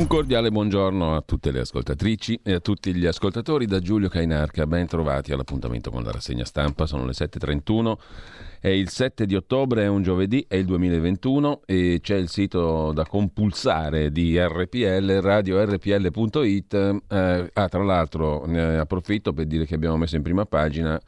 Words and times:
Un 0.00 0.06
cordiale 0.06 0.50
buongiorno 0.50 1.14
a 1.14 1.20
tutte 1.20 1.50
le 1.50 1.60
ascoltatrici 1.60 2.40
e 2.42 2.54
a 2.54 2.60
tutti 2.60 2.94
gli 2.94 3.04
ascoltatori 3.04 3.66
da 3.66 3.80
Giulio 3.80 4.08
Cainarca. 4.08 4.66
Ben 4.66 4.86
trovati 4.86 5.30
all'appuntamento 5.30 5.90
con 5.90 6.02
la 6.02 6.10
rassegna 6.10 6.46
stampa. 6.46 6.86
Sono 6.86 7.04
le 7.04 7.12
7.31. 7.12 7.98
È 8.60 8.68
il 8.68 8.88
7 8.88 9.26
di 9.26 9.36
ottobre, 9.36 9.82
è 9.82 9.88
un 9.88 10.02
giovedì, 10.02 10.42
è 10.48 10.54
il 10.54 10.64
2021 10.64 11.60
e 11.66 11.98
c'è 12.00 12.16
il 12.16 12.30
sito 12.30 12.92
da 12.92 13.04
compulsare 13.04 14.10
di 14.10 14.38
RPL, 14.40 15.20
radiorpl.it. 15.20 17.02
Eh, 17.06 17.50
ah, 17.52 17.68
tra 17.68 17.84
l'altro 17.84 18.46
ne 18.46 18.78
approfitto 18.78 19.34
per 19.34 19.44
dire 19.44 19.66
che 19.66 19.74
abbiamo 19.74 19.98
messo 19.98 20.16
in 20.16 20.22
prima 20.22 20.46
pagina 20.46 20.98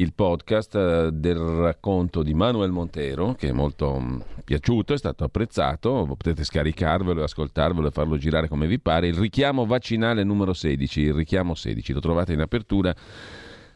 il 0.00 0.14
podcast 0.14 0.74
eh, 0.74 1.10
del 1.12 1.36
racconto 1.36 2.22
di 2.22 2.32
Manuel 2.32 2.70
Montero, 2.70 3.34
che 3.34 3.48
è 3.48 3.52
molto 3.52 4.00
mm, 4.00 4.20
piaciuto, 4.44 4.94
è 4.94 4.98
stato 4.98 5.24
apprezzato, 5.24 6.06
potete 6.06 6.42
scaricarvelo, 6.42 7.22
ascoltarvelo 7.22 7.88
e 7.88 7.90
farlo 7.90 8.16
girare 8.16 8.48
come 8.48 8.66
vi 8.66 8.80
pare. 8.80 9.08
Il 9.08 9.16
richiamo 9.16 9.66
vaccinale 9.66 10.24
numero 10.24 10.54
16, 10.54 11.00
il 11.00 11.12
richiamo 11.12 11.54
16, 11.54 11.92
lo 11.92 12.00
trovate 12.00 12.32
in 12.32 12.40
apertura 12.40 12.94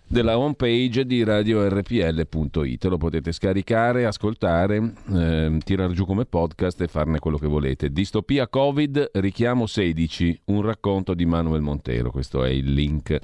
della 0.07 0.39
homepage 0.39 1.05
di 1.05 1.23
radiorpl.it. 1.23 2.85
Lo 2.85 2.97
potete 2.97 3.31
scaricare, 3.31 4.07
ascoltare, 4.07 4.95
eh, 5.13 5.59
tirar 5.63 5.91
giù 5.93 6.07
come 6.07 6.25
podcast 6.25 6.81
e 6.81 6.89
farne 6.89 7.19
quello 7.19 7.37
che 7.37 7.47
volete. 7.47 7.91
Distopia 7.91 8.49
Covid, 8.49 9.11
richiamo 9.15 9.67
16, 9.67 10.41
un 10.47 10.63
racconto 10.63 11.13
di 11.13 11.27
Manuel 11.27 11.61
Montero. 11.61 12.11
Questo 12.11 12.45
è 12.45 12.49
il 12.49 12.73
link 12.73 13.19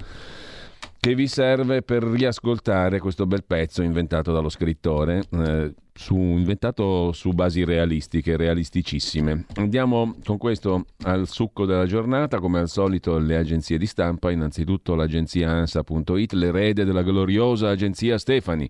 che 1.01 1.15
vi 1.15 1.25
serve 1.25 1.81
per 1.81 2.03
riascoltare 2.03 2.99
questo 2.99 3.25
bel 3.25 3.43
pezzo 3.43 3.81
inventato 3.81 4.31
dallo 4.31 4.49
scrittore, 4.49 5.23
eh, 5.31 5.73
su, 5.91 6.15
inventato 6.15 7.11
su 7.11 7.31
basi 7.31 7.63
realistiche, 7.63 8.37
realisticissime. 8.37 9.45
Andiamo 9.55 10.15
con 10.23 10.37
questo 10.37 10.85
al 11.05 11.27
succo 11.27 11.65
della 11.65 11.87
giornata, 11.87 12.37
come 12.37 12.59
al 12.59 12.69
solito 12.69 13.17
le 13.17 13.35
agenzie 13.35 13.79
di 13.79 13.87
stampa, 13.87 14.29
innanzitutto 14.29 14.93
l'agenzia 14.93 15.49
ANSA.it, 15.49 16.33
l'erede 16.33 16.85
della 16.85 17.01
gloriosa 17.01 17.69
agenzia 17.69 18.19
Stefani 18.19 18.69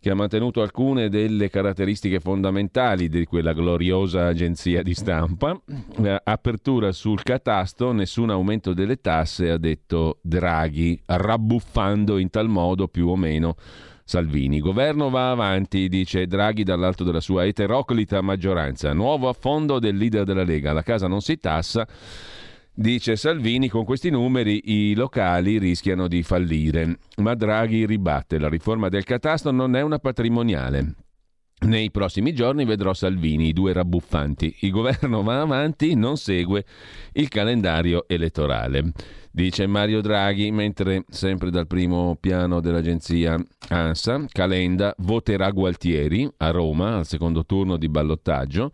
che 0.00 0.10
ha 0.10 0.14
mantenuto 0.14 0.62
alcune 0.62 1.10
delle 1.10 1.50
caratteristiche 1.50 2.20
fondamentali 2.20 3.08
di 3.08 3.26
quella 3.26 3.52
gloriosa 3.52 4.26
agenzia 4.26 4.82
di 4.82 4.94
stampa. 4.94 5.60
Apertura 6.24 6.90
sul 6.92 7.22
catasto, 7.22 7.92
nessun 7.92 8.30
aumento 8.30 8.72
delle 8.72 9.00
tasse, 9.00 9.50
ha 9.50 9.58
detto 9.58 10.18
Draghi, 10.22 10.98
rabbuffando 11.04 12.16
in 12.16 12.30
tal 12.30 12.48
modo 12.48 12.88
più 12.88 13.08
o 13.08 13.16
meno 13.16 13.56
Salvini. 14.02 14.58
Governo 14.58 15.10
va 15.10 15.30
avanti, 15.30 15.88
dice 15.88 16.26
Draghi 16.26 16.64
dall'alto 16.64 17.04
della 17.04 17.20
sua 17.20 17.44
eteroclita 17.44 18.22
maggioranza. 18.22 18.92
Nuovo 18.92 19.28
affondo 19.28 19.78
del 19.78 19.96
leader 19.96 20.24
della 20.24 20.44
Lega. 20.44 20.72
La 20.72 20.82
casa 20.82 21.06
non 21.06 21.20
si 21.20 21.38
tassa. 21.38 21.86
Dice 22.72 23.16
Salvini, 23.16 23.68
con 23.68 23.84
questi 23.84 24.10
numeri 24.10 24.90
i 24.90 24.94
locali 24.94 25.58
rischiano 25.58 26.08
di 26.08 26.22
fallire, 26.22 26.98
ma 27.16 27.34
Draghi 27.34 27.84
ribatte, 27.84 28.38
la 28.38 28.48
riforma 28.48 28.88
del 28.88 29.04
catasto 29.04 29.50
non 29.50 29.76
è 29.76 29.82
una 29.82 29.98
patrimoniale. 29.98 30.94
Nei 31.62 31.90
prossimi 31.90 32.32
giorni 32.32 32.64
vedrò 32.64 32.94
Salvini, 32.94 33.48
i 33.48 33.52
due 33.52 33.74
rabbuffanti. 33.74 34.56
Il 34.60 34.70
governo 34.70 35.22
va 35.22 35.42
avanti, 35.42 35.94
non 35.94 36.16
segue 36.16 36.64
il 37.12 37.28
calendario 37.28 38.08
elettorale. 38.08 38.92
Dice 39.30 39.66
Mario 39.66 40.00
Draghi, 40.00 40.50
mentre 40.50 41.04
sempre 41.10 41.50
dal 41.50 41.66
primo 41.66 42.16
piano 42.18 42.60
dell'agenzia 42.60 43.36
ANSA, 43.68 44.24
Calenda 44.32 44.94
voterà 44.98 45.50
Gualtieri 45.50 46.26
a 46.38 46.50
Roma 46.50 46.96
al 46.96 47.06
secondo 47.06 47.44
turno 47.44 47.76
di 47.76 47.90
ballottaggio 47.90 48.72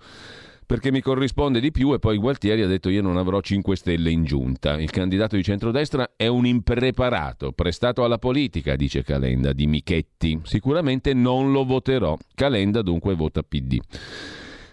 perché 0.67 0.91
mi 0.91 1.01
corrisponde 1.01 1.61
di 1.61 1.71
più 1.71 1.95
e 1.95 2.01
poi 2.01 2.19
Gualtieri 2.19 2.63
ha 2.63 2.67
detto 2.67 2.89
io 2.89 3.01
non 3.01 3.17
avrò 3.17 3.41
5 3.41 3.77
stelle 3.77 4.11
in 4.11 4.25
giunta. 4.25 4.79
Il 4.79 4.91
candidato 4.91 5.37
di 5.37 5.45
centrodestra 5.45 6.15
è 6.17 6.27
un 6.27 6.45
impreparato, 6.45 7.53
prestato 7.53 8.03
alla 8.03 8.19
politica, 8.19 8.75
dice 8.75 9.05
Calenda 9.05 9.53
di 9.53 9.67
Michetti. 9.69 10.41
Sicuramente 10.43 11.15
non 11.15 11.53
lo 11.53 11.65
voterò. 11.65 12.17
Calenda 12.35 12.83
dunque 12.83 13.15
vota 13.15 13.43
PD. 13.43 13.79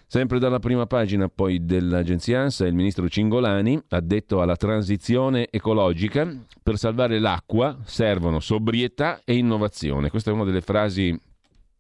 Sempre 0.08 0.38
dalla 0.38 0.60
prima 0.60 0.86
pagina 0.86 1.28
poi 1.28 1.66
dell'agenzia 1.66 2.42
ANSA, 2.42 2.68
il 2.68 2.76
ministro 2.76 3.08
Cingolani 3.08 3.82
ha 3.90 4.00
detto 4.00 4.42
alla 4.42 4.56
transizione 4.56 5.48
ecologica 5.50 6.32
per 6.62 6.78
salvare 6.78 7.20
l'acqua 7.20 7.80
servono 7.84 8.40
sobrietà 8.40 9.22
e 9.24 9.36
innovazione. 9.36 10.10
Questa 10.10 10.30
è 10.30 10.34
una 10.34 10.44
delle 10.44 10.62
frasi 10.62 11.20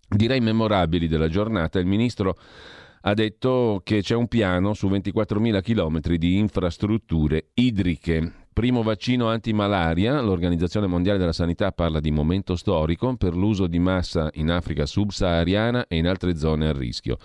direi 0.07 0.39
memorabili 0.39 1.07
della 1.07 1.27
giornata. 1.27 1.79
Il 1.79 1.85
ministro 1.85 2.37
ha 3.05 3.13
detto 3.13 3.81
che 3.83 4.01
c'è 4.01 4.15
un 4.15 4.27
piano 4.27 4.73
su 4.73 4.87
24.000 4.87 5.61
km 5.61 6.15
di 6.15 6.37
infrastrutture 6.37 7.49
idriche. 7.55 8.31
Primo 8.53 8.81
vaccino 8.81 9.27
antimalaria, 9.27 10.21
l'Organizzazione 10.21 10.87
Mondiale 10.87 11.17
della 11.17 11.33
Sanità 11.33 11.71
parla 11.71 11.99
di 11.99 12.11
momento 12.11 12.55
storico 12.55 13.15
per 13.17 13.35
l'uso 13.35 13.67
di 13.67 13.79
massa 13.79 14.29
in 14.33 14.51
Africa 14.51 14.85
subsahariana 14.85 15.87
e 15.87 15.97
in 15.97 16.07
altre 16.07 16.37
zone 16.37 16.67
a 16.67 16.71
rischio. 16.71 17.17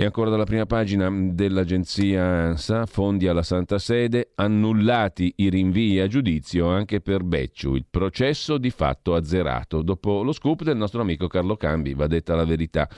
E 0.00 0.04
ancora 0.04 0.30
dalla 0.30 0.44
prima 0.44 0.64
pagina 0.64 1.10
dell'agenzia 1.12 2.24
ANSA, 2.24 2.86
fondi 2.86 3.28
alla 3.28 3.42
Santa 3.42 3.78
Sede, 3.78 4.30
annullati 4.34 5.30
i 5.36 5.50
rinvii 5.50 6.00
a 6.00 6.06
giudizio 6.06 6.68
anche 6.68 7.02
per 7.02 7.22
Becciu, 7.22 7.74
il 7.74 7.84
processo 7.84 8.56
di 8.56 8.70
fatto 8.70 9.14
azzerato. 9.14 9.82
Dopo 9.82 10.22
lo 10.22 10.32
scoop 10.32 10.62
del 10.62 10.78
nostro 10.78 11.02
amico 11.02 11.26
Carlo 11.26 11.54
Cambi, 11.58 11.92
va 11.92 12.06
detta 12.06 12.34
la 12.34 12.46
verità, 12.46 12.88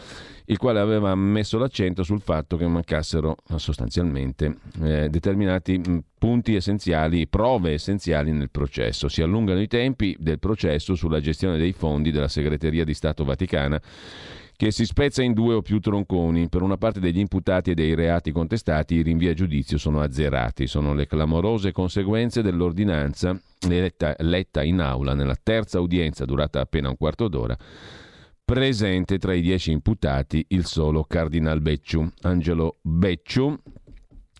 il 0.45 0.59
quale 0.59 0.79
aveva 0.79 1.13
messo 1.17 1.59
l'accento 1.59 2.05
sul 2.05 2.21
fatto 2.21 2.57
che 2.57 2.69
mancassero 2.69 3.35
sostanzialmente 3.57 4.59
eh, 4.81 5.09
determinati 5.09 5.81
punti 6.17 6.55
essenziali, 6.55 7.27
prove 7.27 7.73
essenziali 7.73 8.31
nel 8.31 8.51
processo. 8.51 9.09
Si 9.09 9.23
allungano 9.23 9.61
i 9.61 9.67
tempi 9.67 10.15
del 10.21 10.39
processo 10.39 10.95
sulla 10.95 11.19
gestione 11.19 11.59
dei 11.59 11.73
fondi 11.73 12.13
della 12.13 12.29
Segreteria 12.29 12.85
di 12.85 12.95
Stato 12.95 13.25
Vaticana 13.25 13.83
che 14.57 14.71
si 14.71 14.85
spezza 14.85 15.23
in 15.23 15.33
due 15.33 15.55
o 15.55 15.63
più 15.63 15.81
tronconi. 15.81 16.49
Per 16.49 16.63
una 16.63 16.77
parte 16.77 17.01
degli 17.01 17.19
imputati 17.19 17.71
e 17.71 17.75
dei 17.75 17.95
reati 17.95 18.33
contestati 18.33 18.95
i 18.97 19.03
rinvii 19.03 19.29
a 19.29 19.35
giudizio 19.35 19.79
sono 19.79 20.01
azzerati. 20.01 20.67
Sono 20.67 20.95
le 20.95 21.07
clamorose 21.07 21.73
conseguenze 21.73 22.43
dell'ordinanza 22.43 23.39
letta, 23.69 24.15
letta 24.19 24.63
in 24.63 24.81
aula 24.81 25.15
nella 25.15 25.37
terza 25.41 25.81
udienza 25.81 26.25
durata 26.25 26.61
appena 26.61 26.89
un 26.89 26.97
quarto 26.97 27.29
d'ora 27.29 27.57
presente 28.45 29.19
tra 29.19 29.33
i 29.33 29.41
dieci 29.41 29.71
imputati 29.71 30.45
il 30.49 30.67
solo 30.67 31.05
Cardinal 31.05 31.61
Becciu. 31.63 32.07
Angelo 32.23 32.79
Becciu, 32.83 33.59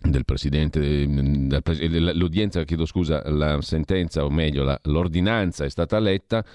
del 0.01 0.25
presidente, 0.25 0.79
l'udienza, 1.05 2.63
chiedo 2.63 2.85
scusa, 2.85 3.23
la 3.31 3.61
sentenza, 3.61 4.25
o 4.25 4.29
meglio, 4.29 4.77
l'ordinanza 4.83 5.63
è 5.63 5.69
stata 5.69 5.97
letta 5.99 6.45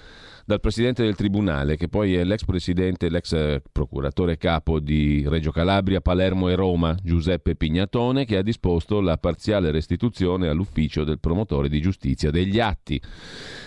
dal 0.49 0.61
presidente 0.61 1.03
del 1.03 1.13
tribunale, 1.13 1.77
che 1.77 1.89
poi 1.89 2.15
è 2.15 2.23
l'ex 2.23 2.43
presidente, 2.43 3.07
l'ex 3.09 3.33
eh, 3.33 3.61
procuratore 3.71 4.35
capo 4.37 4.79
di 4.79 5.23
Reggio 5.27 5.51
Calabria, 5.51 6.01
Palermo 6.01 6.49
e 6.49 6.55
Roma, 6.55 6.97
Giuseppe 7.03 7.53
Pignatone, 7.53 8.25
che 8.25 8.35
ha 8.35 8.41
disposto 8.41 8.99
la 8.99 9.19
parziale 9.19 9.69
restituzione 9.69 10.47
all'ufficio 10.47 11.03
del 11.03 11.19
promotore 11.19 11.69
di 11.69 11.79
giustizia 11.79 12.31
degli 12.31 12.59
atti. 12.59 12.99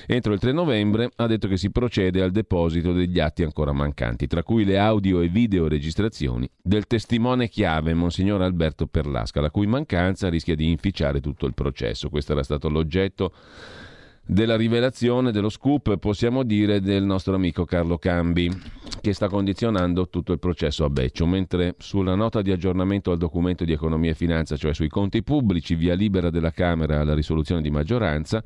Entro 0.09 0.33
il 0.33 0.41
3 0.41 0.51
novembre 0.51 1.11
ha 1.15 1.29
detto 1.29 1.47
che 1.47 1.57
si 1.57 1.71
procede 1.71 2.21
al 2.21 2.33
deposito 2.33 2.93
degli 2.93 3.21
atti 3.21 3.45
ancora 3.45 3.71
mancanti, 3.71 4.27
tra 4.27 4.43
cui 4.43 4.65
le 4.65 4.77
audio 4.77 5.21
e 5.21 5.29
video 5.29 5.69
registrazioni 5.69 6.51
del 6.61 6.89
testimone 6.89 7.49
chiave, 7.49 7.95
Monsignor 7.95 8.43
Alberto 8.43 8.89
Perlasca, 8.89 9.41
la 9.41 9.53
cui 9.53 9.69
mancanza 9.69 10.29
rischia 10.29 10.57
di 10.57 10.69
inficiare 10.69 11.21
tutto 11.21 11.47
il 11.47 11.55
processo. 11.55 12.09
Questo 12.09 12.33
era 12.33 12.43
stato 12.43 12.69
l'oggetto 12.69 13.33
della 14.33 14.57
rivelazione, 14.57 15.31
dello 15.31 15.51
scoop, 15.51 15.99
possiamo 15.99 16.43
dire, 16.43 16.81
del 16.81 17.05
nostro 17.05 17.35
amico 17.35 17.67
Carlo 17.67 17.99
Cambi, 17.99 18.51
che 19.01 19.13
sta 19.13 19.29
condizionando 19.29 20.09
tutto 20.09 20.33
il 20.33 20.39
processo 20.39 20.85
a 20.85 20.91
Beccio, 20.91 21.27
mentre 21.27 21.75
sulla 21.79 22.15
nota 22.15 22.41
di 22.41 22.51
aggiornamento 22.51 23.11
al 23.11 23.19
documento 23.19 23.65
di 23.65 23.73
economia 23.73 24.13
e 24.13 24.15
finanza, 24.15 24.57
cioè 24.57 24.73
sui 24.73 24.89
conti 24.89 25.23
pubblici, 25.23 25.75
via 25.75 25.95
libera 25.95 26.31
della 26.31 26.51
Camera 26.51 27.01
alla 27.01 27.15
risoluzione 27.15 27.61
di 27.61 27.71
maggioranza, 27.71 28.43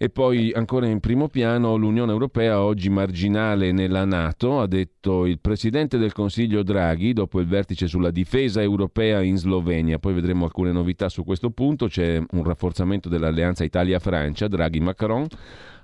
e 0.00 0.10
poi 0.10 0.52
ancora 0.54 0.86
in 0.86 1.00
primo 1.00 1.26
piano 1.26 1.74
l'Unione 1.74 2.12
Europea 2.12 2.62
oggi 2.62 2.88
marginale 2.88 3.72
nella 3.72 4.04
Nato, 4.04 4.60
ha 4.60 4.68
detto 4.68 5.26
il 5.26 5.40
Presidente 5.40 5.98
del 5.98 6.12
Consiglio 6.12 6.62
Draghi 6.62 7.12
dopo 7.12 7.40
il 7.40 7.48
vertice 7.48 7.88
sulla 7.88 8.12
difesa 8.12 8.62
europea 8.62 9.22
in 9.22 9.36
Slovenia. 9.36 9.98
Poi 9.98 10.14
vedremo 10.14 10.44
alcune 10.44 10.70
novità 10.70 11.08
su 11.08 11.24
questo 11.24 11.50
punto, 11.50 11.88
c'è 11.88 12.22
un 12.30 12.44
rafforzamento 12.44 13.08
dell'alleanza 13.08 13.64
Italia-Francia, 13.64 14.46
Draghi-Macron. 14.46 15.26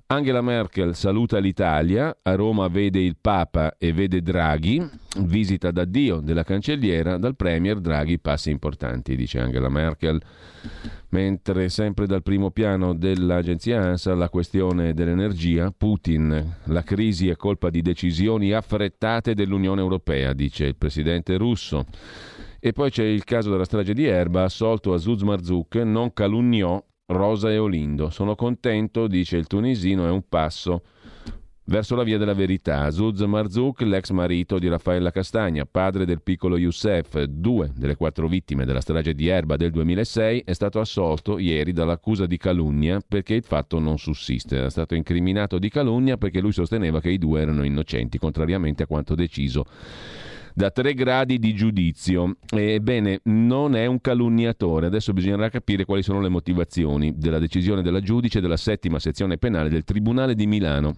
Angela 0.06 0.42
Merkel 0.42 0.94
saluta 0.94 1.38
l'Italia, 1.38 2.14
a 2.20 2.34
Roma 2.34 2.68
vede 2.68 3.00
il 3.00 3.16
Papa 3.18 3.76
e 3.78 3.94
vede 3.94 4.20
Draghi, 4.20 4.86
visita 5.20 5.70
d'addio 5.70 6.20
della 6.20 6.44
cancelliera, 6.44 7.16
dal 7.16 7.34
Premier 7.34 7.80
Draghi 7.80 8.18
passi 8.18 8.50
importanti, 8.50 9.16
dice 9.16 9.40
Angela 9.40 9.70
Merkel. 9.70 10.20
Mentre 11.08 11.70
sempre 11.70 12.06
dal 12.06 12.22
primo 12.22 12.50
piano 12.50 12.92
dell'agenzia 12.92 13.80
ANSA 13.80 14.14
la 14.14 14.28
questione 14.28 14.92
dell'energia, 14.92 15.72
Putin, 15.74 16.56
la 16.64 16.82
crisi 16.82 17.30
è 17.30 17.36
colpa 17.36 17.70
di 17.70 17.80
decisioni 17.80 18.52
affrettate 18.52 19.32
dell'Unione 19.32 19.80
Europea, 19.80 20.34
dice 20.34 20.66
il 20.66 20.76
presidente 20.76 21.38
russo. 21.38 21.86
E 22.60 22.72
poi 22.72 22.90
c'è 22.90 23.04
il 23.04 23.24
caso 23.24 23.50
della 23.50 23.64
strage 23.64 23.94
di 23.94 24.04
Erba, 24.04 24.42
assolto 24.42 24.92
Azuz 24.92 25.22
Marzouk, 25.22 25.76
non 25.76 26.12
calunniò 26.12 26.82
Rosa 27.06 27.50
e 27.50 27.58
Olindo. 27.58 28.08
Sono 28.08 28.34
contento, 28.34 29.06
dice 29.06 29.36
il 29.36 29.46
tunisino, 29.46 30.06
è 30.06 30.10
un 30.10 30.26
passo 30.26 30.82
verso 31.66 31.96
la 31.96 32.02
via 32.02 32.16
della 32.16 32.32
verità. 32.32 32.80
Azuz 32.80 33.20
Marzouk, 33.20 33.82
l'ex 33.82 34.10
marito 34.10 34.58
di 34.58 34.68
Raffaella 34.68 35.10
Castagna, 35.10 35.66
padre 35.66 36.06
del 36.06 36.22
piccolo 36.22 36.56
Youssef, 36.56 37.22
due 37.24 37.70
delle 37.74 37.96
quattro 37.96 38.26
vittime 38.26 38.64
della 38.64 38.80
strage 38.80 39.14
di 39.14 39.28
Erba 39.28 39.56
del 39.56 39.70
2006, 39.70 40.44
è 40.46 40.52
stato 40.54 40.80
assolto 40.80 41.38
ieri 41.38 41.72
dall'accusa 41.72 42.24
di 42.24 42.38
calunnia 42.38 43.00
perché 43.06 43.34
il 43.34 43.44
fatto 43.44 43.78
non 43.78 43.98
sussiste. 43.98 44.56
Era 44.56 44.70
stato 44.70 44.94
incriminato 44.94 45.58
di 45.58 45.68
calunnia 45.68 46.16
perché 46.16 46.40
lui 46.40 46.52
sosteneva 46.52 47.00
che 47.00 47.10
i 47.10 47.18
due 47.18 47.42
erano 47.42 47.64
innocenti, 47.64 48.18
contrariamente 48.18 48.84
a 48.84 48.86
quanto 48.86 49.14
deciso 49.14 49.66
da 50.54 50.70
tre 50.70 50.94
gradi 50.94 51.38
di 51.38 51.52
giudizio. 51.52 52.36
Ebbene, 52.48 53.20
non 53.24 53.74
è 53.74 53.86
un 53.86 54.00
calunniatore. 54.00 54.86
Adesso 54.86 55.12
bisognerà 55.12 55.48
capire 55.48 55.84
quali 55.84 56.02
sono 56.02 56.20
le 56.20 56.28
motivazioni 56.28 57.12
della 57.16 57.40
decisione 57.40 57.82
della 57.82 58.00
giudice 58.00 58.40
della 58.40 58.56
settima 58.56 59.00
sezione 59.00 59.36
penale 59.36 59.68
del 59.68 59.82
Tribunale 59.84 60.34
di 60.34 60.46
Milano. 60.46 60.96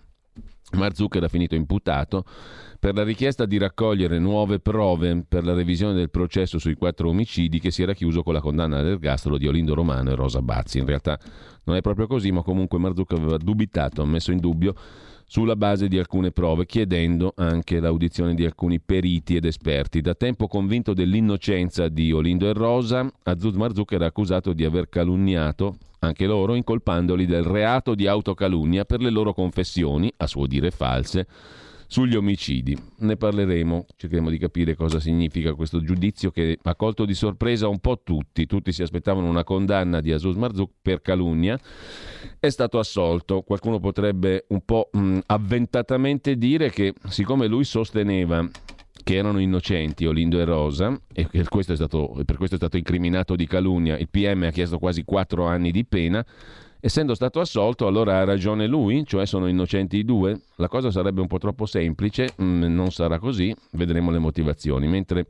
Marzuk 0.72 1.14
era 1.14 1.28
finito 1.28 1.54
imputato 1.54 2.24
per 2.80 2.94
la 2.94 3.04
richiesta 3.04 3.46
di 3.46 3.56
raccogliere 3.56 4.18
nuove 4.18 4.58
prove 4.58 5.24
per 5.26 5.44
la 5.44 5.54
revisione 5.54 5.94
del 5.94 6.10
processo 6.10 6.58
sui 6.58 6.74
quattro 6.74 7.08
omicidi 7.08 7.60
che 7.60 7.70
si 7.70 7.82
era 7.82 7.94
chiuso 7.94 8.24
con 8.24 8.34
la 8.34 8.40
condanna 8.40 8.78
all'ergastolo 8.78 9.38
di 9.38 9.46
Olindo 9.46 9.74
Romano 9.74 10.10
e 10.10 10.16
Rosa 10.16 10.42
Bazzi. 10.42 10.78
In 10.78 10.86
realtà 10.86 11.18
non 11.64 11.76
è 11.76 11.80
proprio 11.80 12.06
così, 12.06 12.32
ma 12.32 12.42
comunque 12.42 12.78
Marzuk 12.78 13.12
aveva 13.12 13.38
dubitato, 13.38 14.04
messo 14.04 14.32
in 14.32 14.38
dubbio 14.38 14.74
sulla 15.26 15.56
base 15.56 15.88
di 15.88 15.98
alcune 15.98 16.30
prove, 16.30 16.66
chiedendo 16.66 17.32
anche 17.36 17.80
l'audizione 17.80 18.34
di 18.34 18.44
alcuni 18.44 18.80
periti 18.80 19.36
ed 19.36 19.44
esperti. 19.44 20.00
Da 20.00 20.14
tempo 20.14 20.46
convinto 20.46 20.94
dell'innocenza 20.94 21.88
di 21.88 22.12
Olindo 22.12 22.48
e 22.48 22.52
Rosa, 22.52 23.10
Azuz 23.24 23.54
Marzuk 23.54 23.92
era 23.92 24.06
accusato 24.06 24.52
di 24.52 24.64
aver 24.64 24.88
calunniato 24.88 25.76
anche 25.98 26.26
loro, 26.26 26.54
incolpandoli 26.54 27.26
del 27.26 27.42
reato 27.42 27.94
di 27.94 28.06
autocalunnia 28.06 28.84
per 28.84 29.00
le 29.00 29.10
loro 29.10 29.34
confessioni, 29.34 30.12
a 30.18 30.26
suo 30.26 30.46
dire 30.46 30.70
false, 30.70 31.26
sugli 31.86 32.16
omicidi. 32.16 32.76
Ne 32.98 33.16
parleremo, 33.16 33.86
cercheremo 33.96 34.30
di 34.30 34.38
capire 34.38 34.74
cosa 34.74 35.00
significa 35.00 35.54
questo 35.54 35.80
giudizio 35.80 36.30
che 36.30 36.58
ha 36.62 36.74
colto 36.74 37.04
di 37.04 37.14
sorpresa 37.14 37.68
un 37.68 37.78
po' 37.78 38.00
tutti. 38.02 38.46
Tutti 38.46 38.72
si 38.72 38.82
aspettavano 38.82 39.28
una 39.28 39.44
condanna 39.44 40.00
di 40.00 40.12
Asus 40.12 40.36
Marzouk 40.36 40.70
per 40.82 41.00
calunnia. 41.00 41.58
È 42.38 42.48
stato 42.48 42.78
assolto. 42.78 43.42
Qualcuno 43.42 43.78
potrebbe 43.78 44.46
un 44.48 44.62
po' 44.64 44.90
mh, 44.92 45.18
avventatamente 45.26 46.36
dire 46.36 46.70
che 46.70 46.94
siccome 47.08 47.46
lui 47.46 47.64
sosteneva 47.64 48.48
che 49.06 49.14
erano 49.14 49.38
innocenti 49.38 50.04
Olindo 50.04 50.40
e 50.40 50.44
Rosa 50.44 51.00
e 51.12 51.28
questo 51.48 51.76
stato, 51.76 52.20
per 52.24 52.36
questo 52.36 52.56
è 52.56 52.58
stato 52.58 52.76
incriminato 52.76 53.36
di 53.36 53.46
calunnia, 53.46 53.96
il 53.96 54.08
PM 54.08 54.42
ha 54.42 54.50
chiesto 54.50 54.78
quasi 54.78 55.04
quattro 55.04 55.46
anni 55.46 55.70
di 55.70 55.84
pena, 55.84 56.26
Essendo 56.80 57.14
stato 57.14 57.40
assolto, 57.40 57.86
allora 57.86 58.18
ha 58.18 58.24
ragione 58.24 58.66
lui, 58.66 59.04
cioè 59.06 59.26
sono 59.26 59.48
innocenti 59.48 59.96
i 59.96 60.04
due? 60.04 60.40
La 60.56 60.68
cosa 60.68 60.90
sarebbe 60.90 61.20
un 61.20 61.26
po' 61.26 61.38
troppo 61.38 61.66
semplice, 61.66 62.34
mm, 62.40 62.64
non 62.64 62.90
sarà 62.90 63.18
così, 63.18 63.54
vedremo 63.72 64.10
le 64.10 64.18
motivazioni. 64.18 64.86
Mentre 64.86 65.26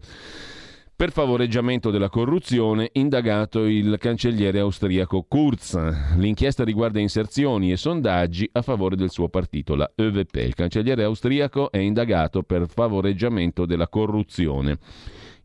per 0.97 1.13
favoreggiamento 1.13 1.91
della 1.91 2.09
corruzione, 2.09 2.89
indagato 2.95 3.65
il 3.65 3.97
cancelliere 3.99 4.61
austriaco 4.61 5.27
Kurz. 5.29 5.77
L'inchiesta 6.17 6.65
riguarda 6.65 6.99
inserzioni 6.99 7.71
e 7.71 7.77
sondaggi 7.77 8.49
a 8.53 8.63
favore 8.63 8.97
del 8.97 9.11
suo 9.11 9.29
partito, 9.29 9.75
la 9.75 9.91
ÖVP. 9.95 10.37
Il 10.37 10.55
cancelliere 10.55 11.05
austriaco 11.05 11.71
è 11.71 11.77
indagato 11.77 12.43
per 12.43 12.67
favoreggiamento 12.67 13.67
della 13.67 13.89
corruzione 13.89 14.79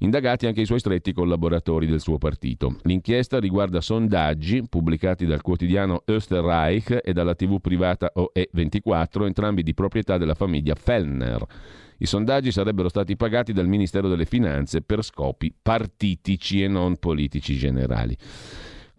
indagati 0.02 0.46
anche 0.46 0.62
i 0.62 0.66
suoi 0.66 0.80
stretti 0.80 1.14
collaboratori 1.14 1.88
del 1.88 2.00
suo 2.00 2.18
partito. 2.18 2.78
L'inchiesta 2.84 3.40
riguarda 3.40 3.82
sondaggi 3.82 4.64
pubblicati 4.68 5.26
dal 5.26 5.42
quotidiano 5.42 6.04
Österreich 6.06 7.00
e 7.04 7.14
dalla 7.14 7.36
tv 7.36 7.60
privata 7.60 8.12
OE24, 8.16 9.26
entrambi 9.26 9.64
di 9.64 9.74
proprietà 9.74 10.18
della 10.18 10.36
famiglia 10.36 10.76
Fellner. 10.76 11.46
I 11.98 12.06
sondaggi 12.06 12.52
sarebbero 12.52 12.90
stati 12.90 13.16
pagati 13.16 13.54
dal 13.54 13.68
Ministero 13.68 14.08
delle 14.08 14.26
Finanze 14.26 14.82
per 14.82 15.04
scopi 15.04 15.54
partitici 15.62 16.64
e 16.64 16.68
non 16.68 16.98
politici 16.98 17.56
generali. 17.56 18.18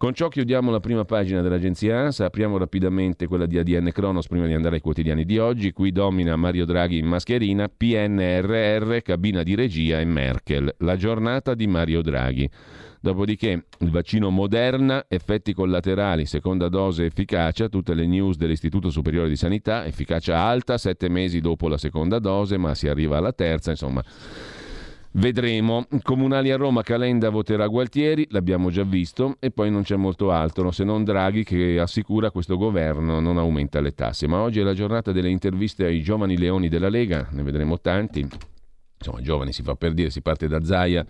Con 0.03 0.13
ciò 0.13 0.27
chiudiamo 0.27 0.69
la 0.69 0.81
prima 0.81 1.05
pagina 1.05 1.39
dell'agenzia 1.39 1.97
ANSA, 1.97 2.25
apriamo 2.25 2.57
rapidamente 2.57 3.25
quella 3.25 3.45
di 3.45 3.57
ADN 3.57 3.89
Cronos 3.93 4.27
prima 4.27 4.45
di 4.45 4.51
andare 4.51 4.75
ai 4.75 4.81
quotidiani 4.81 5.23
di 5.23 5.37
oggi. 5.37 5.71
Qui 5.71 5.93
domina 5.93 6.35
Mario 6.35 6.65
Draghi 6.65 6.97
in 6.97 7.05
mascherina, 7.05 7.69
PNRR, 7.69 8.97
cabina 8.97 9.43
di 9.43 9.55
regia 9.55 10.01
e 10.01 10.03
Merkel. 10.03 10.75
La 10.79 10.97
giornata 10.97 11.53
di 11.53 11.67
Mario 11.67 12.01
Draghi. 12.01 12.49
Dopodiché 12.99 13.67
il 13.79 13.91
vaccino 13.91 14.29
Moderna, 14.29 15.05
effetti 15.07 15.53
collaterali, 15.53 16.25
seconda 16.25 16.67
dose 16.67 17.05
efficacia, 17.05 17.69
tutte 17.69 17.93
le 17.93 18.05
news 18.05 18.35
dell'Istituto 18.35 18.89
Superiore 18.89 19.29
di 19.29 19.37
Sanità, 19.37 19.85
efficacia 19.85 20.37
alta, 20.37 20.77
sette 20.77 21.07
mesi 21.07 21.39
dopo 21.39 21.69
la 21.69 21.77
seconda 21.77 22.19
dose, 22.19 22.57
ma 22.57 22.75
si 22.75 22.89
arriva 22.89 23.15
alla 23.15 23.31
terza, 23.31 23.69
insomma 23.71 24.03
Vedremo. 25.15 25.85
Comunali 26.01 26.49
a 26.49 26.57
Roma, 26.57 26.81
Calenda 26.81 27.29
voterà 27.29 27.67
Gualtieri, 27.67 28.25
l'abbiamo 28.31 28.71
già 28.71 28.83
visto, 28.83 29.35
e 29.39 29.51
poi 29.51 29.69
non 29.69 29.83
c'è 29.83 29.95
molto 29.95 30.31
altro, 30.31 30.71
se 30.71 30.83
non 30.83 31.03
Draghi 31.03 31.43
che 31.43 31.79
assicura 31.79 32.31
questo 32.31 32.57
governo 32.57 33.19
non 33.19 33.37
aumenta 33.37 33.79
le 33.79 33.93
tasse. 33.93 34.27
Ma 34.27 34.39
oggi 34.39 34.59
è 34.59 34.63
la 34.63 34.73
giornata 34.73 35.11
delle 35.11 35.29
interviste 35.29 35.85
ai 35.85 36.01
giovani 36.01 36.35
leoni 36.35 36.67
della 36.67 36.89
Lega, 36.89 37.27
ne 37.31 37.43
vedremo 37.43 37.79
tanti. 37.79 38.27
Insomma, 38.97 39.21
giovani 39.21 39.53
si 39.53 39.61
fa 39.61 39.75
per 39.75 39.93
dire, 39.93 40.09
si 40.09 40.21
parte 40.21 40.47
da 40.47 40.63
Zaia 40.63 41.05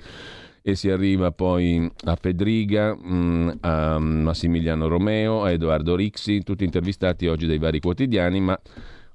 e 0.62 0.76
si 0.76 0.90
arriva 0.90 1.32
poi 1.32 1.90
a 2.06 2.16
Fedriga, 2.20 2.96
mm, 2.96 3.50
a 3.62 4.00
Massimiliano 4.00 4.88
Romeo, 4.88 5.44
a 5.44 5.52
Edoardo 5.52 5.96
Rixi, 5.96 6.44
tutti 6.44 6.66
intervistati 6.66 7.28
oggi 7.28 7.48
dai 7.48 7.58
vari 7.58 7.80
quotidiani, 7.80 8.42
ma 8.42 8.60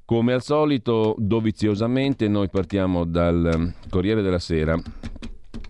come 0.09 0.33
al 0.33 0.41
solito, 0.43 1.15
doviziosamente, 1.19 2.29
noi 2.29 2.49
partiamo 2.49 3.05
dal 3.05 3.75
Corriere 3.91 4.23
della 4.23 4.39
Sera. 4.39 4.75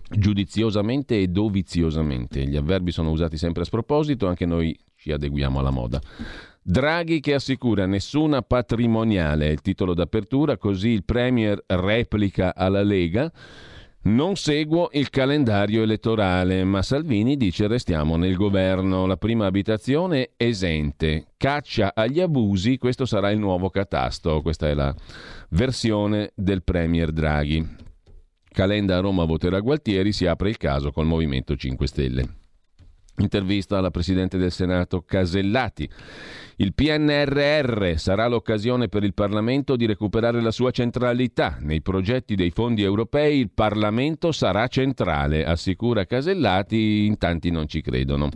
Giudiziosamente 0.09 1.19
e 1.19 1.27
doviziosamente. 1.27 2.45
Gli 2.47 2.55
avverbi 2.55 2.91
sono 2.91 3.11
usati 3.11 3.35
sempre 3.35 3.63
a 3.63 3.65
sproposito, 3.65 4.27
anche 4.27 4.45
noi 4.45 4.79
ci 4.95 5.11
adeguiamo 5.11 5.59
alla 5.59 5.71
moda. 5.71 6.01
Draghi 6.61 7.19
che 7.19 7.33
assicura 7.33 7.85
nessuna 7.85 8.41
patrimoniale, 8.41 9.47
è 9.47 9.51
il 9.51 9.59
titolo 9.59 9.93
d'apertura, 9.93 10.55
così 10.55 10.87
il 10.87 11.03
Premier 11.03 11.61
replica 11.67 12.55
alla 12.55 12.81
Lega. 12.81 13.29
Non 14.01 14.37
seguo 14.37 14.89
il 14.93 15.09
calendario 15.09 15.83
elettorale, 15.83 16.63
ma 16.63 16.81
Salvini 16.81 17.35
dice 17.35 17.67
restiamo 17.67 18.15
nel 18.15 18.35
governo. 18.35 19.05
La 19.05 19.17
prima 19.17 19.45
abitazione 19.45 20.31
esente. 20.37 21.33
Caccia 21.35 21.91
agli 21.93 22.21
abusi, 22.21 22.77
questo 22.77 23.05
sarà 23.05 23.29
il 23.29 23.39
nuovo 23.39 23.69
catasto. 23.69 24.41
Questa 24.41 24.69
è 24.69 24.73
la 24.73 24.95
versione 25.49 26.31
del 26.33 26.63
Premier 26.63 27.11
Draghi. 27.11 27.67
Calenda 28.51 28.97
a 28.97 29.01
Roma 29.01 29.25
voterà 29.25 29.59
Gualtieri, 29.59 30.13
si 30.13 30.25
apre 30.25 30.49
il 30.49 30.57
caso 30.57 30.91
col 30.91 31.05
Movimento 31.05 31.57
5 31.57 31.87
Stelle. 31.87 32.27
Intervista 33.17 33.77
alla 33.77 33.91
Presidente 33.91 34.37
del 34.37 34.51
Senato 34.51 35.01
Casellati. 35.01 35.89
Il 36.61 36.73
PNRR 36.73 37.93
sarà 37.95 38.27
l'occasione 38.27 38.89
per 38.89 39.05
il 39.05 39.13
Parlamento 39.13 39.77
di 39.77 39.85
recuperare 39.85 40.41
la 40.41 40.51
sua 40.51 40.71
centralità. 40.71 41.57
Nei 41.61 41.81
progetti 41.81 42.35
dei 42.35 42.51
fondi 42.51 42.83
europei 42.83 43.39
il 43.39 43.49
Parlamento 43.49 44.33
sarà 44.33 44.67
centrale, 44.67 45.45
assicura 45.45 46.03
Casellati, 46.03 47.05
in 47.05 47.17
tanti 47.17 47.49
non 47.49 47.65
ci 47.69 47.79
credono. 47.79 48.27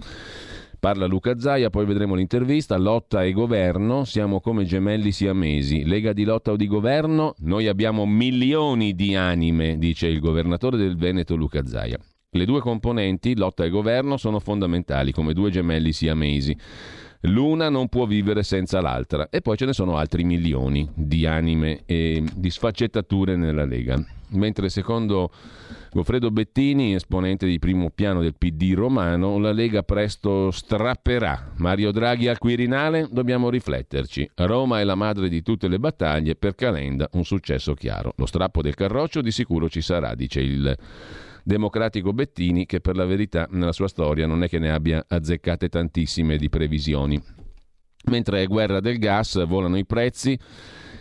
Parla 0.80 1.06
Luca 1.06 1.38
Zaia, 1.38 1.70
poi 1.70 1.86
vedremo 1.86 2.16
l'intervista. 2.16 2.78
Lotta 2.78 3.26
e 3.26 3.34
governo, 3.34 4.06
siamo 4.06 4.40
come 4.40 4.64
gemelli 4.64 5.12
siamesi. 5.12 5.84
Lega 5.84 6.14
di 6.14 6.24
lotta 6.24 6.52
o 6.52 6.56
di 6.56 6.68
governo, 6.68 7.34
noi 7.40 7.68
abbiamo 7.68 8.06
milioni 8.06 8.96
di 8.96 9.18
anime, 9.18 9.78
dice 9.78 10.08
il 10.08 10.22
governatore 10.22 10.78
del 10.78 10.96
Veneto 10.96 11.36
Luca 11.36 11.66
Zaia. 11.66 12.00
Le 12.36 12.46
due 12.46 12.62
componenti, 12.62 13.36
lotta 13.36 13.66
e 13.66 13.70
governo, 13.70 14.16
sono 14.16 14.40
fondamentali 14.40 15.12
come 15.12 15.34
due 15.34 15.52
gemelli 15.52 15.92
siamesi. 15.92 16.58
L'una 17.28 17.70
non 17.70 17.88
può 17.88 18.06
vivere 18.06 18.44
senza 18.44 18.82
l'altra 18.82 19.30
e 19.30 19.42
poi 19.42 19.56
ce 19.56 19.66
ne 19.66 19.72
sono 19.72 19.96
altri 19.96 20.26
milioni 20.26 20.90
di 20.94 21.26
anime 21.26 21.84
e 21.86 22.22
di 22.36 22.50
sfaccettature 22.50 23.38
nella 23.38 23.64
Lega. 23.64 24.04
Mentre 24.32 24.68
secondo 24.68 25.32
Goffredo 25.94 26.32
Bettini, 26.32 26.96
esponente 26.96 27.46
di 27.46 27.60
primo 27.60 27.92
piano 27.92 28.20
del 28.20 28.36
PD 28.38 28.74
romano, 28.74 29.38
la 29.38 29.54
Lega 29.54 29.84
presto 29.84 30.52
strapperà. 30.52 31.54
Mario 31.58 31.92
Draghi 31.92 32.28
al 32.28 32.40
Quirinale? 32.40 33.08
Dobbiamo 33.10 33.50
rifletterci. 33.50 34.32
Roma 34.36 34.82
è 34.82 34.84
la 34.84 34.96
madre 34.96 35.30
di 35.30 35.42
tutte 35.42 35.70
le 35.70 35.80
battaglie, 35.80 36.36
per 36.36 36.56
Calenda 36.56 37.08
un 37.14 37.24
successo 37.24 37.74
chiaro. 37.74 38.14
Lo 38.18 38.26
strappo 38.26 38.62
del 38.62 38.76
carroccio 38.76 39.22
di 39.22 39.32
sicuro 39.32 39.70
ci 39.70 39.82
sarà, 39.82 40.14
dice 40.14 40.42
il 40.42 40.78
democratico 41.44 42.14
Bettini 42.14 42.66
che 42.66 42.80
per 42.80 42.96
la 42.96 43.06
verità 43.06 43.48
nella 43.52 43.74
sua 43.74 43.88
storia 43.88 44.26
non 44.26 44.44
è 44.44 44.50
che 44.50 44.60
ne 44.60 44.72
abbia 44.72 45.06
azzeccate 45.08 45.70
tantissime 45.70 46.38
di 46.38 46.50
previsioni. 46.50 47.22
Mentre 48.06 48.42
è 48.42 48.48
guerra 48.48 48.80
del 48.80 48.98
gas, 48.98 49.46
volano 49.46 49.78
i 49.78 49.86
prezzi. 49.86 50.38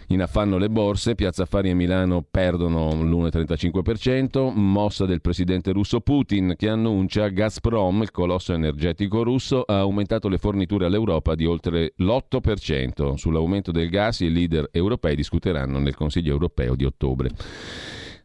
In 0.08 0.20
affanno 0.20 0.58
le 0.58 0.68
borse, 0.68 1.14
Piazza 1.14 1.44
Affari 1.44 1.70
e 1.70 1.74
Milano 1.74 2.22
perdono 2.28 2.90
l'1,35%, 2.90 4.52
mossa 4.52 5.06
del 5.06 5.22
presidente 5.22 5.72
russo 5.72 6.00
Putin 6.00 6.54
che 6.56 6.68
annuncia 6.68 7.28
Gazprom, 7.28 8.02
il 8.02 8.10
colosso 8.10 8.52
energetico 8.52 9.22
russo, 9.22 9.62
ha 9.62 9.78
aumentato 9.78 10.28
le 10.28 10.36
forniture 10.36 10.84
all'Europa 10.84 11.34
di 11.34 11.46
oltre 11.46 11.94
l'8%. 11.96 13.14
Sull'aumento 13.14 13.72
del 13.72 13.88
gas 13.88 14.20
i 14.20 14.30
leader 14.30 14.68
europei 14.70 15.16
discuteranno 15.16 15.78
nel 15.78 15.94
Consiglio 15.94 16.32
europeo 16.32 16.74
di 16.74 16.84
ottobre. 16.84 17.30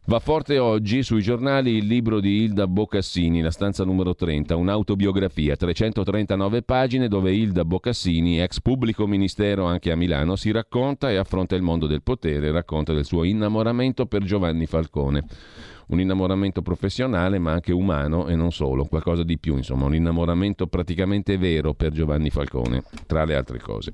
Va 0.09 0.19
forte 0.19 0.57
oggi 0.57 1.03
sui 1.03 1.21
giornali 1.21 1.75
il 1.75 1.85
libro 1.85 2.21
di 2.21 2.43
Ilda 2.43 2.65
Boccassini, 2.65 3.41
La 3.41 3.51
stanza 3.51 3.83
numero 3.83 4.15
30, 4.15 4.55
un'autobiografia, 4.55 5.57
339 5.57 6.61
pagine 6.61 7.09
dove 7.09 7.33
Ilda 7.33 7.65
Boccassini, 7.65 8.39
ex 8.39 8.61
pubblico 8.61 9.05
ministero 9.05 9.65
anche 9.65 9.91
a 9.91 9.97
Milano, 9.97 10.37
si 10.37 10.49
racconta 10.51 11.11
e 11.11 11.17
affronta 11.17 11.55
il 11.55 11.61
mondo 11.61 11.87
del 11.87 12.03
potere, 12.03 12.53
racconta 12.53 12.93
del 12.93 13.03
suo 13.03 13.25
innamoramento 13.25 14.05
per 14.05 14.23
Giovanni 14.23 14.65
Falcone. 14.65 15.25
Un 15.87 15.99
innamoramento 15.99 16.61
professionale 16.61 17.37
ma 17.37 17.51
anche 17.51 17.73
umano 17.73 18.29
e 18.29 18.35
non 18.37 18.53
solo, 18.53 18.85
qualcosa 18.85 19.23
di 19.23 19.37
più, 19.37 19.57
insomma, 19.57 19.87
un 19.87 19.95
innamoramento 19.95 20.67
praticamente 20.67 21.37
vero 21.37 21.73
per 21.73 21.91
Giovanni 21.91 22.29
Falcone, 22.29 22.81
tra 23.07 23.25
le 23.25 23.35
altre 23.35 23.59
cose. 23.59 23.91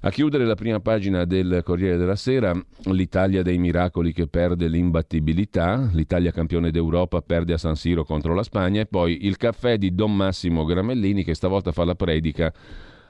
A 0.00 0.10
chiudere 0.10 0.44
la 0.44 0.54
prima 0.54 0.78
pagina 0.78 1.24
del 1.24 1.62
Corriere 1.64 1.96
della 1.96 2.14
Sera, 2.14 2.52
l'Italia 2.84 3.42
dei 3.42 3.58
miracoli 3.58 4.12
che 4.12 4.28
perde 4.28 4.68
l'imbattibilità, 4.68 5.90
l'Italia 5.92 6.30
campione 6.30 6.70
d'Europa 6.70 7.20
perde 7.20 7.54
a 7.54 7.58
San 7.58 7.74
Siro 7.74 8.04
contro 8.04 8.32
la 8.32 8.44
Spagna 8.44 8.80
e 8.80 8.86
poi 8.86 9.26
il 9.26 9.36
caffè 9.36 9.76
di 9.76 9.92
Don 9.96 10.14
Massimo 10.14 10.64
Gramellini 10.64 11.24
che 11.24 11.34
stavolta 11.34 11.72
fa 11.72 11.84
la 11.84 11.96
predica 11.96 12.52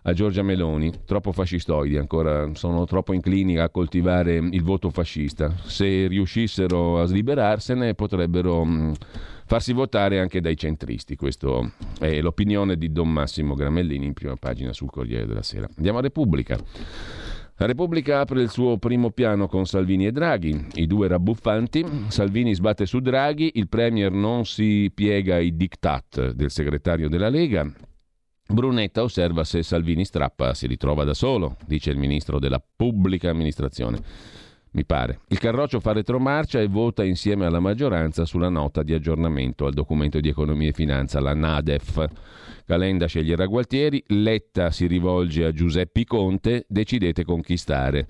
a 0.01 0.13
Giorgia 0.15 0.43
Meloni, 0.43 0.91
troppo 1.05 1.33
fascistoidi 1.33 1.99
ancora, 1.99 2.49
sono 2.55 2.87
troppo 2.87 3.13
inclini 3.13 3.59
a 3.59 3.69
coltivare 3.69 4.37
il 4.37 4.63
voto 4.63 4.89
fascista. 4.89 5.55
Se 5.65 6.07
riuscissero 6.07 7.03
a 7.03 7.05
sliberarsene 7.05 7.95
potrebbero 7.95 8.95
farsi 9.49 9.73
votare 9.73 10.21
anche 10.21 10.43
dai 10.43 10.59
centristi. 10.59 11.17
Questa 11.17 11.49
è 11.99 12.21
l'opinione 12.21 12.77
di 12.77 12.93
Don 12.93 13.11
Massimo 13.11 13.55
Gramellini 13.55 14.05
in 14.05 14.13
prima 14.13 14.37
pagina 14.37 14.75
sul 14.75 14.91
Corriere 14.91 15.25
della 15.25 15.43
Sera. 15.43 15.67
Andiamo 15.77 15.99
a 15.99 16.03
Repubblica. 16.03 16.59
La 17.57 17.67
Repubblica 17.67 18.21
apre 18.21 18.43
il 18.43 18.51
suo 18.51 18.77
primo 18.77 19.11
piano 19.11 19.49
con 19.49 19.65
Salvini 19.65 20.07
e 20.07 20.13
Draghi, 20.13 20.67
i 20.75 20.87
due 20.87 21.09
rabbuffanti. 21.09 21.83
Salvini 22.09 22.55
sbatte 22.55 22.85
su 22.85 23.01
Draghi, 23.01 23.53
il 23.55 23.69
Premier 23.69 24.13
non 24.13 24.45
si 24.45 24.93
piega 24.95 25.37
ai 25.37 25.57
diktat 25.57 26.33
del 26.33 26.51
segretario 26.51 27.09
della 27.09 27.31
Lega. 27.31 27.67
Brunetta 28.51 29.03
osserva 29.03 29.45
se 29.45 29.63
Salvini 29.63 30.05
strappa 30.05 30.53
si 30.53 30.67
ritrova 30.67 31.05
da 31.05 31.15
solo, 31.15 31.57
dice 31.67 31.91
il 31.91 31.97
ministro 31.97 32.39
della 32.39 32.63
pubblica 32.77 33.31
amministrazione 33.31 34.47
mi 34.73 34.85
pare. 34.85 35.21
Il 35.29 35.39
Carroccio 35.39 35.81
fa 35.81 35.93
retromarcia 35.93 36.61
e 36.61 36.67
vota 36.67 37.05
insieme 37.05 37.47
alla 37.47 37.61
maggioranza 37.61 38.25
sulla 38.25 38.49
nota 38.49 38.83
di 38.83 38.93
aggiornamento 38.93 39.67
al 39.67 39.73
documento 39.73 40.21
di 40.21 40.29
economia 40.29 40.69
e 40.69 40.73
finanza, 40.73 41.21
la 41.21 41.35
NADEF. 41.35 42.07
Calenda 42.65 43.07
sceglierà 43.07 43.47
Gualtieri, 43.47 44.03
Letta 44.09 44.71
si 44.71 44.87
rivolge 44.87 45.45
a 45.45 45.53
Giuseppe 45.53 46.05
Conte, 46.05 46.65
decidete 46.69 47.25
conquistare. 47.25 48.07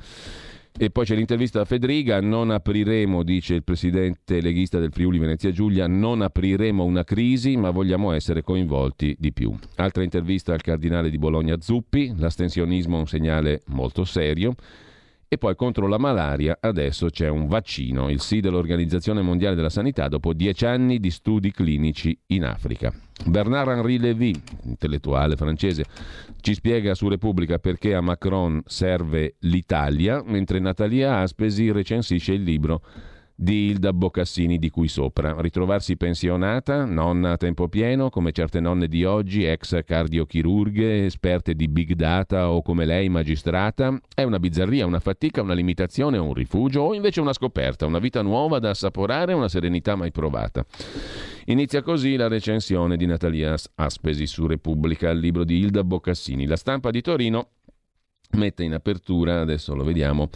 E 0.80 0.90
poi 0.90 1.04
c'è 1.04 1.16
l'intervista 1.16 1.60
a 1.60 1.64
Federica, 1.64 2.20
non 2.20 2.50
apriremo, 2.50 3.24
dice 3.24 3.54
il 3.54 3.64
presidente 3.64 4.40
leghista 4.40 4.78
del 4.78 4.92
Friuli 4.92 5.18
Venezia 5.18 5.50
Giulia, 5.50 5.88
non 5.88 6.22
apriremo 6.22 6.84
una 6.84 7.02
crisi, 7.02 7.56
ma 7.56 7.70
vogliamo 7.70 8.12
essere 8.12 8.42
coinvolti 8.42 9.16
di 9.18 9.32
più. 9.32 9.52
Altra 9.76 10.04
intervista 10.04 10.52
al 10.52 10.60
cardinale 10.60 11.10
di 11.10 11.18
Bologna 11.18 11.60
Zuppi, 11.60 12.14
l'astensionismo 12.16 12.96
è 12.96 13.00
un 13.00 13.06
segnale 13.08 13.62
molto 13.66 14.04
serio. 14.04 14.54
E 15.30 15.36
poi 15.36 15.54
contro 15.56 15.86
la 15.86 15.98
malaria 15.98 16.56
adesso 16.58 17.10
c'è 17.10 17.28
un 17.28 17.48
vaccino, 17.48 18.08
il 18.08 18.20
sì 18.20 18.40
dell'Organizzazione 18.40 19.20
Mondiale 19.20 19.54
della 19.54 19.68
Sanità 19.68 20.08
dopo 20.08 20.32
dieci 20.32 20.64
anni 20.64 20.98
di 21.00 21.10
studi 21.10 21.50
clinici 21.50 22.18
in 22.28 22.44
Africa. 22.44 22.90
Bernard-Henri 23.26 23.98
Lévy, 23.98 24.34
intellettuale 24.62 25.36
francese, 25.36 25.84
ci 26.40 26.54
spiega 26.54 26.94
su 26.94 27.08
Repubblica 27.08 27.58
perché 27.58 27.94
a 27.94 28.00
Macron 28.00 28.62
serve 28.64 29.34
l'Italia, 29.40 30.22
mentre 30.24 30.60
Natalia 30.60 31.18
Aspesi 31.18 31.70
recensisce 31.72 32.32
il 32.32 32.42
libro 32.42 32.80
di 33.40 33.66
Ilda 33.66 33.92
Boccassini 33.92 34.58
di 34.58 34.68
cui 34.68 34.88
sopra. 34.88 35.36
Ritrovarsi 35.38 35.96
pensionata, 35.96 36.84
nonna 36.84 37.30
a 37.30 37.36
tempo 37.36 37.68
pieno, 37.68 38.10
come 38.10 38.32
certe 38.32 38.58
nonne 38.58 38.88
di 38.88 39.04
oggi, 39.04 39.44
ex 39.44 39.84
cardiochirurghe, 39.84 41.04
esperte 41.04 41.54
di 41.54 41.68
big 41.68 41.92
data 41.92 42.50
o 42.50 42.62
come 42.62 42.84
lei 42.84 43.08
magistrata, 43.08 43.96
è 44.12 44.24
una 44.24 44.40
bizzarria, 44.40 44.86
una 44.86 44.98
fatica, 44.98 45.40
una 45.40 45.54
limitazione, 45.54 46.18
un 46.18 46.34
rifugio 46.34 46.80
o 46.80 46.94
invece 46.94 47.20
una 47.20 47.32
scoperta, 47.32 47.86
una 47.86 48.00
vita 48.00 48.22
nuova 48.22 48.58
da 48.58 48.70
assaporare, 48.70 49.34
una 49.34 49.48
serenità 49.48 49.94
mai 49.94 50.10
provata. 50.10 50.66
Inizia 51.44 51.80
così 51.80 52.16
la 52.16 52.26
recensione 52.26 52.96
di 52.96 53.06
Natalia 53.06 53.54
Aspesi 53.76 54.26
su 54.26 54.48
Repubblica, 54.48 55.10
il 55.10 55.20
libro 55.20 55.44
di 55.44 55.58
Ilda 55.58 55.84
Boccassini. 55.84 56.44
La 56.44 56.56
stampa 56.56 56.90
di 56.90 57.00
Torino 57.00 57.50
mette 58.32 58.62
in 58.62 58.74
apertura, 58.74 59.40
adesso 59.40 59.74
lo 59.74 59.84
vediamo, 59.84 60.28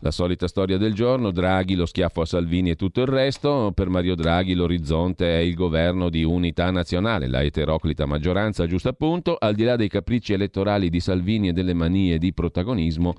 la 0.00 0.10
solita 0.10 0.48
storia 0.48 0.76
del 0.76 0.94
giorno, 0.94 1.30
Draghi, 1.30 1.74
lo 1.74 1.86
schiaffo 1.86 2.22
a 2.22 2.26
Salvini 2.26 2.70
e 2.70 2.76
tutto 2.76 3.00
il 3.00 3.06
resto. 3.06 3.72
Per 3.74 3.88
Mario 3.88 4.14
Draghi 4.14 4.54
l'orizzonte 4.54 5.38
è 5.38 5.40
il 5.40 5.54
governo 5.54 6.08
di 6.08 6.24
unità 6.24 6.70
nazionale, 6.70 7.26
la 7.26 7.42
eteroclita 7.42 8.06
maggioranza, 8.06 8.66
giusto 8.66 8.88
appunto, 8.88 9.36
al 9.38 9.54
di 9.54 9.64
là 9.64 9.76
dei 9.76 9.88
capricci 9.88 10.32
elettorali 10.32 10.90
di 10.90 11.00
Salvini 11.00 11.48
e 11.48 11.52
delle 11.52 11.74
manie 11.74 12.18
di 12.18 12.32
protagonismo 12.32 13.14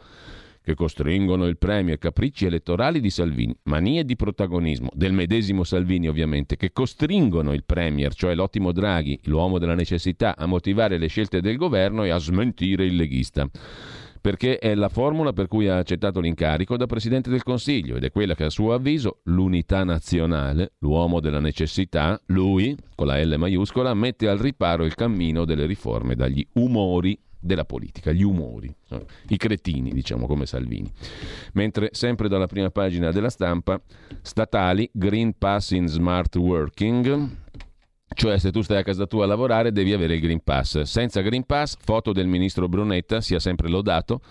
che 0.61 0.73
costringono 0.73 1.45
il 1.45 1.57
Premier, 1.57 1.99
capricci 1.99 2.47
elettorali 2.47 2.99
di 2.99 3.11
Salvini, 3.11 3.55
manie 3.65 4.03
di 4.03 4.15
protagonismo 4.15 4.89
del 4.93 5.13
medesimo 5.13 5.63
Salvini 5.63 6.07
ovviamente, 6.07 6.55
che 6.55 6.71
costringono 6.71 7.53
il 7.53 7.63
Premier, 7.63 8.13
cioè 8.15 8.33
l'ottimo 8.33 8.71
Draghi, 8.71 9.19
l'uomo 9.25 9.59
della 9.59 9.75
necessità, 9.75 10.35
a 10.35 10.47
motivare 10.47 10.97
le 10.97 11.05
scelte 11.05 11.39
del 11.39 11.57
governo 11.57 12.03
e 12.03 12.09
a 12.09 12.17
smentire 12.17 12.83
il 12.83 12.95
leghista 12.95 13.47
perché 14.25 14.57
è 14.57 14.73
la 14.73 14.89
formula 14.89 15.33
per 15.33 15.47
cui 15.47 15.67
ha 15.67 15.77
accettato 15.77 16.19
l'incarico 16.19 16.77
da 16.77 16.87
Presidente 16.87 17.29
del 17.29 17.43
Consiglio 17.43 17.95
ed 17.95 18.05
è 18.05 18.09
quella 18.09 18.33
che 18.33 18.45
a 18.45 18.49
suo 18.49 18.73
avviso 18.73 19.19
l'unità 19.25 19.83
nazionale, 19.83 20.71
l'uomo 20.79 21.19
della 21.19 21.39
necessità, 21.39 22.19
lui, 22.29 22.75
con 22.95 23.05
la 23.05 23.23
L 23.23 23.35
maiuscola, 23.37 23.93
mette 23.93 24.27
al 24.27 24.39
riparo 24.39 24.83
il 24.83 24.95
cammino 24.95 25.45
delle 25.45 25.67
riforme 25.67 26.15
dagli 26.15 26.43
umori 26.53 27.15
della 27.39 27.65
politica, 27.65 28.11
gli 28.11 28.23
umori, 28.23 28.75
i 29.27 29.37
cretini, 29.37 29.91
diciamo 29.91 30.25
come 30.25 30.47
Salvini. 30.47 30.91
Mentre 31.53 31.89
sempre 31.91 32.27
dalla 32.27 32.47
prima 32.47 32.71
pagina 32.71 33.11
della 33.11 33.29
stampa, 33.29 33.79
statali, 34.23 34.89
Green 34.91 35.37
Pass 35.37 35.69
in 35.69 35.85
Smart 35.85 36.35
Working, 36.35 37.43
cioè, 38.13 38.37
se 38.37 38.51
tu 38.51 38.61
stai 38.61 38.77
a 38.77 38.83
casa 38.83 39.07
tua 39.07 39.23
a 39.23 39.27
lavorare, 39.27 39.71
devi 39.71 39.91
avere 39.91 40.15
il 40.15 40.21
Green 40.21 40.41
Pass. 40.43 40.81
Senza 40.81 41.21
Green 41.21 41.45
Pass, 41.45 41.75
foto 41.83 42.11
del 42.13 42.27
ministro 42.27 42.69
Brunetta, 42.69 43.19
sia 43.19 43.39
sempre 43.39 43.67
lodato. 43.67 44.21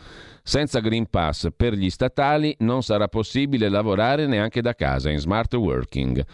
Senza 0.43 0.81
Green 0.81 1.09
Pass 1.11 1.49
per 1.55 1.75
gli 1.75 1.91
statali 1.91 2.55
non 2.61 2.83
sarà 2.83 3.09
possibile 3.09 3.69
lavorare 3.69 4.27
neanche 4.27 4.61
da 4.61 4.75
casa 4.75 5.11
in 5.11 5.19
smart 5.19 5.53
working. 5.55 6.25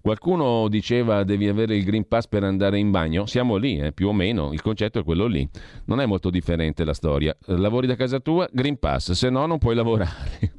Qualcuno 0.00 0.68
diceva 0.68 1.24
devi 1.24 1.46
avere 1.46 1.76
il 1.76 1.84
Green 1.84 2.06
Pass 2.08 2.26
per 2.26 2.42
andare 2.42 2.78
in 2.78 2.90
bagno, 2.90 3.26
siamo 3.26 3.56
lì, 3.56 3.78
eh, 3.78 3.92
più 3.92 4.08
o 4.08 4.12
meno, 4.12 4.52
il 4.52 4.62
concetto 4.62 5.00
è 5.00 5.04
quello 5.04 5.26
lì. 5.26 5.46
Non 5.86 6.00
è 6.00 6.06
molto 6.06 6.30
differente 6.30 6.84
la 6.84 6.94
storia. 6.94 7.36
Lavori 7.46 7.86
da 7.86 7.96
casa 7.96 8.18
tua, 8.20 8.48
Green 8.50 8.78
Pass, 8.78 9.12
se 9.12 9.30
no 9.30 9.46
non 9.46 9.58
puoi 9.58 9.74
lavorare. 9.74 10.52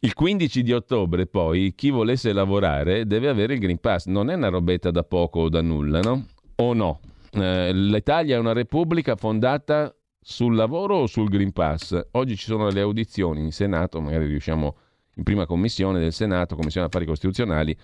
Il 0.00 0.12
15 0.12 0.62
di 0.62 0.72
ottobre 0.72 1.26
poi 1.26 1.74
chi 1.74 1.90
volesse 1.90 2.32
lavorare 2.32 3.06
deve 3.06 3.28
avere 3.28 3.54
il 3.54 3.60
Green 3.60 3.78
Pass, 3.78 4.06
non 4.06 4.30
è 4.30 4.34
una 4.34 4.48
robetta 4.48 4.90
da 4.90 5.02
poco 5.02 5.40
o 5.40 5.48
da 5.48 5.62
nulla, 5.62 6.00
no? 6.00 6.26
O 6.56 6.74
no? 6.74 7.00
Eh, 7.32 7.72
L'Italia 7.72 8.36
è 8.36 8.38
una 8.38 8.52
repubblica 8.52 9.16
fondata 9.16 9.94
sul 10.20 10.54
lavoro 10.54 10.96
o 10.96 11.06
sul 11.06 11.28
Green 11.28 11.52
Pass? 11.52 11.98
Oggi 12.12 12.36
ci 12.36 12.44
sono 12.44 12.68
le 12.68 12.80
audizioni 12.80 13.40
in 13.40 13.52
Senato, 13.52 14.00
magari 14.00 14.26
riusciamo 14.26 14.66
a 14.68 14.74
in 15.16 15.22
prima 15.22 15.46
commissione 15.46 15.98
del 15.98 16.12
Senato, 16.12 16.56
Commissione 16.56 16.86
Affari 16.86 17.06
Costituzionali, 17.06 17.76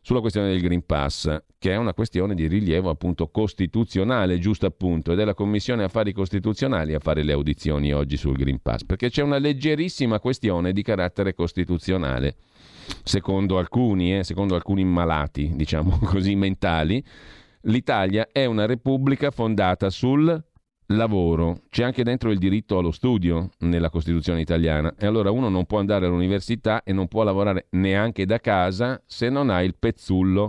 sulla 0.00 0.20
questione 0.20 0.48
del 0.48 0.60
Green 0.60 0.84
Pass, 0.86 1.42
che 1.58 1.72
è 1.72 1.76
una 1.76 1.92
questione 1.92 2.34
di 2.34 2.46
rilievo 2.46 2.88
appunto 2.88 3.28
costituzionale, 3.28 4.38
giusto 4.38 4.64
appunto, 4.64 5.12
ed 5.12 5.18
è 5.18 5.24
la 5.24 5.34
Commissione 5.34 5.84
Affari 5.84 6.12
Costituzionali 6.12 6.94
a 6.94 6.98
fare 6.98 7.22
le 7.22 7.32
audizioni 7.32 7.92
oggi 7.92 8.16
sul 8.16 8.36
Green 8.36 8.60
Pass, 8.62 8.84
perché 8.84 9.10
c'è 9.10 9.22
una 9.22 9.38
leggerissima 9.38 10.18
questione 10.20 10.72
di 10.72 10.82
carattere 10.82 11.34
costituzionale, 11.34 12.36
secondo 13.04 13.58
alcuni, 13.58 14.18
eh, 14.18 14.24
secondo 14.24 14.54
alcuni 14.54 14.84
malati, 14.84 15.52
diciamo 15.54 15.98
così, 16.04 16.34
mentali, 16.34 17.04
l'Italia 17.64 18.28
è 18.32 18.46
una 18.46 18.64
repubblica 18.64 19.30
fondata 19.30 19.90
sul 19.90 20.42
lavoro, 20.96 21.62
c'è 21.70 21.84
anche 21.84 22.02
dentro 22.02 22.30
il 22.30 22.38
diritto 22.38 22.78
allo 22.78 22.90
studio 22.90 23.50
nella 23.58 23.90
Costituzione 23.90 24.40
italiana 24.40 24.94
e 24.98 25.06
allora 25.06 25.30
uno 25.30 25.48
non 25.48 25.66
può 25.66 25.78
andare 25.78 26.06
all'università 26.06 26.82
e 26.82 26.92
non 26.92 27.08
può 27.08 27.22
lavorare 27.22 27.66
neanche 27.70 28.26
da 28.26 28.38
casa 28.38 29.00
se 29.06 29.28
non 29.28 29.50
ha 29.50 29.62
il 29.62 29.74
pezzullo, 29.78 30.48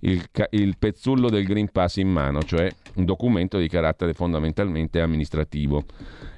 il, 0.00 0.22
il 0.50 0.76
pezzullo 0.78 1.28
del 1.28 1.44
Green 1.44 1.70
Pass 1.70 1.96
in 1.96 2.08
mano, 2.08 2.42
cioè 2.42 2.70
un 2.94 3.04
documento 3.04 3.58
di 3.58 3.68
carattere 3.68 4.12
fondamentalmente 4.12 5.00
amministrativo 5.00 5.84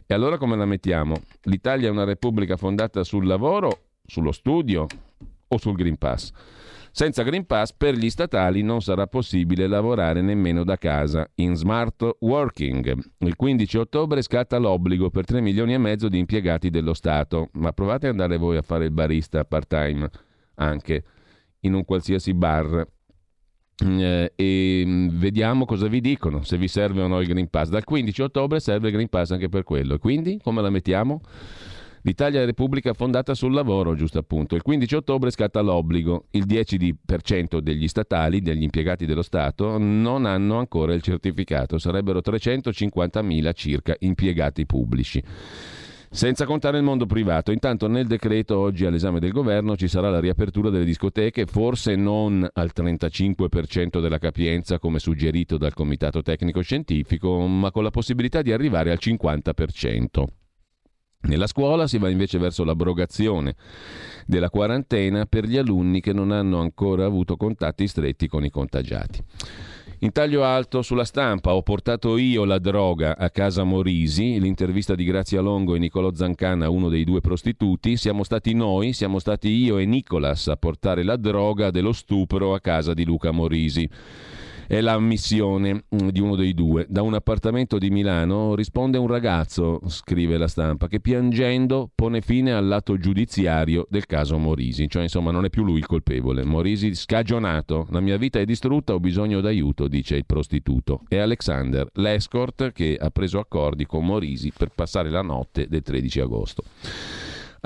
E 0.06 0.14
allora 0.14 0.36
come 0.38 0.56
la 0.56 0.66
mettiamo? 0.66 1.16
L'Italia 1.42 1.88
è 1.88 1.90
una 1.90 2.04
repubblica 2.04 2.56
fondata 2.56 3.04
sul 3.04 3.26
lavoro, 3.26 3.78
sullo 4.04 4.32
studio 4.32 4.86
o 5.48 5.58
sul 5.58 5.76
Green 5.76 5.96
Pass? 5.96 6.32
Senza 6.96 7.24
Green 7.24 7.44
Pass 7.44 7.72
per 7.72 7.96
gli 7.96 8.08
statali 8.08 8.62
non 8.62 8.80
sarà 8.80 9.08
possibile 9.08 9.66
lavorare 9.66 10.22
nemmeno 10.22 10.62
da 10.62 10.76
casa 10.76 11.28
in 11.34 11.56
smart 11.56 12.18
working. 12.20 12.96
Il 13.18 13.34
15 13.34 13.78
ottobre 13.78 14.22
scatta 14.22 14.58
l'obbligo 14.58 15.10
per 15.10 15.24
3 15.24 15.40
milioni 15.40 15.74
e 15.74 15.78
mezzo 15.78 16.08
di 16.08 16.20
impiegati 16.20 16.70
dello 16.70 16.94
Stato, 16.94 17.48
ma 17.54 17.72
provate 17.72 18.06
ad 18.06 18.12
andare 18.12 18.36
voi 18.36 18.58
a 18.58 18.62
fare 18.62 18.84
il 18.84 18.92
barista 18.92 19.44
part-time 19.44 20.08
anche 20.54 21.04
in 21.62 21.74
un 21.74 21.84
qualsiasi 21.84 22.32
bar 22.32 22.86
eh, 23.84 24.32
e 24.36 24.82
mm, 24.86 25.08
vediamo 25.18 25.64
cosa 25.64 25.88
vi 25.88 26.00
dicono, 26.00 26.44
se 26.44 26.56
vi 26.56 26.68
serve 26.68 27.02
o 27.02 27.08
no 27.08 27.18
il 27.18 27.26
Green 27.26 27.50
Pass. 27.50 27.70
Dal 27.70 27.82
15 27.82 28.22
ottobre 28.22 28.60
serve 28.60 28.86
il 28.86 28.94
Green 28.94 29.08
Pass 29.08 29.32
anche 29.32 29.48
per 29.48 29.64
quello. 29.64 29.98
Quindi 29.98 30.38
come 30.40 30.62
la 30.62 30.70
mettiamo? 30.70 31.22
L'Italia 32.06 32.42
è 32.42 32.44
Repubblica 32.44 32.92
fondata 32.92 33.32
sul 33.32 33.54
lavoro, 33.54 33.94
giusto 33.94 34.18
appunto. 34.18 34.54
Il 34.54 34.60
15 34.60 34.94
ottobre 34.96 35.30
scatta 35.30 35.62
l'obbligo. 35.62 36.26
Il 36.32 36.44
10% 36.44 37.60
degli 37.60 37.88
statali, 37.88 38.42
degli 38.42 38.62
impiegati 38.62 39.06
dello 39.06 39.22
Stato, 39.22 39.78
non 39.78 40.26
hanno 40.26 40.58
ancora 40.58 40.92
il 40.92 41.00
certificato. 41.00 41.78
Sarebbero 41.78 42.18
350.000 42.18 43.52
circa 43.54 43.96
impiegati 44.00 44.66
pubblici. 44.66 45.22
Senza 46.10 46.44
contare 46.44 46.76
il 46.76 46.84
mondo 46.84 47.06
privato. 47.06 47.52
Intanto 47.52 47.88
nel 47.88 48.06
decreto 48.06 48.58
oggi 48.58 48.84
all'esame 48.84 49.18
del 49.18 49.32
governo 49.32 49.74
ci 49.74 49.88
sarà 49.88 50.10
la 50.10 50.20
riapertura 50.20 50.68
delle 50.68 50.84
discoteche, 50.84 51.46
forse 51.46 51.96
non 51.96 52.46
al 52.52 52.70
35% 52.76 54.02
della 54.02 54.18
capienza 54.18 54.78
come 54.78 54.98
suggerito 54.98 55.56
dal 55.56 55.72
Comitato 55.72 56.20
Tecnico 56.20 56.60
Scientifico, 56.60 57.46
ma 57.46 57.70
con 57.70 57.82
la 57.82 57.90
possibilità 57.90 58.42
di 58.42 58.52
arrivare 58.52 58.90
al 58.90 58.98
50%. 59.00 60.43
Nella 61.24 61.46
scuola 61.46 61.86
si 61.86 61.98
va 61.98 62.10
invece 62.10 62.38
verso 62.38 62.64
l'abrogazione 62.64 63.54
della 64.26 64.50
quarantena 64.50 65.26
per 65.26 65.46
gli 65.46 65.56
alunni 65.56 66.00
che 66.00 66.12
non 66.12 66.30
hanno 66.30 66.60
ancora 66.60 67.04
avuto 67.04 67.36
contatti 67.36 67.86
stretti 67.86 68.28
con 68.28 68.44
i 68.44 68.50
contagiati. 68.50 69.22
In 70.00 70.12
taglio 70.12 70.44
alto 70.44 70.82
sulla 70.82 71.04
stampa 71.04 71.54
ho 71.54 71.62
portato 71.62 72.18
io 72.18 72.44
la 72.44 72.58
droga 72.58 73.16
a 73.16 73.30
casa 73.30 73.64
Morisi, 73.64 74.38
l'intervista 74.38 74.94
di 74.94 75.04
Grazia 75.04 75.40
Longo 75.40 75.74
e 75.74 75.78
Nicolò 75.78 76.12
Zancana, 76.12 76.68
uno 76.68 76.90
dei 76.90 77.04
due 77.04 77.22
prostituti, 77.22 77.96
siamo 77.96 78.22
stati 78.22 78.52
noi, 78.52 78.92
siamo 78.92 79.18
stati 79.18 79.48
io 79.48 79.78
e 79.78 79.86
Nicolas 79.86 80.48
a 80.48 80.56
portare 80.56 81.04
la 81.04 81.16
droga 81.16 81.70
dello 81.70 81.92
stupro 81.92 82.52
a 82.52 82.60
casa 82.60 82.92
di 82.92 83.04
Luca 83.04 83.30
Morisi 83.30 83.88
è 84.66 84.80
l'ammissione 84.80 85.84
mm, 85.94 86.08
di 86.08 86.20
uno 86.20 86.36
dei 86.36 86.54
due. 86.54 86.86
Da 86.88 87.02
un 87.02 87.14
appartamento 87.14 87.78
di 87.78 87.90
Milano 87.90 88.54
risponde 88.54 88.98
un 88.98 89.06
ragazzo, 89.06 89.80
scrive 89.86 90.36
la 90.36 90.48
stampa, 90.48 90.88
che 90.88 91.00
piangendo 91.00 91.90
pone 91.94 92.20
fine 92.20 92.52
al 92.52 92.66
lato 92.66 92.96
giudiziario 92.96 93.86
del 93.88 94.06
caso 94.06 94.38
Morisi, 94.38 94.88
cioè 94.88 95.02
insomma 95.02 95.30
non 95.30 95.44
è 95.44 95.50
più 95.50 95.64
lui 95.64 95.78
il 95.78 95.86
colpevole. 95.86 96.44
Morisi 96.44 96.94
scagionato, 96.94 97.86
la 97.90 98.00
mia 98.00 98.16
vita 98.16 98.38
è 98.38 98.44
distrutta, 98.44 98.94
ho 98.94 99.00
bisogno 99.00 99.40
d'aiuto, 99.40 99.88
dice 99.88 100.16
il 100.16 100.26
prostituto. 100.26 101.02
È 101.08 101.16
Alexander, 101.16 101.88
l'escort 101.94 102.72
che 102.72 102.96
ha 103.00 103.10
preso 103.10 103.38
accordi 103.38 103.86
con 103.86 104.04
Morisi 104.04 104.52
per 104.56 104.70
passare 104.74 105.10
la 105.10 105.22
notte 105.22 105.66
del 105.68 105.82
13 105.82 106.20
agosto. 106.20 106.62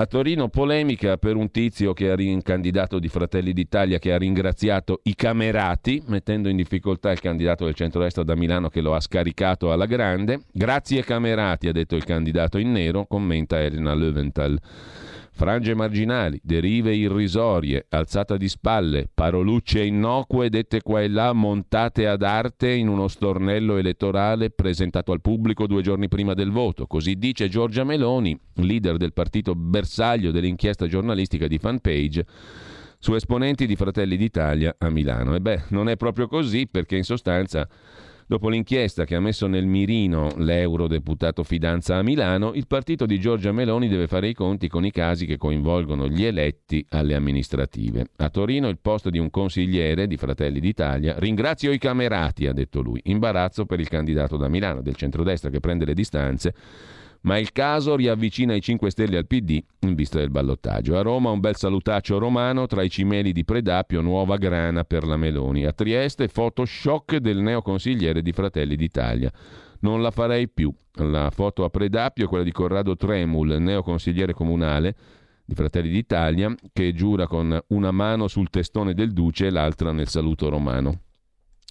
A 0.01 0.05
Torino 0.05 0.47
polemica 0.47 1.17
per 1.17 1.35
un 1.35 1.51
tizio 1.51 1.91
che 1.91 2.09
è 2.09 2.15
un 2.17 2.41
candidato 2.41 2.99
di 2.99 3.09
Fratelli 3.09 3.51
d'Italia 3.51 3.99
che 3.99 4.13
ha 4.13 4.17
ringraziato 4.17 5.01
i 5.03 5.13
camerati, 5.13 6.01
mettendo 6.05 6.47
in 6.47 6.55
difficoltà 6.55 7.11
il 7.11 7.19
candidato 7.19 7.65
del 7.65 7.73
centro-destra 7.73 8.23
da 8.23 8.33
Milano 8.33 8.69
che 8.69 8.79
lo 8.79 8.95
ha 8.95 9.01
scaricato 9.01 9.73
alla 9.73 9.85
grande. 9.85 10.43
Grazie 10.53 11.03
camerati, 11.03 11.67
ha 11.67 11.73
detto 11.73 11.97
il 11.97 12.05
candidato 12.05 12.57
in 12.59 12.71
nero, 12.71 13.07
commenta 13.07 13.61
Elena 13.61 13.93
Löwenthal. 13.93 14.57
Frange 15.39 15.73
marginali, 15.73 16.37
derive 16.43 16.93
irrisorie, 16.93 17.85
alzata 17.91 18.35
di 18.35 18.49
spalle, 18.49 19.07
parolucce 19.13 19.81
innocue 19.81 20.49
dette 20.49 20.81
qua 20.81 21.01
e 21.01 21.07
là 21.07 21.31
montate 21.31 22.07
ad 22.07 22.23
arte 22.23 22.69
in 22.69 22.89
uno 22.89 23.07
stornello 23.07 23.77
elettorale 23.77 24.49
presentato 24.49 25.13
al 25.13 25.21
pubblico 25.21 25.65
due 25.65 25.81
giorni 25.81 26.09
prima 26.09 26.33
del 26.33 26.51
voto. 26.51 26.87
Così 26.87 27.15
dice 27.15 27.47
Giorgia 27.47 27.85
Meloni, 27.85 28.37
leader 28.55 28.97
del 28.97 29.13
partito 29.13 29.55
bersaglio 29.55 30.31
dell'inchiesta 30.31 30.87
giornalistica 30.87 31.47
di 31.47 31.57
fanpage 31.57 32.25
su 32.99 33.13
esponenti 33.13 33.65
di 33.65 33.77
Fratelli 33.77 34.17
d'Italia 34.17 34.75
a 34.77 34.89
Milano. 34.89 35.35
E 35.35 35.39
beh, 35.39 35.67
non 35.69 35.87
è 35.87 35.95
proprio 35.95 36.27
così 36.27 36.67
perché 36.67 36.97
in 36.97 37.05
sostanza 37.05 37.65
Dopo 38.29 38.47
l'inchiesta 38.47 39.05
che 39.05 39.15
ha 39.15 39.19
messo 39.19 39.47
nel 39.47 39.65
mirino 39.65 40.29
l'eurodeputato 40.35 41.43
Fidanza 41.43 41.95
a 41.95 42.03
Milano, 42.03 42.53
il 42.53 42.67
partito 42.67 43.07
di 43.07 43.19
Giorgia 43.19 43.51
Meloni 43.51 43.87
deve 43.87 44.05
fare 44.05 44.27
i 44.27 44.35
conti 44.35 44.67
con 44.67 44.85
i 44.85 44.91
casi 44.91 45.25
che 45.25 45.37
coinvolgono 45.37 46.07
gli 46.07 46.23
eletti 46.23 46.85
alle 46.89 47.15
amministrative. 47.15 48.09
A 48.17 48.29
Torino 48.29 48.67
il 48.67 48.77
posto 48.79 49.09
di 49.09 49.17
un 49.17 49.31
consigliere 49.31 50.05
di 50.05 50.15
Fratelli 50.15 50.59
d'Italia. 50.59 51.15
Ringrazio 51.17 51.71
i 51.71 51.79
camerati, 51.79 52.45
ha 52.45 52.53
detto 52.53 52.81
lui. 52.81 53.01
Imbarazzo 53.05 53.65
per 53.65 53.79
il 53.79 53.89
candidato 53.89 54.37
da 54.37 54.47
Milano 54.47 54.83
del 54.83 54.95
centrodestra 54.95 55.49
che 55.49 55.59
prende 55.59 55.85
le 55.85 55.95
distanze 55.95 56.53
ma 57.21 57.37
il 57.37 57.51
caso 57.51 57.95
riavvicina 57.95 58.53
i 58.53 58.61
5 58.61 58.89
Stelle 58.91 59.17
al 59.17 59.27
PD 59.27 59.61
in 59.79 59.95
vista 59.95 60.19
del 60.19 60.29
ballottaggio. 60.29 60.97
A 60.97 61.01
Roma 61.01 61.31
un 61.31 61.39
bel 61.39 61.55
salutaccio 61.55 62.17
romano 62.17 62.65
tra 62.67 62.81
i 62.81 62.89
cimeli 62.89 63.33
di 63.33 63.43
Predapio, 63.43 64.01
nuova 64.01 64.37
grana 64.37 64.83
per 64.83 65.05
la 65.05 65.17
Meloni. 65.17 65.65
A 65.65 65.73
Trieste 65.73 66.27
foto 66.27 66.65
shock 66.65 67.17
del 67.17 67.39
neoconsigliere 67.39 68.21
di 68.21 68.31
Fratelli 68.31 68.75
d'Italia. 68.75 69.31
Non 69.81 70.01
la 70.01 70.11
farei 70.11 70.47
più. 70.49 70.73
La 70.93 71.29
foto 71.31 71.63
a 71.63 71.69
Predapio 71.69 72.25
è 72.25 72.27
quella 72.27 72.43
di 72.43 72.51
Corrado 72.51 72.95
Tremul, 72.95 73.57
neoconsigliere 73.59 74.33
comunale 74.33 74.95
di 75.45 75.55
Fratelli 75.55 75.89
d'Italia, 75.89 76.53
che 76.71 76.93
giura 76.93 77.25
con 77.25 77.57
una 77.67 77.91
mano 77.91 78.27
sul 78.27 78.49
testone 78.49 78.93
del 78.93 79.11
Duce 79.11 79.47
e 79.47 79.49
l'altra 79.49 79.91
nel 79.91 80.07
saluto 80.07 80.49
romano. 80.49 81.01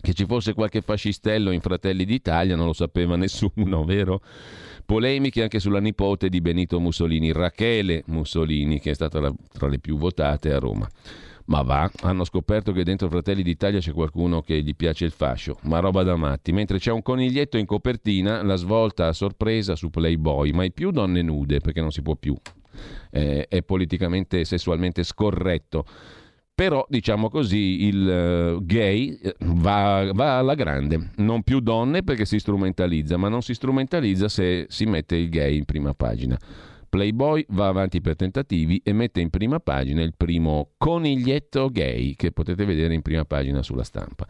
Che 0.00 0.14
ci 0.14 0.26
fosse 0.26 0.54
qualche 0.54 0.80
fascistello 0.80 1.50
in 1.50 1.60
Fratelli 1.60 2.04
d'Italia 2.04 2.54
non 2.54 2.66
lo 2.66 2.72
sapeva 2.72 3.14
nessuno, 3.16 3.84
vero? 3.84 4.20
Polemiche 4.88 5.42
anche 5.42 5.60
sulla 5.60 5.80
nipote 5.80 6.30
di 6.30 6.40
Benito 6.40 6.80
Mussolini, 6.80 7.30
Rachele 7.30 8.04
Mussolini, 8.06 8.80
che 8.80 8.92
è 8.92 8.94
stata 8.94 9.20
la, 9.20 9.30
tra 9.52 9.68
le 9.68 9.80
più 9.80 9.98
votate 9.98 10.50
a 10.50 10.58
Roma. 10.58 10.88
Ma 11.48 11.60
va, 11.60 11.90
hanno 12.04 12.24
scoperto 12.24 12.72
che 12.72 12.84
dentro 12.84 13.10
Fratelli 13.10 13.42
d'Italia 13.42 13.80
c'è 13.80 13.92
qualcuno 13.92 14.40
che 14.40 14.62
gli 14.62 14.74
piace 14.74 15.04
il 15.04 15.10
fascio, 15.10 15.58
ma 15.64 15.80
roba 15.80 16.04
da 16.04 16.16
matti. 16.16 16.52
Mentre 16.52 16.78
c'è 16.78 16.90
un 16.90 17.02
coniglietto 17.02 17.58
in 17.58 17.66
copertina, 17.66 18.42
la 18.42 18.56
svolta 18.56 19.08
a 19.08 19.12
sorpresa 19.12 19.76
su 19.76 19.90
Playboy, 19.90 20.52
mai 20.52 20.72
più 20.72 20.90
donne 20.90 21.20
nude, 21.20 21.60
perché 21.60 21.82
non 21.82 21.92
si 21.92 22.00
può 22.00 22.14
più. 22.14 22.34
Eh, 23.10 23.46
è 23.46 23.62
politicamente 23.62 24.40
e 24.40 24.46
sessualmente 24.46 25.02
scorretto 25.02 25.84
però 26.58 26.84
diciamo 26.88 27.28
così 27.28 27.86
il 27.86 28.56
uh, 28.56 28.64
gay 28.66 29.16
eh, 29.22 29.36
va, 29.38 30.10
va, 30.12 30.38
alla 30.38 30.56
grande, 30.56 31.10
non 31.18 31.44
più 31.44 31.60
donne 31.60 32.02
perché 32.02 32.24
si 32.24 32.40
strumentalizza, 32.40 33.16
ma 33.16 33.28
non 33.28 33.42
si 33.42 33.54
strumentalizza 33.54 34.28
se 34.28 34.66
si 34.68 34.84
mette 34.84 35.14
il 35.14 35.28
gay 35.28 35.56
in 35.56 35.64
prima 35.64 35.94
pagina. 35.94 36.36
Playboy 36.88 37.46
va 37.50 37.68
avanti 37.68 38.00
per 38.00 38.16
tentativi 38.16 38.80
e 38.82 38.92
mette 38.92 39.20
in 39.20 39.30
prima 39.30 39.60
pagina 39.60 40.02
il 40.02 40.14
primo 40.16 40.70
coniglietto 40.78 41.68
gay 41.68 42.16
che 42.16 42.32
potete 42.32 42.64
vedere 42.64 42.92
in 42.92 43.02
prima 43.02 43.24
pagina 43.24 43.62
sulla 43.62 43.84
stampa. 43.84 44.26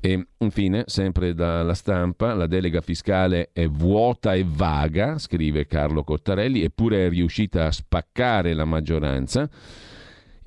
E 0.00 0.26
infine, 0.36 0.84
sempre 0.86 1.32
dalla 1.32 1.72
stampa, 1.72 2.34
la 2.34 2.46
delega 2.46 2.82
fiscale 2.82 3.48
è 3.54 3.66
vuota 3.66 4.34
e 4.34 4.44
vaga, 4.46 5.16
scrive 5.16 5.66
Carlo 5.66 6.04
Cottarelli, 6.04 6.62
eppure 6.62 7.06
è 7.06 7.08
riuscita 7.08 7.64
a 7.64 7.72
spaccare 7.72 8.52
la 8.52 8.66
maggioranza. 8.66 9.48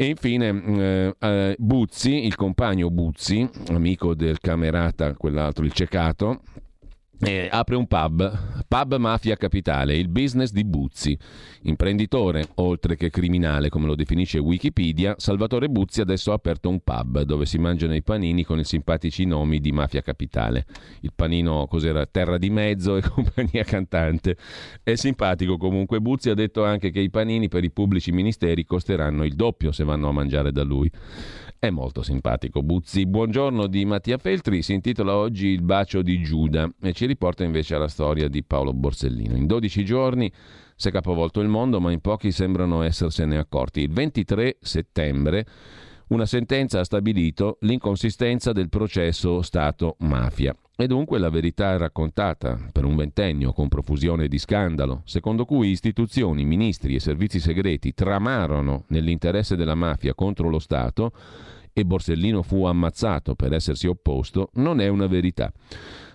E 0.01 0.07
infine 0.07 0.47
eh, 0.49 1.15
eh, 1.19 1.55
Buzzi, 1.59 2.25
il 2.25 2.33
compagno 2.35 2.89
Buzzi, 2.89 3.47
amico 3.67 4.15
del 4.15 4.39
camerata, 4.39 5.13
quell'altro, 5.13 5.63
il 5.63 5.73
cecato, 5.73 6.41
eh, 7.23 7.47
apre 7.51 7.75
un 7.75 7.85
pub, 7.85 8.65
Pub 8.67 8.95
Mafia 8.95 9.35
Capitale, 9.35 9.95
il 9.95 10.07
business 10.07 10.51
di 10.51 10.63
Buzzi. 10.63 11.17
Imprenditore, 11.63 12.47
oltre 12.55 12.95
che 12.95 13.09
criminale, 13.11 13.69
come 13.69 13.85
lo 13.85 13.95
definisce 13.95 14.39
Wikipedia, 14.39 15.15
Salvatore 15.17 15.69
Buzzi 15.69 16.01
adesso 16.01 16.31
ha 16.31 16.35
aperto 16.35 16.69
un 16.69 16.79
pub 16.79 17.21
dove 17.21 17.45
si 17.45 17.59
mangiano 17.59 17.93
i 17.93 18.01
panini 18.01 18.43
con 18.43 18.57
i 18.57 18.63
simpatici 18.63 19.25
nomi 19.25 19.59
di 19.59 19.71
Mafia 19.71 20.01
Capitale. 20.01 20.65
Il 21.01 21.11
panino, 21.15 21.67
cos'era? 21.67 22.05
Terra 22.07 22.37
di 22.39 22.49
mezzo 22.49 22.97
e 22.97 23.01
compagnia 23.07 23.63
cantante. 23.63 24.35
È 24.81 24.95
simpatico 24.95 25.57
comunque. 25.57 25.99
Buzzi 25.99 26.29
ha 26.31 26.33
detto 26.33 26.63
anche 26.63 26.89
che 26.89 27.01
i 27.01 27.11
panini 27.11 27.49
per 27.49 27.63
i 27.63 27.71
pubblici 27.71 28.11
ministeri 28.11 28.65
costeranno 28.65 29.25
il 29.25 29.35
doppio 29.35 29.71
se 29.71 29.83
vanno 29.83 30.09
a 30.09 30.11
mangiare 30.11 30.51
da 30.51 30.63
lui. 30.63 30.89
È 31.63 31.69
molto 31.69 32.01
simpatico 32.01 32.63
Buzzi. 32.63 33.05
Buongiorno 33.05 33.67
di 33.67 33.85
Mattia 33.85 34.17
Feltri 34.17 34.63
si 34.63 34.73
intitola 34.73 35.15
oggi 35.15 35.49
Il 35.49 35.61
bacio 35.61 36.01
di 36.01 36.19
Giuda 36.23 36.67
e 36.81 36.91
ci 36.91 37.05
riporta 37.05 37.43
invece 37.43 37.75
alla 37.75 37.87
storia 37.87 38.27
di 38.29 38.43
Paolo 38.43 38.73
Borsellino. 38.73 39.35
In 39.35 39.45
12 39.45 39.85
giorni 39.85 40.33
si 40.75 40.87
è 40.87 40.91
capovolto 40.91 41.39
il 41.39 41.49
mondo, 41.49 41.79
ma 41.79 41.91
in 41.91 42.01
pochi 42.01 42.31
sembrano 42.31 42.81
essersene 42.81 43.37
accorti. 43.37 43.81
Il 43.81 43.91
23 43.91 44.57
settembre 44.59 45.45
una 46.07 46.25
sentenza 46.25 46.79
ha 46.79 46.83
stabilito 46.83 47.59
l'inconsistenza 47.61 48.53
del 48.53 48.67
processo 48.67 49.43
Stato-mafia. 49.43 50.55
E 50.81 50.87
dunque 50.87 51.19
la 51.19 51.29
verità 51.29 51.77
raccontata 51.77 52.59
per 52.71 52.85
un 52.85 52.95
ventennio 52.95 53.53
con 53.53 53.67
profusione 53.67 54.27
di 54.27 54.39
scandalo, 54.39 55.03
secondo 55.05 55.45
cui 55.45 55.69
istituzioni, 55.69 56.43
ministri 56.43 56.95
e 56.95 56.99
servizi 56.99 57.39
segreti 57.39 57.93
tramarono 57.93 58.85
nell'interesse 58.87 59.55
della 59.55 59.75
mafia 59.75 60.15
contro 60.15 60.49
lo 60.49 60.57
Stato 60.57 61.11
e 61.71 61.85
Borsellino 61.85 62.41
fu 62.41 62.65
ammazzato 62.65 63.35
per 63.35 63.53
essersi 63.53 63.85
opposto, 63.85 64.49
non 64.53 64.81
è 64.81 64.87
una 64.87 65.05
verità. 65.05 65.53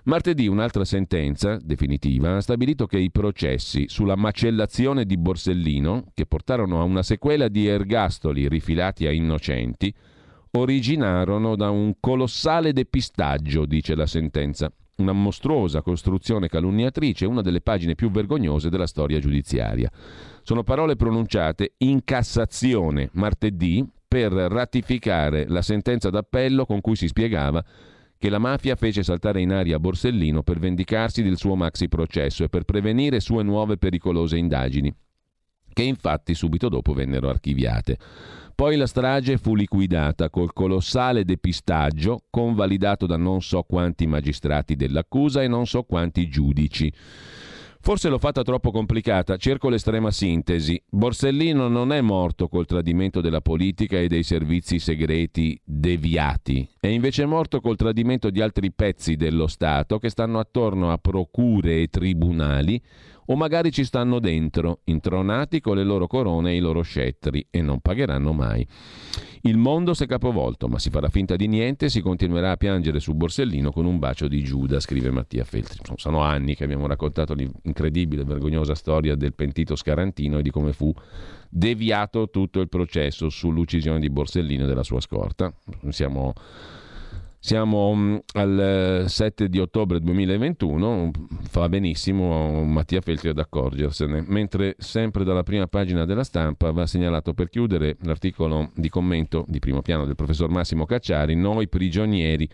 Martedì 0.07 0.49
un'altra 0.49 0.85
sentenza 0.85 1.59
definitiva 1.63 2.35
ha 2.35 2.41
stabilito 2.41 2.87
che 2.87 2.99
i 2.99 3.13
processi 3.13 3.85
sulla 3.87 4.17
macellazione 4.17 5.05
di 5.05 5.17
Borsellino, 5.17 6.07
che 6.13 6.27
portarono 6.27 6.81
a 6.81 6.85
una 6.85 7.05
sequela 7.05 7.47
di 7.47 7.69
ergastoli 7.69 8.49
rifilati 8.49 9.07
a 9.07 9.13
innocenti, 9.13 9.95
originarono 10.53 11.57
da 11.57 11.71
un 11.71 11.95
colossale 12.01 12.73
depistaggio, 12.73 13.67
dice 13.67 13.95
la 13.95 14.07
sentenza. 14.07 14.71
Una 14.97 15.13
mostruosa 15.13 15.83
costruzione 15.83 16.49
calunniatrice, 16.49 17.27
una 17.27 17.43
delle 17.43 17.61
pagine 17.61 17.95
più 17.95 18.11
vergognose 18.11 18.71
della 18.71 18.87
storia 18.87 19.19
giudiziaria. 19.19 19.91
Sono 20.43 20.63
parole 20.63 20.97
pronunciate 20.97 21.75
in 21.79 22.03
Cassazione 22.03 23.11
martedì 23.13 23.87
per 24.09 24.33
ratificare 24.33 25.47
la 25.49 25.63
sentenza 25.63 26.09
d'appello 26.09 26.65
con 26.65 26.81
cui 26.81 26.97
si 26.97 27.09
spiegava 27.09 27.63
che 28.19 28.31
la 28.31 28.39
mafia 28.39 28.77
fece 28.77 29.03
saltare 29.03 29.41
in 29.41 29.53
aria 29.53 29.79
Borsellino 29.79 30.43
per 30.43 30.59
vendicarsi 30.59 31.23
del 31.23 31.37
suo 31.37 31.55
maxi 31.55 31.89
processo 31.89 32.45
e 32.45 32.49
per 32.49 32.65
prevenire 32.65 33.21
sue 33.21 33.43
nuove 33.43 33.77
pericolose 33.77 34.39
indagini, 34.39 34.95
che 35.77 35.83
infatti 35.83 36.33
subito 36.33 36.71
dopo 36.71 36.95
vennero 36.95 37.29
archiviate. 37.29 37.99
Poi 38.55 38.77
la 38.77 38.87
strage 38.87 39.37
fu 39.37 39.55
liquidata 39.55 40.31
col 40.31 40.55
colossale 40.55 41.23
depistaggio 41.23 42.23
convalidato 42.31 43.05
da 43.05 43.19
non 43.19 43.43
so 43.43 43.63
quanti 43.63 44.07
magistrati 44.07 44.75
dell'accusa 44.75 45.43
e 45.43 45.49
non 45.49 45.67
so 45.67 45.83
quanti 45.83 46.29
giudici. 46.29 46.91
Forse 47.87 48.09
l'ho 48.09 48.19
fatta 48.19 48.43
troppo 48.43 48.73
complicata, 48.73 49.37
cerco 49.37 49.69
l'estrema 49.69 50.11
sintesi. 50.11 50.83
Borsellino 50.91 51.69
non 51.69 51.93
è 51.93 52.01
morto 52.01 52.49
col 52.49 52.67
tradimento 52.67 53.21
della 53.21 53.41
politica 53.41 53.97
e 53.97 54.09
dei 54.09 54.25
servizi 54.25 54.81
segreti 54.81 55.57
deviati, 55.63 56.69
è 56.81 56.89
invece 56.89 57.27
morto 57.27 57.61
col 57.61 57.77
tradimento 57.77 58.31
di 58.31 58.41
altri 58.41 58.73
pezzi 58.73 59.15
dello 59.15 59.47
Stato 59.47 60.01
che 60.01 60.11
stanno 60.11 60.41
attorno 60.41 60.91
a 60.91 60.99
procure 60.99 61.83
e 61.83 61.87
tribunali 61.87 62.83
o 63.27 63.37
magari 63.37 63.71
ci 63.71 63.85
stanno 63.85 64.19
dentro, 64.19 64.81
intronati 64.85 65.61
con 65.61 65.77
le 65.77 65.85
loro 65.85 66.09
corone 66.09 66.51
e 66.51 66.57
i 66.57 66.61
loro 66.61 66.83
scettri 66.83 67.47
e 67.51 67.61
non 67.61 67.79
pagheranno 67.79 68.33
mai. 68.33 68.67
Il 69.47 69.59
mondo 69.59 69.95
si 69.95 70.03
è 70.03 70.07
capovolto, 70.09 70.67
ma 70.67 70.81
si 70.81 70.91
farà 70.91 71.09
finta 71.09 71.37
di 71.37 71.47
niente 71.47 71.85
e 71.85 71.89
si 71.89 72.01
continuerà 72.01 72.51
a 72.51 72.57
piangere 72.57 72.99
su 72.99 73.15
Borsellino 73.15 73.71
con 73.71 73.85
un 73.85 74.01
bacio 74.01 74.27
di 74.27 74.43
Giuda, 74.43 74.81
scrive 74.81 75.13
Mattia 75.13 75.45
Feltri. 75.45 75.79
Sono 75.95 76.21
anni 76.21 76.57
che 76.57 76.65
abbiamo 76.65 76.89
raccontato 76.89 77.33
l'incredibile, 77.33 78.25
vergognosa 78.25 78.75
storia 78.75 79.15
del 79.15 79.35
pentito 79.35 79.77
Scarantino 79.77 80.39
e 80.39 80.43
di 80.43 80.51
come 80.51 80.73
fu 80.73 80.93
deviato 81.49 82.29
tutto 82.29 82.61
il 82.61 82.69
processo 82.69 83.29
sull'uccisione 83.29 84.01
di 84.01 84.11
Borsellino 84.11 84.65
e 84.65 84.67
della 84.67 84.83
sua 84.83 85.01
scorta. 85.01 85.53
Siamo 85.91 86.35
siamo 87.39 87.95
mm, 87.95 88.17
al 88.35 89.05
7 89.07 89.45
eh, 89.45 89.49
di 89.49 89.59
ottobre 89.59 90.01
2021, 90.01 91.11
fa 91.49 91.69
benissimo 91.69 92.65
Mattia 92.65 93.01
Feltri 93.01 93.29
ad 93.29 93.39
accorgersene, 93.39 94.25
mentre 94.27 94.75
sempre 94.79 95.25
dalla 95.25 95.43
prima 95.43 95.67
pagina 95.67 96.05
della 96.05 96.25
stampa 96.25 96.71
va 96.73 96.87
segnalato 96.87 97.35
per 97.35 97.49
chiudere 97.49 97.97
l'articolo 98.03 98.71
di 98.75 98.89
commento 98.89 99.45
di 99.47 99.59
primo 99.59 99.83
piano 99.83 100.05
del 100.05 100.17
professor 100.17 100.49
Massimo 100.49 100.87
Cacciari, 100.87 101.35
Noi 101.35 101.69
prigionieri 101.69 102.49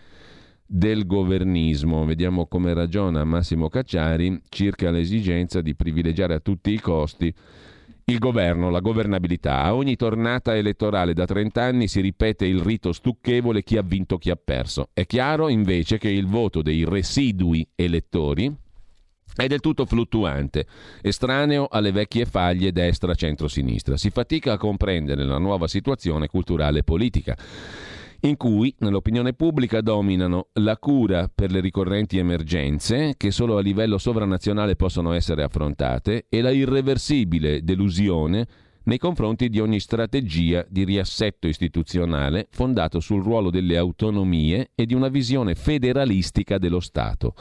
del 0.65 1.05
governismo. 1.05 2.05
Vediamo 2.05 2.47
come 2.47 2.73
ragiona 2.73 3.23
Massimo 3.23 3.69
Cacciari 3.69 4.41
circa 4.49 4.89
l'esigenza 4.91 5.61
di 5.61 5.75
privilegiare 5.75 6.33
a 6.33 6.39
tutti 6.39 6.71
i 6.71 6.79
costi 6.79 7.33
il 8.05 8.19
governo, 8.19 8.69
la 8.69 8.79
governabilità. 8.79 9.61
A 9.61 9.75
ogni 9.75 9.95
tornata 9.95 10.55
elettorale 10.55 11.13
da 11.13 11.25
30 11.25 11.61
anni 11.61 11.87
si 11.87 12.01
ripete 12.01 12.45
il 12.45 12.59
rito 12.59 12.91
stucchevole 12.91 13.63
chi 13.63 13.77
ha 13.77 13.81
vinto, 13.81 14.17
chi 14.17 14.29
ha 14.29 14.35
perso. 14.35 14.89
È 14.93 15.05
chiaro 15.05 15.47
invece 15.47 15.97
che 15.97 16.09
il 16.09 16.25
voto 16.25 16.61
dei 16.61 16.83
residui 16.85 17.67
elettori 17.75 18.53
è 19.35 19.47
del 19.47 19.61
tutto 19.61 19.85
fluttuante, 19.85 20.67
estraneo 21.01 21.67
alle 21.69 21.91
vecchie 21.91 22.25
faglie 22.25 22.71
destra-centro-sinistra. 22.71 23.97
Si 23.97 24.11
fatica 24.11 24.53
a 24.53 24.57
comprendere 24.57 25.23
la 25.23 25.39
nuova 25.39 25.67
situazione 25.67 26.27
culturale 26.27 26.79
e 26.79 26.83
politica 26.83 27.35
in 28.25 28.37
cui 28.37 28.73
nell'opinione 28.79 29.33
pubblica 29.33 29.81
dominano 29.81 30.47
la 30.53 30.77
cura 30.77 31.29
per 31.33 31.51
le 31.51 31.59
ricorrenti 31.59 32.17
emergenze, 32.17 33.15
che 33.17 33.31
solo 33.31 33.57
a 33.57 33.61
livello 33.61 33.97
sovranazionale 33.97 34.77
possono 34.77 35.11
essere 35.11 35.43
affrontate, 35.43 36.27
e 36.29 36.41
la 36.41 36.51
irreversibile 36.51 37.63
delusione 37.63 38.47
nei 38.83 38.97
confronti 38.97 39.49
di 39.49 39.59
ogni 39.59 39.79
strategia 39.79 40.65
di 40.69 40.85
riassetto 40.85 41.47
istituzionale 41.47 42.47
fondato 42.51 43.01
sul 43.01 43.23
ruolo 43.23 43.49
delle 43.49 43.77
autonomie 43.77 44.71
e 44.73 44.85
di 44.85 44.93
una 44.93 45.09
visione 45.09 45.55
federalistica 45.55 46.57
dello 46.57 46.79
Stato. 46.79 47.33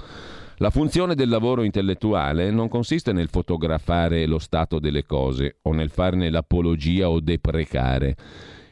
La 0.56 0.70
funzione 0.70 1.14
del 1.14 1.28
lavoro 1.28 1.62
intellettuale 1.62 2.50
non 2.50 2.68
consiste 2.68 3.12
nel 3.12 3.28
fotografare 3.28 4.26
lo 4.26 4.38
stato 4.38 4.78
delle 4.78 5.04
cose 5.04 5.58
o 5.62 5.72
nel 5.72 5.90
farne 5.90 6.30
l'apologia 6.30 7.08
o 7.08 7.20
deprecare 7.20 8.16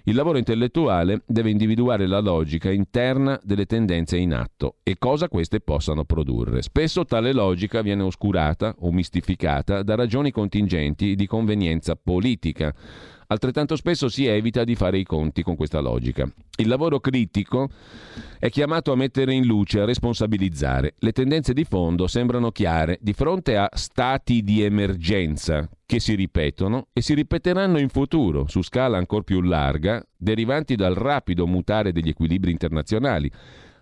il 0.04 0.14
lavoro 0.14 0.38
intellettuale 0.38 1.22
deve 1.26 1.50
individuare 1.50 2.06
la 2.06 2.20
logica 2.20 2.70
interna 2.70 3.38
delle 3.42 3.66
tendenze 3.66 4.16
in 4.16 4.32
atto 4.32 4.76
e 4.82 4.96
cosa 4.98 5.28
queste 5.28 5.60
possano 5.60 6.04
produrre. 6.04 6.62
Spesso 6.62 7.04
tale 7.04 7.32
logica 7.32 7.82
viene 7.82 8.02
oscurata 8.02 8.74
o 8.78 8.92
mistificata 8.92 9.82
da 9.82 9.94
ragioni 9.94 10.30
contingenti 10.30 11.14
di 11.14 11.26
convenienza 11.26 11.96
politica. 11.96 12.74
Altrettanto 13.26 13.76
spesso 13.76 14.08
si 14.08 14.26
evita 14.26 14.64
di 14.64 14.74
fare 14.74 14.98
i 14.98 15.04
conti 15.04 15.42
con 15.42 15.54
questa 15.54 15.78
logica. 15.78 16.28
Il 16.56 16.66
lavoro 16.66 16.98
critico 16.98 17.68
è 18.38 18.50
chiamato 18.50 18.90
a 18.90 18.96
mettere 18.96 19.32
in 19.32 19.44
luce, 19.44 19.80
a 19.80 19.84
responsabilizzare. 19.84 20.94
Le 20.98 21.12
tendenze 21.12 21.52
di 21.52 21.64
fondo 21.64 22.08
sembrano 22.08 22.50
chiare 22.50 22.98
di 23.00 23.12
fronte 23.12 23.56
a 23.56 23.68
stati 23.72 24.42
di 24.42 24.62
emergenza 24.62 25.68
che 25.90 25.98
si 25.98 26.14
ripetono 26.14 26.86
e 26.92 27.00
si 27.00 27.14
ripeteranno 27.14 27.76
in 27.76 27.88
futuro 27.88 28.46
su 28.46 28.62
scala 28.62 28.96
ancora 28.96 29.24
più 29.24 29.40
larga, 29.40 30.00
derivanti 30.16 30.76
dal 30.76 30.94
rapido 30.94 31.48
mutare 31.48 31.90
degli 31.90 32.10
equilibri 32.10 32.52
internazionali, 32.52 33.28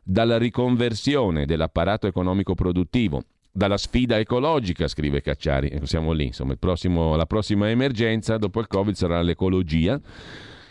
dalla 0.03 0.39
riconversione 0.39 1.45
dell'apparato 1.45 2.07
economico 2.07 2.55
produttivo, 2.55 3.25
dalla 3.53 3.77
sfida 3.77 4.19
ecologica, 4.19 4.89
scrive 4.89 5.21
Cacciari. 5.21 5.69
Ecco, 5.69 5.85
siamo 5.85 6.13
lì, 6.13 6.25
insomma, 6.25 6.57
prossimo, 6.57 7.15
la 7.15 7.27
prossima 7.27 7.69
emergenza 7.69 8.39
dopo 8.39 8.61
il 8.61 8.69
Covid 8.69 8.95
sarà 8.95 9.21
l'ecologia. 9.21 10.01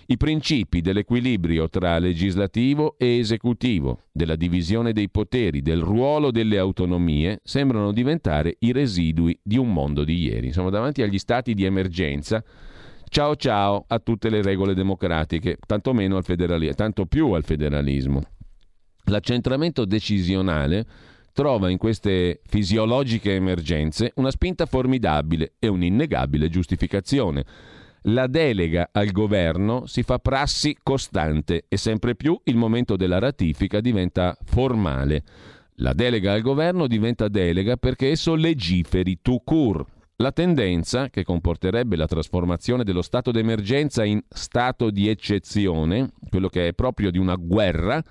I 0.10 0.16
principi 0.16 0.80
dell'equilibrio 0.80 1.68
tra 1.68 2.00
legislativo 2.00 2.96
e 2.98 3.18
esecutivo, 3.18 4.04
della 4.14 4.38
divisione 4.38 4.94
dei 4.94 5.10
poteri, 5.10 5.62
del 5.62 5.82
ruolo 5.82 6.32
delle 6.32 6.58
autonomie, 6.58 7.42
sembrano 7.44 7.92
diventare 7.92 8.56
i 8.60 8.72
residui 8.72 9.38
di 9.44 9.58
un 9.58 9.74
mondo 9.74 10.06
di 10.06 10.18
ieri. 10.18 10.48
Insomma, 10.48 10.70
davanti 10.70 11.02
agli 11.02 11.18
stati 11.18 11.54
di 11.54 11.66
emergenza, 11.66 12.42
ciao 13.10 13.36
ciao 13.36 13.84
a 13.86 14.00
tutte 14.00 14.30
le 14.30 14.42
regole 14.42 14.74
democratiche, 14.74 15.58
tanto 15.66 15.92
meno 15.94 16.16
al 16.16 16.24
federalismo, 16.24 16.76
tanto 16.76 17.06
più 17.06 17.34
al 17.34 17.44
federalismo. 17.44 18.22
L'accentramento 19.10 19.84
decisionale 19.84 20.86
trova 21.34 21.70
in 21.70 21.78
queste 21.78 22.40
fisiologiche 22.48 23.36
emergenze 23.36 24.14
una 24.16 24.32
spinta 24.32 24.66
formidabile 24.66 25.56
e 25.60 25.68
un'innegabile 25.68 26.48
giustificazione. 26.48 27.44
La 28.04 28.28
delega 28.28 28.90
al 28.92 29.12
governo 29.12 29.86
si 29.86 30.04
fa 30.04 30.20
prassi 30.20 30.78
costante 30.82 31.66
e 31.68 31.78
sempre 31.78 32.16
più 32.16 32.40
il 32.44 32.56
momento 32.56 32.96
della 32.96 33.20
ratifica 33.20 33.82
diventa 33.82 34.38
formale. 34.46 35.24
La 35.80 35.94
delega 35.94 36.34
al 36.34 36.42
governo 36.42 36.88
diventa 36.88 37.28
delega 37.28 37.76
perché 37.76 38.12
esso 38.12 38.36
legiferi 38.36 39.20
tout 39.22 39.42
court. 39.44 39.88
La 40.18 40.32
tendenza, 40.32 41.10
che 41.10 41.24
comporterebbe 41.24 41.96
la 41.96 42.08
trasformazione 42.08 42.84
dello 42.84 43.04
stato 43.04 43.30
d'emergenza 43.30 44.04
in 44.04 44.20
stato 44.28 44.90
di 44.90 45.08
eccezione, 45.10 46.12
quello 46.30 46.50
che 46.50 46.70
è 46.70 46.74
proprio 46.74 47.12
di 47.12 47.20
una 47.20 47.36
guerra, 47.36 48.04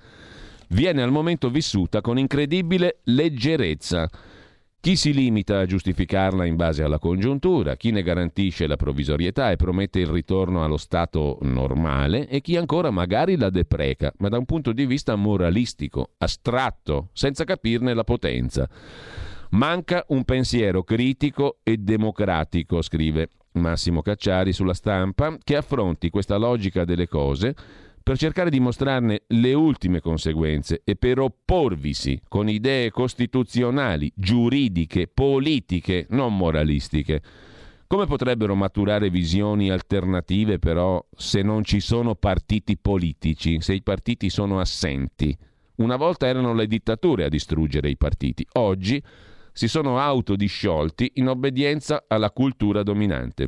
viene 0.69 1.01
al 1.01 1.11
momento 1.11 1.49
vissuta 1.49 1.99
con 1.99 2.17
incredibile 2.17 2.99
leggerezza. 3.03 4.09
Chi 4.79 4.95
si 4.95 5.11
limita 5.11 5.59
a 5.59 5.65
giustificarla 5.65 6.45
in 6.45 6.55
base 6.55 6.83
alla 6.83 6.99
congiuntura, 6.99 7.75
chi 7.75 7.91
ne 7.91 8.03
garantisce 8.03 8.67
la 8.67 8.77
provvisorietà 8.77 9.51
e 9.51 9.57
promette 9.57 9.99
il 9.99 10.07
ritorno 10.07 10.63
allo 10.63 10.77
stato 10.77 11.39
normale 11.41 12.29
e 12.29 12.39
chi 12.41 12.55
ancora 12.55 12.89
magari 12.89 13.37
la 13.37 13.49
depreca, 13.49 14.13
ma 14.19 14.29
da 14.29 14.37
un 14.37 14.45
punto 14.45 14.71
di 14.71 14.85
vista 14.85 15.15
moralistico, 15.15 16.11
astratto, 16.19 17.09
senza 17.11 17.43
capirne 17.43 17.93
la 17.93 18.03
potenza. 18.05 18.69
Manca 19.51 20.05
un 20.09 20.23
pensiero 20.23 20.83
critico 20.83 21.57
e 21.63 21.77
democratico, 21.77 22.81
scrive 22.81 23.29
Massimo 23.53 24.01
Cacciari 24.01 24.53
sulla 24.53 24.73
stampa, 24.73 25.37
che 25.43 25.55
affronti 25.55 26.09
questa 26.09 26.37
logica 26.37 26.85
delle 26.85 27.07
cose 27.07 27.55
per 28.07 28.17
cercare 28.17 28.49
di 28.49 28.61
mostrarne 28.61 29.23
le 29.27 29.53
ultime 29.53 29.99
conseguenze 29.99 30.79
e 30.85 30.95
per 30.95 31.19
opporvisi 31.19 32.17
con 32.29 32.47
idee 32.47 32.89
costituzionali, 32.89 34.09
giuridiche, 34.15 35.09
politiche, 35.09 36.05
non 36.11 36.37
moralistiche. 36.37 37.21
Come 37.85 38.05
potrebbero 38.05 38.55
maturare 38.55 39.09
visioni 39.09 39.69
alternative 39.69 40.57
però 40.57 41.05
se 41.17 41.41
non 41.41 41.65
ci 41.65 41.81
sono 41.81 42.15
partiti 42.15 42.77
politici, 42.77 43.59
se 43.59 43.73
i 43.73 43.81
partiti 43.81 44.29
sono 44.29 44.61
assenti? 44.61 45.37
Una 45.75 45.97
volta 45.97 46.27
erano 46.27 46.53
le 46.53 46.67
dittature 46.67 47.25
a 47.25 47.29
distruggere 47.29 47.89
i 47.89 47.97
partiti, 47.97 48.47
oggi 48.53 49.03
si 49.51 49.67
sono 49.67 49.99
autodisciolti 49.99 51.11
in 51.15 51.27
obbedienza 51.27 52.05
alla 52.07 52.31
cultura 52.31 52.83
dominante. 52.83 53.47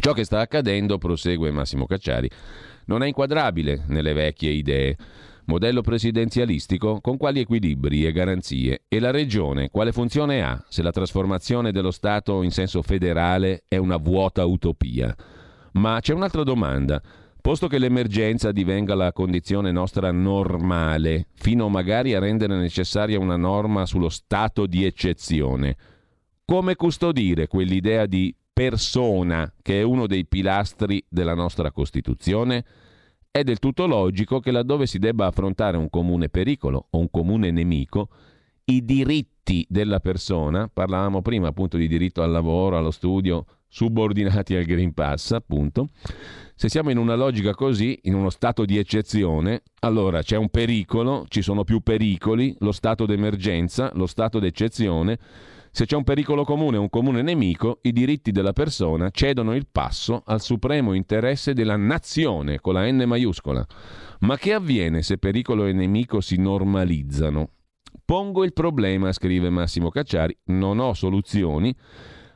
Ciò 0.00 0.12
che 0.12 0.24
sta 0.24 0.40
accadendo, 0.40 0.98
prosegue 0.98 1.50
Massimo 1.50 1.86
Cacciari, 1.86 2.30
non 2.88 3.02
è 3.02 3.06
inquadrabile 3.06 3.84
nelle 3.86 4.12
vecchie 4.12 4.50
idee. 4.50 4.96
Modello 5.44 5.80
presidenzialistico 5.80 7.00
con 7.00 7.16
quali 7.16 7.40
equilibri 7.40 8.04
e 8.04 8.12
garanzie? 8.12 8.82
E 8.86 8.98
la 9.00 9.10
regione 9.10 9.70
quale 9.70 9.92
funzione 9.92 10.42
ha 10.42 10.62
se 10.68 10.82
la 10.82 10.90
trasformazione 10.90 11.72
dello 11.72 11.90
Stato 11.90 12.42
in 12.42 12.50
senso 12.50 12.82
federale 12.82 13.64
è 13.66 13.78
una 13.78 13.96
vuota 13.96 14.44
utopia? 14.44 15.14
Ma 15.72 16.00
c'è 16.00 16.12
un'altra 16.12 16.42
domanda. 16.42 17.00
Posto 17.40 17.66
che 17.66 17.78
l'emergenza 17.78 18.52
divenga 18.52 18.94
la 18.94 19.12
condizione 19.12 19.70
nostra 19.70 20.10
normale, 20.10 21.28
fino 21.34 21.68
magari 21.70 22.14
a 22.14 22.18
rendere 22.18 22.56
necessaria 22.58 23.18
una 23.18 23.36
norma 23.36 23.86
sullo 23.86 24.10
stato 24.10 24.66
di 24.66 24.84
eccezione, 24.84 25.76
come 26.44 26.74
custodire 26.74 27.46
quell'idea 27.46 28.04
di 28.04 28.34
persona 28.58 29.54
che 29.62 29.78
è 29.78 29.82
uno 29.84 30.08
dei 30.08 30.26
pilastri 30.26 31.04
della 31.08 31.34
nostra 31.34 31.70
Costituzione? 31.70 32.64
È 33.30 33.44
del 33.44 33.60
tutto 33.60 33.86
logico 33.86 34.40
che 34.40 34.50
laddove 34.50 34.86
si 34.86 34.98
debba 34.98 35.26
affrontare 35.26 35.76
un 35.76 35.88
comune 35.88 36.28
pericolo 36.28 36.88
o 36.90 36.98
un 36.98 37.08
comune 37.08 37.52
nemico, 37.52 38.08
i 38.64 38.84
diritti 38.84 39.64
della 39.68 40.00
persona, 40.00 40.66
parlavamo 40.66 41.22
prima 41.22 41.46
appunto 41.46 41.76
di 41.76 41.86
diritto 41.86 42.20
al 42.20 42.32
lavoro, 42.32 42.76
allo 42.76 42.90
studio, 42.90 43.44
subordinati 43.68 44.56
al 44.56 44.64
Green 44.64 44.92
Pass, 44.92 45.30
appunto, 45.30 45.90
se 46.56 46.68
siamo 46.68 46.90
in 46.90 46.98
una 46.98 47.14
logica 47.14 47.54
così, 47.54 48.00
in 48.04 48.14
uno 48.14 48.28
stato 48.28 48.64
di 48.64 48.76
eccezione, 48.76 49.62
allora 49.82 50.20
c'è 50.22 50.36
un 50.36 50.48
pericolo, 50.48 51.26
ci 51.28 51.42
sono 51.42 51.62
più 51.62 51.78
pericoli, 51.78 52.56
lo 52.58 52.72
stato 52.72 53.06
d'emergenza, 53.06 53.92
lo 53.94 54.06
stato 54.06 54.40
d'eccezione. 54.40 55.18
Se 55.78 55.86
c'è 55.86 55.94
un 55.94 56.02
pericolo 56.02 56.42
comune, 56.42 56.76
un 56.76 56.90
comune 56.90 57.22
nemico, 57.22 57.78
i 57.82 57.92
diritti 57.92 58.32
della 58.32 58.52
persona 58.52 59.10
cedono 59.10 59.54
il 59.54 59.68
passo 59.70 60.24
al 60.26 60.40
supremo 60.40 60.92
interesse 60.92 61.52
della 61.52 61.76
nazione, 61.76 62.58
con 62.58 62.74
la 62.74 62.90
N 62.90 63.04
maiuscola. 63.06 63.64
Ma 64.22 64.36
che 64.36 64.54
avviene 64.54 65.02
se 65.02 65.18
pericolo 65.18 65.66
e 65.66 65.72
nemico 65.72 66.20
si 66.20 66.36
normalizzano? 66.36 67.50
Pongo 68.04 68.42
il 68.42 68.52
problema, 68.54 69.12
scrive 69.12 69.50
Massimo 69.50 69.88
Cacciari, 69.90 70.36
non 70.46 70.80
ho 70.80 70.94
soluzioni 70.94 71.72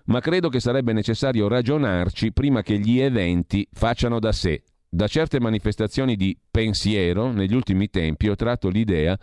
ma 0.05 0.21
credo 0.21 0.49
che 0.49 0.61
sarebbe 0.61 0.93
necessario 0.93 1.49
ragionarci 1.49 2.33
prima 2.33 2.63
che 2.63 2.79
gli 2.79 3.01
eventi 3.01 3.67
facciano 3.73 4.21
da 4.21 4.31
sé. 4.31 4.63
Da 4.89 5.09
certe 5.09 5.41
manifestazioni 5.41 6.15
di 6.15 6.39
pensiero 6.49 7.33
negli 7.33 7.57
ultimi 7.57 7.91
tempi 7.91 8.29
ho 8.29 8.37
tratto 8.37 8.69
l'idea 8.69 9.19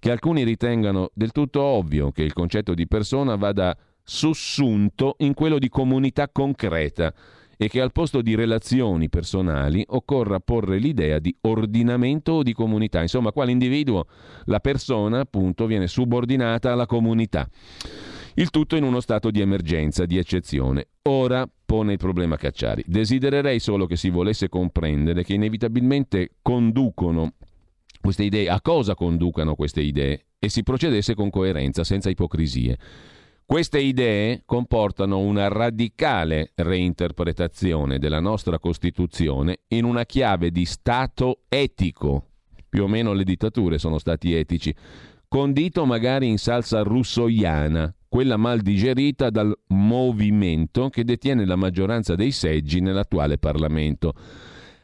che 0.00 0.10
alcuni 0.10 0.42
ritengano 0.42 1.10
del 1.14 1.30
tutto 1.30 1.62
ovvio 1.62 2.10
che 2.10 2.22
il 2.22 2.32
concetto 2.32 2.74
di 2.74 2.88
persona 2.88 3.36
vada 3.36 3.76
sussunto 4.02 5.14
in 5.18 5.34
quello 5.34 5.58
di 5.58 5.68
comunità 5.68 6.28
concreta 6.30 7.14
e 7.56 7.68
che 7.68 7.82
al 7.82 7.92
posto 7.92 8.22
di 8.22 8.34
relazioni 8.34 9.10
personali 9.10 9.84
occorra 9.88 10.40
porre 10.40 10.78
l'idea 10.78 11.18
di 11.18 11.36
ordinamento 11.42 12.32
o 12.32 12.42
di 12.42 12.54
comunità. 12.54 13.02
Insomma, 13.02 13.32
qua 13.32 13.44
l'individuo, 13.44 14.06
la 14.46 14.60
persona, 14.60 15.20
appunto, 15.20 15.66
viene 15.66 15.86
subordinata 15.86 16.72
alla 16.72 16.86
comunità. 16.86 17.46
Il 18.36 18.48
tutto 18.48 18.76
in 18.76 18.84
uno 18.84 19.00
stato 19.00 19.30
di 19.30 19.42
emergenza, 19.42 20.06
di 20.06 20.16
eccezione. 20.16 20.88
Ora 21.02 21.46
pone 21.66 21.92
il 21.92 21.98
problema 21.98 22.36
Cacciari. 22.36 22.82
Desidererei 22.86 23.58
solo 23.58 23.84
che 23.84 23.96
si 23.96 24.08
volesse 24.08 24.48
comprendere 24.48 25.22
che 25.22 25.34
inevitabilmente 25.34 26.36
conducono 26.40 27.34
queste 28.00 28.24
idee, 28.24 28.48
a 28.48 28.60
cosa 28.60 28.94
conducano 28.94 29.54
queste 29.54 29.82
idee 29.82 30.26
e 30.38 30.48
si 30.48 30.62
procedesse 30.62 31.14
con 31.14 31.30
coerenza, 31.30 31.84
senza 31.84 32.08
ipocrisie. 32.08 32.78
Queste 33.44 33.80
idee 33.80 34.42
comportano 34.46 35.18
una 35.18 35.48
radicale 35.48 36.52
reinterpretazione 36.54 37.98
della 37.98 38.20
nostra 38.20 38.58
Costituzione 38.58 39.62
in 39.68 39.84
una 39.84 40.06
chiave 40.06 40.50
di 40.50 40.64
Stato 40.64 41.40
etico. 41.48 42.26
Più 42.68 42.84
o 42.84 42.86
meno 42.86 43.12
le 43.12 43.24
dittature 43.24 43.78
sono 43.78 43.98
stati 43.98 44.32
etici, 44.32 44.72
condito 45.26 45.84
magari 45.84 46.28
in 46.28 46.38
salsa 46.38 46.82
russoiana, 46.82 47.92
quella 48.08 48.36
mal 48.36 48.60
digerita 48.60 49.30
dal 49.30 49.52
movimento 49.68 50.88
che 50.88 51.04
detiene 51.04 51.44
la 51.44 51.56
maggioranza 51.56 52.14
dei 52.14 52.30
seggi 52.30 52.80
nell'attuale 52.80 53.38
Parlamento. 53.38 54.14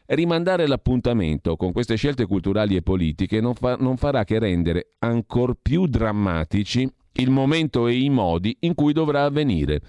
Rimandare 0.07 0.67
l'appuntamento 0.67 1.57
con 1.57 1.73
queste 1.73 1.95
scelte 1.95 2.25
culturali 2.25 2.77
e 2.77 2.81
politiche 2.81 3.41
non, 3.41 3.53
fa, 3.55 3.75
non 3.75 3.97
farà 3.97 4.23
che 4.23 4.39
rendere 4.39 4.93
ancor 4.99 5.55
più 5.61 5.85
drammatici 5.85 6.89
il 7.19 7.29
momento 7.29 7.87
e 7.87 7.99
i 7.99 8.09
modi 8.09 8.55
in 8.61 8.73
cui 8.73 8.93
dovrà 8.93 9.25
avvenire. 9.25 9.81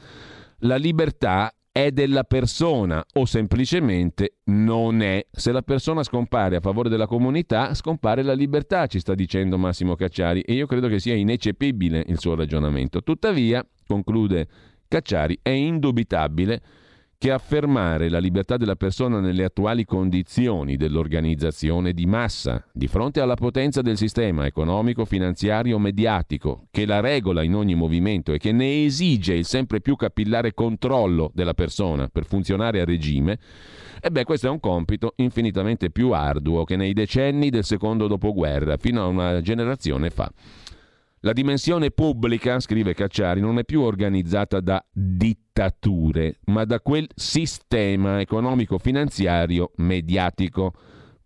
La 0.63 0.75
libertà 0.75 1.53
è 1.71 1.93
della 1.93 2.25
persona 2.25 3.05
o 3.15 3.25
semplicemente 3.27 4.39
non 4.47 5.03
è. 5.03 5.25
Se 5.31 5.53
la 5.53 5.63
persona 5.63 6.03
scompare 6.03 6.57
a 6.57 6.61
favore 6.61 6.89
della 6.89 7.07
comunità, 7.07 7.73
scompare 7.75 8.25
la 8.25 8.33
libertà, 8.33 8.89
ci 8.89 8.99
sta 8.99 9.15
dicendo 9.15 9.57
Massimo 9.57 9.95
Cacciari 9.95 10.41
e 10.41 10.55
io 10.55 10.67
credo 10.67 10.89
che 10.89 10.99
sia 10.99 11.15
ineccepibile 11.15 12.03
il 12.09 12.19
suo 12.19 12.35
ragionamento. 12.35 13.05
Tuttavia, 13.05 13.65
conclude 13.87 14.49
Cacciari, 14.89 15.39
è 15.41 15.51
indubitabile 15.51 16.61
che 17.19 17.33
affermare 17.33 18.09
la 18.09 18.21
libertà 18.21 18.57
della 18.57 18.77
persona 18.77 19.19
nelle 19.19 19.43
attuali 19.43 19.85
condizioni 19.85 20.77
dell'organizzazione 20.77 21.93
di 21.93 22.07
massa, 22.07 22.65
di 22.73 22.87
fronte 22.87 23.21
alla 23.21 23.35
potenza 23.35 23.83
del 23.83 23.97
sistema 23.97 24.47
economico, 24.47 25.05
finanziario, 25.05 25.81
mediatico, 25.81 26.69
che 26.71 26.87
la 26.87 27.01
regola 27.01 27.43
in 27.43 27.57
ogni 27.57 27.75
movimento 27.75 28.33
e 28.33 28.39
che 28.39 28.53
ne 28.53 28.85
esige 28.85 29.35
il 29.35 29.47
sempre 29.47 29.81
più 29.81 29.97
capillare 29.97 30.55
controllo 30.55 31.33
della 31.35 31.55
persona 31.55 32.07
per 32.07 32.25
funzionare 32.25 32.81
a 32.81 32.85
regime, 32.85 33.37
e 34.01 34.11
beh, 34.13 34.23
questo 34.23 34.47
è 34.47 34.51
un 34.51 34.61
compito 34.61 35.15
infinitamente 35.17 35.91
più 35.91 36.13
arduo 36.13 36.63
che 36.63 36.77
nei 36.77 36.93
decenni 36.93 37.51
del 37.51 37.65
secondo 37.65 38.07
dopoguerra, 38.07 38.77
fino 38.77 39.03
a 39.03 39.07
una 39.07 39.41
generazione 39.41 40.11
fa. 40.11 40.31
La 41.23 41.33
dimensione 41.33 41.91
pubblica, 41.91 42.61
scrive 42.61 42.95
Cacciari, 42.95 43.41
non 43.41 43.59
è 43.59 43.65
più 43.65 43.81
organizzata 43.81 44.61
da 44.61 44.85
dittature, 44.93 46.39
ma 46.45 46.65
da 46.65 46.81
quel 46.81 47.09
sistema 47.13 48.21
economico-finanziario 48.21 49.73
mediatico. 49.79 50.73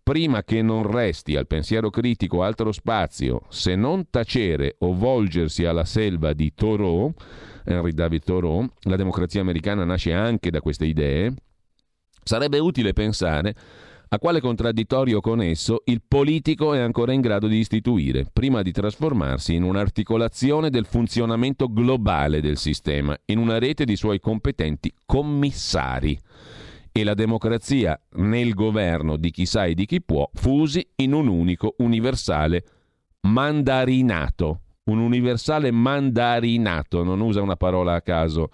Prima 0.01 0.43
che 0.43 0.63
non 0.63 0.89
resti 0.89 1.35
al 1.35 1.45
pensiero 1.45 1.91
critico 1.91 2.41
altro 2.41 2.71
spazio 2.71 3.43
se 3.49 3.75
non 3.75 4.09
tacere 4.09 4.75
o 4.79 4.95
volgersi 4.95 5.63
alla 5.63 5.85
selva 5.85 6.33
di 6.33 6.53
Thoreau, 6.55 7.13
Henry 7.63 7.93
David 7.93 8.23
Thoreau, 8.23 8.67
la 8.81 8.95
democrazia 8.95 9.41
americana 9.41 9.85
nasce 9.85 10.11
anche 10.11 10.49
da 10.49 10.59
queste 10.59 10.85
idee, 10.85 11.33
sarebbe 12.23 12.57
utile 12.57 12.93
pensare 12.93 13.53
a 14.13 14.19
quale 14.19 14.41
contraddittorio 14.41 15.21
con 15.21 15.41
esso 15.41 15.81
il 15.85 16.03
politico 16.07 16.75
è 16.75 16.79
ancora 16.79 17.13
in 17.13 17.21
grado 17.21 17.47
di 17.47 17.57
istituire, 17.57 18.27
prima 18.31 18.61
di 18.61 18.71
trasformarsi 18.71 19.55
in 19.55 19.63
un'articolazione 19.63 20.69
del 20.69 20.85
funzionamento 20.85 21.67
globale 21.67 22.39
del 22.39 22.57
sistema, 22.57 23.17
in 23.25 23.39
una 23.39 23.57
rete 23.57 23.85
di 23.85 23.95
suoi 23.95 24.19
competenti 24.19 24.93
commissari. 25.03 26.15
E 26.91 27.03
la 27.03 27.15
democrazia 27.15 27.99
nel 28.17 28.53
governo 28.53 29.17
di 29.17 29.31
chi 29.31 29.47
sa 29.47 29.65
e 29.65 29.73
di 29.73 29.87
chi 29.87 29.99
può, 29.99 30.29
fusi 30.31 30.87
in 30.97 31.13
un 31.13 31.27
unico 31.27 31.73
universale 31.79 32.63
mandarinato. 33.21 34.59
Un 34.83 34.99
universale 34.99 35.71
mandarinato, 35.71 37.03
non 37.03 37.19
usa 37.19 37.41
una 37.41 37.55
parola 37.55 37.95
a 37.95 38.01
caso 38.01 38.51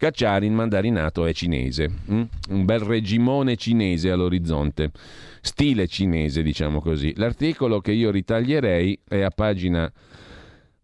Cacciari 0.00 0.46
in 0.46 0.54
mandarinato 0.54 1.26
è 1.26 1.34
cinese, 1.34 1.90
mm? 2.10 2.22
un 2.52 2.64
bel 2.64 2.80
regimone 2.80 3.56
cinese 3.56 4.10
all'orizzonte, 4.10 4.92
stile 5.42 5.86
cinese 5.88 6.42
diciamo 6.42 6.80
così. 6.80 7.12
L'articolo 7.16 7.82
che 7.82 7.92
io 7.92 8.10
ritaglierei 8.10 8.98
è 9.06 9.20
a 9.20 9.28
pagina 9.28 9.92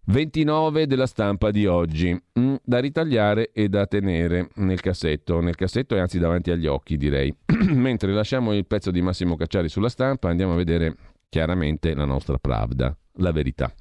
29 0.04 0.86
della 0.86 1.06
stampa 1.06 1.50
di 1.50 1.64
oggi, 1.64 2.14
mm? 2.38 2.56
da 2.62 2.78
ritagliare 2.78 3.52
e 3.52 3.70
da 3.70 3.86
tenere 3.86 4.50
nel 4.56 4.82
cassetto, 4.82 5.40
nel 5.40 5.54
cassetto 5.54 5.96
e 5.96 6.00
anzi 6.00 6.18
davanti 6.18 6.50
agli 6.50 6.66
occhi 6.66 6.98
direi. 6.98 7.34
Mentre 7.72 8.12
lasciamo 8.12 8.52
il 8.52 8.66
pezzo 8.66 8.90
di 8.90 9.00
Massimo 9.00 9.34
Cacciari 9.34 9.70
sulla 9.70 9.88
stampa 9.88 10.28
andiamo 10.28 10.52
a 10.52 10.56
vedere 10.56 10.94
chiaramente 11.30 11.94
la 11.94 12.04
nostra 12.04 12.36
pravda, 12.36 12.94
la 13.14 13.32
verità. 13.32 13.72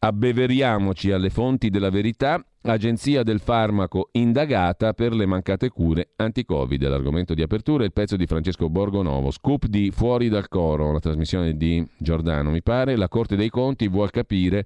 Abbeveriamoci 0.00 1.12
alle 1.12 1.30
fonti 1.30 1.70
della 1.70 1.90
verità 1.90 2.44
agenzia 2.62 3.22
del 3.22 3.40
farmaco 3.40 4.08
indagata 4.12 4.92
per 4.92 5.12
le 5.12 5.26
mancate 5.26 5.68
cure 5.68 6.10
anti-Covid. 6.16 6.86
L'argomento 6.88 7.34
di 7.34 7.42
apertura 7.42 7.82
è 7.82 7.86
il 7.86 7.92
pezzo 7.92 8.16
di 8.16 8.26
Francesco 8.26 8.68
Borgonovo, 8.68 9.30
scoop 9.30 9.66
di 9.66 9.90
Fuori 9.90 10.28
dal 10.28 10.48
coro, 10.48 10.92
la 10.92 11.00
trasmissione 11.00 11.56
di 11.56 11.84
Giordano, 11.96 12.50
mi 12.50 12.62
pare. 12.62 12.96
La 12.96 13.08
Corte 13.08 13.36
dei 13.36 13.48
Conti 13.50 13.88
vuol 13.88 14.10
capire 14.10 14.64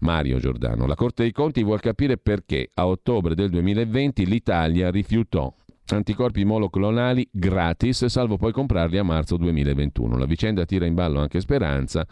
Mario 0.00 0.38
Giordano. 0.38 0.86
La 0.86 0.94
Corte 0.94 1.22
dei 1.22 1.32
Conti 1.32 1.62
vuol 1.62 1.80
capire 1.80 2.16
perché 2.16 2.70
a 2.74 2.86
ottobre 2.86 3.34
del 3.34 3.50
2020 3.50 4.26
l'Italia 4.26 4.90
rifiutò 4.90 5.52
anticorpi 5.86 6.44
monoclonali 6.44 7.28
gratis, 7.30 8.06
salvo 8.06 8.36
poi 8.36 8.52
comprarli 8.52 8.96
a 8.96 9.02
marzo 9.02 9.36
2021. 9.36 10.16
La 10.16 10.26
vicenda 10.26 10.64
tira 10.64 10.86
in 10.86 10.94
ballo 10.94 11.20
anche 11.20 11.40
Speranza 11.40 12.06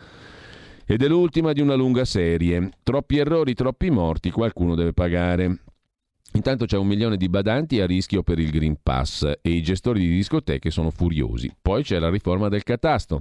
ed 0.87 1.03
è 1.03 1.09
l'ultima 1.09 1.53
di 1.53 1.61
una 1.61 1.75
lunga 1.75 2.05
serie. 2.05 2.71
Troppi 2.83 3.19
errori, 3.19 3.55
troppi 3.55 3.91
morti, 3.91 4.31
qualcuno 4.31 4.75
deve 4.75 4.93
pagare. 4.93 5.61
Intanto 6.35 6.65
c'è 6.65 6.79
un 6.79 6.87
milione 6.87 7.17
di 7.17 7.29
badanti 7.29 7.81
a 7.81 7.87
rischio 7.87 8.23
per 8.23 8.39
il 8.39 8.51
Green 8.51 8.77
Pass 8.83 9.31
e 9.43 9.51
i 9.51 9.63
gestori 9.63 10.01
di 10.01 10.09
discoteche 10.09 10.71
sono 10.71 10.91
furiosi. 10.91 11.55
Poi 11.61 11.83
c'è 11.83 11.99
la 11.99 12.09
riforma 12.09 12.49
del 12.49 12.63
catasto. 12.63 13.21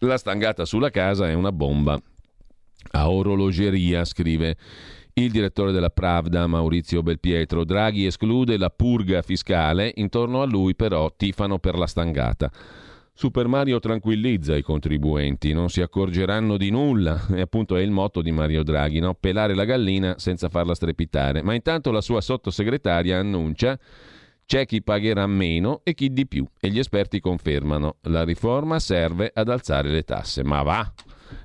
La 0.00 0.18
stangata 0.18 0.64
sulla 0.64 0.90
casa 0.90 1.28
è 1.28 1.34
una 1.34 1.52
bomba. 1.52 2.00
A 2.90 3.10
orologeria, 3.10 4.04
scrive 4.04 4.56
il 5.14 5.30
direttore 5.30 5.72
della 5.72 5.90
Pravda, 5.90 6.46
Maurizio 6.46 7.02
Belpietro. 7.02 7.64
Draghi 7.64 8.06
esclude 8.06 8.56
la 8.56 8.70
purga 8.70 9.22
fiscale, 9.22 9.92
intorno 9.96 10.42
a 10.42 10.46
lui 10.46 10.74
però 10.74 11.10
tifano 11.14 11.58
per 11.58 11.76
la 11.76 11.86
stangata. 11.86 12.50
Super 13.14 13.46
Mario 13.46 13.78
tranquillizza 13.78 14.56
i 14.56 14.62
contribuenti, 14.62 15.52
non 15.52 15.68
si 15.68 15.82
accorgeranno 15.82 16.56
di 16.56 16.70
nulla, 16.70 17.26
e 17.34 17.42
appunto 17.42 17.76
è 17.76 17.82
il 17.82 17.90
motto 17.90 18.22
di 18.22 18.32
Mario 18.32 18.62
Draghi, 18.62 19.00
no? 19.00 19.14
pelare 19.14 19.54
la 19.54 19.64
gallina 19.64 20.14
senza 20.18 20.48
farla 20.48 20.74
strepitare. 20.74 21.42
Ma 21.42 21.54
intanto 21.54 21.90
la 21.90 22.00
sua 22.00 22.20
sottosegretaria 22.20 23.18
annuncia 23.18 23.78
c'è 24.46 24.66
chi 24.66 24.82
pagherà 24.82 25.26
meno 25.26 25.80
e 25.84 25.94
chi 25.94 26.12
di 26.12 26.26
più 26.26 26.46
e 26.58 26.70
gli 26.70 26.78
esperti 26.78 27.20
confermano 27.20 27.96
la 28.02 28.24
riforma 28.24 28.78
serve 28.78 29.30
ad 29.32 29.48
alzare 29.48 29.90
le 29.90 30.02
tasse. 30.02 30.42
Ma 30.42 30.62
va! 30.62 30.92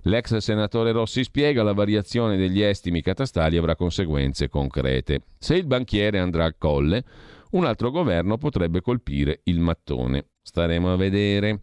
L'ex 0.04 0.36
senatore 0.38 0.92
Rossi 0.92 1.24
spiega 1.24 1.64
la 1.64 1.74
variazione 1.74 2.38
degli 2.38 2.62
estimi 2.62 3.02
catastali 3.02 3.58
avrà 3.58 3.76
conseguenze 3.76 4.50
concrete. 4.50 5.22
Se 5.38 5.56
il 5.56 5.66
banchiere 5.66 6.20
andrà 6.20 6.46
al 6.46 6.56
colle, 6.58 7.04
un 7.52 7.66
altro 7.66 7.92
governo 7.92 8.38
potrebbe 8.38 8.82
colpire 8.82 9.42
il 9.44 9.60
mattone. 9.60 10.26
Staremo 10.42 10.92
a 10.92 10.96
vedere. 10.96 11.60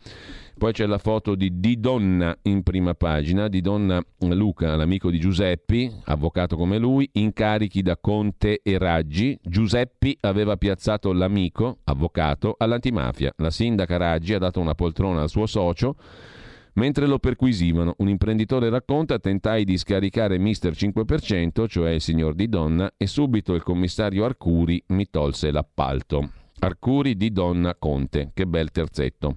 Poi 0.56 0.72
c'è 0.72 0.86
la 0.86 0.98
foto 0.98 1.34
di 1.34 1.58
Di 1.58 1.80
Donna 1.80 2.36
in 2.42 2.62
prima 2.62 2.94
pagina, 2.94 3.48
Di 3.48 3.60
Donna 3.60 4.00
Luca, 4.18 4.76
l'amico 4.76 5.10
di 5.10 5.18
Giuseppi, 5.18 5.90
avvocato 6.04 6.56
come 6.56 6.78
lui, 6.78 7.08
incarichi 7.14 7.82
da 7.82 7.96
Conte 7.96 8.60
e 8.62 8.78
Raggi. 8.78 9.38
Giuseppi 9.42 10.18
aveva 10.20 10.56
piazzato 10.56 11.12
l'amico, 11.12 11.78
avvocato, 11.84 12.54
all'antimafia. 12.56 13.32
La 13.38 13.50
sindaca 13.50 13.96
Raggi 13.96 14.34
ha 14.34 14.38
dato 14.38 14.60
una 14.60 14.74
poltrona 14.74 15.22
al 15.22 15.30
suo 15.30 15.46
socio 15.46 15.96
Mentre 16.74 17.06
lo 17.06 17.18
perquisivano, 17.20 17.94
un 17.98 18.08
imprenditore 18.08 18.68
racconta 18.68 19.20
tentai 19.20 19.64
di 19.64 19.78
scaricare 19.78 20.38
Mister 20.38 20.72
5%, 20.72 21.68
cioè 21.68 21.90
il 21.90 22.00
signor 22.00 22.34
Di 22.34 22.48
Donna, 22.48 22.92
e 22.96 23.06
subito 23.06 23.54
il 23.54 23.62
commissario 23.62 24.24
Arcuri 24.24 24.82
mi 24.88 25.08
tolse 25.08 25.52
l'appalto. 25.52 26.30
Arcuri 26.58 27.16
di 27.16 27.30
Donna 27.30 27.76
Conte, 27.76 28.30
che 28.34 28.46
bel 28.46 28.72
terzetto. 28.72 29.36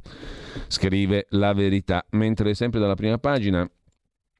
Scrive 0.67 1.28
la 1.32 1.54
verità, 1.54 2.04
mentre 2.12 2.56
sempre 2.56 2.80
dalla 2.80 2.95
prima 2.95 3.19
pagina 3.19 3.69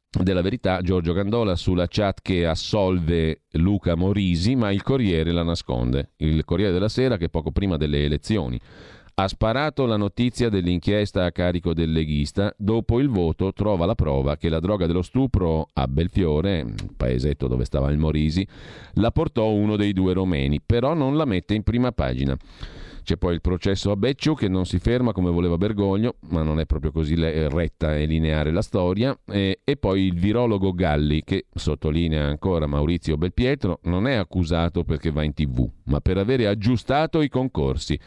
della 0.10 0.42
verità 0.42 0.82
Giorgio 0.82 1.14
Gandola 1.14 1.56
sulla 1.56 1.86
chat 1.88 2.22
che 2.24 2.48
assolve 2.48 3.42
Luca 3.52 3.96
Morisi, 3.96 4.56
ma 4.56 4.72
il 4.72 4.82
Corriere 4.82 5.32
la 5.32 5.44
nasconde. 5.44 6.14
Il 6.18 6.44
Corriere 6.46 6.72
della 6.72 6.90
Sera 6.90 7.18
che 7.18 7.30
poco 7.30 7.52
prima 7.52 7.78
delle 7.78 8.06
elezioni 8.06 8.60
ha 9.20 9.28
sparato 9.28 9.88
la 9.88 9.98
notizia 9.98 10.48
dell'inchiesta 10.48 11.26
a 11.26 11.32
carico 11.32 11.74
del 11.74 11.92
leghista, 11.92 12.54
dopo 12.56 13.00
il 13.00 13.10
voto 13.10 13.52
trova 13.52 13.88
la 13.88 13.96
prova 13.96 14.38
che 14.38 14.48
la 14.48 14.60
droga 14.60 14.86
dello 14.86 15.02
stupro 15.02 15.70
a 15.74 15.88
Belfiore, 15.88 16.76
paesetto 16.96 17.48
dove 17.48 17.66
stava 17.66 17.90
il 17.90 17.98
Morisi, 17.98 18.48
la 18.94 19.12
portò 19.12 19.50
uno 19.50 19.76
dei 19.76 19.94
due 19.94 20.14
romeni, 20.14 20.62
però 20.64 20.94
non 20.94 21.18
la 21.18 21.26
mette 21.26 21.56
in 21.56 21.64
prima 21.64 21.92
pagina. 21.92 22.38
C'è 23.02 23.18
poi 23.18 23.34
il 23.34 23.42
processo 23.42 23.90
a 23.90 23.96
Becciu 23.96 24.36
che 24.36 24.50
non 24.50 24.68
si 24.68 24.78
ferma 24.78 25.14
come 25.14 25.32
voleva 25.32 25.58
Bergoglio, 25.58 26.18
ma 26.30 26.44
non 26.44 26.60
è 26.60 26.68
proprio 26.68 26.92
così 26.92 27.16
retta 27.16 27.96
e 27.96 28.06
lineare 28.06 28.52
la 28.52 28.62
storia, 28.62 29.18
e, 29.26 29.62
e 29.64 29.78
poi 29.78 30.04
il 30.04 30.20
virologo 30.20 30.74
Galli 30.74 31.24
che, 31.24 31.48
sottolinea 31.52 32.24
ancora 32.28 32.68
Maurizio 32.68 33.18
Belpietro, 33.18 33.80
non 33.84 34.06
è 34.06 34.14
accusato 34.14 34.84
perché 34.84 35.10
va 35.10 35.24
in 35.24 35.34
tv, 35.34 35.68
ma 35.86 36.02
per 36.02 36.20
avere 36.20 36.46
aggiustato 36.46 37.22
i 37.22 37.30
concorsi 37.30 37.98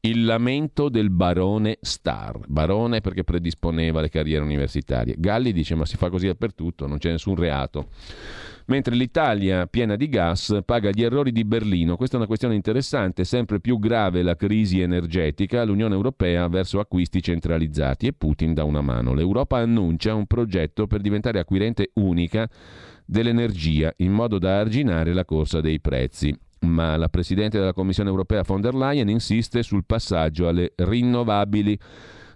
il 0.00 0.24
lamento 0.24 0.88
del 0.88 1.10
barone 1.10 1.78
Star. 1.80 2.38
Barone 2.46 3.00
perché 3.00 3.24
predisponeva 3.24 4.00
le 4.00 4.08
carriere 4.08 4.44
universitarie. 4.44 5.16
Galli 5.18 5.52
dice 5.52 5.74
ma 5.74 5.84
si 5.84 5.96
fa 5.96 6.08
così 6.08 6.26
dappertutto, 6.26 6.86
non 6.86 6.98
c'è 6.98 7.10
nessun 7.10 7.34
reato. 7.34 7.88
Mentre 8.66 8.94
l'Italia, 8.94 9.66
piena 9.66 9.96
di 9.96 10.08
gas, 10.08 10.58
paga 10.64 10.90
gli 10.90 11.02
errori 11.02 11.32
di 11.32 11.44
Berlino. 11.44 11.96
Questa 11.96 12.16
è 12.16 12.18
una 12.18 12.26
questione 12.26 12.54
interessante. 12.54 13.24
Sempre 13.24 13.60
più 13.60 13.78
grave 13.78 14.22
la 14.22 14.36
crisi 14.36 14.80
energetica, 14.80 15.64
l'Unione 15.64 15.94
Europea 15.94 16.46
verso 16.48 16.78
acquisti 16.78 17.22
centralizzati 17.22 18.06
e 18.06 18.12
Putin 18.12 18.52
da 18.52 18.64
una 18.64 18.82
mano. 18.82 19.14
L'Europa 19.14 19.56
annuncia 19.56 20.14
un 20.14 20.26
progetto 20.26 20.86
per 20.86 21.00
diventare 21.00 21.38
acquirente 21.38 21.90
unica 21.94 22.48
dell'energia 23.06 23.90
in 23.96 24.12
modo 24.12 24.38
da 24.38 24.58
arginare 24.58 25.14
la 25.14 25.24
corsa 25.24 25.62
dei 25.62 25.80
prezzi 25.80 26.38
ma 26.60 26.96
la 26.96 27.08
Presidente 27.08 27.58
della 27.58 27.72
Commissione 27.72 28.10
europea 28.10 28.42
von 28.42 28.60
der 28.60 28.74
Leyen 28.74 29.08
insiste 29.08 29.62
sul 29.62 29.84
passaggio 29.84 30.48
alle 30.48 30.72
rinnovabili. 30.76 31.78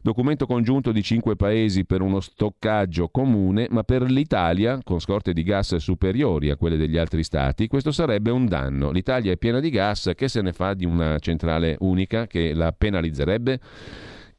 Documento 0.05 0.47
congiunto 0.47 0.91
di 0.91 1.01
cinque 1.01 1.37
paesi 1.37 1.85
per 1.85 2.03
uno 2.03 2.19
stoccaggio 2.19 3.09
comune, 3.09 3.69
ma 3.71 3.85
per 3.85 4.03
l'Italia, 4.03 4.81
con 4.83 4.99
scorte 4.99 5.33
di 5.33 5.45
gas 5.45 5.77
superiori 5.77 6.51
a 6.51 6.57
quelle 6.57 6.77
degli 6.77 6.99
altri 6.99 7.23
stati, 7.23 7.69
questo 7.69 7.93
sarebbe 7.93 8.33
un 8.33 8.47
danno. 8.47 8.91
L'Italia 8.91 9.31
è 9.31 9.37
piena 9.37 9.61
di 9.61 9.71
gas, 9.71 10.11
che 10.17 10.27
se 10.27 10.43
ne 10.43 10.53
fa 10.53 10.75
di 10.75 10.85
una 10.85 11.21
centrale 11.21 11.77
unica 11.79 12.27
che 12.27 12.53
la 12.53 12.73
penalizzerebbe? 12.73 13.61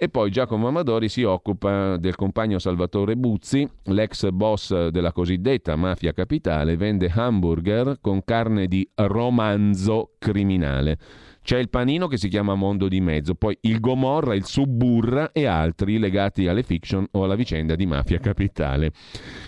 E 0.03 0.09
poi 0.09 0.31
Giacomo 0.31 0.67
Amadori 0.67 1.07
si 1.07 1.23
occupa 1.23 1.95
del 1.95 2.15
compagno 2.15 2.59
Salvatore 2.59 3.15
Buzzi, 3.15 3.65
l'ex 3.83 4.29
boss 4.31 4.87
della 4.87 5.13
cosiddetta 5.13 5.77
mafia 5.77 6.11
capitale, 6.11 6.75
vende 6.75 7.09
hamburger 7.09 7.99
con 8.01 8.21
carne 8.25 8.67
di 8.67 8.85
romanzo 8.95 10.15
criminale. 10.19 10.97
C'è 11.43 11.57
il 11.57 11.69
panino 11.69 12.07
che 12.07 12.15
si 12.15 12.29
chiama 12.29 12.55
Mondo 12.55 12.87
di 12.87 13.01
Mezzo, 13.01 13.35
poi 13.35 13.57
il 13.63 13.81
Gomorra, 13.81 14.33
il 14.33 14.45
Suburra 14.45 15.33
e 15.33 15.45
altri 15.45 15.99
legati 15.99 16.47
alle 16.47 16.63
fiction 16.63 17.05
o 17.11 17.25
alla 17.25 17.35
vicenda 17.35 17.75
di 17.75 17.85
Mafia 17.85 18.17
Capitale. 18.19 18.93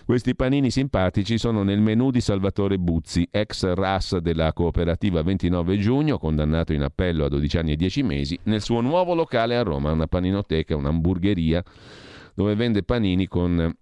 Questi 0.04 0.36
panini 0.36 0.72
simpatici 0.72 1.38
sono 1.38 1.64
nel 1.64 1.80
menù 1.80 2.12
di 2.12 2.20
Salvatore 2.20 2.78
Buzzi, 2.78 3.26
ex 3.32 3.72
RAS 3.74 4.18
della 4.18 4.52
cooperativa 4.52 5.22
29 5.22 5.78
giugno, 5.78 6.18
condannato 6.18 6.74
in 6.74 6.82
appello 6.82 7.24
a 7.24 7.30
12 7.30 7.58
anni 7.60 7.72
e 7.72 7.76
10 7.78 8.04
mesi, 8.04 8.38
nel 8.44 8.62
suo 8.62 8.82
nuovo 8.82 9.16
locale 9.16 9.56
a 9.56 9.64
Roma, 9.64 9.94
una 9.94 10.08
paninoteca, 10.08 10.76
un'hamburgeria, 10.76 11.64
dove 12.34 12.56
vende 12.56 12.84
panini 12.84 13.26
con 13.28 13.74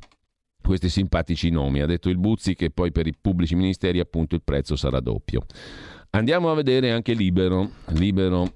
questi 0.62 0.88
simpatici 0.88 1.50
nomi. 1.50 1.82
Ha 1.82 1.88
detto 1.88 2.10
il 2.10 2.18
Buzzi 2.18 2.54
che 2.54 2.70
poi 2.70 2.92
per 2.92 3.08
i 3.08 3.14
pubblici 3.20 3.56
ministeri 3.56 4.00
appunto 4.00 4.36
il 4.36 4.44
prezzo 4.44 4.76
sarà 4.76 5.00
doppio. 5.00 5.46
Andiamo 6.16 6.52
a 6.52 6.54
vedere 6.54 6.92
anche 6.92 7.14
Libero. 7.14 7.72
Libero 7.94 8.54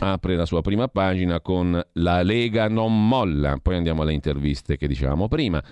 apre 0.00 0.36
la 0.36 0.44
sua 0.44 0.60
prima 0.60 0.88
pagina 0.88 1.40
con 1.40 1.82
La 1.94 2.22
Lega 2.22 2.68
non 2.68 3.08
molla. 3.08 3.58
Poi 3.62 3.76
andiamo 3.76 4.02
alle 4.02 4.12
interviste 4.12 4.76
che 4.76 4.86
dicevamo 4.86 5.26
prima. 5.26 5.64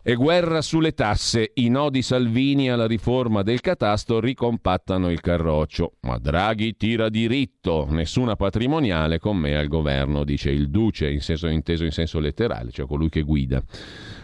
E 0.00 0.14
guerra 0.14 0.62
sulle 0.62 0.94
tasse. 0.94 1.50
I 1.54 1.70
nodi 1.70 2.02
Salvini 2.02 2.70
alla 2.70 2.86
riforma 2.86 3.42
del 3.42 3.60
catasto 3.60 4.20
ricompattano 4.20 5.10
il 5.10 5.20
carroccio. 5.20 5.94
Ma 6.02 6.18
Draghi 6.18 6.76
tira 6.76 7.08
diritto. 7.08 7.88
Nessuna 7.90 8.36
patrimoniale 8.36 9.18
con 9.18 9.38
me 9.38 9.56
al 9.56 9.66
governo, 9.66 10.22
dice 10.22 10.50
il 10.50 10.70
Duce, 10.70 11.10
in 11.10 11.20
senso 11.20 11.48
inteso 11.48 11.82
in 11.82 11.90
senso 11.90 12.20
letterale, 12.20 12.70
cioè 12.70 12.86
colui 12.86 13.08
che 13.08 13.22
guida 13.22 13.60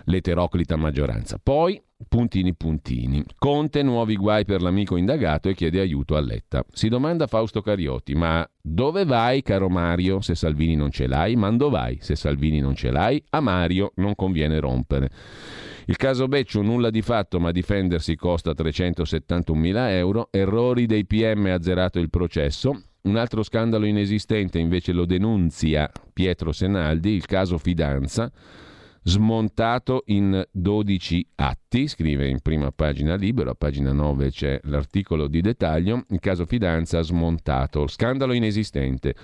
l'eteroclita 0.06 0.76
maggioranza. 0.76 1.38
Poi 1.42 1.80
Puntini 2.08 2.54
puntini. 2.54 3.24
Conte 3.38 3.82
nuovi 3.82 4.16
guai 4.16 4.44
per 4.44 4.60
l'amico 4.60 4.96
indagato 4.96 5.48
e 5.48 5.54
chiede 5.54 5.80
aiuto 5.80 6.14
a 6.14 6.20
Letta. 6.20 6.62
Si 6.70 6.90
domanda 6.90 7.26
Fausto 7.26 7.62
Cariotti, 7.62 8.14
ma 8.14 8.46
dove 8.60 9.06
vai 9.06 9.40
caro 9.40 9.70
Mario 9.70 10.20
se 10.20 10.34
Salvini 10.34 10.76
non 10.76 10.90
ce 10.90 11.06
l'hai? 11.06 11.36
Mando 11.36 11.70
vai 11.70 11.96
se 12.02 12.14
Salvini 12.14 12.60
non 12.60 12.74
ce 12.74 12.90
l'hai? 12.90 13.24
A 13.30 13.40
Mario 13.40 13.92
non 13.96 14.14
conviene 14.14 14.60
rompere. 14.60 15.08
Il 15.86 15.96
caso 15.96 16.28
Beccio 16.28 16.60
nulla 16.60 16.90
di 16.90 17.00
fatto 17.00 17.40
ma 17.40 17.50
difendersi 17.50 18.14
costa 18.14 18.52
371 18.52 19.58
mila 19.58 19.90
euro, 19.96 20.28
errori 20.30 20.84
dei 20.84 21.06
PM 21.06 21.46
ha 21.46 21.62
zerato 21.62 21.98
il 21.98 22.10
processo, 22.10 22.78
un 23.02 23.16
altro 23.16 23.42
scandalo 23.42 23.86
inesistente 23.86 24.58
invece 24.58 24.92
lo 24.92 25.06
denunzia 25.06 25.90
Pietro 26.12 26.52
Senaldi, 26.52 27.10
il 27.10 27.24
caso 27.24 27.56
Fidanza, 27.56 28.30
smontato 29.06 30.02
in 30.06 30.44
12 30.50 31.28
atti, 31.36 31.86
scrive 31.86 32.28
in 32.28 32.40
prima 32.40 32.72
pagina 32.72 33.14
libero, 33.14 33.50
a 33.50 33.54
pagina 33.54 33.92
9 33.92 34.30
c'è 34.30 34.58
l'articolo 34.64 35.28
di 35.28 35.40
dettaglio, 35.40 36.04
il 36.10 36.18
caso 36.18 36.44
Fidanza 36.44 37.00
smontato, 37.02 37.86
scandalo 37.86 38.32
inesistente. 38.32 39.14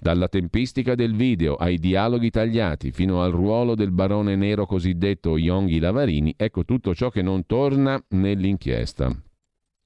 Dalla 0.00 0.28
tempistica 0.28 0.96
del 0.96 1.14
video 1.14 1.54
ai 1.54 1.78
dialoghi 1.78 2.30
tagliati 2.30 2.90
fino 2.90 3.22
al 3.22 3.30
ruolo 3.30 3.76
del 3.76 3.92
barone 3.92 4.34
nero 4.34 4.66
cosiddetto 4.66 5.38
Yonghi 5.38 5.78
Lavarini, 5.78 6.34
ecco 6.36 6.64
tutto 6.64 6.94
ciò 6.94 7.08
che 7.08 7.22
non 7.22 7.46
torna 7.46 8.00
nell'inchiesta. 8.08 9.27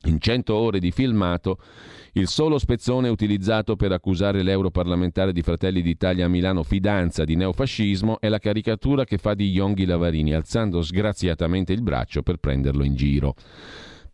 In 0.05 0.19
100 0.19 0.55
ore 0.55 0.81
di 0.81 0.91
filmato, 0.91 1.59
il 2.15 2.27
solo 2.27 2.59
spezzone 2.59 3.09
utilizzato 3.09 3.77
per 3.77 3.93
accusare 3.93 4.43
l'europarlamentare 4.43 5.33
di 5.33 5.43
Fratelli 5.43 5.81
d'Italia 5.81 6.25
a 6.25 6.29
Milano 6.29 6.65
Fidanza 6.65 7.25
di 7.25 7.37
neofascismo 7.37 8.19
è 8.21 8.29
la 8.29 8.39
caricatura 8.39 9.05
che 9.05 9.19
fa 9.19 9.35
di 9.35 9.51
Yonghi 9.51 9.85
Lavarini, 9.85 10.35
alzando 10.35 10.83
sgraziatamente 10.83 11.73
il 11.73 11.83
braccio 11.83 12.23
per 12.23 12.39
prenderlo 12.39 12.83
in 12.83 12.97
giro. 12.97 13.35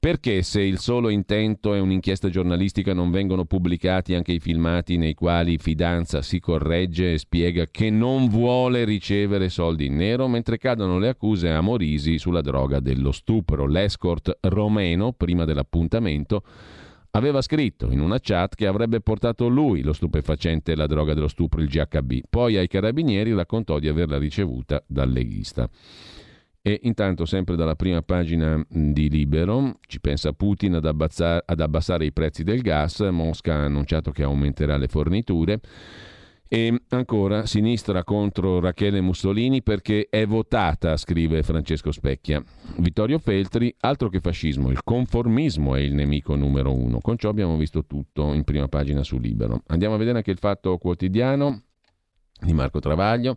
Perché 0.00 0.42
se 0.42 0.62
il 0.62 0.78
solo 0.78 1.08
intento 1.08 1.74
è 1.74 1.80
un'inchiesta 1.80 2.28
giornalistica 2.28 2.94
non 2.94 3.10
vengono 3.10 3.46
pubblicati 3.46 4.14
anche 4.14 4.30
i 4.30 4.38
filmati 4.38 4.96
nei 4.96 5.14
quali 5.14 5.58
Fidanza 5.58 6.22
si 6.22 6.38
corregge 6.38 7.14
e 7.14 7.18
spiega 7.18 7.66
che 7.66 7.90
non 7.90 8.28
vuole 8.28 8.84
ricevere 8.84 9.48
soldi 9.48 9.86
in 9.86 9.96
nero 9.96 10.28
mentre 10.28 10.56
cadono 10.56 11.00
le 11.00 11.08
accuse 11.08 11.50
a 11.50 11.60
Morisi 11.60 12.16
sulla 12.16 12.42
droga 12.42 12.78
dello 12.78 13.10
stupro? 13.10 13.66
L'escort 13.66 14.38
romeno, 14.42 15.12
prima 15.14 15.44
dell'appuntamento, 15.44 16.44
aveva 17.10 17.42
scritto 17.42 17.90
in 17.90 17.98
una 17.98 18.20
chat 18.20 18.54
che 18.54 18.68
avrebbe 18.68 19.00
portato 19.00 19.48
lui 19.48 19.82
lo 19.82 19.92
stupefacente 19.92 20.70
e 20.70 20.76
la 20.76 20.86
droga 20.86 21.12
dello 21.12 21.26
stupro, 21.26 21.60
il 21.60 21.66
GHB. 21.66 22.20
Poi 22.30 22.56
ai 22.56 22.68
carabinieri 22.68 23.34
raccontò 23.34 23.80
di 23.80 23.88
averla 23.88 24.16
ricevuta 24.16 24.80
dal 24.86 25.10
leghista. 25.10 25.68
E 26.68 26.80
intanto, 26.82 27.24
sempre 27.24 27.56
dalla 27.56 27.76
prima 27.76 28.02
pagina 28.02 28.62
di 28.68 29.08
Libero, 29.08 29.78
ci 29.86 30.00
pensa 30.00 30.34
Putin 30.34 30.74
ad, 30.74 30.84
abbassare, 30.84 31.42
ad 31.46 31.60
abbassare 31.60 32.04
i 32.04 32.12
prezzi 32.12 32.44
del 32.44 32.60
gas, 32.60 33.00
Mosca 33.10 33.54
ha 33.54 33.64
annunciato 33.64 34.10
che 34.10 34.22
aumenterà 34.22 34.76
le 34.76 34.86
forniture. 34.86 35.60
E 36.46 36.82
ancora 36.90 37.46
sinistra 37.46 38.04
contro 38.04 38.60
Rachele 38.60 39.00
Mussolini 39.00 39.62
perché 39.62 40.08
è 40.10 40.26
votata, 40.26 40.98
scrive 40.98 41.42
Francesco 41.42 41.90
Specchia. 41.90 42.44
Vittorio 42.76 43.18
Feltri, 43.18 43.74
altro 43.80 44.10
che 44.10 44.20
fascismo, 44.20 44.68
il 44.68 44.84
conformismo 44.84 45.74
è 45.74 45.80
il 45.80 45.94
nemico 45.94 46.36
numero 46.36 46.74
uno. 46.74 47.00
Con 47.00 47.16
ciò 47.16 47.30
abbiamo 47.30 47.56
visto 47.56 47.86
tutto 47.86 48.34
in 48.34 48.44
prima 48.44 48.68
pagina 48.68 49.02
su 49.02 49.18
Libero. 49.18 49.62
Andiamo 49.68 49.94
a 49.94 49.98
vedere 49.98 50.18
anche 50.18 50.32
il 50.32 50.38
fatto 50.38 50.76
quotidiano 50.76 51.62
di 52.42 52.52
Marco 52.52 52.78
Travaglio. 52.78 53.36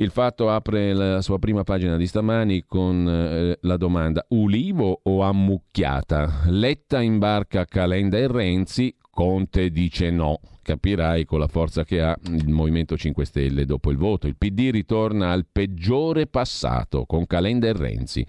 Il 0.00 0.10
fatto 0.10 0.48
apre 0.48 0.92
la 0.92 1.20
sua 1.20 1.40
prima 1.40 1.64
pagina 1.64 1.96
di 1.96 2.06
stamani 2.06 2.64
con 2.64 3.08
eh, 3.08 3.58
la 3.62 3.76
domanda 3.76 4.24
Ulivo 4.28 5.00
o 5.02 5.22
ammucchiata? 5.22 6.44
Letta 6.50 7.00
imbarca 7.00 7.64
Calenda 7.64 8.16
e 8.16 8.28
Renzi, 8.28 8.94
Conte 9.10 9.70
dice 9.70 10.12
no. 10.12 10.38
Capirai 10.62 11.24
con 11.24 11.40
la 11.40 11.48
forza 11.48 11.82
che 11.82 12.00
ha 12.00 12.16
il 12.26 12.48
Movimento 12.48 12.96
5 12.96 13.24
Stelle 13.24 13.64
dopo 13.64 13.90
il 13.90 13.96
voto. 13.96 14.28
Il 14.28 14.36
PD 14.36 14.70
ritorna 14.70 15.32
al 15.32 15.46
peggiore 15.50 16.28
passato 16.28 17.04
con 17.04 17.26
Calenda 17.26 17.66
e 17.66 17.72
Renzi. 17.72 18.24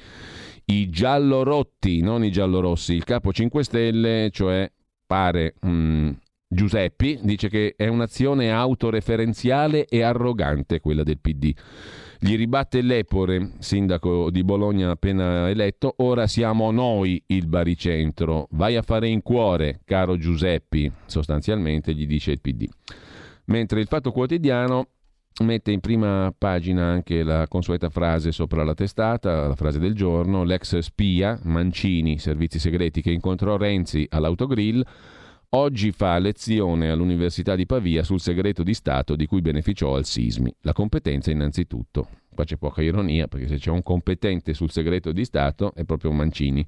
I 0.66 0.90
giallorotti, 0.90 2.02
non 2.02 2.24
i 2.24 2.32
giallorossi, 2.32 2.96
il 2.96 3.04
capo 3.04 3.32
5 3.32 3.64
Stelle, 3.64 4.30
cioè 4.32 4.72
pare 5.06 5.54
mm, 5.64 6.10
Giuseppi 6.52 7.20
dice 7.22 7.48
che 7.48 7.76
è 7.78 7.86
un'azione 7.86 8.52
autoreferenziale 8.52 9.86
e 9.86 10.02
arrogante 10.02 10.80
quella 10.80 11.04
del 11.04 11.20
PD. 11.20 11.54
Gli 12.18 12.36
ribatte 12.36 12.82
l'Epore, 12.82 13.52
sindaco 13.60 14.32
di 14.32 14.44
Bologna 14.44 14.90
appena 14.90 15.48
eletto, 15.48 15.94
ora 15.98 16.26
siamo 16.26 16.72
noi 16.72 17.22
il 17.28 17.46
baricentro, 17.46 18.48
vai 18.54 18.78
a 18.78 18.82
fare 18.82 19.08
in 19.08 19.22
cuore, 19.22 19.82
caro 19.86 20.18
Giuseppi, 20.18 20.92
sostanzialmente 21.06 21.94
gli 21.94 22.08
dice 22.08 22.32
il 22.32 22.42
PD. 22.42 22.68
Mentre 23.46 23.80
il 23.80 23.88
Fatto 23.88 24.12
Quotidiano 24.12 24.88
mette 25.44 25.72
in 25.72 25.82
prima 25.82 26.34
pagina 26.36 26.84
anche 26.88 27.22
la 27.22 27.48
consueta 27.48 27.92
frase 27.92 28.32
sopra 28.32 28.64
la 28.64 28.74
testata, 28.74 29.48
la 29.48 29.56
frase 29.56 29.78
del 29.78 29.94
giorno, 29.94 30.44
l'ex 30.44 30.80
spia 30.80 31.40
Mancini, 31.44 32.18
servizi 32.18 32.58
segreti, 32.58 33.04
che 33.04 33.12
incontrò 33.12 33.56
Renzi 33.56 34.08
all'autogrill, 34.10 34.84
Oggi 35.52 35.92
fa 35.92 36.20
lezione 36.20 36.92
all'Università 36.92 37.56
di 37.56 37.66
Pavia 37.66 38.04
sul 38.04 38.20
segreto 38.20 38.62
di 38.62 38.76
Stato 38.76 39.16
di 39.16 39.26
cui 39.26 39.42
beneficiò 39.42 39.96
al 39.96 40.06
Sismi. 40.06 40.54
La 40.62 40.74
competenza 40.74 41.32
innanzitutto. 41.32 42.08
Qua 42.32 42.44
c'è 42.44 42.56
poca 42.58 42.84
ironia 42.84 43.28
perché 43.28 43.48
se 43.48 43.58
c'è 43.58 43.72
un 43.72 43.82
competente 43.82 44.54
sul 44.54 44.70
segreto 44.70 45.12
di 45.12 45.26
Stato 45.26 45.74
è 45.74 45.86
proprio 45.86 46.12
Mancini 46.12 46.64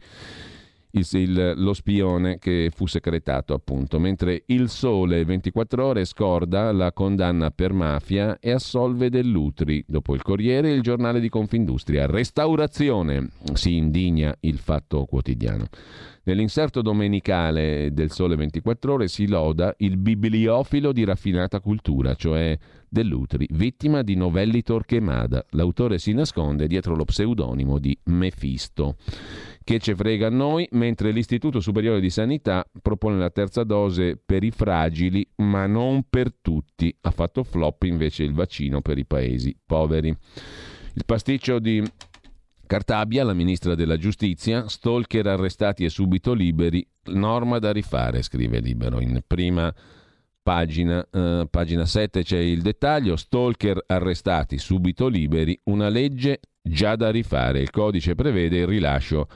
il, 0.92 1.08
il, 1.12 1.54
lo 1.58 1.74
spione 1.74 2.38
che 2.38 2.72
fu 2.74 2.86
secretato 2.86 3.54
appunto, 3.54 4.00
mentre 4.00 4.44
il 4.48 4.70
Sole 4.70 5.24
24 5.24 5.86
ore 5.86 6.06
scorda 6.06 6.72
la 6.72 6.92
condanna 6.92 7.52
per 7.52 7.74
mafia 7.74 8.40
e 8.40 8.52
assolve 8.52 9.10
Dell'Utri. 9.10 9.84
Dopo 9.88 10.14
il 10.16 10.22
Corriere 10.22 10.72
il 10.72 10.82
giornale 10.82 11.20
di 11.20 11.30
Confindustria. 11.30 12.06
Restaurazione, 12.06 13.30
si 13.54 13.76
indigna 13.76 14.36
il 14.42 14.58
fatto 14.58 15.06
quotidiano. 15.06 15.66
Nell'inserto 16.24 16.84
domenicale 16.84 17.90
del 17.94 18.12
Sole 18.12 18.36
24 18.36 18.94
ore 18.94 19.08
si 19.08 19.28
loda 19.28 19.74
il 19.80 19.98
bibliofilo 19.98 20.92
di 20.92 21.04
raffinata 21.04 21.60
cultura, 21.60 22.14
cioè 22.14 22.58
Dell'Utri, 22.88 23.48
vittima 23.52 24.04
di 24.04 24.16
Novelli 24.16 24.62
Torquemada. 24.62 25.46
L'autore 25.52 25.98
si 25.98 26.12
nasconde 26.14 26.68
dietro 26.68 26.94
lo 26.94 27.06
pseudonimo 27.06 27.80
di 27.80 27.98
Mefisto 28.04 28.98
che 29.64 29.80
ce 29.80 29.96
frega 29.96 30.28
a 30.28 30.32
noi, 30.32 30.68
mentre 30.72 31.12
l'Istituto 31.12 31.60
Superiore 31.60 32.00
di 32.00 32.10
Sanità 32.10 32.66
propone 32.82 33.18
la 33.18 33.30
terza 33.30 33.64
dose 33.64 34.18
per 34.18 34.44
i 34.44 34.52
fragili, 34.52 35.28
ma 35.38 35.68
non 35.68 36.04
per 36.10 36.34
tutti. 36.42 36.96
Ha 37.02 37.12
fatto 37.12 37.44
flop 37.44 37.84
invece 37.84 38.24
il 38.24 38.34
vaccino 38.34 38.82
per 38.82 38.98
i 38.98 39.06
paesi 39.06 39.56
poveri. 39.66 40.10
Il 40.94 41.06
pasticcio 41.06 41.60
di 41.60 41.84
Cartabia, 42.66 43.24
la 43.24 43.34
ministra 43.34 43.76
della 43.76 43.98
giustizia, 43.98 44.68
stalker 44.68 45.28
arrestati 45.28 45.84
e 45.84 45.90
subito 45.90 46.34
liberi, 46.34 46.86
norma 47.06 47.60
da 47.60 47.72
rifare, 47.72 48.22
scrive 48.22 48.60
Libero 48.60 49.00
in 49.00 49.22
prima 49.28 49.74
pagina, 50.42 51.06
eh, 51.12 51.48
pagina 51.50 51.86
7 51.86 52.24
c'è 52.24 52.38
il 52.38 52.62
dettaglio, 52.62 53.16
stalker 53.16 53.84
arrestati 53.88 54.58
subito 54.58 55.08
liberi, 55.08 55.60
una 55.66 55.90
legge 55.90 56.40
già 56.62 56.96
da 56.96 57.10
rifare, 57.10 57.62
il 57.62 57.70
codice 57.70 58.16
prevede 58.16 58.58
il 58.60 58.68
rilascio 58.68 59.28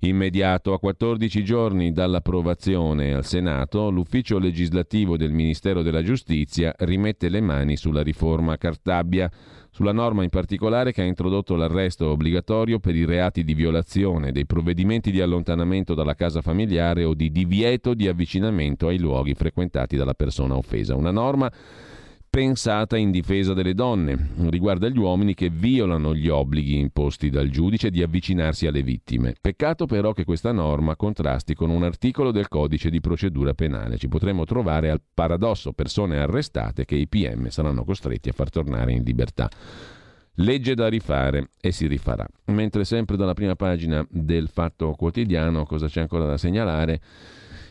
immediato. 0.00 0.72
A 0.72 0.78
14 0.78 1.42
giorni 1.42 1.92
dall'approvazione 1.92 3.14
al 3.14 3.24
Senato, 3.24 3.90
l'ufficio 3.90 4.38
legislativo 4.38 5.16
del 5.16 5.32
Ministero 5.32 5.82
della 5.82 6.02
Giustizia 6.02 6.74
rimette 6.78 7.28
le 7.28 7.40
mani 7.40 7.76
sulla 7.76 8.02
riforma 8.02 8.56
Cartabia, 8.56 9.30
sulla 9.70 9.92
norma 9.92 10.22
in 10.22 10.30
particolare 10.30 10.92
che 10.92 11.02
ha 11.02 11.04
introdotto 11.04 11.54
l'arresto 11.54 12.08
obbligatorio 12.08 12.78
per 12.78 12.94
i 12.94 13.04
reati 13.04 13.44
di 13.44 13.54
violazione 13.54 14.32
dei 14.32 14.46
provvedimenti 14.46 15.10
di 15.10 15.20
allontanamento 15.20 15.94
dalla 15.94 16.14
casa 16.14 16.40
familiare 16.40 17.04
o 17.04 17.14
di 17.14 17.30
divieto 17.30 17.94
di 17.94 18.08
avvicinamento 18.08 18.88
ai 18.88 18.98
luoghi 18.98 19.34
frequentati 19.34 19.96
dalla 19.96 20.14
persona 20.14 20.56
offesa. 20.56 20.96
Una 20.96 21.10
norma 21.12 21.50
pensata 22.38 22.96
in 22.96 23.10
difesa 23.10 23.52
delle 23.52 23.74
donne, 23.74 24.28
riguarda 24.48 24.88
gli 24.88 24.96
uomini 24.96 25.34
che 25.34 25.48
violano 25.48 26.14
gli 26.14 26.28
obblighi 26.28 26.78
imposti 26.78 27.30
dal 27.30 27.48
giudice 27.48 27.90
di 27.90 28.00
avvicinarsi 28.00 28.68
alle 28.68 28.84
vittime. 28.84 29.34
Peccato 29.40 29.86
però 29.86 30.12
che 30.12 30.22
questa 30.22 30.52
norma 30.52 30.94
contrasti 30.94 31.56
con 31.56 31.68
un 31.68 31.82
articolo 31.82 32.30
del 32.30 32.46
codice 32.46 32.90
di 32.90 33.00
procedura 33.00 33.54
penale. 33.54 33.98
Ci 33.98 34.06
potremmo 34.06 34.44
trovare 34.44 34.88
al 34.88 35.00
paradosso 35.12 35.72
persone 35.72 36.20
arrestate 36.20 36.84
che 36.84 36.94
i 36.94 37.08
PM 37.08 37.48
saranno 37.48 37.82
costretti 37.82 38.28
a 38.28 38.32
far 38.32 38.50
tornare 38.50 38.92
in 38.92 39.02
libertà. 39.02 39.50
Legge 40.34 40.76
da 40.76 40.86
rifare 40.86 41.48
e 41.60 41.72
si 41.72 41.88
rifarà. 41.88 42.24
Mentre 42.52 42.84
sempre 42.84 43.16
dalla 43.16 43.34
prima 43.34 43.56
pagina 43.56 44.06
del 44.08 44.46
Fatto 44.46 44.92
Quotidiano, 44.92 45.64
cosa 45.64 45.88
c'è 45.88 46.02
ancora 46.02 46.26
da 46.26 46.36
segnalare? 46.36 47.00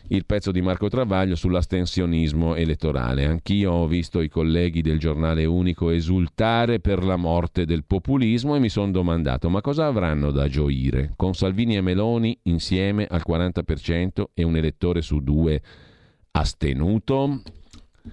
Il 0.10 0.26
pezzo 0.26 0.52
di 0.52 0.62
Marco 0.62 0.88
Travaglio 0.88 1.36
sull'astensionismo 1.36 2.56
elettorale. 2.56 3.26
Anch'io 3.26 3.72
ho 3.72 3.88
visto 3.88 4.22
i 4.22 4.30
colleghi 4.30 4.82
del 4.82 5.00
giornale 5.00 5.44
unico 5.46 5.90
esultare 5.90 6.80
per 6.80 7.04
la 7.04 7.18
morte 7.18 7.66
del 7.66 7.84
populismo 7.84 8.56
e 8.56 8.60
mi 8.60 8.70
sono 8.70 8.92
domandato 8.92 9.50
ma 9.50 9.62
cosa 9.62 9.86
avranno 9.86 10.32
da 10.32 10.48
gioire 10.48 11.12
con 11.16 11.34
Salvini 11.34 11.76
e 11.76 11.82
Meloni 11.82 12.38
insieme 12.44 13.06
al 13.10 13.24
40% 13.28 14.24
e 14.34 14.44
un 14.44 14.56
elettore 14.56 15.02
su 15.02 15.20
due 15.20 15.62
astenuto? 16.32 17.42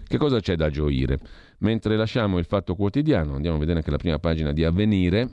Che 0.07 0.19
cosa 0.19 0.41
c'è 0.41 0.57
da 0.57 0.71
gioire? 0.71 1.21
Mentre 1.59 1.97
lasciamo 1.97 2.39
il 2.39 2.45
fatto 2.45 2.75
quotidiano, 2.75 3.37
andiamo 3.37 3.57
a 3.57 3.61
vedere 3.61 3.79
anche 3.79 3.93
la 3.93 3.97
prima 3.97 4.19
pagina 4.19 4.53
di 4.53 4.65
Avvenire, 4.65 5.29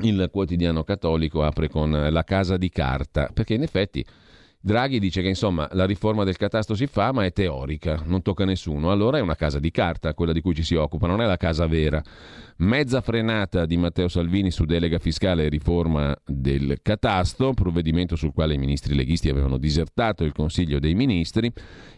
il 0.00 0.28
quotidiano 0.32 0.82
cattolico 0.82 1.44
apre 1.44 1.68
con 1.68 1.90
la 1.90 2.24
casa 2.24 2.56
di 2.56 2.68
carta, 2.68 3.30
perché 3.32 3.54
in 3.54 3.62
effetti 3.62 4.04
Draghi 4.60 4.98
dice 4.98 5.22
che 5.22 5.28
insomma 5.28 5.68
la 5.72 5.86
riforma 5.86 6.24
del 6.24 6.36
catasto 6.36 6.74
si 6.74 6.86
fa 6.88 7.12
ma 7.12 7.24
è 7.24 7.32
teorica, 7.32 8.02
non 8.04 8.22
tocca 8.22 8.42
a 8.42 8.46
nessuno. 8.46 8.90
Allora 8.90 9.18
è 9.18 9.20
una 9.20 9.36
casa 9.36 9.60
di 9.60 9.70
carta 9.70 10.14
quella 10.14 10.32
di 10.32 10.40
cui 10.40 10.54
ci 10.54 10.64
si 10.64 10.74
occupa, 10.74 11.06
non 11.06 11.20
è 11.20 11.26
la 11.26 11.36
casa 11.36 11.66
vera. 11.66 12.02
Mezza 12.60 13.00
frenata 13.02 13.66
di 13.66 13.76
Matteo 13.76 14.08
Salvini 14.08 14.50
su 14.50 14.64
delega 14.64 14.98
fiscale 14.98 15.44
e 15.44 15.48
riforma 15.48 16.16
del 16.26 16.80
catasto, 16.82 17.52
provvedimento 17.52 18.16
sul 18.16 18.32
quale 18.32 18.54
i 18.54 18.58
ministri 18.58 18.96
leghisti 18.96 19.28
avevano 19.28 19.58
disertato 19.58 20.24
il 20.24 20.32
Consiglio 20.32 20.80
dei 20.80 20.96
Ministri, 20.96 21.52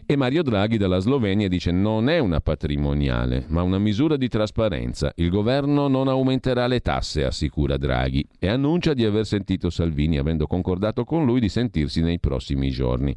e 0.05 0.15
Mario 0.15 0.43
Draghi 0.43 0.77
dalla 0.77 0.99
Slovenia 0.99 1.47
dice 1.47 1.71
non 1.71 2.09
è 2.09 2.19
una 2.19 2.41
patrimoniale, 2.41 3.45
ma 3.47 3.63
una 3.63 3.79
misura 3.79 4.17
di 4.17 4.27
trasparenza. 4.27 5.11
Il 5.15 5.31
governo 5.31 5.87
non 5.87 6.07
aumenterà 6.07 6.67
le 6.67 6.81
tasse, 6.81 7.25
assicura 7.25 7.77
Draghi, 7.77 8.23
e 8.37 8.47
annuncia 8.47 8.93
di 8.93 9.03
aver 9.03 9.25
sentito 9.25 9.71
Salvini, 9.71 10.19
avendo 10.19 10.45
concordato 10.45 11.05
con 11.05 11.25
lui 11.25 11.39
di 11.39 11.49
sentirsi 11.49 12.01
nei 12.01 12.19
prossimi 12.19 12.69
giorni. 12.69 13.15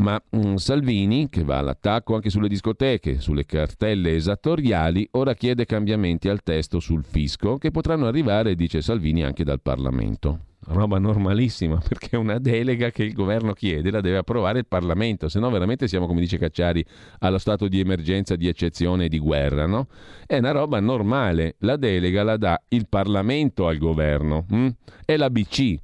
Ma 0.00 0.20
um, 0.30 0.56
Salvini, 0.56 1.28
che 1.28 1.44
va 1.44 1.58
all'attacco 1.58 2.14
anche 2.14 2.30
sulle 2.30 2.48
discoteche, 2.48 3.20
sulle 3.20 3.44
cartelle 3.44 4.14
esattoriali, 4.14 5.06
ora 5.12 5.34
chiede 5.34 5.66
cambiamenti 5.66 6.30
al 6.30 6.42
testo 6.42 6.80
sul 6.80 7.04
fisco 7.04 7.58
che 7.58 7.70
potranno 7.70 8.06
arrivare, 8.06 8.54
dice 8.54 8.80
Salvini, 8.80 9.22
anche 9.22 9.44
dal 9.44 9.60
Parlamento 9.60 10.48
roba 10.66 10.98
normalissima 10.98 11.80
perché 11.86 12.16
una 12.16 12.38
delega 12.38 12.90
che 12.90 13.04
il 13.04 13.12
governo 13.12 13.52
chiede, 13.52 13.90
la 13.90 14.00
deve 14.00 14.18
approvare 14.18 14.58
il 14.60 14.66
Parlamento, 14.66 15.28
se 15.28 15.38
no 15.38 15.50
veramente 15.50 15.88
siamo, 15.88 16.06
come 16.06 16.20
dice 16.20 16.38
Cacciari, 16.38 16.84
allo 17.20 17.38
stato 17.38 17.68
di 17.68 17.80
emergenza, 17.80 18.36
di 18.36 18.48
eccezione 18.48 19.06
e 19.06 19.08
di 19.08 19.18
guerra, 19.18 19.66
no? 19.66 19.88
È 20.26 20.38
una 20.38 20.50
roba 20.50 20.80
normale, 20.80 21.56
la 21.60 21.76
delega 21.76 22.22
la 22.22 22.36
dà 22.36 22.60
il 22.68 22.86
Parlamento 22.88 23.66
al 23.66 23.78
governo, 23.78 24.44
hm? 24.48 24.68
è 25.04 25.16
la 25.16 25.30
BC, 25.30 25.74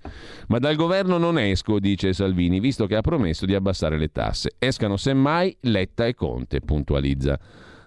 ma 0.49 0.59
dal 0.59 0.77
governo 0.77 1.19
non 1.19 1.39
esco, 1.39 1.79
dice 1.79 2.13
Salvini, 2.13 2.61
visto 2.61 2.87
che 2.87 2.97
ha 2.97 3.01
promesso 3.01 3.47
di 3.47 3.55
abbassare 3.55 3.99
le 3.99 4.13
tasse. 4.13 4.55
Escano 4.59 4.97
semmai 4.97 5.57
Letta 5.63 6.07
e 6.07 6.15
Conte, 6.15 6.61
puntualizza 6.61 7.39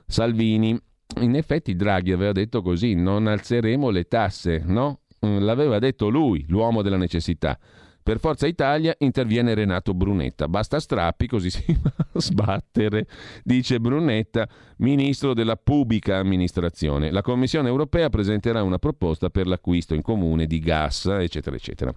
Salvini. 0.05 0.77
In 1.21 1.35
effetti 1.35 1.75
Draghi 1.75 2.11
aveva 2.11 2.31
detto 2.31 2.61
così, 2.61 2.93
non 2.93 3.25
alzeremo 3.25 3.89
le 3.89 4.03
tasse, 4.03 4.61
no? 4.63 4.99
Mm, 5.25 5.39
l'aveva 5.39 5.79
detto 5.79 6.09
lui, 6.09 6.45
l'uomo 6.47 6.81
della 6.81 6.97
necessità. 6.97 7.57
Per 8.01 8.19
Forza 8.19 8.47
Italia 8.47 8.95
interviene 8.99 9.53
Renato 9.53 9.93
Brunetta. 9.93 10.47
Basta 10.47 10.79
strappi, 10.79 11.27
così 11.27 11.49
si 11.51 11.63
va 11.79 11.93
a 11.95 12.19
sbattere, 12.19 13.05
dice 13.43 13.79
Brunetta, 13.79 14.47
ministro 14.77 15.33
della 15.33 15.57
pubblica 15.57 16.17
amministrazione. 16.17 17.11
La 17.11 17.21
Commissione 17.21 17.67
europea 17.67 18.09
presenterà 18.09 18.63
una 18.63 18.79
proposta 18.79 19.29
per 19.29 19.45
l'acquisto 19.45 19.93
in 19.93 20.01
comune 20.01 20.47
di 20.47 20.59
gas, 20.59 21.05
eccetera, 21.05 21.55
eccetera. 21.55 21.93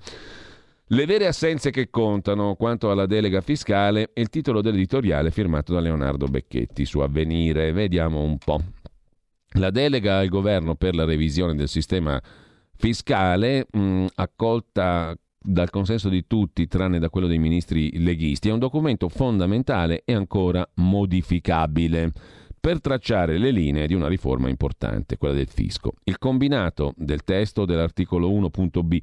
Le 0.86 1.06
vere 1.06 1.26
assenze 1.26 1.70
che 1.70 1.88
contano 1.88 2.56
quanto 2.56 2.90
alla 2.90 3.06
delega 3.06 3.40
fiscale 3.40 4.10
è 4.12 4.20
il 4.20 4.28
titolo 4.28 4.60
dell'editoriale 4.60 5.30
firmato 5.30 5.72
da 5.72 5.80
Leonardo 5.80 6.26
Becchetti 6.26 6.84
su 6.84 6.98
Avvenire. 6.98 7.72
Vediamo 7.72 8.20
un 8.20 8.36
po'. 8.36 8.60
La 9.52 9.70
delega 9.70 10.18
al 10.18 10.28
governo 10.28 10.74
per 10.74 10.94
la 10.94 11.04
revisione 11.04 11.54
del 11.54 11.68
sistema 11.68 12.20
fiscale 12.82 13.68
mh, 13.70 14.06
accolta 14.16 15.16
dal 15.38 15.70
consenso 15.70 16.08
di 16.08 16.26
tutti, 16.26 16.66
tranne 16.66 16.98
da 16.98 17.10
quello 17.10 17.28
dei 17.28 17.38
ministri 17.38 17.96
leghisti, 18.02 18.48
è 18.48 18.52
un 18.52 18.58
documento 18.58 19.08
fondamentale 19.08 20.02
e 20.04 20.12
ancora 20.14 20.68
modificabile 20.74 22.10
per 22.58 22.80
tracciare 22.80 23.38
le 23.38 23.52
linee 23.52 23.86
di 23.86 23.94
una 23.94 24.08
riforma 24.08 24.48
importante, 24.48 25.16
quella 25.16 25.34
del 25.34 25.46
fisco. 25.46 25.92
Il 26.02 26.18
combinato 26.18 26.92
del 26.96 27.22
testo 27.22 27.64
dell'articolo 27.64 28.28
1.b 28.28 28.98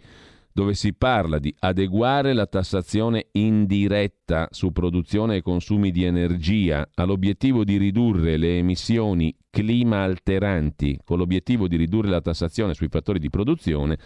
dove 0.51 0.73
si 0.73 0.93
parla 0.93 1.39
di 1.39 1.55
adeguare 1.59 2.33
la 2.33 2.47
tassazione 2.47 3.27
indiretta 3.31 4.49
su 4.51 4.73
produzione 4.73 5.37
e 5.37 5.41
consumi 5.41 5.91
di 5.91 6.03
energia 6.03 6.85
all'obiettivo 6.95 7.63
di 7.63 7.77
ridurre 7.77 8.35
le 8.35 8.57
emissioni 8.57 9.33
clima 9.49 10.03
alteranti, 10.03 10.99
con 11.03 11.17
l'obiettivo 11.17 11.67
di 11.67 11.75
ridurre 11.75 12.09
la 12.09 12.21
tassazione 12.21 12.73
sui 12.73 12.87
fattori 12.89 13.19
di 13.19 13.29
produzione, 13.29 13.97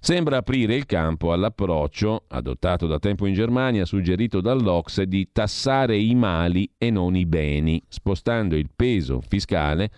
sembra 0.00 0.38
aprire 0.38 0.74
il 0.74 0.86
campo 0.86 1.32
all'approccio, 1.32 2.24
adottato 2.28 2.86
da 2.86 2.98
tempo 2.98 3.26
in 3.26 3.34
Germania, 3.34 3.84
suggerito 3.84 4.40
dall'Ocse, 4.40 5.06
di 5.06 5.28
tassare 5.32 5.96
i 5.96 6.14
mali 6.14 6.70
e 6.78 6.90
non 6.90 7.16
i 7.16 7.26
beni, 7.26 7.82
spostando 7.88 8.56
il 8.56 8.70
peso 8.74 9.20
fiscale 9.20 9.90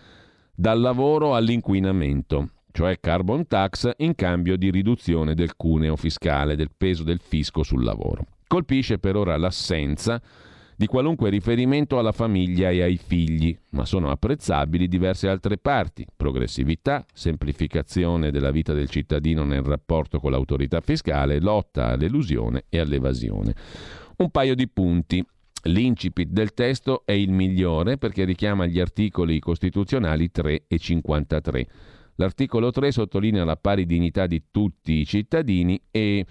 dal 0.53 0.79
lavoro 0.79 1.35
all'inquinamento 1.35 2.49
cioè 2.71 2.99
carbon 3.01 3.47
tax, 3.47 3.91
in 3.97 4.15
cambio 4.15 4.55
di 4.55 4.71
riduzione 4.71 5.35
del 5.35 5.57
cuneo 5.57 5.97
fiscale, 5.97 6.55
del 6.55 6.71
peso 6.75 7.03
del 7.03 7.19
fisco 7.19 7.63
sul 7.63 7.83
lavoro. 7.83 8.25
Colpisce 8.47 8.97
per 8.97 9.17
ora 9.17 9.35
l'assenza 9.37 10.15
di 10.15 10.50
qualunque 10.85 11.29
riferimento 11.29 11.97
alla 11.99 12.11
famiglia 12.11 12.69
e 12.69 12.81
ai 12.81 12.97
figli, 12.97 13.57
ma 13.69 13.85
sono 13.85 14.09
apprezzabili 14.09 14.87
diverse 14.87 15.27
altre 15.27 15.57
parti, 15.57 16.05
progressività, 16.15 17.05
semplificazione 17.13 18.31
della 18.31 18.51
vita 18.51 18.73
del 18.73 18.89
cittadino 18.89 19.43
nel 19.43 19.63
rapporto 19.63 20.19
con 20.19 20.31
l'autorità 20.31 20.81
fiscale, 20.81 21.39
lotta 21.39 21.87
all'elusione 21.87 22.65
e 22.69 22.79
all'evasione. 22.79 23.55
Un 24.17 24.29
paio 24.29 24.55
di 24.55 24.67
punti. 24.67 25.25
L'incipit 25.65 26.29
del 26.29 26.55
testo 26.55 27.03
è 27.05 27.11
il 27.11 27.31
migliore 27.31 27.99
perché 27.99 28.23
richiama 28.23 28.65
gli 28.65 28.79
articoli 28.79 29.37
costituzionali 29.39 30.31
3 30.31 30.63
e 30.67 30.79
53 30.79 31.67
L'articolo 32.21 32.69
3 32.71 32.91
sottolinea 32.91 33.43
la 33.43 33.55
pari 33.55 33.87
dignità 33.87 34.27
di 34.27 34.43
tutti 34.51 34.93
i 34.93 35.05
cittadini 35.05 35.81
e 35.89 36.23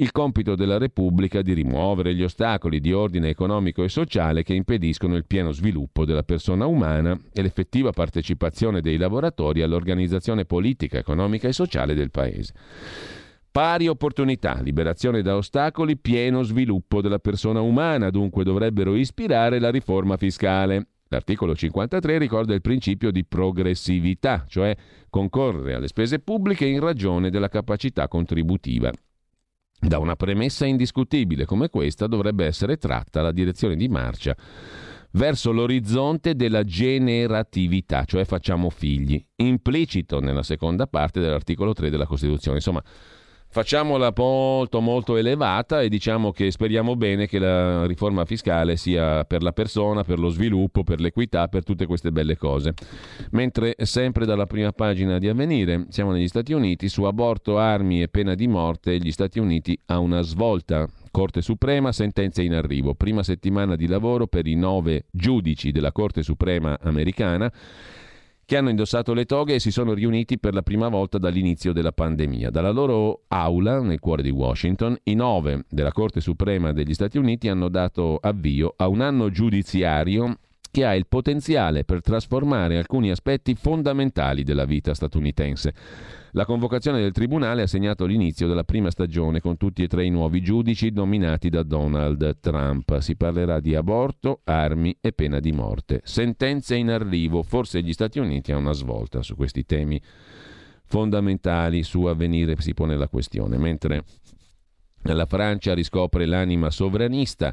il 0.00 0.12
compito 0.12 0.54
della 0.54 0.78
Repubblica 0.78 1.42
di 1.42 1.52
rimuovere 1.52 2.14
gli 2.14 2.22
ostacoli 2.22 2.80
di 2.80 2.90
ordine 2.90 3.28
economico 3.28 3.84
e 3.84 3.90
sociale 3.90 4.42
che 4.42 4.54
impediscono 4.54 5.14
il 5.14 5.26
pieno 5.26 5.52
sviluppo 5.52 6.06
della 6.06 6.22
persona 6.22 6.64
umana 6.64 7.18
e 7.30 7.42
l'effettiva 7.42 7.90
partecipazione 7.90 8.80
dei 8.80 8.96
lavoratori 8.96 9.60
all'organizzazione 9.60 10.46
politica, 10.46 10.96
economica 10.96 11.48
e 11.48 11.52
sociale 11.52 11.92
del 11.92 12.10
Paese. 12.10 12.54
Pari 13.50 13.88
opportunità, 13.88 14.60
liberazione 14.62 15.20
da 15.20 15.36
ostacoli, 15.36 15.98
pieno 15.98 16.44
sviluppo 16.44 17.02
della 17.02 17.18
persona 17.18 17.60
umana, 17.60 18.08
dunque 18.08 18.42
dovrebbero 18.42 18.94
ispirare 18.94 19.58
la 19.58 19.70
riforma 19.70 20.16
fiscale. 20.16 20.86
L'articolo 21.08 21.54
53 21.54 22.16
ricorda 22.16 22.54
il 22.54 22.62
principio 22.62 23.10
di 23.10 23.24
progressività, 23.26 24.46
cioè 24.48 24.74
concorrere 25.10 25.74
alle 25.74 25.88
spese 25.88 26.20
pubbliche 26.20 26.64
in 26.64 26.80
ragione 26.80 27.28
della 27.28 27.48
capacità 27.48 28.08
contributiva. 28.08 28.90
Da 29.80 29.98
una 29.98 30.14
premessa 30.14 30.66
indiscutibile 30.66 31.46
come 31.46 31.70
questa 31.70 32.06
dovrebbe 32.06 32.44
essere 32.44 32.76
tratta 32.76 33.22
la 33.22 33.32
direzione 33.32 33.76
di 33.76 33.88
marcia 33.88 34.36
verso 35.12 35.52
l'orizzonte 35.52 36.36
della 36.36 36.64
generatività, 36.64 38.04
cioè 38.04 38.24
facciamo 38.24 38.68
figli, 38.70 39.24
implicito 39.36 40.20
nella 40.20 40.42
seconda 40.42 40.86
parte 40.86 41.20
dell'articolo 41.20 41.72
3 41.72 41.90
della 41.90 42.06
Costituzione. 42.06 42.58
Insomma, 42.58 42.82
facciamola 43.52 44.12
molto 44.16 44.80
molto 44.80 45.16
elevata 45.16 45.82
e 45.82 45.88
diciamo 45.88 46.30
che 46.30 46.52
speriamo 46.52 46.94
bene 46.94 47.26
che 47.26 47.40
la 47.40 47.84
riforma 47.84 48.24
fiscale 48.24 48.76
sia 48.76 49.24
per 49.24 49.42
la 49.42 49.52
persona, 49.52 50.04
per 50.04 50.20
lo 50.20 50.28
sviluppo, 50.28 50.84
per 50.84 51.00
l'equità, 51.00 51.48
per 51.48 51.64
tutte 51.64 51.86
queste 51.86 52.12
belle 52.12 52.36
cose. 52.36 52.74
Mentre 53.32 53.74
sempre 53.78 54.24
dalla 54.24 54.46
prima 54.46 54.70
pagina 54.70 55.18
di 55.18 55.28
Avvenire 55.28 55.86
siamo 55.88 56.12
negli 56.12 56.28
Stati 56.28 56.52
Uniti 56.52 56.88
su 56.88 57.02
aborto, 57.02 57.58
armi 57.58 58.02
e 58.02 58.08
pena 58.08 58.34
di 58.34 58.46
morte, 58.46 58.98
gli 58.98 59.10
Stati 59.10 59.40
Uniti 59.40 59.78
ha 59.86 59.98
una 59.98 60.22
svolta. 60.22 60.88
Corte 61.10 61.42
Suprema, 61.42 61.90
sentenze 61.90 62.44
in 62.44 62.54
arrivo. 62.54 62.94
Prima 62.94 63.24
settimana 63.24 63.74
di 63.74 63.88
lavoro 63.88 64.28
per 64.28 64.46
i 64.46 64.54
nove 64.54 65.06
giudici 65.10 65.72
della 65.72 65.90
Corte 65.90 66.22
Suprema 66.22 66.78
americana 66.80 67.52
che 68.50 68.56
hanno 68.56 68.70
indossato 68.70 69.14
le 69.14 69.26
toghe 69.26 69.54
e 69.54 69.60
si 69.60 69.70
sono 69.70 69.94
riuniti 69.94 70.36
per 70.36 70.54
la 70.54 70.62
prima 70.62 70.88
volta 70.88 71.18
dall'inizio 71.18 71.72
della 71.72 71.92
pandemia. 71.92 72.50
Dalla 72.50 72.72
loro 72.72 73.22
aula, 73.28 73.80
nel 73.80 74.00
cuore 74.00 74.24
di 74.24 74.30
Washington, 74.30 74.98
i 75.04 75.14
nove 75.14 75.66
della 75.68 75.92
Corte 75.92 76.20
Suprema 76.20 76.72
degli 76.72 76.92
Stati 76.92 77.16
Uniti 77.16 77.46
hanno 77.46 77.68
dato 77.68 78.18
avvio 78.20 78.74
a 78.76 78.88
un 78.88 79.02
anno 79.02 79.30
giudiziario 79.30 80.38
che 80.70 80.84
ha 80.84 80.94
il 80.94 81.06
potenziale 81.06 81.84
per 81.84 82.00
trasformare 82.00 82.78
alcuni 82.78 83.10
aspetti 83.10 83.54
fondamentali 83.54 84.42
della 84.42 84.64
vita 84.64 84.94
statunitense. 84.94 85.74
La 86.32 86.44
convocazione 86.44 87.00
del 87.00 87.10
Tribunale 87.10 87.62
ha 87.62 87.66
segnato 87.66 88.06
l'inizio 88.06 88.46
della 88.46 88.62
prima 88.62 88.90
stagione 88.90 89.40
con 89.40 89.56
tutti 89.56 89.82
e 89.82 89.88
tre 89.88 90.04
i 90.04 90.10
nuovi 90.10 90.40
giudici 90.40 90.90
nominati 90.92 91.48
da 91.48 91.64
Donald 91.64 92.38
Trump. 92.38 92.98
Si 92.98 93.16
parlerà 93.16 93.58
di 93.58 93.74
aborto, 93.74 94.42
armi 94.44 94.96
e 95.00 95.12
pena 95.12 95.40
di 95.40 95.50
morte. 95.50 96.00
Sentenze 96.04 96.76
in 96.76 96.90
arrivo. 96.90 97.42
Forse 97.42 97.82
gli 97.82 97.92
Stati 97.92 98.20
Uniti 98.20 98.52
hanno 98.52 98.60
una 98.60 98.72
svolta 98.72 99.22
su 99.22 99.34
questi 99.34 99.64
temi 99.64 100.00
fondamentali. 100.84 101.82
Su 101.82 102.04
avvenire 102.04 102.54
si 102.60 102.74
pone 102.74 102.96
la 102.96 103.08
questione. 103.08 103.58
Mentre 103.58 104.04
la 105.02 105.26
Francia 105.26 105.74
riscopre 105.74 106.26
l'anima 106.26 106.70
sovranista, 106.70 107.52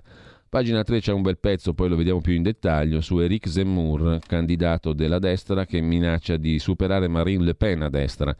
Pagina 0.49 0.81
3 0.81 1.01
c'è 1.01 1.11
un 1.11 1.23
bel 1.23 1.39
pezzo, 1.39 1.73
poi 1.73 1.89
lo 1.89 1.97
vediamo 1.97 2.21
più 2.21 2.33
in 2.33 2.41
dettaglio, 2.41 3.01
su 3.01 3.19
Eric 3.19 3.49
Zemmour, 3.49 4.19
candidato 4.25 4.93
della 4.93 5.19
destra 5.19 5.65
che 5.65 5.81
minaccia 5.81 6.37
di 6.37 6.57
superare 6.57 7.09
Marine 7.09 7.43
Le 7.43 7.53
Pen 7.53 7.81
a 7.81 7.89
destra. 7.89 8.33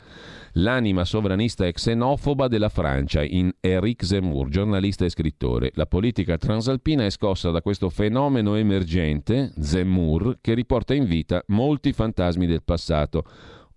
L'anima 0.54 1.04
sovranista 1.04 1.66
e 1.66 1.74
xenofoba 1.74 2.48
della 2.48 2.70
Francia 2.70 3.22
in 3.24 3.52
Eric 3.60 4.06
Zemmour, 4.06 4.48
giornalista 4.48 5.04
e 5.04 5.10
scrittore. 5.10 5.72
La 5.74 5.86
politica 5.86 6.38
transalpina 6.38 7.04
è 7.04 7.10
scossa 7.10 7.52
da 7.52 7.62
questo 7.62 7.90
fenomeno 7.90 8.56
emergente, 8.56 9.52
Zemmour, 9.60 10.38
che 10.40 10.54
riporta 10.54 10.94
in 10.94 11.06
vita 11.06 11.44
molti 11.48 11.92
fantasmi 11.92 12.48
del 12.48 12.64
passato 12.64 13.26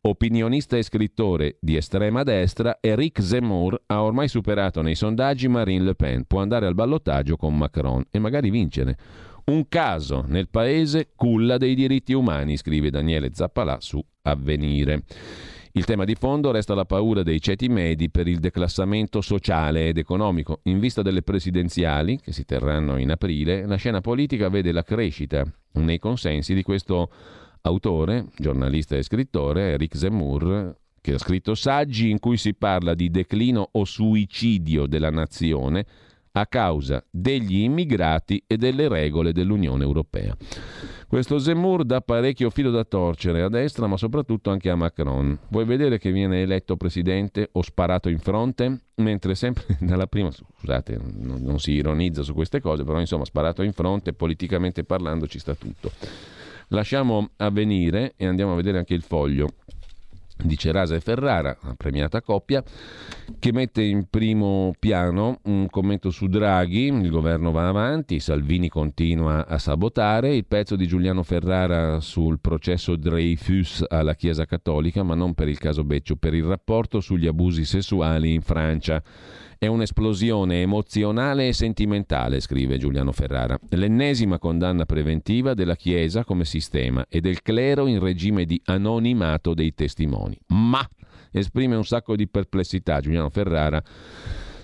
Opinionista 0.03 0.78
e 0.78 0.82
scrittore 0.82 1.59
di 1.61 1.76
estrema 1.76 2.22
destra, 2.22 2.78
Eric 2.80 3.20
Zemmour 3.20 3.82
ha 3.84 4.03
ormai 4.03 4.28
superato 4.28 4.80
nei 4.80 4.94
sondaggi 4.94 5.46
Marine 5.46 5.84
Le 5.84 5.94
Pen. 5.94 6.24
Può 6.24 6.40
andare 6.40 6.64
al 6.64 6.74
ballottaggio 6.74 7.36
con 7.36 7.55
Macron 7.55 8.03
e 8.11 8.18
magari 8.18 8.48
vincere. 8.48 8.96
Un 9.46 9.68
caso 9.68 10.24
nel 10.26 10.48
paese 10.48 11.11
culla 11.14 11.59
dei 11.59 11.74
diritti 11.74 12.14
umani, 12.14 12.57
scrive 12.57 12.88
Daniele 12.88 13.32
Zappalà 13.34 13.76
su 13.80 14.03
Avvenire. 14.22 15.03
Il 15.72 15.84
tema 15.84 16.05
di 16.05 16.14
fondo 16.14 16.51
resta 16.51 16.74
la 16.74 16.86
paura 16.86 17.22
dei 17.22 17.40
ceti 17.40 17.68
medi 17.68 18.09
per 18.09 18.26
il 18.26 18.40
declassamento 18.40 19.20
sociale 19.20 19.88
ed 19.88 19.98
economico. 19.98 20.61
In 20.64 20.78
vista 20.78 21.03
delle 21.03 21.20
presidenziali, 21.20 22.18
che 22.18 22.32
si 22.32 22.46
terranno 22.46 22.96
in 22.96 23.11
aprile, 23.11 23.66
la 23.66 23.76
scena 23.76 24.01
politica 24.01 24.48
vede 24.48 24.72
la 24.72 24.82
crescita 24.82 25.44
nei 25.72 25.98
consensi 25.98 26.55
di 26.55 26.62
questo 26.62 27.11
autore, 27.62 28.26
giornalista 28.36 28.96
e 28.96 29.02
scrittore, 29.02 29.72
Eric 29.72 29.96
Zemmour, 29.96 30.76
che 31.00 31.14
ha 31.14 31.18
scritto 31.18 31.54
saggi 31.54 32.11
in 32.11 32.18
cui 32.18 32.36
si 32.36 32.54
parla 32.54 32.94
di 32.94 33.11
declino 33.11 33.68
o 33.72 33.84
suicidio 33.84 34.86
della 34.86 35.11
nazione 35.11 35.86
a 36.32 36.46
causa 36.46 37.04
degli 37.11 37.62
immigrati 37.62 38.42
e 38.46 38.56
delle 38.56 38.88
regole 38.88 39.32
dell'Unione 39.32 39.82
Europea. 39.82 40.36
Questo 41.08 41.38
Zemmour 41.38 41.84
dà 41.84 42.00
parecchio 42.02 42.50
filo 42.50 42.70
da 42.70 42.84
torcere 42.84 43.42
a 43.42 43.48
destra, 43.48 43.88
ma 43.88 43.96
soprattutto 43.96 44.50
anche 44.50 44.70
a 44.70 44.76
Macron. 44.76 45.36
Vuoi 45.48 45.64
vedere 45.64 45.98
che 45.98 46.12
viene 46.12 46.42
eletto 46.42 46.76
presidente 46.76 47.48
o 47.52 47.62
sparato 47.62 48.08
in 48.08 48.20
fronte? 48.20 48.82
Mentre 48.96 49.34
sempre 49.34 49.64
dalla 49.80 50.06
prima, 50.06 50.30
scusate, 50.30 51.00
non, 51.16 51.42
non 51.42 51.58
si 51.58 51.72
ironizza 51.72 52.22
su 52.22 52.32
queste 52.32 52.61
cose, 52.61 52.84
però 52.84 53.00
insomma, 53.00 53.24
sparato 53.24 53.62
in 53.62 53.72
fronte, 53.72 54.12
politicamente 54.12 54.84
parlando, 54.84 55.26
ci 55.26 55.40
sta 55.40 55.56
tutto. 55.56 55.90
Lasciamo 56.72 57.30
avvenire 57.38 58.14
e 58.16 58.26
andiamo 58.26 58.52
a 58.52 58.56
vedere 58.56 58.78
anche 58.78 58.94
il 58.94 59.02
foglio 59.02 59.48
di 60.36 60.56
Cerasa 60.56 60.94
e 60.94 61.00
Ferrara, 61.00 61.56
una 61.62 61.74
premiata 61.74 62.22
coppia, 62.22 62.62
che 63.38 63.52
mette 63.52 63.82
in 63.82 64.06
primo 64.08 64.72
piano 64.78 65.40
un 65.44 65.66
commento 65.68 66.10
su 66.10 66.28
Draghi, 66.28 66.86
il 66.86 67.10
governo 67.10 67.50
va 67.50 67.68
avanti, 67.68 68.20
Salvini 68.20 68.68
continua 68.68 69.46
a 69.46 69.58
sabotare, 69.58 70.34
il 70.34 70.46
pezzo 70.46 70.76
di 70.76 70.86
Giuliano 70.86 71.24
Ferrara 71.24 72.00
sul 72.00 72.38
processo 72.40 72.94
Dreyfus 72.94 73.84
alla 73.88 74.14
Chiesa 74.14 74.46
Cattolica, 74.46 75.02
ma 75.02 75.14
non 75.14 75.34
per 75.34 75.48
il 75.48 75.58
caso 75.58 75.82
Beccio, 75.82 76.16
per 76.16 76.34
il 76.34 76.44
rapporto 76.44 77.00
sugli 77.00 77.26
abusi 77.26 77.64
sessuali 77.64 78.32
in 78.32 78.42
Francia. 78.42 79.02
È 79.62 79.66
un'esplosione 79.66 80.62
emozionale 80.62 81.48
e 81.48 81.52
sentimentale, 81.52 82.40
scrive 82.40 82.78
Giuliano 82.78 83.12
Ferrara. 83.12 83.58
L'ennesima 83.68 84.38
condanna 84.38 84.86
preventiva 84.86 85.52
della 85.52 85.76
Chiesa 85.76 86.24
come 86.24 86.46
sistema 86.46 87.04
e 87.11 87.20
del 87.20 87.42
clero 87.42 87.86
in 87.86 87.98
regime 87.98 88.46
di 88.46 88.58
anonimato 88.64 89.52
dei 89.52 89.74
testimoni. 89.74 90.40
Ma 90.46 90.80
esprime 91.30 91.76
un 91.76 91.84
sacco 91.84 92.16
di 92.16 92.26
perplessità 92.26 93.00
Giuliano 93.00 93.28
Ferrara 93.28 93.82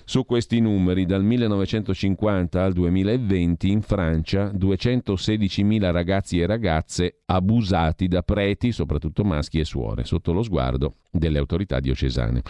su 0.09 0.25
questi 0.25 0.61
numeri, 0.61 1.05
dal 1.05 1.21
1950 1.21 2.63
al 2.63 2.71
2020 2.71 3.69
in 3.69 3.81
Francia 3.81 4.53
216.000 4.53 5.91
ragazzi 5.91 6.39
e 6.39 6.45
ragazze 6.45 7.23
abusati 7.25 8.07
da 8.07 8.23
preti, 8.23 8.71
soprattutto 8.71 9.25
maschi 9.25 9.59
e 9.59 9.65
suore, 9.65 10.05
sotto 10.05 10.31
lo 10.31 10.43
sguardo 10.43 10.93
delle 11.11 11.39
autorità 11.39 11.81
diocesane. 11.81 12.41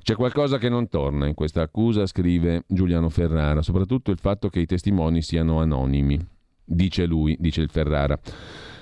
C'è 0.00 0.14
qualcosa 0.14 0.58
che 0.58 0.68
non 0.68 0.88
torna 0.88 1.26
in 1.26 1.34
questa 1.34 1.62
accusa, 1.62 2.06
scrive 2.06 2.62
Giuliano 2.68 3.08
Ferrara, 3.08 3.60
soprattutto 3.60 4.12
il 4.12 4.18
fatto 4.18 4.48
che 4.48 4.60
i 4.60 4.66
testimoni 4.66 5.20
siano 5.20 5.60
anonimi. 5.60 6.16
Dice 6.64 7.06
lui, 7.06 7.36
dice 7.40 7.60
il 7.60 7.70
Ferrara. 7.70 8.16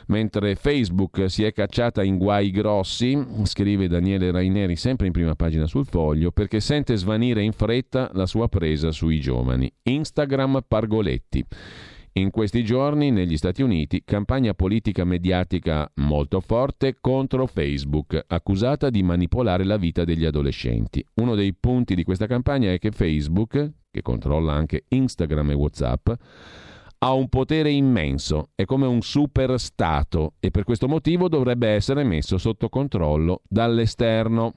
Mentre 0.09 0.55
Facebook 0.55 1.29
si 1.29 1.45
è 1.45 1.53
cacciata 1.53 2.03
in 2.03 2.17
guai 2.17 2.51
grossi, 2.51 3.19
scrive 3.43 3.89
Daniele 3.89 4.31
Raineri 4.31 4.75
sempre 4.75 5.07
in 5.07 5.13
prima 5.13 5.35
pagina 5.35 5.67
sul 5.67 5.85
foglio, 5.85 6.31
perché 6.31 6.61
sente 6.61 6.97
svanire 6.97 7.43
in 7.43 7.53
fretta 7.53 8.11
la 8.15 8.25
sua 8.25 8.49
presa 8.49 8.91
sui 8.91 9.21
giovani. 9.21 9.71
Instagram 9.83 10.65
Pargoletti. 10.67 11.45
In 12.13 12.31
questi 12.31 12.65
giorni 12.65 13.11
negli 13.11 13.37
Stati 13.37 13.63
Uniti 13.63 14.03
campagna 14.03 14.55
politica 14.55 15.05
mediatica 15.05 15.89
molto 15.97 16.41
forte 16.41 16.97
contro 17.01 17.47
Facebook, 17.47 18.25
accusata 18.27 18.89
di 18.89 19.03
manipolare 19.03 19.63
la 19.63 19.77
vita 19.77 20.05
degli 20.05 20.25
adolescenti. 20.25 21.05
Uno 21.17 21.35
dei 21.35 21.53
punti 21.53 21.95
di 21.95 22.03
questa 22.03 22.27
campagna 22.27 22.73
è 22.73 22.79
che 22.79 22.93
Facebook, 22.93 23.73
che 23.91 24.03
controlla 24.03 24.55
anche 24.55 24.85
Instagram 24.89 25.51
e 25.51 25.55
WhatsApp, 25.55 26.11
ha 26.99 27.13
un 27.13 27.29
potere 27.29 27.71
immenso, 27.71 28.51
è 28.55 28.65
come 28.65 28.87
un 28.87 29.03
super 29.03 29.59
Stato 29.61 30.35
e 30.41 30.51
per 30.51 30.65
questo 30.65 30.89
motivo 30.89 31.29
dovrebbe 31.29 31.69
essere 31.69 32.03
messo 32.03 32.39
sotto 32.39 32.69
controllo 32.69 33.43
dall'esterno. 33.49 34.55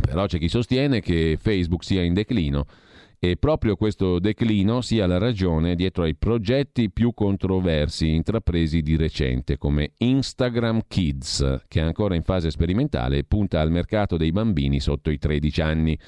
Però 0.00 0.26
c'è 0.26 0.38
chi 0.38 0.48
sostiene 0.48 1.00
che 1.00 1.36
Facebook 1.40 1.82
sia 1.84 2.02
in 2.02 2.14
declino 2.14 2.66
e 3.20 3.36
proprio 3.36 3.74
questo 3.74 4.20
declino 4.20 4.80
sia 4.80 5.06
la 5.06 5.18
ragione 5.18 5.74
dietro 5.74 6.04
ai 6.04 6.14
progetti 6.14 6.90
più 6.90 7.12
controversi 7.14 8.14
intrapresi 8.14 8.80
di 8.80 8.96
recente 8.96 9.58
come 9.58 9.92
Instagram 9.96 10.82
Kids, 10.86 11.62
che 11.66 11.80
è 11.80 11.82
ancora 11.82 12.14
in 12.14 12.22
fase 12.22 12.50
sperimentale 12.50 13.18
e 13.18 13.24
punta 13.24 13.60
al 13.60 13.72
mercato 13.72 14.16
dei 14.16 14.30
bambini 14.30 14.78
sotto 14.78 15.10
i 15.10 15.18
13 15.18 15.60
anni. 15.60 15.98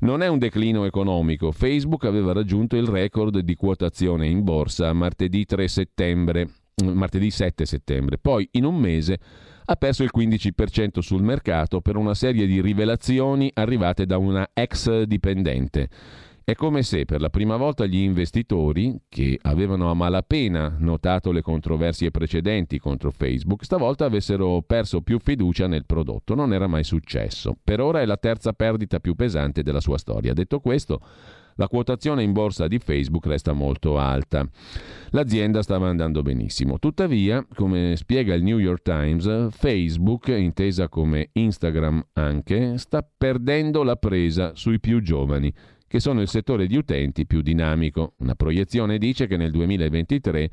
Non 0.00 0.20
è 0.20 0.26
un 0.26 0.38
declino 0.38 0.84
economico, 0.84 1.50
Facebook 1.50 2.04
aveva 2.04 2.32
raggiunto 2.34 2.76
il 2.76 2.86
record 2.86 3.38
di 3.38 3.54
quotazione 3.54 4.28
in 4.28 4.44
borsa 4.44 4.92
martedì 4.92 5.46
3 5.46 5.66
settembre, 5.66 6.48
martedì 6.84 7.30
7 7.30 7.64
settembre, 7.64 8.18
poi 8.18 8.46
in 8.52 8.66
un 8.66 8.76
mese 8.76 9.18
ha 9.66 9.76
perso 9.76 10.02
il 10.02 10.10
15% 10.14 10.98
sul 10.98 11.22
mercato 11.22 11.80
per 11.80 11.96
una 11.96 12.12
serie 12.12 12.46
di 12.46 12.60
rivelazioni 12.60 13.50
arrivate 13.54 14.04
da 14.04 14.18
una 14.18 14.50
ex 14.52 15.04
dipendente. 15.04 15.88
È 16.46 16.54
come 16.54 16.82
se 16.82 17.06
per 17.06 17.22
la 17.22 17.30
prima 17.30 17.56
volta 17.56 17.86
gli 17.86 17.96
investitori, 17.96 18.94
che 19.08 19.38
avevano 19.40 19.88
a 19.88 19.94
malapena 19.94 20.76
notato 20.78 21.32
le 21.32 21.40
controversie 21.40 22.10
precedenti 22.10 22.78
contro 22.78 23.10
Facebook, 23.10 23.64
stavolta 23.64 24.04
avessero 24.04 24.60
perso 24.60 25.00
più 25.00 25.18
fiducia 25.18 25.66
nel 25.68 25.86
prodotto. 25.86 26.34
Non 26.34 26.52
era 26.52 26.66
mai 26.66 26.84
successo. 26.84 27.56
Per 27.64 27.80
ora 27.80 28.02
è 28.02 28.04
la 28.04 28.18
terza 28.18 28.52
perdita 28.52 29.00
più 29.00 29.14
pesante 29.14 29.62
della 29.62 29.80
sua 29.80 29.96
storia. 29.96 30.34
Detto 30.34 30.60
questo, 30.60 31.00
la 31.54 31.66
quotazione 31.66 32.22
in 32.22 32.32
borsa 32.32 32.68
di 32.68 32.78
Facebook 32.78 33.24
resta 33.24 33.54
molto 33.54 33.96
alta. 33.96 34.46
L'azienda 35.12 35.62
stava 35.62 35.88
andando 35.88 36.20
benissimo. 36.20 36.78
Tuttavia, 36.78 37.42
come 37.54 37.96
spiega 37.96 38.34
il 38.34 38.42
New 38.42 38.58
York 38.58 38.82
Times, 38.82 39.48
Facebook, 39.50 40.28
intesa 40.28 40.90
come 40.90 41.30
Instagram 41.32 42.08
anche, 42.12 42.76
sta 42.76 43.02
perdendo 43.16 43.82
la 43.82 43.96
presa 43.96 44.54
sui 44.54 44.78
più 44.78 45.00
giovani 45.00 45.50
che 45.94 46.00
sono 46.00 46.22
il 46.22 46.26
settore 46.26 46.66
di 46.66 46.76
utenti 46.76 47.24
più 47.24 47.40
dinamico. 47.40 48.14
Una 48.16 48.34
proiezione 48.34 48.98
dice 48.98 49.28
che 49.28 49.36
nel 49.36 49.52
2023 49.52 50.50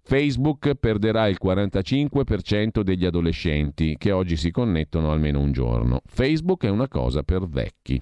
Facebook 0.00 0.76
perderà 0.76 1.26
il 1.26 1.38
45% 1.42 2.82
degli 2.82 3.04
adolescenti 3.04 3.96
che 3.98 4.12
oggi 4.12 4.36
si 4.36 4.52
connettono 4.52 5.10
almeno 5.10 5.40
un 5.40 5.50
giorno. 5.50 6.02
Facebook 6.06 6.62
è 6.62 6.68
una 6.68 6.86
cosa 6.86 7.24
per 7.24 7.48
vecchi. 7.48 8.00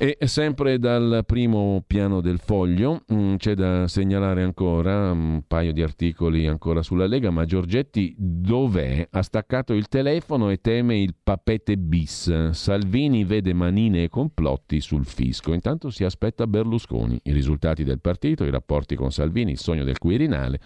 E 0.00 0.16
sempre 0.26 0.78
dal 0.78 1.24
primo 1.26 1.82
piano 1.84 2.20
del 2.20 2.38
foglio 2.38 3.02
mh, 3.04 3.14
mm, 3.14 3.34
c'è 3.34 3.54
da 3.54 3.88
segnalare 3.88 4.44
ancora 4.44 5.10
un 5.10 5.42
paio 5.44 5.72
di 5.72 5.82
articoli 5.82 6.46
ancora 6.46 6.82
sulla 6.82 7.06
Lega, 7.06 7.30
ma 7.30 7.44
Giorgetti 7.44 8.14
dov'è? 8.16 9.08
Ha 9.10 9.22
staccato 9.22 9.72
il 9.72 9.88
telefono 9.88 10.50
e 10.50 10.60
teme 10.60 11.00
il 11.00 11.16
papete 11.20 11.76
bis. 11.76 12.50
Salvini 12.50 13.24
vede 13.24 13.52
manine 13.52 14.04
e 14.04 14.08
complotti 14.08 14.80
sul 14.80 15.04
fisco. 15.04 15.52
Intanto 15.52 15.90
si 15.90 16.04
aspetta 16.04 16.46
Berlusconi, 16.46 17.18
i 17.24 17.32
risultati 17.32 17.82
del 17.82 18.00
partito, 18.00 18.44
i 18.44 18.50
rapporti 18.50 18.94
con 18.94 19.10
Salvini, 19.10 19.50
il 19.50 19.58
sogno 19.58 19.82
del 19.82 19.98
Quirinale. 19.98 20.60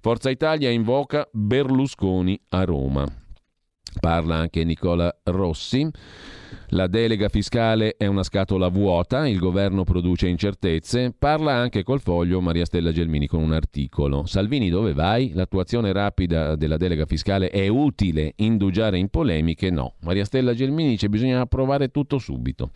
Forza 0.00 0.30
Italia 0.30 0.70
invoca 0.70 1.28
Berlusconi 1.32 2.40
a 2.50 2.62
Roma. 2.62 3.27
Parla 4.00 4.36
anche 4.36 4.64
Nicola 4.64 5.14
Rossi. 5.24 5.88
La 6.68 6.86
delega 6.86 7.28
fiscale 7.28 7.96
è 7.96 8.06
una 8.06 8.22
scatola 8.22 8.68
vuota, 8.68 9.26
il 9.26 9.38
governo 9.38 9.84
produce 9.84 10.28
incertezze. 10.28 11.14
Parla 11.18 11.54
anche 11.54 11.82
col 11.82 12.00
foglio 12.00 12.40
Maria 12.40 12.64
Stella 12.64 12.92
Gelmini 12.92 13.26
con 13.26 13.42
un 13.42 13.52
articolo. 13.52 14.26
Salvini 14.26 14.68
dove 14.68 14.92
vai? 14.92 15.32
L'attuazione 15.34 15.92
rapida 15.92 16.56
della 16.56 16.76
delega 16.76 17.06
fiscale 17.06 17.48
è 17.48 17.68
utile, 17.68 18.34
indugiare 18.36 18.98
in 18.98 19.08
polemiche 19.08 19.70
no. 19.70 19.94
Maria 20.00 20.24
Stella 20.24 20.54
Gelmini 20.54 20.90
dice 20.90 21.08
bisogna 21.08 21.40
approvare 21.40 21.88
tutto 21.88 22.18
subito. 22.18 22.70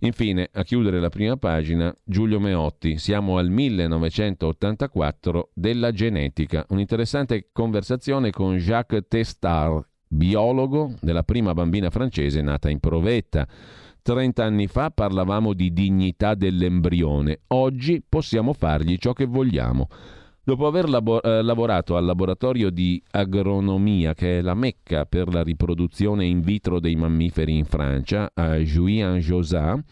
Infine, 0.00 0.48
a 0.52 0.64
chiudere 0.64 0.98
la 0.98 1.10
prima 1.10 1.36
pagina, 1.36 1.94
Giulio 2.02 2.40
Meotti, 2.40 2.98
siamo 2.98 3.38
al 3.38 3.50
1984 3.50 5.50
della 5.54 5.92
genetica, 5.92 6.66
un'interessante 6.70 7.50
conversazione 7.52 8.32
con 8.32 8.56
Jacques 8.56 9.04
Testard, 9.06 9.90
biologo 10.12 10.92
della 11.00 11.22
prima 11.22 11.54
bambina 11.54 11.90
francese 11.90 12.42
nata 12.42 12.68
in 12.68 12.80
provetta. 12.80 13.48
Trent'anni 14.02 14.66
fa 14.66 14.90
parlavamo 14.90 15.54
di 15.54 15.72
dignità 15.72 16.34
dell'embrione, 16.34 17.40
oggi 17.48 18.02
possiamo 18.06 18.52
fargli 18.52 18.96
ciò 18.98 19.12
che 19.12 19.26
vogliamo. 19.26 19.88
Dopo 20.44 20.66
aver 20.66 20.88
labo- 20.88 21.22
eh, 21.22 21.40
lavorato 21.40 21.96
al 21.96 22.04
laboratorio 22.04 22.70
di 22.70 23.00
agronomia, 23.12 24.12
che 24.12 24.38
è 24.38 24.40
la 24.40 24.54
mecca 24.54 25.06
per 25.06 25.32
la 25.32 25.44
riproduzione 25.44 26.26
in 26.26 26.40
vitro 26.40 26.80
dei 26.80 26.96
mammiferi 26.96 27.56
in 27.56 27.64
Francia, 27.64 28.28
a 28.34 28.56
Juillan-Josat, 28.56 29.84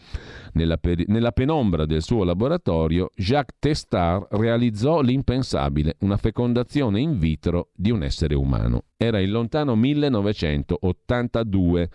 nella, 0.55 0.75
per- 0.75 1.07
nella 1.07 1.31
penombra 1.31 1.85
del 1.85 2.01
suo 2.01 2.25
laboratorio, 2.25 3.11
Jacques 3.15 3.59
Testard 3.59 4.27
realizzò 4.31 4.99
l'impensabile, 4.99 5.95
una 5.99 6.17
fecondazione 6.17 6.99
in 6.99 7.17
vitro 7.17 7.69
di 7.73 7.89
un 7.89 8.03
essere 8.03 8.35
umano. 8.35 8.83
Era 8.97 9.21
il 9.21 9.31
lontano 9.31 9.77
1982. 9.77 11.89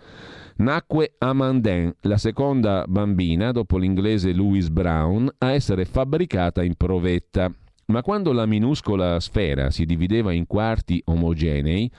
Nacque 0.55 1.13
Amandin, 1.19 1.93
la 2.01 2.17
seconda 2.17 2.85
bambina, 2.87 3.51
dopo 3.51 3.77
l'inglese 3.77 4.33
Louise 4.33 4.71
Brown, 4.71 5.29
a 5.37 5.51
essere 5.51 5.85
fabbricata 5.85 6.63
in 6.63 6.73
provetta. 6.73 7.53
Ma 7.87 8.01
quando 8.01 8.33
la 8.33 8.45
minuscola 8.45 9.17
sfera 9.21 9.71
si 9.71 9.85
divideva 9.85 10.33
in 10.33 10.45
quarti 10.45 11.01
omogenei, 11.05 11.89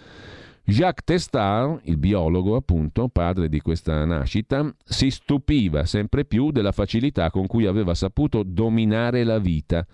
Jacques 0.64 1.03
Testard, 1.03 1.80
il 1.84 1.97
biologo 1.97 2.57
appunto, 2.57 3.09
padre 3.09 3.49
di 3.49 3.62
questa 3.62 4.05
nascita, 4.05 4.70
si 4.84 5.11
stupiva 5.11 5.86
sempre 5.86 6.26
più 6.26 6.51
della 6.51 6.72
facilità 6.72 7.30
con 7.30 7.47
cui 7.47 7.64
aveva 7.64 7.95
saputo 7.95 8.43
dominare 8.43 9.24
la 9.24 9.39
vita. 9.39 9.86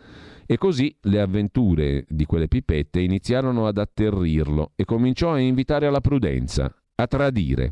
E 0.44 0.58
così 0.58 0.92
le 1.02 1.20
avventure 1.20 2.04
di 2.08 2.26
quelle 2.26 2.48
pipette 2.48 2.98
iniziarono 2.98 3.68
ad 3.68 3.78
atterrirlo 3.78 4.72
e 4.74 4.84
cominciò 4.84 5.32
a 5.32 5.38
invitare 5.38 5.86
alla 5.86 6.00
prudenza, 6.00 6.74
a 6.96 7.06
tradire. 7.06 7.70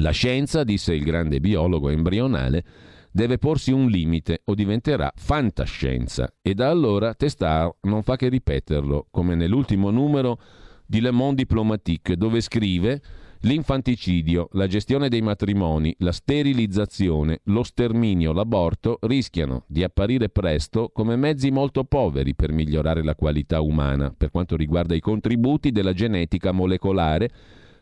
La 0.00 0.10
scienza, 0.10 0.64
disse 0.64 0.92
il 0.92 1.04
grande 1.04 1.38
biologo 1.38 1.88
embrionale, 1.88 2.64
deve 3.12 3.38
porsi 3.38 3.70
un 3.70 3.88
limite 3.88 4.40
o 4.46 4.54
diventerà 4.54 5.12
fantascienza 5.14 6.32
e 6.40 6.54
da 6.54 6.70
allora 6.70 7.14
Testard 7.14 7.74
non 7.82 8.02
fa 8.02 8.16
che 8.16 8.28
ripeterlo, 8.28 9.08
come 9.10 9.34
nell'ultimo 9.34 9.90
numero 9.90 10.40
di 10.86 11.00
Le 11.00 11.10
Monde 11.10 11.42
Diplomatique, 11.42 12.16
dove 12.16 12.40
scrive 12.40 13.00
L'infanticidio, 13.44 14.50
la 14.52 14.68
gestione 14.68 15.08
dei 15.08 15.20
matrimoni, 15.20 15.92
la 15.98 16.12
sterilizzazione, 16.12 17.40
lo 17.46 17.64
sterminio, 17.64 18.32
l'aborto 18.32 18.98
rischiano 19.00 19.64
di 19.66 19.82
apparire 19.82 20.28
presto 20.28 20.90
come 20.92 21.16
mezzi 21.16 21.50
molto 21.50 21.82
poveri 21.82 22.36
per 22.36 22.52
migliorare 22.52 23.02
la 23.02 23.16
qualità 23.16 23.60
umana 23.60 24.14
per 24.16 24.30
quanto 24.30 24.54
riguarda 24.54 24.94
i 24.94 25.00
contributi 25.00 25.72
della 25.72 25.92
genetica 25.92 26.52
molecolare 26.52 27.30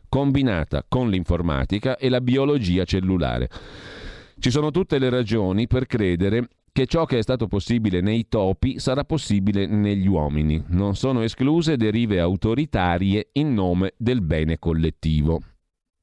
combinata 0.09 0.83
con 0.87 1.11
l'informatica 1.11 1.95
e 1.95 2.09
la 2.09 2.21
biologia 2.21 2.83
cellulare. 2.83 3.47
Ci 4.41 4.49
sono 4.49 4.71
tutte 4.71 4.97
le 4.97 5.11
ragioni 5.11 5.67
per 5.67 5.85
credere 5.85 6.47
che 6.71 6.87
ciò 6.87 7.05
che 7.05 7.19
è 7.19 7.21
stato 7.21 7.45
possibile 7.45 8.01
nei 8.01 8.27
topi 8.27 8.79
sarà 8.79 9.03
possibile 9.03 9.67
negli 9.67 10.07
uomini. 10.07 10.63
Non 10.69 10.95
sono 10.95 11.21
escluse 11.21 11.77
derive 11.77 12.19
autoritarie 12.19 13.29
in 13.33 13.53
nome 13.53 13.93
del 13.97 14.23
bene 14.23 14.57
collettivo. 14.57 15.41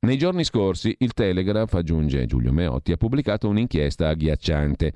Nei 0.07 0.16
giorni 0.16 0.45
scorsi 0.45 0.95
il 1.01 1.14
Telegraph, 1.14 1.74
aggiunge 1.74 2.26
Giulio 2.26 2.53
Meotti, 2.53 2.93
ha 2.93 2.97
pubblicato 2.97 3.49
un'inchiesta 3.49 4.09
agghiacciante. 4.09 4.93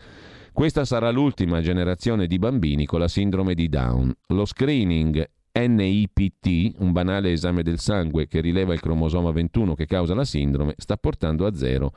Questa 0.52 0.84
sarà 0.84 1.10
l'ultima 1.10 1.60
generazione 1.60 2.28
di 2.28 2.38
bambini 2.38 2.86
con 2.86 3.00
la 3.00 3.08
sindrome 3.08 3.54
di 3.54 3.68
Down. 3.68 4.14
Lo 4.28 4.44
screening 4.44 5.28
NIPT, 5.50 6.76
un 6.78 6.92
banale 6.92 7.32
esame 7.32 7.64
del 7.64 7.80
sangue 7.80 8.28
che 8.28 8.40
rileva 8.40 8.72
il 8.72 8.80
cromosoma 8.80 9.32
21 9.32 9.74
che 9.74 9.86
causa 9.86 10.14
la 10.14 10.24
sindrome, 10.24 10.74
sta 10.76 10.96
portando 10.96 11.44
a 11.44 11.56
zero 11.56 11.92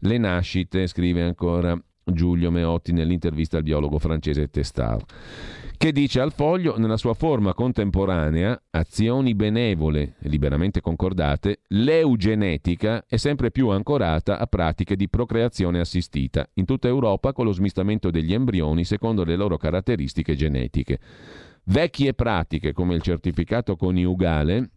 le 0.00 0.18
nascite, 0.18 0.86
scrive 0.86 1.22
ancora 1.22 1.78
Giulio 2.04 2.50
Meotti 2.50 2.92
nell'intervista 2.92 3.56
al 3.56 3.62
biologo 3.62 3.98
francese 3.98 4.48
Testard, 4.48 5.04
che 5.76 5.92
dice 5.92 6.20
al 6.20 6.32
foglio, 6.32 6.76
nella 6.78 6.96
sua 6.96 7.14
forma 7.14 7.54
contemporanea, 7.54 8.60
azioni 8.70 9.34
benevole 9.34 10.16
liberamente 10.20 10.80
concordate, 10.80 11.60
l'eugenetica 11.68 13.04
è 13.06 13.16
sempre 13.16 13.50
più 13.50 13.68
ancorata 13.68 14.38
a 14.38 14.46
pratiche 14.46 14.96
di 14.96 15.08
procreazione 15.08 15.80
assistita, 15.80 16.46
in 16.54 16.64
tutta 16.64 16.88
Europa 16.88 17.32
con 17.32 17.46
lo 17.46 17.52
smistamento 17.52 18.10
degli 18.10 18.34
embrioni 18.34 18.84
secondo 18.84 19.24
le 19.24 19.36
loro 19.36 19.56
caratteristiche 19.56 20.34
genetiche. 20.34 20.98
Vecchie 21.64 22.14
pratiche 22.14 22.72
come 22.72 22.94
il 22.94 23.02
certificato 23.02 23.76
coniugale 23.76 24.70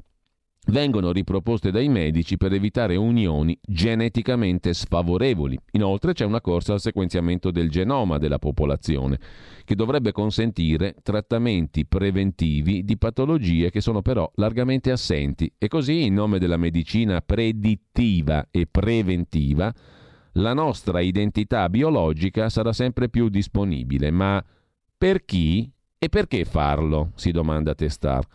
vengono 0.68 1.12
riproposte 1.12 1.72
dai 1.72 1.90
medici 1.90 2.38
per 2.38 2.54
evitare 2.54 2.96
unioni 2.96 3.58
geneticamente 3.62 4.74
sfavorevoli. 4.74 5.58
Inoltre 5.72 6.14
c'è 6.14 6.26
una 6.26 6.42
corsa 6.42 6.74
al 6.74 6.80
sequenziamento 6.80 7.52
del 7.52 7.70
genoma 7.70 8.18
della 8.18 8.40
popolazione, 8.40 9.20
che 9.66 9.76
dovrebbe 9.76 10.12
consentire 10.12 10.96
trattamenti 11.04 11.86
preventivi 11.86 12.84
di 12.84 12.98
patologie 12.98 13.70
che 13.70 13.82
sono 13.82 14.02
però 14.02 14.30
largamente 14.36 14.92
assenti 14.92 15.52
e 15.58 15.68
così 15.68 16.06
in 16.06 16.14
nome 16.14 16.40
della 16.40 16.58
medicina 16.58 17.22
predittiva 17.22 18.48
e 18.52 18.68
preventiva 18.70 19.74
la 20.38 20.54
nostra 20.54 21.00
identità 21.00 21.70
biologica 21.70 22.50
sarà 22.50 22.74
sempre 22.74 23.10
più 23.10 23.30
disponibile. 23.30 24.10
Ma 24.10 24.44
per 24.98 25.26
chi 25.26 25.70
e 26.00 26.10
perché 26.10 26.44
farlo? 26.44 27.12
si 27.16 27.32
domanda 27.32 27.76
Testar. 27.76 28.26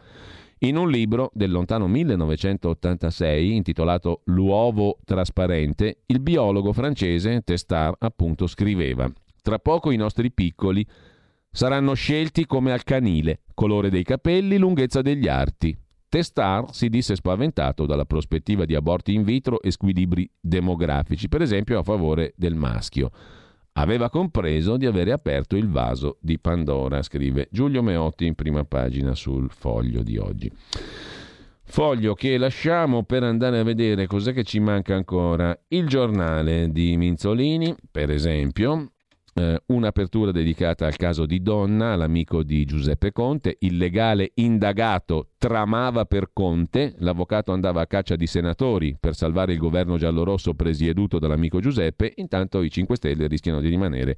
In 0.63 0.77
un 0.77 0.91
libro 0.91 1.31
del 1.35 1.53
lontano 1.53 1.87
1986 1.87 3.55
intitolato 3.55 4.23
L'uovo 4.25 4.99
trasparente, 5.05 6.01
il 6.07 6.19
biologo 6.19 6.73
francese 6.73 7.43
Testard 7.45 7.95
appunto 8.01 8.49
scriveva 8.49 9.09
Tra 9.41 9.61
poco 9.61 9.93
i 9.93 9.97
nostri 9.97 10.33
piccoli 10.33 10.85
saranno 11.49 11.95
scelti 11.95 12.45
come 12.45 12.73
al 12.73 12.83
canile, 12.83 13.43
colore 13.55 13.89
dei 13.89 14.03
capelli, 14.03 14.59
lunghezza 14.59 15.01
degli 15.01 15.29
arti. 15.29 15.77
Testard 16.09 16.71
si 16.71 16.89
disse 16.89 17.15
spaventato 17.15 17.87
dalla 17.87 18.05
prospettiva 18.05 18.65
di 18.65 18.75
aborti 18.75 19.15
in 19.15 19.23
vitro 19.23 19.63
e 19.63 19.71
squilibri 19.71 20.29
demografici, 20.41 21.29
per 21.29 21.41
esempio 21.41 21.79
a 21.79 21.85
favore 21.85 22.33
del 22.37 22.57
maschio 22.57 23.11
aveva 23.81 24.11
compreso 24.11 24.77
di 24.77 24.87
avere 24.87 25.13
aperto 25.13 25.57
il 25.57 25.69
vaso 25.69 26.19
di 26.21 26.39
Pandora, 26.39 27.03
scrive 27.03 27.49
Giulio 27.51 27.81
Meotti 27.81 28.27
in 28.27 28.35
prima 28.35 28.65
pagina 28.65 29.15
sul 29.15 29.51
foglio 29.51 30.03
di 30.03 30.19
oggi. 30.19 30.51
Foglio 31.63 32.15
che 32.15 32.39
lasciamo 32.39 33.05
per 33.05 33.23
andare 33.23 33.59
a 33.59 33.63
vedere 33.63 34.07
cos'è 34.07 34.33
che 34.33 34.43
ci 34.43 34.59
manca 34.59 34.95
ancora. 34.95 35.57
Il 35.69 35.87
giornale 35.87 36.73
di 36.73 36.97
Minzolini, 36.97 37.75
per 37.91 38.11
esempio, 38.11 38.93
eh, 39.39 39.63
un'apertura 39.67 40.33
dedicata 40.33 40.87
al 40.87 40.97
caso 40.97 41.25
di 41.25 41.41
Donna, 41.41 41.95
l'amico 41.95 42.43
di 42.43 42.65
Giuseppe 42.65 43.13
Conte, 43.13 43.57
il 43.61 43.77
legale 43.77 44.33
indagato 44.35 45.29
tramava 45.39 46.05
per 46.07 46.31
Conte, 46.33 46.95
l'avvocato 46.99 47.53
andava 47.53 47.81
a 47.81 47.87
caccia 47.87 48.17
di 48.17 48.27
senatori 48.27 48.97
per 48.99 49.15
salvare 49.15 49.53
il 49.53 49.59
governo 49.59 49.97
giallorosso 49.97 50.55
presieduto 50.55 51.19
dall'amico 51.19 51.61
Giuseppe, 51.61 52.13
intanto 52.17 52.63
i 52.63 52.71
5 52.71 52.97
Stelle 52.97 53.29
rischiano 53.29 53.61
di 53.61 53.69
rimanere 53.69 54.17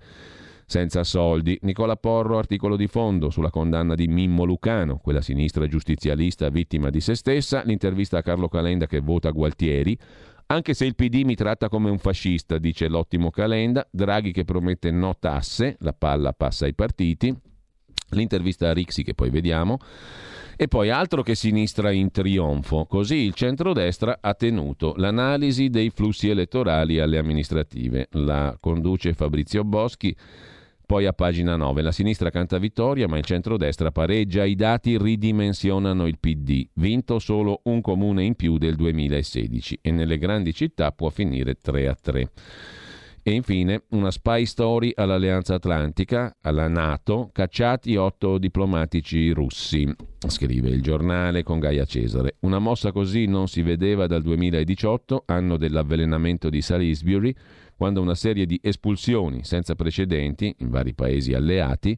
senza 0.71 1.03
soldi. 1.03 1.59
Nicola 1.63 1.97
Porro, 1.97 2.39
articolo 2.39 2.77
di 2.77 2.87
fondo 2.87 3.29
sulla 3.29 3.51
condanna 3.51 3.97
di 3.97 4.07
Mimmo 4.07 4.45
Lucano, 4.45 4.99
quella 4.99 5.21
sinistra 5.21 5.67
giustizialista 5.67 6.49
vittima 6.49 6.91
di 6.91 7.01
se 7.01 7.17
stessa, 7.17 7.63
l'intervista 7.65 8.19
a 8.19 8.23
Carlo 8.23 8.49
Calenda 8.49 8.87
che 8.87 9.01
vota 9.01 9.31
Gualtieri, 9.31 9.99
anche 10.51 10.75
se 10.75 10.85
il 10.85 10.97
PD 10.97 11.23
mi 11.25 11.37
tratta 11.37 11.69
come 11.69 11.91
un 11.91 11.99
fascista, 11.99 12.59
dice 12.59 12.89
l'ottimo 12.89 13.31
Calenda, 13.31 13.87
Draghi 13.89 14.33
che 14.33 14.45
promette 14.45 14.91
no 14.91 15.17
tasse, 15.19 15.77
la 15.81 15.93
palla 15.93 16.33
passa 16.33 16.65
ai 16.65 16.75
partiti, 16.75 17.33
l'intervista 18.11 18.69
a 18.69 18.73
Rixi 18.73 19.05
che 19.05 19.15
poi 19.15 19.31
vediamo, 19.31 19.79
e 20.57 20.67
poi 20.67 20.91
altro 20.91 21.23
che 21.23 21.37
sinistra 21.37 21.93
in 21.93 22.11
trionfo, 22.11 22.85
così 22.85 23.19
il 23.19 23.33
centrodestra 23.33 24.19
ha 24.21 24.35
tenuto 24.35 24.95
l'analisi 24.97 25.71
dei 25.71 25.91
flussi 25.91 26.29
elettorali 26.29 26.99
alle 26.99 27.19
amministrative. 27.19 28.09
La 28.11 28.57
conduce 28.61 29.15
Fabrizio 29.15 29.63
Boschi 29.63 30.15
poi 30.91 31.07
a 31.07 31.13
pagina 31.13 31.55
9 31.55 31.83
la 31.83 31.93
sinistra 31.93 32.31
canta 32.31 32.59
vittoria 32.59 33.07
ma 33.07 33.17
il 33.17 33.25
centrodestra 33.25 33.93
pareggia, 33.93 34.43
i 34.43 34.57
dati 34.57 34.99
ridimensionano 34.99 36.09
il 36.09 36.19
PD, 36.19 36.67
vinto 36.75 37.21
solo 37.21 37.61
un 37.67 37.81
comune 37.81 38.25
in 38.25 38.35
più 38.35 38.59
del 38.59 38.75
2016 38.75 39.79
e 39.83 39.93
nelle 39.93 40.19
grandi 40.19 40.53
città 40.53 40.91
può 40.91 41.09
finire 41.11 41.55
3 41.55 41.87
a 41.87 41.95
3. 41.95 42.31
E 43.23 43.31
infine 43.31 43.85
una 43.91 44.11
spy 44.11 44.45
story 44.47 44.91
all'Alleanza 44.93 45.55
Atlantica, 45.55 46.35
alla 46.41 46.67
Nato, 46.67 47.31
cacciati 47.33 47.95
otto 47.95 48.39
diplomatici 48.39 49.31
russi, 49.31 49.89
scrive 50.27 50.71
il 50.71 50.83
giornale 50.83 51.45
con 51.45 51.61
Gaia 51.61 51.85
Cesare. 51.85 52.37
Una 52.41 52.59
mossa 52.59 52.91
così 52.91 53.27
non 53.27 53.47
si 53.47 53.63
vedeva 53.63 54.09
dal 54.09 54.23
2018, 54.23 55.23
anno 55.27 55.57
dell'avvelenamento 55.57 56.49
di 56.49 56.61
Salisbury, 56.61 57.33
quando 57.81 58.03
una 58.03 58.15
serie 58.15 58.45
di 58.45 58.61
espulsioni 58.63 59.43
senza 59.43 59.75
precedenti 59.75 60.55
in 60.59 60.69
vari 60.69 60.93
paesi 60.93 61.33
alleati 61.33 61.97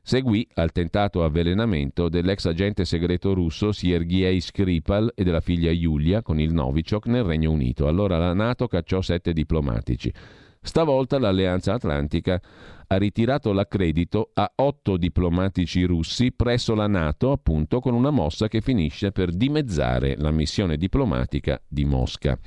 seguì 0.00 0.46
al 0.54 0.70
tentato 0.70 1.24
avvelenamento 1.24 2.08
dell'ex 2.08 2.44
agente 2.44 2.84
segreto 2.84 3.34
russo 3.34 3.72
Sergei 3.72 4.40
Skripal 4.40 5.10
e 5.12 5.24
della 5.24 5.40
figlia 5.40 5.72
Yulia 5.72 6.22
con 6.22 6.38
il 6.38 6.52
Novichok 6.52 7.08
nel 7.08 7.24
Regno 7.24 7.50
Unito. 7.50 7.88
Allora 7.88 8.16
la 8.16 8.32
Nato 8.32 8.68
cacciò 8.68 9.00
sette 9.00 9.32
diplomatici. 9.32 10.12
Stavolta 10.60 11.18
l'Alleanza 11.18 11.72
Atlantica 11.72 12.40
ha 12.86 12.96
ritirato 12.96 13.52
l'accredito 13.52 14.30
a 14.34 14.52
otto 14.54 14.96
diplomatici 14.96 15.82
russi 15.82 16.30
presso 16.30 16.76
la 16.76 16.86
Nato, 16.86 17.32
appunto, 17.32 17.80
con 17.80 17.94
una 17.94 18.10
mossa 18.10 18.46
che 18.46 18.60
finisce 18.60 19.10
per 19.10 19.32
dimezzare 19.32 20.14
la 20.16 20.30
missione 20.30 20.76
diplomatica 20.76 21.60
di 21.66 21.84
Mosca. 21.84 22.38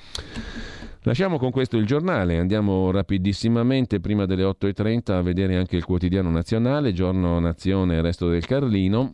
Lasciamo 1.07 1.37
con 1.37 1.51
questo 1.51 1.77
il 1.77 1.85
giornale, 1.85 2.37
andiamo 2.37 2.91
rapidissimamente 2.91 4.01
prima 4.01 4.25
delle 4.25 4.43
8.30 4.43 5.13
a 5.13 5.21
vedere 5.21 5.55
anche 5.55 5.77
il 5.77 5.85
quotidiano 5.85 6.29
nazionale, 6.29 6.91
giorno 6.91 7.39
Nazione 7.39 8.01
Resto 8.01 8.27
del 8.27 8.45
Carlino. 8.45 9.13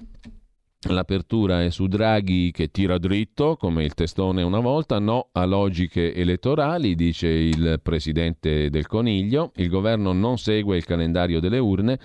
L'apertura 0.89 1.63
è 1.63 1.69
su 1.69 1.85
Draghi 1.85 2.49
che 2.49 2.71
tira 2.71 2.97
dritto, 2.97 3.57
come 3.57 3.83
il 3.83 3.93
testone 3.93 4.41
una 4.41 4.59
volta, 4.59 4.97
no 4.97 5.29
a 5.33 5.45
logiche 5.45 6.15
elettorali, 6.15 6.95
dice 6.95 7.27
il 7.27 7.79
presidente 7.83 8.71
del 8.71 8.87
Coniglio. 8.87 9.51
Il 9.57 9.69
governo 9.69 10.13
non 10.13 10.39
segue 10.39 10.75
il 10.75 10.85
calendario 10.85 11.39
delle 11.39 11.59
urne. 11.59 11.99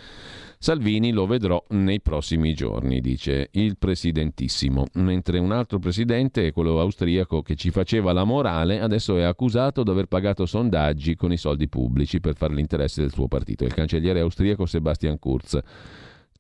Salvini 0.61 1.13
lo 1.13 1.27
vedrò 1.27 1.65
nei 1.69 2.01
prossimi 2.01 2.53
giorni, 2.53 3.01
dice 3.01 3.49
il 3.53 3.79
presidentissimo. 3.79 4.87
Mentre 4.95 5.39
un 5.39 5.53
altro 5.53 5.79
presidente, 5.79 6.51
quello 6.51 6.81
austriaco 6.81 7.43
che 7.43 7.55
ci 7.55 7.71
faceva 7.71 8.13
la 8.13 8.25
morale, 8.25 8.81
adesso 8.81 9.17
è 9.17 9.23
accusato 9.23 9.85
di 9.85 9.91
aver 9.91 10.07
pagato 10.07 10.47
sondaggi 10.47 11.15
con 11.15 11.31
i 11.31 11.37
soldi 11.37 11.69
pubblici 11.69 12.19
per 12.19 12.35
fare 12.35 12.55
l'interesse 12.55 13.01
del 13.01 13.13
suo 13.13 13.29
partito. 13.29 13.65
Il 13.65 13.73
cancelliere 13.73 14.19
austriaco 14.19 14.67
Sebastian 14.67 15.21
Kurz. 15.21 15.59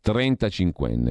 35enne. 0.04 1.10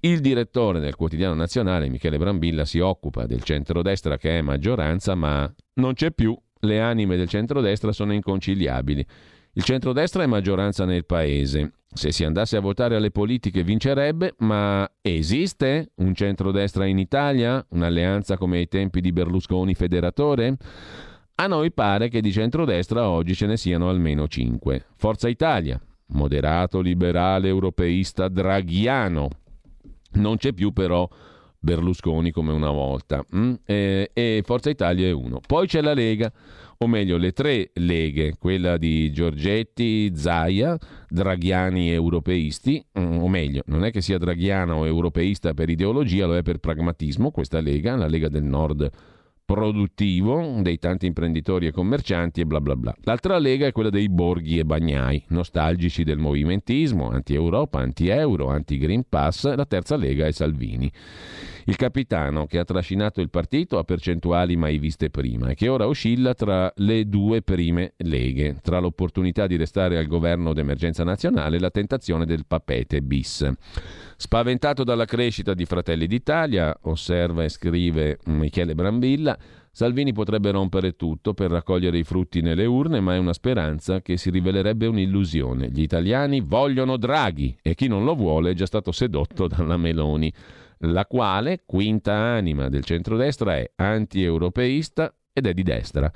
Il 0.00 0.20
direttore 0.20 0.80
del 0.80 0.96
quotidiano 0.96 1.32
nazionale, 1.32 1.88
Michele 1.88 2.18
Brambilla, 2.18 2.66
si 2.66 2.78
occupa 2.78 3.24
del 3.24 3.42
centrodestra 3.42 4.18
che 4.18 4.38
è 4.38 4.42
maggioranza, 4.42 5.14
ma 5.14 5.50
non 5.74 5.94
c'è 5.94 6.12
più. 6.12 6.38
Le 6.60 6.80
anime 6.80 7.16
del 7.16 7.28
centrodestra 7.28 7.90
sono 7.90 8.12
inconciliabili. 8.12 9.06
Il 9.54 9.62
centrodestra 9.62 10.22
è 10.22 10.26
maggioranza 10.26 10.84
nel 10.84 11.06
paese. 11.06 11.72
Se 11.94 12.10
si 12.10 12.24
andasse 12.24 12.56
a 12.56 12.60
votare 12.60 12.96
alle 12.96 13.12
politiche 13.12 13.62
vincerebbe, 13.62 14.34
ma 14.38 14.86
esiste 15.00 15.92
un 15.96 16.12
centrodestra 16.12 16.86
in 16.86 16.98
Italia? 16.98 17.64
Un'alleanza 17.70 18.36
come 18.36 18.58
ai 18.58 18.66
tempi 18.66 19.00
di 19.00 19.12
Berlusconi 19.12 19.74
federatore? 19.74 20.56
A 21.36 21.46
noi 21.46 21.70
pare 21.72 22.08
che 22.08 22.20
di 22.20 22.32
centrodestra 22.32 23.08
oggi 23.08 23.36
ce 23.36 23.46
ne 23.46 23.56
siano 23.56 23.88
almeno 23.88 24.26
cinque. 24.26 24.86
Forza 24.96 25.28
Italia, 25.28 25.80
moderato, 26.06 26.80
liberale, 26.80 27.46
europeista, 27.46 28.26
draghiano. 28.26 29.28
Non 30.14 30.36
c'è 30.36 30.52
più 30.52 30.72
però 30.72 31.08
Berlusconi 31.64 32.30
come 32.30 32.52
una 32.52 32.70
volta. 32.70 33.24
Mm? 33.34 33.54
E, 33.64 34.10
e 34.12 34.42
Forza 34.44 34.68
Italia 34.68 35.08
è 35.08 35.12
uno. 35.12 35.40
Poi 35.44 35.66
c'è 35.66 35.80
la 35.80 35.94
Lega 35.94 36.30
o 36.78 36.86
meglio 36.86 37.16
le 37.16 37.32
tre 37.32 37.70
leghe, 37.74 38.34
quella 38.38 38.76
di 38.76 39.10
Giorgetti, 39.12 40.12
Zaia, 40.14 40.76
draghiani 41.08 41.90
europeisti, 41.90 42.84
mm, 42.98 43.22
o 43.22 43.28
meglio, 43.28 43.62
non 43.66 43.84
è 43.84 43.90
che 43.90 44.02
sia 44.02 44.18
draghiana 44.18 44.74
o 44.74 44.84
europeista 44.84 45.54
per 45.54 45.70
ideologia, 45.70 46.26
lo 46.26 46.36
è 46.36 46.42
per 46.42 46.58
pragmatismo, 46.58 47.30
questa 47.30 47.60
lega, 47.60 47.96
la 47.96 48.08
Lega 48.08 48.28
del 48.28 48.44
Nord 48.44 48.90
produttivo 49.44 50.60
dei 50.62 50.78
tanti 50.78 51.04
imprenditori 51.06 51.66
e 51.66 51.72
commercianti 51.72 52.40
e 52.40 52.46
bla 52.46 52.60
bla 52.60 52.76
bla. 52.76 52.94
L'altra 53.02 53.38
lega 53.38 53.66
è 53.66 53.72
quella 53.72 53.90
dei 53.90 54.08
borghi 54.08 54.58
e 54.58 54.64
bagnai, 54.64 55.22
nostalgici 55.28 56.02
del 56.02 56.18
movimentismo, 56.18 57.10
anti-Europa, 57.10 57.78
anti-Euro, 57.78 58.48
anti-Green 58.48 59.04
Pass. 59.08 59.54
La 59.54 59.66
terza 59.66 59.96
lega 59.96 60.26
è 60.26 60.32
Salvini. 60.32 60.90
Il 61.66 61.76
capitano 61.76 62.44
che 62.46 62.58
ha 62.58 62.64
trascinato 62.64 63.22
il 63.22 63.30
partito 63.30 63.78
a 63.78 63.84
percentuali 63.84 64.54
mai 64.54 64.78
viste 64.78 65.08
prima 65.08 65.48
e 65.48 65.54
che 65.54 65.68
ora 65.68 65.86
oscilla 65.86 66.34
tra 66.34 66.70
le 66.76 67.08
due 67.08 67.40
prime 67.40 67.94
leghe, 67.98 68.58
tra 68.62 68.80
l'opportunità 68.80 69.46
di 69.46 69.56
restare 69.56 69.96
al 69.96 70.06
governo 70.06 70.52
d'emergenza 70.52 71.04
nazionale 71.04 71.56
e 71.56 71.60
la 71.60 71.70
tentazione 71.70 72.26
del 72.26 72.44
papete 72.46 73.00
bis. 73.00 73.50
Spaventato 74.16 74.84
dalla 74.84 75.06
crescita 75.06 75.54
di 75.54 75.64
Fratelli 75.64 76.06
d'Italia, 76.06 76.76
osserva 76.82 77.44
e 77.44 77.48
scrive 77.48 78.18
Michele 78.26 78.74
Brambilla, 78.74 79.38
Salvini 79.70 80.12
potrebbe 80.12 80.52
rompere 80.52 80.94
tutto 80.94 81.34
per 81.34 81.50
raccogliere 81.50 81.98
i 81.98 82.04
frutti 82.04 82.40
nelle 82.42 82.64
urne, 82.64 83.00
ma 83.00 83.14
è 83.14 83.18
una 83.18 83.32
speranza 83.32 84.02
che 84.02 84.16
si 84.16 84.30
rivelerebbe 84.30 84.86
un'illusione. 84.86 85.68
Gli 85.68 85.82
italiani 85.82 86.40
vogliono 86.40 86.96
Draghi 86.96 87.56
e 87.60 87.74
chi 87.74 87.88
non 87.88 88.04
lo 88.04 88.14
vuole 88.14 88.52
è 88.52 88.54
già 88.54 88.66
stato 88.66 88.92
sedotto 88.92 89.48
dalla 89.48 89.76
Meloni 89.76 90.32
la 90.78 91.06
quale, 91.06 91.62
quinta 91.64 92.12
anima 92.12 92.68
del 92.68 92.84
centrodestra, 92.84 93.56
è 93.56 93.70
anti-europeista 93.76 95.14
ed 95.32 95.46
è 95.46 95.52
di 95.52 95.62
destra. 95.62 96.10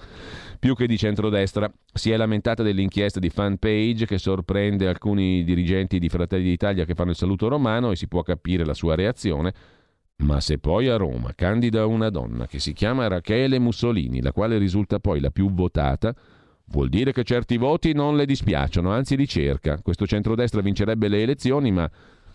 Più 0.59 0.75
che 0.75 0.87
di 0.87 0.97
centrodestra, 0.97 1.71
si 1.93 2.11
è 2.11 2.17
lamentata 2.17 2.63
dell'inchiesta 2.63 3.19
di 3.19 3.31
fanpage 3.31 4.07
che 4.07 4.19
sorprende 4.19 4.87
alcuni 4.87 5.43
dirigenti 5.43 5.99
di 5.99 6.09
Fratelli 6.09 6.45
d'Italia 6.45 6.85
che 6.85 6.95
fanno 6.95 7.11
il 7.11 7.17
saluto 7.17 7.49
romano 7.49 7.91
e 7.91 7.97
si 7.97 8.07
può 8.07 8.23
capire 8.23 8.65
la 8.65 8.75
sua 8.75 8.95
reazione. 8.95 9.53
Ma 10.19 10.41
se 10.41 10.59
poi 10.59 10.89
a 10.89 10.97
Roma 10.97 11.33
candida 11.35 11.87
una 11.87 12.11
donna 12.11 12.47
che 12.47 12.59
si 12.59 12.73
chiama 12.73 13.07
Rachele 13.07 13.59
Mussolini, 13.59 14.21
la 14.21 14.33
quale 14.33 14.59
risulta 14.59 14.99
poi 14.99 15.21
la 15.21 15.31
più 15.31 15.53
votata, 15.53 16.15
vuol 16.67 16.89
dire 16.89 17.13
che 17.13 17.23
certi 17.23 17.57
voti 17.57 17.93
non 17.93 18.17
le 18.17 18.27
dispiacciono, 18.27 18.91
anzi 18.91 19.17
li 19.17 19.29
cerca. 19.29 19.81
Questo 19.81 20.07
centrodestra 20.07 20.61
vincerebbe 20.61 21.09
le 21.09 21.23
elezioni, 21.23 21.71
ma 21.71 21.89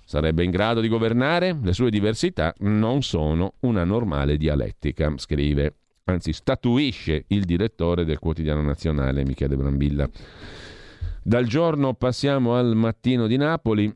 Sarebbe 0.06 0.44
in 0.44 0.52
grado 0.52 0.82
di 0.82 0.88
governare? 0.88 1.58
Le 1.62 1.74
sue 1.74 1.90
diversità 1.90 2.54
non 2.60 3.02
sono 3.04 3.54
una 3.62 3.84
normale 3.84 4.38
dialettica, 4.38 5.12
scrive, 5.18 5.76
anzi 6.06 6.34
statuisce 6.34 7.26
il 7.28 7.46
direttore 7.46 8.04
del 8.06 8.20
quotidiano 8.20 8.62
nazionale 8.62 9.24
Michele 9.24 9.56
Brambilla. 9.56 10.10
Dal 11.24 11.46
giorno 11.46 11.94
passiamo 11.94 12.56
al 12.56 12.76
mattino 12.76 13.28
di 13.28 13.38
Napoli. 13.38 13.94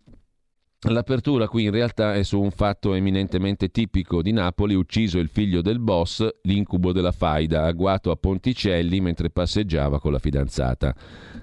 L'apertura 0.81 1.47
qui 1.47 1.63
in 1.63 1.71
realtà 1.71 2.13
è 2.13 2.21
su 2.21 2.39
un 2.39 2.51
fatto 2.51 2.93
eminentemente 2.93 3.69
tipico 3.69 4.21
di 4.21 4.31
Napoli, 4.31 4.75
ucciso 4.75 5.17
il 5.17 5.27
figlio 5.27 5.63
del 5.63 5.79
boss, 5.79 6.27
l'incubo 6.43 6.91
della 6.91 7.11
faida, 7.11 7.63
agguato 7.63 8.11
a 8.11 8.15
Ponticelli 8.15 9.01
mentre 9.01 9.31
passeggiava 9.31 9.99
con 9.99 10.11
la 10.11 10.19
fidanzata. 10.19 10.95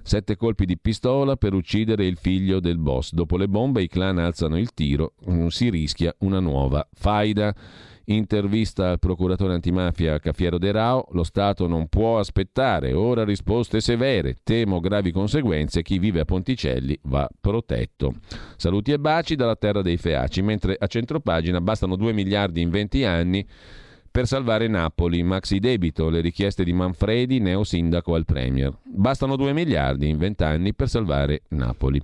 Sette 0.04 0.36
colpi 0.36 0.66
di 0.66 0.78
pistola 0.78 1.34
per 1.34 1.52
uccidere 1.52 2.06
il 2.06 2.16
figlio 2.16 2.60
del 2.60 2.78
boss. 2.78 3.12
Dopo 3.12 3.36
le 3.36 3.48
bombe 3.48 3.82
i 3.82 3.88
clan 3.88 4.18
alzano 4.18 4.56
il 4.56 4.72
tiro, 4.72 5.14
mm, 5.28 5.48
si 5.48 5.68
rischia 5.68 6.14
una 6.18 6.38
nuova 6.38 6.88
faida. 6.92 7.52
Intervista 8.06 8.90
al 8.90 8.98
procuratore 8.98 9.54
antimafia 9.54 10.18
Caffiero 10.18 10.58
De 10.58 10.70
Rao, 10.72 11.06
lo 11.12 11.24
Stato 11.24 11.66
non 11.66 11.88
può 11.88 12.18
aspettare, 12.18 12.92
ora 12.92 13.24
risposte 13.24 13.80
severe, 13.80 14.38
temo 14.42 14.80
gravi 14.80 15.10
conseguenze, 15.10 15.82
chi 15.82 15.98
vive 15.98 16.20
a 16.20 16.24
Ponticelli 16.24 16.98
va 17.04 17.28
protetto. 17.40 18.14
Saluti 18.56 18.92
e 18.92 18.98
baci 18.98 19.36
dalla 19.36 19.56
terra 19.56 19.80
dei 19.80 19.96
Feaci, 19.96 20.42
mentre 20.42 20.76
a 20.78 20.86
centropagina 20.86 21.60
bastano 21.60 21.96
2 21.96 22.12
miliardi 22.12 22.60
in 22.60 22.68
20 22.70 23.04
anni 23.04 23.46
per 24.14 24.28
salvare 24.28 24.68
Napoli, 24.68 25.24
maxi 25.24 25.58
debito, 25.58 26.08
le 26.08 26.20
richieste 26.20 26.62
di 26.62 26.72
Manfredi, 26.72 27.40
neo 27.40 27.64
sindaco 27.64 28.14
al 28.14 28.24
Premier. 28.24 28.72
Bastano 28.84 29.34
2 29.34 29.52
miliardi 29.52 30.08
in 30.08 30.18
20 30.18 30.44
anni 30.44 30.72
per 30.72 30.88
salvare 30.88 31.42
Napoli. 31.48 32.00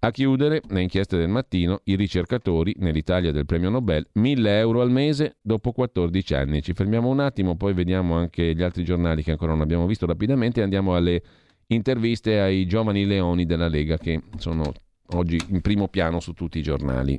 A 0.00 0.12
chiudere, 0.12 0.62
le 0.68 0.82
inchieste 0.82 1.16
del 1.16 1.28
mattino, 1.28 1.80
i 1.84 1.96
ricercatori 1.96 2.72
nell'Italia 2.78 3.32
del 3.32 3.46
premio 3.46 3.68
Nobel, 3.68 4.06
1000 4.12 4.58
euro 4.58 4.80
al 4.80 4.92
mese 4.92 5.38
dopo 5.40 5.72
14 5.72 6.34
anni. 6.34 6.62
Ci 6.62 6.72
fermiamo 6.72 7.08
un 7.08 7.18
attimo, 7.18 7.56
poi 7.56 7.72
vediamo 7.72 8.14
anche 8.14 8.54
gli 8.54 8.62
altri 8.62 8.84
giornali 8.84 9.24
che 9.24 9.32
ancora 9.32 9.52
non 9.52 9.60
abbiamo 9.62 9.86
visto 9.86 10.06
rapidamente 10.06 10.60
e 10.60 10.62
andiamo 10.62 10.94
alle 10.94 11.20
interviste 11.66 12.38
ai 12.38 12.64
giovani 12.66 13.06
leoni 13.06 13.44
della 13.44 13.66
Lega 13.66 13.98
che 13.98 14.22
sono 14.36 14.72
oggi 15.14 15.36
in 15.48 15.60
primo 15.62 15.88
piano 15.88 16.20
su 16.20 16.32
tutti 16.32 16.60
i 16.60 16.62
giornali. 16.62 17.18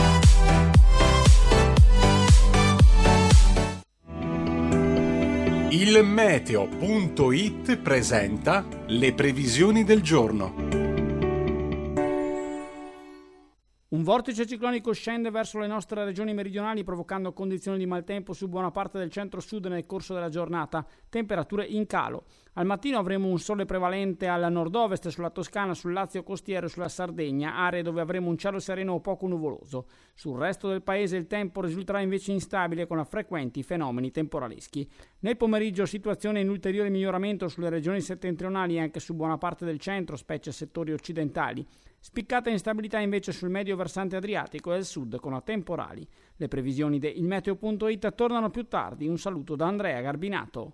Il 5.81 6.03
meteo.it 6.03 7.77
presenta 7.77 8.63
le 8.85 9.15
previsioni 9.15 9.83
del 9.83 10.03
giorno. 10.03 10.53
Un 13.87 14.03
vortice 14.03 14.45
ciclonico 14.45 14.93
scende 14.93 15.31
verso 15.31 15.57
le 15.57 15.65
nostre 15.65 16.05
regioni 16.05 16.35
meridionali 16.35 16.83
provocando 16.83 17.33
condizioni 17.33 17.79
di 17.79 17.87
maltempo 17.87 18.33
su 18.33 18.47
buona 18.47 18.69
parte 18.69 18.99
del 18.99 19.09
centro-sud 19.09 19.65
nel 19.65 19.87
corso 19.87 20.13
della 20.13 20.29
giornata, 20.29 20.85
temperature 21.09 21.65
in 21.65 21.87
calo. 21.87 22.25
Al 22.55 22.65
mattino 22.65 22.97
avremo 22.97 23.29
un 23.29 23.39
sole 23.39 23.63
prevalente 23.63 24.27
al 24.27 24.51
nord-ovest 24.51 25.07
sulla 25.07 25.29
Toscana, 25.29 25.73
sul 25.73 25.93
Lazio 25.93 26.21
costiero 26.21 26.65
e 26.65 26.69
sulla 26.69 26.89
Sardegna, 26.89 27.55
aree 27.55 27.81
dove 27.81 28.01
avremo 28.01 28.29
un 28.29 28.37
cielo 28.37 28.59
sereno 28.59 28.91
o 28.91 28.99
poco 28.99 29.25
nuvoloso. 29.25 29.87
Sul 30.13 30.37
resto 30.37 30.67
del 30.67 30.81
paese 30.81 31.15
il 31.15 31.27
tempo 31.27 31.61
risulterà 31.61 32.01
invece 32.01 32.33
instabile 32.33 32.87
con 32.87 33.05
frequenti 33.05 33.63
fenomeni 33.63 34.11
temporaleschi. 34.11 34.85
Nel 35.19 35.37
pomeriggio 35.37 35.85
situazione 35.85 36.41
in 36.41 36.49
ulteriore 36.49 36.89
miglioramento 36.89 37.47
sulle 37.47 37.69
regioni 37.69 38.01
settentrionali 38.01 38.75
e 38.75 38.81
anche 38.81 38.99
su 38.99 39.13
buona 39.13 39.37
parte 39.37 39.63
del 39.63 39.79
centro, 39.79 40.17
specie 40.17 40.51
settori 40.51 40.91
occidentali. 40.91 41.65
Spiccata 42.01 42.49
instabilità 42.49 42.99
invece 42.99 43.31
sul 43.31 43.49
medio 43.49 43.77
versante 43.77 44.17
adriatico 44.17 44.73
e 44.73 44.75
al 44.75 44.83
sud 44.83 45.21
con 45.21 45.39
temporali. 45.45 46.05
Le 46.35 46.47
previsioni 46.49 46.99
di 46.99 47.17
ilmeteo.it 47.17 48.13
tornano 48.13 48.49
più 48.49 48.67
tardi. 48.67 49.07
Un 49.07 49.17
saluto 49.17 49.55
da 49.55 49.67
Andrea 49.67 50.01
Garbinato. 50.01 50.73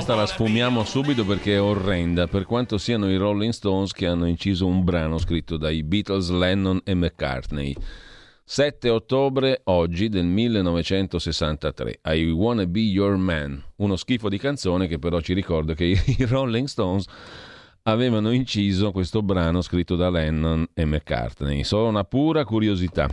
Questa 0.00 0.18
la 0.18 0.26
sfumiamo 0.26 0.82
subito 0.82 1.26
perché 1.26 1.56
è 1.56 1.60
orrenda, 1.60 2.26
per 2.26 2.46
quanto 2.46 2.78
siano 2.78 3.10
i 3.10 3.18
Rolling 3.18 3.52
Stones 3.52 3.92
che 3.92 4.06
hanno 4.06 4.24
inciso 4.24 4.66
un 4.66 4.82
brano 4.82 5.18
scritto 5.18 5.58
dai 5.58 5.82
Beatles, 5.82 6.30
Lennon 6.30 6.80
e 6.84 6.94
McCartney. 6.94 7.76
7 8.42 8.88
ottobre 8.88 9.60
oggi 9.64 10.08
del 10.08 10.24
1963, 10.24 12.00
I 12.14 12.30
Wanna 12.30 12.64
Be 12.64 12.80
Your 12.80 13.16
Man, 13.16 13.62
uno 13.76 13.96
schifo 13.96 14.30
di 14.30 14.38
canzone 14.38 14.86
che 14.86 14.98
però 14.98 15.20
ci 15.20 15.34
ricorda 15.34 15.74
che 15.74 15.84
i 16.06 16.24
Rolling 16.24 16.66
Stones 16.66 17.04
avevano 17.82 18.30
inciso 18.30 18.92
questo 18.92 19.20
brano 19.20 19.60
scritto 19.60 19.96
da 19.96 20.08
Lennon 20.08 20.66
e 20.72 20.86
McCartney. 20.86 21.62
Solo 21.62 21.88
una 21.88 22.04
pura 22.04 22.46
curiosità. 22.46 23.06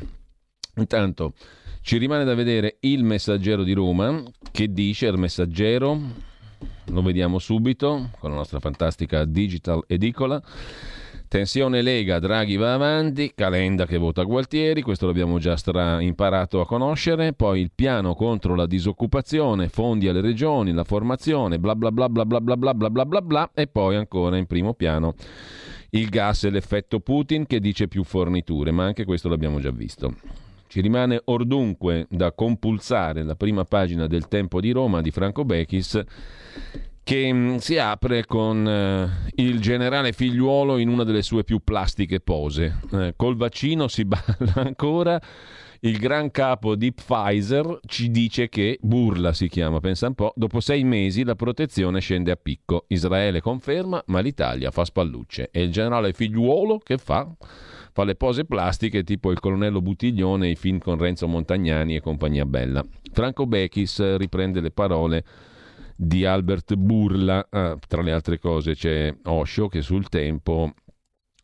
Intanto 0.77 1.33
ci 1.81 1.97
rimane 1.97 2.23
da 2.23 2.33
vedere 2.33 2.77
il 2.81 3.03
messaggero 3.03 3.63
di 3.63 3.73
Roma 3.73 4.23
che 4.53 4.71
dice 4.71 5.07
il 5.07 5.17
messaggero 5.17 6.26
lo 6.85 7.01
vediamo 7.01 7.39
subito 7.39 8.09
con 8.19 8.31
la 8.31 8.37
nostra 8.37 8.59
fantastica 8.59 9.25
digital 9.25 9.83
edicola. 9.87 10.41
Tensione 11.27 11.81
Lega, 11.81 12.19
Draghi 12.19 12.55
va 12.55 12.73
avanti, 12.73 13.33
Calenda 13.35 13.85
che 13.85 13.97
vota 13.97 14.23
Gualtieri, 14.23 14.81
questo 14.81 15.07
l'abbiamo 15.07 15.39
già 15.39 15.57
stra- 15.57 15.99
imparato 15.99 16.61
a 16.61 16.65
conoscere, 16.65 17.33
poi 17.33 17.59
il 17.59 17.71
piano 17.75 18.15
contro 18.15 18.55
la 18.55 18.65
disoccupazione, 18.65 19.67
fondi 19.67 20.07
alle 20.07 20.21
regioni, 20.21 20.71
la 20.71 20.85
formazione, 20.85 21.59
bla 21.59 21.75
bla 21.75 21.91
bla 21.91 22.07
bla 22.07 22.25
bla 22.25 22.39
bla 22.39 22.55
bla 22.55 22.73
bla 22.73 22.89
bla 22.89 23.05
bla 23.05 23.21
bla 23.21 23.49
e 23.53 23.67
poi 23.67 23.97
ancora 23.97 24.37
in 24.37 24.45
primo 24.45 24.73
piano 24.73 25.15
il 25.91 26.07
gas 26.09 26.45
e 26.45 26.49
l'effetto 26.49 27.01
Putin 27.01 27.45
che 27.45 27.59
dice 27.59 27.89
più 27.89 28.05
forniture, 28.05 28.71
ma 28.71 28.85
anche 28.85 29.03
questo 29.03 29.27
l'abbiamo 29.27 29.59
già 29.59 29.71
visto. 29.71 30.13
Ci 30.67 30.81
rimane 30.81 31.21
ordunque 31.25 32.07
da 32.09 32.31
compulsare 32.33 33.23
la 33.23 33.35
prima 33.35 33.63
pagina 33.63 34.07
del 34.07 34.27
Tempo 34.27 34.59
di 34.59 34.71
Roma 34.71 35.01
di 35.01 35.11
Franco 35.11 35.45
Bechis 35.45 36.03
che 37.07 37.31
mm, 37.31 37.55
si 37.55 37.77
apre 37.77 38.25
con 38.25 38.67
eh, 38.67 39.31
il 39.35 39.61
generale 39.61 40.11
figliuolo 40.11 40.77
in 40.77 40.89
una 40.89 41.05
delle 41.05 41.21
sue 41.21 41.45
più 41.45 41.63
plastiche 41.63 42.19
pose. 42.19 42.81
Eh, 42.91 43.13
col 43.15 43.37
vaccino 43.37 43.87
si 43.87 44.03
balla 44.05 44.55
ancora. 44.55 45.21
Il 45.81 45.99
gran 45.99 46.31
capo 46.31 46.75
di 46.75 46.91
Pfizer 46.91 47.79
ci 47.85 48.11
dice 48.11 48.49
che, 48.49 48.77
burla 48.81 49.31
si 49.31 49.47
chiama, 49.47 49.79
pensa 49.79 50.07
un 50.07 50.15
po', 50.15 50.33
dopo 50.35 50.59
sei 50.59 50.83
mesi 50.83 51.23
la 51.23 51.35
protezione 51.35 52.01
scende 52.01 52.31
a 52.31 52.35
picco. 52.35 52.83
Israele 52.87 53.39
conferma, 53.39 54.03
ma 54.07 54.19
l'Italia 54.19 54.69
fa 54.71 54.83
spallucce. 54.83 55.49
E 55.49 55.61
il 55.61 55.71
generale 55.71 56.11
figliuolo 56.11 56.79
che 56.79 56.97
fa? 56.97 57.25
Fa 57.97 58.03
le 58.03 58.13
pose 58.13 58.45
plastiche 58.45 59.03
tipo 59.03 59.31
il 59.31 59.39
colonnello 59.39 59.81
Buttiglione, 59.81 60.49
i 60.49 60.55
film 60.55 60.77
con 60.77 60.99
Renzo 60.99 61.27
Montagnani 61.27 61.95
e 61.95 61.99
compagnia 61.99 62.45
bella. 62.45 62.85
Franco 63.11 63.47
Bechis 63.47 64.17
riprende 64.17 64.61
le 64.61 64.69
parole 64.69 65.23
di 65.95 66.23
Albert 66.23 66.75
Burla. 66.75 67.47
Ah, 67.49 67.75
tra 67.87 68.03
le 68.03 68.11
altre 68.11 68.37
cose 68.37 68.75
c'è 68.75 69.11
Osho 69.23 69.67
che 69.67 69.81
sul 69.81 70.09
tempo 70.09 70.75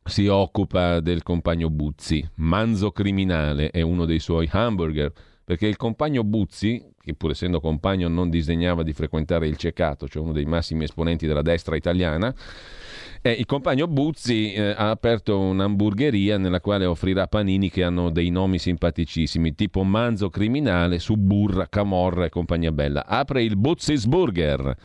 si 0.04 0.28
occupa 0.28 1.00
del 1.00 1.24
compagno 1.24 1.72
Buzzi. 1.72 2.24
Manzo 2.36 2.92
criminale 2.92 3.72
è 3.72 3.82
uno 3.82 4.06
dei 4.06 4.20
suoi 4.20 4.48
hamburger. 4.52 5.12
Perché 5.44 5.68
il 5.68 5.78
compagno 5.78 6.24
Buzzi, 6.24 6.82
che 7.02 7.14
pur 7.16 7.32
essendo 7.32 7.60
compagno 7.60 8.08
non 8.08 8.30
disegnava 8.30 8.84
di 8.84 8.94
frequentare 8.94 9.48
il 9.48 9.58
cecato, 9.58 10.08
cioè 10.08 10.24
uno 10.24 10.32
dei 10.32 10.46
massimi 10.46 10.86
esponenti 10.86 11.28
della 11.28 11.42
destra 11.42 11.76
italiana, 11.76 12.34
eh, 13.26 13.32
il 13.32 13.46
compagno 13.46 13.88
Buzzi 13.88 14.52
eh, 14.52 14.72
ha 14.72 14.90
aperto 14.90 15.40
un'hamburgeria 15.40 16.38
nella 16.38 16.60
quale 16.60 16.84
offrirà 16.84 17.28
panini 17.28 17.70
che 17.70 17.82
hanno 17.82 18.10
dei 18.10 18.30
nomi 18.30 18.60
simpaticissimi, 18.60 19.56
tipo 19.56 19.84
Manzo 19.84 20.30
Criminale, 20.30 21.00
Suburra, 21.00 21.70
Camorra 21.70 22.26
e 22.26 22.30
compagnia 22.30 22.74
bella. 22.74 23.06
Apre 23.06 23.42
il 23.42 23.56
Buzzi's 23.56 24.06
Burger 24.08 24.76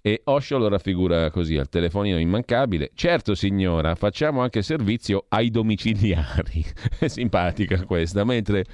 e 0.00 0.22
Osho 0.24 0.56
lo 0.56 0.68
raffigura 0.68 1.30
così 1.30 1.58
al 1.58 1.68
telefonino 1.68 2.18
immancabile. 2.18 2.92
Certo 2.94 3.34
signora, 3.34 3.94
facciamo 3.94 4.40
anche 4.40 4.62
servizio 4.62 5.26
ai 5.28 5.50
domiciliari. 5.50 6.64
È 6.98 7.08
simpatica 7.08 7.84
questa, 7.84 8.24
mentre... 8.24 8.64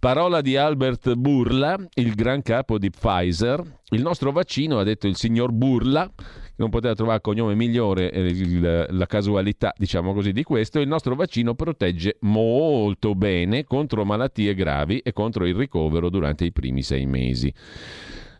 Parola 0.00 0.42
di 0.42 0.56
Albert 0.56 1.14
Burla, 1.14 1.76
il 1.94 2.14
gran 2.14 2.40
capo 2.42 2.78
di 2.78 2.88
Pfizer. 2.88 3.60
Il 3.90 4.00
nostro 4.00 4.30
vaccino, 4.30 4.78
ha 4.78 4.84
detto 4.84 5.08
il 5.08 5.16
signor 5.16 5.50
Burla, 5.50 6.08
non 6.54 6.70
poteva 6.70 6.94
trovare 6.94 7.20
cognome 7.20 7.56
migliore, 7.56 8.12
eh, 8.12 8.86
la 8.90 9.06
casualità, 9.06 9.74
diciamo 9.76 10.14
così, 10.14 10.30
di 10.30 10.44
questo, 10.44 10.78
il 10.78 10.86
nostro 10.86 11.16
vaccino 11.16 11.56
protegge 11.56 12.18
molto 12.20 13.16
bene 13.16 13.64
contro 13.64 14.04
malattie 14.04 14.54
gravi 14.54 15.00
e 15.00 15.12
contro 15.12 15.44
il 15.46 15.56
ricovero 15.56 16.10
durante 16.10 16.44
i 16.44 16.52
primi 16.52 16.82
sei 16.82 17.04
mesi. 17.04 17.52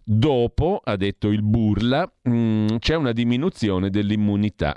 Dopo, 0.05 0.81
ha 0.85 0.95
detto 0.95 1.27
il 1.29 1.43
Burla, 1.43 2.09
mh, 2.23 2.31
mm, 2.31 2.67
c'è 2.79 2.95
una 2.95 3.11
diminuzione 3.11 3.91
dell'immunità. 3.91 4.77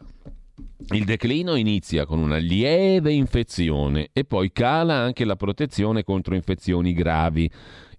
Il 0.94 1.06
declino 1.06 1.56
inizia 1.56 2.06
con 2.06 2.20
una 2.20 2.38
lieve 2.38 3.14
infezione 3.14 4.10
e 4.12 4.26
poi 4.26 4.52
cala 4.52 4.96
anche 4.96 5.24
la 5.26 5.36
protezione 5.36 6.04
contro 6.04 6.36
infezioni 6.36 6.94
gravi 6.94 7.50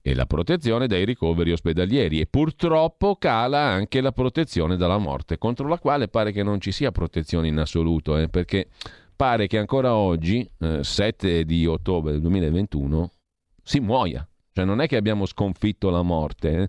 e 0.02 0.14
la 0.14 0.26
protezione 0.26 0.88
dai 0.88 1.04
ricoveri 1.04 1.52
ospedalieri 1.52 2.20
e 2.20 2.26
purtroppo 2.26 3.16
cala 3.16 3.60
anche 3.60 4.00
la 4.00 4.10
protezione 4.10 4.76
dalla 4.76 4.98
morte, 4.98 5.38
contro 5.38 5.68
la 5.68 5.78
quale 5.78 6.08
pare 6.08 6.32
che 6.32 6.42
non 6.42 6.60
ci 6.60 6.72
sia 6.72 6.90
protezione 6.90 7.46
in 7.46 7.58
assoluto, 7.58 8.18
eh, 8.18 8.28
perché 8.28 8.68
pare 9.14 9.46
che 9.46 9.58
ancora 9.58 9.94
oggi, 9.94 10.46
eh, 10.58 10.82
7 10.82 11.44
di 11.44 11.64
ottobre 11.66 12.12
del 12.12 12.20
2021, 12.20 13.10
si 13.62 13.78
muoia. 13.78 14.26
Cioè 14.54 14.64
non 14.66 14.80
è 14.80 14.86
che 14.86 14.96
abbiamo 14.96 15.24
sconfitto 15.24 15.88
la 15.88 16.02
morte. 16.02 16.62
Eh. 16.62 16.68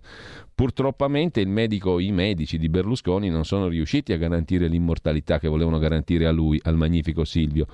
Purtroppamente 0.54 1.40
i 1.40 1.46
medici 1.46 2.58
di 2.58 2.68
Berlusconi 2.68 3.28
non 3.28 3.44
sono 3.44 3.66
riusciti 3.66 4.12
a 4.12 4.16
garantire 4.16 4.68
l'immortalità 4.68 5.40
che 5.40 5.48
volevano 5.48 5.78
garantire 5.78 6.26
a 6.26 6.30
lui, 6.30 6.60
al 6.62 6.76
magnifico 6.76 7.24
Silvio 7.24 7.66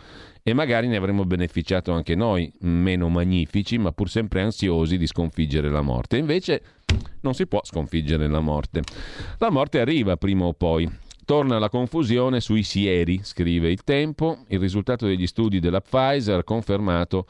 e 0.43 0.55
magari 0.55 0.89
ne 0.89 0.97
avremmo 0.97 1.25
beneficiato 1.25 1.93
anche 1.93 2.15
noi, 2.15 2.51
meno 2.61 3.11
magnifici, 3.11 3.77
ma 3.77 3.93
pur 3.93 4.09
sempre 4.09 4.41
ansiosi 4.41 4.97
di 4.97 5.07
sconfiggere 5.07 5.69
la 5.69 5.83
morte. 5.83 6.17
Invece 6.17 6.63
non 7.21 7.35
si 7.35 7.47
può 7.47 7.61
sconfiggere 7.63 8.27
la 8.29 8.41
morte. 8.41 8.83
La 9.37 9.51
morte 9.51 9.79
arriva 9.79 10.17
prima 10.17 10.47
o 10.47 10.55
poi. 10.55 10.91
Torna 11.27 11.59
la 11.59 11.69
confusione 11.69 12.41
sui 12.41 12.63
sieri, 12.63 13.21
scrive 13.23 13.71
il 13.71 13.85
tempo. 13.85 14.39
Il 14.49 14.59
risultato 14.59 15.07
degli 15.07 15.27
studi 15.27 15.61
della 15.61 15.83
Pfizer 15.83 16.39
ha 16.39 16.45
confermato 16.45 17.27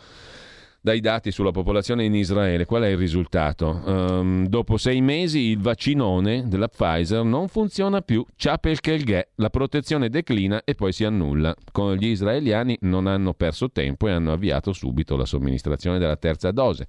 dai 0.80 1.00
dati 1.00 1.30
sulla 1.30 1.50
popolazione 1.50 2.04
in 2.04 2.14
Israele. 2.14 2.64
Qual 2.64 2.82
è 2.82 2.88
il 2.88 2.96
risultato? 2.96 3.82
Um, 3.84 4.46
dopo 4.46 4.78
sei 4.78 5.00
mesi 5.00 5.50
il 5.50 5.58
vaccinone 5.58 6.48
della 6.48 6.68
Pfizer 6.68 7.22
non 7.22 7.48
funziona 7.48 8.00
più, 8.00 8.24
ciapel 8.36 8.80
kelghe, 8.80 9.30
la 9.36 9.50
protezione 9.50 10.08
declina 10.08 10.62
e 10.64 10.74
poi 10.74 10.92
si 10.92 11.04
annulla. 11.04 11.54
Con 11.70 11.94
gli 11.94 12.06
israeliani 12.06 12.78
non 12.82 13.06
hanno 13.06 13.34
perso 13.34 13.70
tempo 13.70 14.08
e 14.08 14.12
hanno 14.12 14.32
avviato 14.32 14.72
subito 14.72 15.16
la 15.16 15.26
somministrazione 15.26 15.98
della 15.98 16.16
terza 16.16 16.50
dose. 16.50 16.86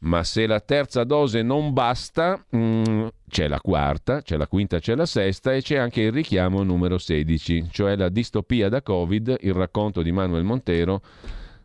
Ma 0.00 0.22
se 0.22 0.46
la 0.46 0.60
terza 0.60 1.02
dose 1.04 1.40
non 1.40 1.72
basta, 1.72 2.44
mm, 2.54 3.06
c'è 3.26 3.48
la 3.48 3.58
quarta, 3.60 4.20
c'è 4.20 4.36
la 4.36 4.46
quinta, 4.46 4.78
c'è 4.78 4.94
la 4.94 5.06
sesta 5.06 5.54
e 5.54 5.62
c'è 5.62 5.76
anche 5.76 6.02
il 6.02 6.12
richiamo 6.12 6.62
numero 6.62 6.98
16, 6.98 7.68
cioè 7.70 7.96
la 7.96 8.10
distopia 8.10 8.68
da 8.68 8.82
Covid, 8.82 9.38
il 9.40 9.54
racconto 9.54 10.02
di 10.02 10.12
Manuel 10.12 10.44
Montero 10.44 11.00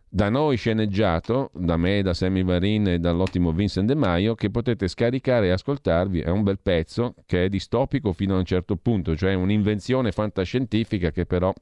da 0.10 0.30
noi 0.30 0.58
sceneggiato, 0.58 1.52
da 1.54 1.78
me, 1.78 2.02
da 2.02 2.14
Sammy 2.14 2.44
Varin 2.44 2.88
e 2.88 3.00
dall'ottimo 3.00 3.52
Vincent 3.52 3.88
De 3.88 3.96
Maio, 3.96 4.34
che 4.34 4.50
potete 4.50 4.88
scaricare 4.88 5.48
e 5.48 5.52
ascoltarvi. 5.52 6.22
È 6.22 6.30
un 6.30 6.42
bel 6.44 6.60
pezzo 6.60 7.14
che 7.26 7.46
è 7.46 7.50
distopico 7.50 8.12
fino 8.12 8.36
a 8.36 8.40
un 8.40 8.46
certo 8.46 8.76
punto, 8.76 9.16
cioè 9.16 9.36
un'invenzione 9.36 10.12
fantascientifica 10.12 11.12
che 11.12 11.26
però 11.26 11.54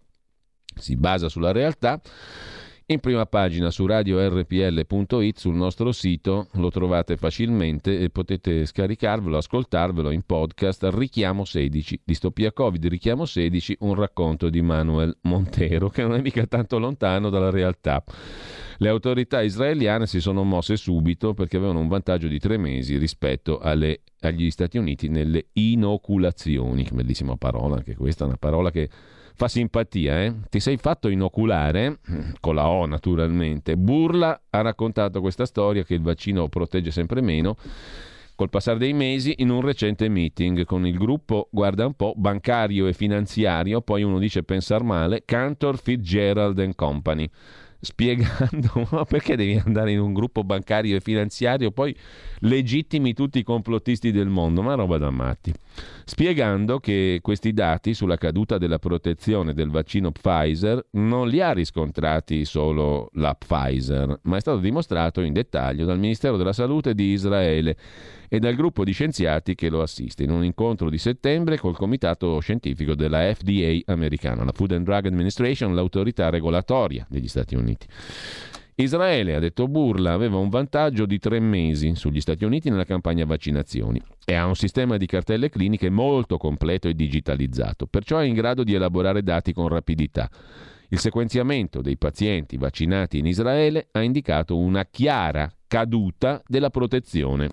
si 0.76 0.96
basa 0.96 1.28
sulla 1.28 1.52
realtà 1.52 2.00
in 2.90 3.02
prima 3.02 3.26
pagina 3.26 3.70
su 3.70 3.86
radiorpl.it 3.86 5.38
sul 5.38 5.56
nostro 5.56 5.92
sito 5.92 6.48
lo 6.54 6.70
trovate 6.70 7.18
facilmente 7.18 8.00
e 8.00 8.10
potete 8.10 8.66
scaricarvelo, 8.66 9.36
ascoltarvelo 9.36 10.10
in 10.10 10.22
podcast 10.22 10.88
Richiamo 10.94 11.44
16, 11.44 12.00
distopia 12.06 12.54
Covid, 12.54 12.86
Richiamo 12.86 13.26
16, 13.26 13.78
un 13.80 13.94
racconto 13.94 14.50
di 14.50 14.62
Manuel 14.62 15.18
Montero 15.24 15.90
che 15.90 16.02
non 16.04 16.14
è 16.14 16.22
mica 16.22 16.46
tanto 16.46 16.80
lontano 16.80 17.30
dalla 17.30 17.50
realtà. 17.50 18.02
Le 18.78 18.88
autorità 18.88 19.42
israeliane 19.42 20.08
si 20.08 20.22
sono 20.22 20.46
mosse 20.46 20.78
subito 20.78 21.34
perché 21.34 21.58
avevano 21.58 21.80
un 21.80 21.90
vantaggio 21.90 22.30
di 22.30 22.40
tre 22.40 22.56
mesi 22.56 22.98
rispetto 22.98 23.60
alle, 23.60 24.04
agli 24.22 24.50
Stati 24.50 24.78
Uniti 24.78 25.10
nelle 25.10 25.48
inoculazioni. 25.54 26.88
Bellissima 26.90 27.36
parola, 27.36 27.76
anche 27.76 27.96
questa 27.96 28.24
è 28.24 28.28
una 28.28 28.38
parola 28.38 28.72
che 28.72 28.90
fa 29.38 29.48
simpatia, 29.48 30.24
eh? 30.24 30.34
Ti 30.50 30.60
sei 30.60 30.78
fatto 30.78 31.10
inoculare, 31.10 32.00
con 32.40 32.56
la 32.56 32.68
O 32.68 32.88
naturalmente. 32.88 33.78
Burla 33.78 34.42
ha 34.50 34.62
raccontato 34.62 35.22
questa 35.22 35.46
storia 35.46 35.84
che 35.84 35.94
il 35.94 36.02
vaccino 36.02 36.50
protegge 36.50 36.90
sempre 36.90 37.22
meno 37.22 37.56
col 38.34 38.50
passare 38.50 38.78
dei 38.78 38.94
mesi 38.94 39.36
in 39.38 39.50
un 39.50 39.62
recente 39.62 40.10
meeting 40.10 40.64
con 40.64 40.86
il 40.86 40.96
gruppo, 40.96 41.48
guarda 41.52 41.88
un 41.88 41.94
po', 41.94 42.14
bancario 42.16 42.86
e 42.86 42.94
finanziario, 42.94 43.82
poi 43.82 44.04
uno 44.04 44.20
dice 44.20 44.44
pensar 44.44 44.84
male, 44.84 45.24
Cantor 45.26 45.80
Fitzgerald 45.80 46.76
Company 46.76 47.28
spiegando 47.88 49.06
perché 49.08 49.38
devi 49.38 49.62
andare 49.64 49.92
in 49.92 50.00
un 50.00 50.14
gruppo 50.14 50.44
bancario 50.44 50.96
e 50.96 51.00
finanziario? 51.00 51.72
Poi 51.72 51.96
legittimi 52.40 53.14
tutti 53.14 53.40
i 53.40 53.44
complottisti 53.44 54.12
del 54.12 54.28
mondo, 54.28 54.62
ma 54.62 54.76
roba 54.76 54.98
da 54.98 55.10
matti. 55.10 55.54
Spiegando 56.04 56.80
che 56.80 57.20
questi 57.22 57.54
dati 57.54 57.94
sulla 57.94 58.18
caduta 58.18 58.58
della 58.58 58.80
protezione 58.80 59.54
del 59.54 59.70
vaccino 59.70 60.12
Pfizer 60.12 60.86
non 60.92 61.30
li 61.30 61.42
ha 61.42 61.54
riscontrati 61.54 62.44
solo 62.44 63.10
la 63.14 63.34
Pfizer, 63.34 64.20
ma 64.24 64.36
è 64.36 64.40
stato 64.42 64.60
dimostrato 64.60 65.22
in 65.22 65.32
dettaglio 65.32 65.86
dal 65.86 66.00
Ministero 66.00 66.36
della 66.36 66.54
Salute 66.54 66.94
di 66.94 67.12
Israele 67.12 67.78
e 68.30 68.40
dal 68.40 68.56
gruppo 68.56 68.84
di 68.84 68.92
scienziati 68.92 69.56
che 69.56 69.70
lo 69.70 69.82
assiste 69.82 70.24
in 70.24 70.32
un 70.32 70.44
incontro 70.44 70.90
di 70.90 70.98
settembre 70.98 71.58
col 71.58 71.78
comitato 71.78 72.40
scientifico 72.40 72.96
della 72.96 73.34
FDA 73.34 73.80
americana, 73.92 74.44
la 74.44 74.52
Food 74.52 74.74
and 74.74 74.86
Drug 74.86 75.06
Administration, 75.06 75.74
l'autorità 75.74 76.30
regolatoria 76.30 77.06
degli 77.10 77.28
Stati 77.28 77.56
Uniti. 77.56 77.88
Israele, 78.80 79.34
ha 79.34 79.40
detto 79.40 79.68
Burla, 79.68 80.14
aveva 80.14 80.38
un 80.38 80.50
vantaggio 80.50 81.08
di 81.08 81.18
tre 81.18 81.40
mesi 81.40 81.96
sugli 81.96 82.22
Stati 82.22 82.46
Uniti 82.46 82.70
nella 82.70 82.86
campagna 82.86 83.26
vaccinazioni 83.26 84.00
e 84.24 84.36
ha 84.36 84.46
un 84.46 84.56
sistema 84.56 84.98
di 84.98 85.08
cartelle 85.08 85.50
cliniche 85.50 85.90
molto 85.90 86.38
completo 86.38 86.88
e 86.88 86.94
digitalizzato, 86.94 87.88
perciò 87.88 88.20
è 88.20 88.26
in 88.26 88.36
grado 88.36 88.64
di 88.64 88.76
elaborare 88.76 89.24
dati 89.24 89.52
con 89.52 89.68
rapidità. 89.68 90.30
Il 90.90 91.00
sequenziamento 91.00 91.82
dei 91.82 91.98
pazienti 91.98 92.56
vaccinati 92.58 93.18
in 93.18 93.26
Israele 93.26 93.88
ha 93.92 94.02
indicato 94.02 94.56
una 94.58 94.86
chiara 94.86 95.52
caduta 95.66 96.42
della 96.46 96.70
protezione 96.70 97.50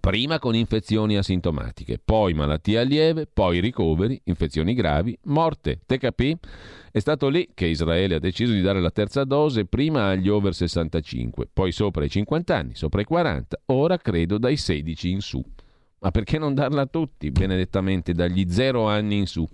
Prima 0.00 0.38
con 0.38 0.54
infezioni 0.54 1.16
asintomatiche, 1.16 1.98
poi 2.02 2.34
malattia 2.34 2.82
lieve, 2.82 3.26
poi 3.26 3.58
ricoveri, 3.58 4.20
infezioni 4.24 4.74
gravi, 4.74 5.18
morte. 5.24 5.80
Te 5.86 5.98
capì? 5.98 6.36
È 6.92 6.98
stato 6.98 7.28
lì 7.28 7.48
che 7.52 7.66
Israele 7.66 8.16
ha 8.16 8.20
deciso 8.20 8.52
di 8.52 8.60
dare 8.60 8.80
la 8.80 8.90
terza 8.90 9.24
dose 9.24 9.64
prima 9.64 10.08
agli 10.08 10.28
over 10.28 10.54
65, 10.54 11.48
poi 11.52 11.72
sopra 11.72 12.04
i 12.04 12.10
50 12.10 12.56
anni, 12.56 12.74
sopra 12.74 13.00
i 13.00 13.04
40, 13.04 13.62
ora 13.66 13.96
credo 13.96 14.38
dai 14.38 14.56
16 14.56 15.10
in 15.10 15.20
su. 15.20 15.42
Ma 16.00 16.10
perché 16.12 16.38
non 16.38 16.54
darla 16.54 16.82
a 16.82 16.86
tutti, 16.86 17.30
benedettamente, 17.30 18.12
dagli 18.12 18.46
0 18.48 18.86
anni 18.86 19.16
in 19.16 19.26
su? 19.26 19.44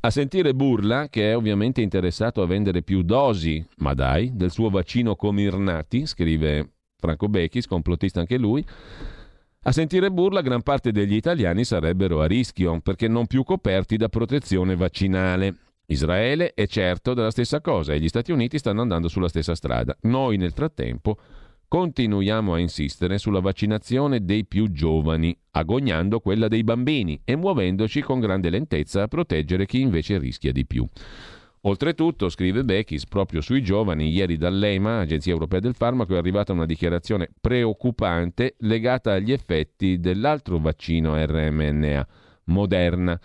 A 0.00 0.10
sentire 0.10 0.54
Burla, 0.54 1.08
che 1.08 1.30
è 1.30 1.36
ovviamente 1.36 1.80
interessato 1.80 2.42
a 2.42 2.46
vendere 2.46 2.82
più 2.82 3.02
dosi, 3.02 3.64
ma 3.76 3.94
dai, 3.94 4.32
del 4.34 4.50
suo 4.50 4.68
vaccino 4.68 5.16
Comirnati, 5.16 6.04
scrive 6.04 6.72
Franco 6.98 7.28
Becchi, 7.28 7.64
complottista 7.66 8.20
anche 8.20 8.36
lui, 8.36 8.62
a 9.64 9.72
sentire 9.72 10.10
burla, 10.10 10.40
gran 10.40 10.62
parte 10.62 10.90
degli 10.90 11.14
italiani 11.14 11.64
sarebbero 11.64 12.20
a 12.20 12.26
rischio 12.26 12.80
perché 12.80 13.06
non 13.06 13.26
più 13.26 13.44
coperti 13.44 13.96
da 13.96 14.08
protezione 14.08 14.74
vaccinale. 14.74 15.56
Israele 15.86 16.52
è 16.54 16.66
certo 16.66 17.14
della 17.14 17.30
stessa 17.30 17.60
cosa 17.60 17.92
e 17.92 18.00
gli 18.00 18.08
Stati 18.08 18.32
Uniti 18.32 18.58
stanno 18.58 18.80
andando 18.80 19.08
sulla 19.08 19.28
stessa 19.28 19.54
strada. 19.54 19.96
Noi 20.02 20.36
nel 20.36 20.52
frattempo 20.52 21.16
continuiamo 21.68 22.54
a 22.54 22.58
insistere 22.58 23.18
sulla 23.18 23.40
vaccinazione 23.40 24.24
dei 24.24 24.44
più 24.46 24.72
giovani, 24.72 25.36
agognando 25.52 26.20
quella 26.20 26.48
dei 26.48 26.64
bambini 26.64 27.20
e 27.24 27.36
muovendoci 27.36 28.02
con 28.02 28.20
grande 28.20 28.50
lentezza 28.50 29.02
a 29.02 29.08
proteggere 29.08 29.64
chi 29.66 29.80
invece 29.80 30.18
rischia 30.18 30.52
di 30.52 30.66
più. 30.66 30.86
Oltretutto, 31.64 32.28
scrive 32.28 32.64
Bechis, 32.64 33.06
proprio 33.06 33.40
sui 33.40 33.62
giovani, 33.62 34.10
ieri 34.10 34.36
dall'EMA, 34.36 34.98
Agenzia 34.98 35.30
Europea 35.30 35.60
del 35.60 35.76
Farmaco, 35.76 36.14
è 36.14 36.18
arrivata 36.18 36.52
una 36.52 36.66
dichiarazione 36.66 37.30
preoccupante 37.40 38.56
legata 38.60 39.12
agli 39.12 39.30
effetti 39.30 40.00
dell'altro 40.00 40.58
vaccino 40.58 41.14
RMNA, 41.24 42.06
Moderna. 42.46 43.20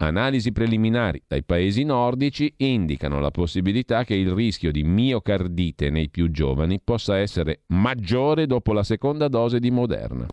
Analisi 0.00 0.52
preliminari 0.52 1.22
dai 1.26 1.42
paesi 1.42 1.82
nordici 1.82 2.52
indicano 2.58 3.20
la 3.20 3.30
possibilità 3.30 4.04
che 4.04 4.14
il 4.14 4.32
rischio 4.32 4.70
di 4.70 4.82
miocardite 4.82 5.88
nei 5.88 6.10
più 6.10 6.30
giovani 6.30 6.80
possa 6.84 7.16
essere 7.16 7.62
maggiore 7.68 8.46
dopo 8.46 8.74
la 8.74 8.84
seconda 8.84 9.28
dose 9.28 9.60
di 9.60 9.70
Moderna. 9.70 10.26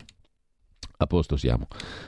A 0.98 1.08
posto 1.08 1.36
siamo. 1.36 1.68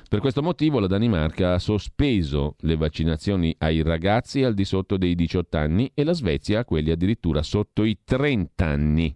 Per 0.09 0.19
questo 0.19 0.41
motivo 0.41 0.79
la 0.79 0.87
Danimarca 0.87 1.53
ha 1.53 1.59
sospeso 1.59 2.55
le 2.59 2.75
vaccinazioni 2.75 3.53
ai 3.59 3.81
ragazzi 3.81 4.43
al 4.43 4.53
di 4.53 4.65
sotto 4.65 4.97
dei 4.97 5.15
18 5.15 5.57
anni 5.57 5.91
e 5.93 6.03
la 6.03 6.13
Svezia 6.13 6.59
a 6.59 6.65
quelli 6.65 6.91
addirittura 6.91 7.43
sotto 7.43 7.83
i 7.83 7.99
30 8.03 8.65
anni. 8.65 9.15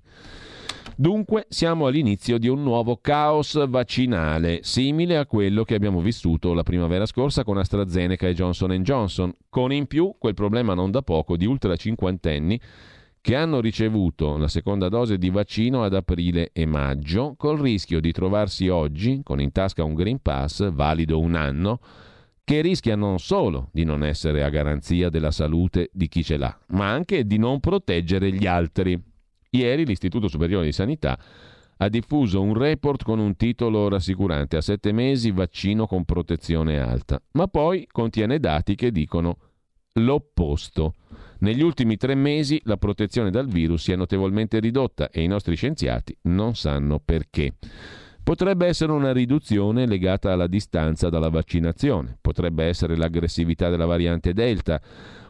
Dunque 1.01 1.45
siamo 1.49 1.87
all'inizio 1.87 2.37
di 2.37 2.47
un 2.47 2.61
nuovo 2.61 2.97
caos 2.97 3.67
vaccinale, 3.67 4.59
simile 4.61 5.17
a 5.17 5.25
quello 5.25 5.63
che 5.63 5.73
abbiamo 5.73 5.99
vissuto 5.99 6.53
la 6.53 6.63
primavera 6.63 7.05
scorsa 7.05 7.43
con 7.43 7.57
AstraZeneca 7.57 8.27
e 8.27 8.33
Johnson 8.33 8.71
Johnson, 8.83 9.33
con 9.49 9.71
in 9.71 9.87
più 9.87 10.13
quel 10.19 10.35
problema 10.35 10.73
non 10.73 10.91
da 10.91 11.01
poco 11.01 11.37
di 11.37 11.45
ultra 11.45 11.75
cinquantenni 11.75 12.59
che 13.21 13.35
hanno 13.35 13.61
ricevuto 13.61 14.35
la 14.37 14.47
seconda 14.47 14.89
dose 14.89 15.19
di 15.19 15.29
vaccino 15.29 15.83
ad 15.83 15.93
aprile 15.93 16.49
e 16.53 16.65
maggio, 16.65 17.35
col 17.37 17.59
rischio 17.59 17.99
di 18.01 18.11
trovarsi 18.11 18.67
oggi 18.67 19.21
con 19.23 19.39
in 19.39 19.51
tasca 19.51 19.83
un 19.83 19.93
Green 19.93 20.19
Pass 20.19 20.71
valido 20.71 21.19
un 21.19 21.35
anno, 21.35 21.79
che 22.43 22.61
rischia 22.61 22.95
non 22.95 23.19
solo 23.19 23.69
di 23.71 23.83
non 23.83 24.03
essere 24.03 24.43
a 24.43 24.49
garanzia 24.49 25.09
della 25.09 25.29
salute 25.29 25.89
di 25.93 26.07
chi 26.07 26.23
ce 26.23 26.37
l'ha, 26.37 26.57
ma 26.69 26.89
anche 26.89 27.25
di 27.25 27.37
non 27.37 27.59
proteggere 27.59 28.31
gli 28.31 28.47
altri. 28.47 28.99
Ieri 29.51 29.85
l'Istituto 29.85 30.27
Superiore 30.27 30.65
di 30.65 30.71
Sanità 30.71 31.17
ha 31.77 31.89
diffuso 31.89 32.41
un 32.41 32.55
report 32.55 33.03
con 33.03 33.19
un 33.19 33.35
titolo 33.35 33.87
rassicurante 33.87 34.57
a 34.57 34.61
sette 34.61 34.91
mesi 34.91 35.31
vaccino 35.31 35.85
con 35.85 36.05
protezione 36.05 36.79
alta, 36.79 37.21
ma 37.33 37.47
poi 37.47 37.87
contiene 37.91 38.39
dati 38.39 38.73
che 38.75 38.91
dicono 38.91 39.37
l'opposto. 39.93 40.95
Negli 41.41 41.63
ultimi 41.63 41.97
tre 41.97 42.13
mesi 42.13 42.61
la 42.65 42.77
protezione 42.77 43.31
dal 43.31 43.47
virus 43.47 43.83
si 43.83 43.91
è 43.91 43.95
notevolmente 43.95 44.59
ridotta 44.59 45.09
e 45.09 45.23
i 45.23 45.27
nostri 45.27 45.55
scienziati 45.55 46.15
non 46.23 46.53
sanno 46.53 47.01
perché. 47.03 47.55
Potrebbe 48.21 48.67
essere 48.67 48.91
una 48.91 49.11
riduzione 49.11 49.87
legata 49.87 50.31
alla 50.31 50.45
distanza 50.45 51.09
dalla 51.09 51.29
vaccinazione, 51.29 52.15
potrebbe 52.21 52.65
essere 52.65 52.95
l'aggressività 52.95 53.69
della 53.69 53.87
variante 53.87 54.33
Delta 54.33 54.79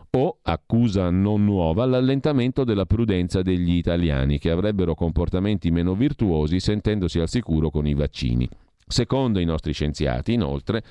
o, 0.10 0.40
accusa 0.42 1.10
non 1.10 1.46
nuova, 1.46 1.86
l'allentamento 1.86 2.66
della 2.66 2.86
prudenza 2.86 3.42
degli 3.42 3.76
italiani 3.76 4.38
che 4.38 4.52
avrebbero 4.52 4.94
comportamenti 4.96 5.72
meno 5.72 5.96
virtuosi 5.96 6.60
sentendosi 6.60 7.20
al 7.20 7.30
sicuro 7.30 7.70
con 7.70 7.88
i 7.88 7.94
vaccini. 7.94 8.50
Secondo 8.86 9.40
i 9.40 9.46
nostri 9.46 9.72
scienziati, 9.72 10.34
inoltre, 10.34 10.84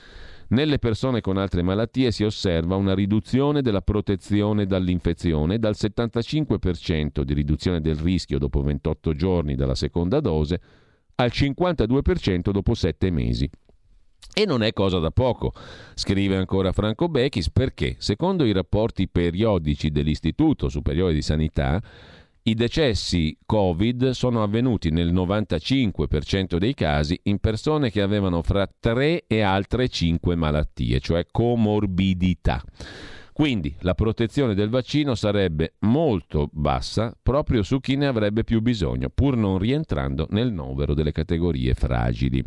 nelle 0.51 0.79
persone 0.79 1.21
con 1.21 1.37
altre 1.37 1.63
malattie 1.63 2.11
si 2.11 2.25
osserva 2.25 2.77
una 2.77 2.95
riduzione 2.95 3.63
della 3.63 3.83
protezione 3.83 4.67
dall'infezione 4.67 5.59
dal 5.59 5.75
75% 5.77 7.23
di 7.23 7.35
riduzione 7.35 7.81
del 7.81 7.97
rischio 7.97 8.39
dopo 8.39 8.63
28 8.63 9.15
giorni 9.15 9.55
dalla 9.55 9.75
seconda 9.75 10.21
dose 10.21 10.61
al 11.17 11.31
52% 11.33 12.51
dopo 12.51 12.75
7 12.75 13.11
mesi. 13.11 13.49
E 14.33 14.45
non 14.47 14.63
è 14.63 14.73
cosa 14.73 14.99
da 14.99 15.11
poco, 15.11 15.53
scrive 15.95 16.37
ancora 16.37 16.73
Franco 16.73 17.09
Bechis, 17.09 17.51
perché 17.51 17.97
secondo 17.99 18.45
i 18.45 18.53
rapporti 18.53 19.09
periodici 19.09 19.91
dell'Istituto 19.91 20.69
Superiore 20.69 21.13
di 21.13 21.23
Sanità, 21.23 21.83
i 22.45 22.55
decessi 22.55 23.37
Covid 23.45 24.11
sono 24.11 24.43
avvenuti 24.43 24.91
nel 24.91 25.13
95% 25.13 26.57
dei 26.57 26.73
casi 26.73 27.21
in 27.25 27.39
persone 27.39 27.91
che 27.91 28.01
avevano 28.01 28.43
fra 28.43 28.67
3 28.67 29.25
e 29.27 29.43
altre 29.43 29.89
5 29.89 30.35
malattie, 30.37 31.01
cioè 31.01 31.27
comorbidità. 31.31 32.63
Quindi 33.33 33.75
la 33.81 33.95
protezione 33.95 34.55
del 34.55 34.69
vaccino 34.69 35.15
sarebbe 35.15 35.75
molto 35.81 36.49
bassa 36.53 37.17
proprio 37.23 37.63
su 37.63 37.81
chi 37.81 37.97
ne 37.97 38.07
avrebbe 38.07 38.45
più 38.45 38.61
bisogno, 38.61 39.09
pur 39.09 39.37
non 39.37 39.59
rientrando 39.59 40.27
nel 40.31 40.53
novero 40.53 40.95
delle 40.95 41.13
categorie 41.13 41.75
fragili. 41.75 42.45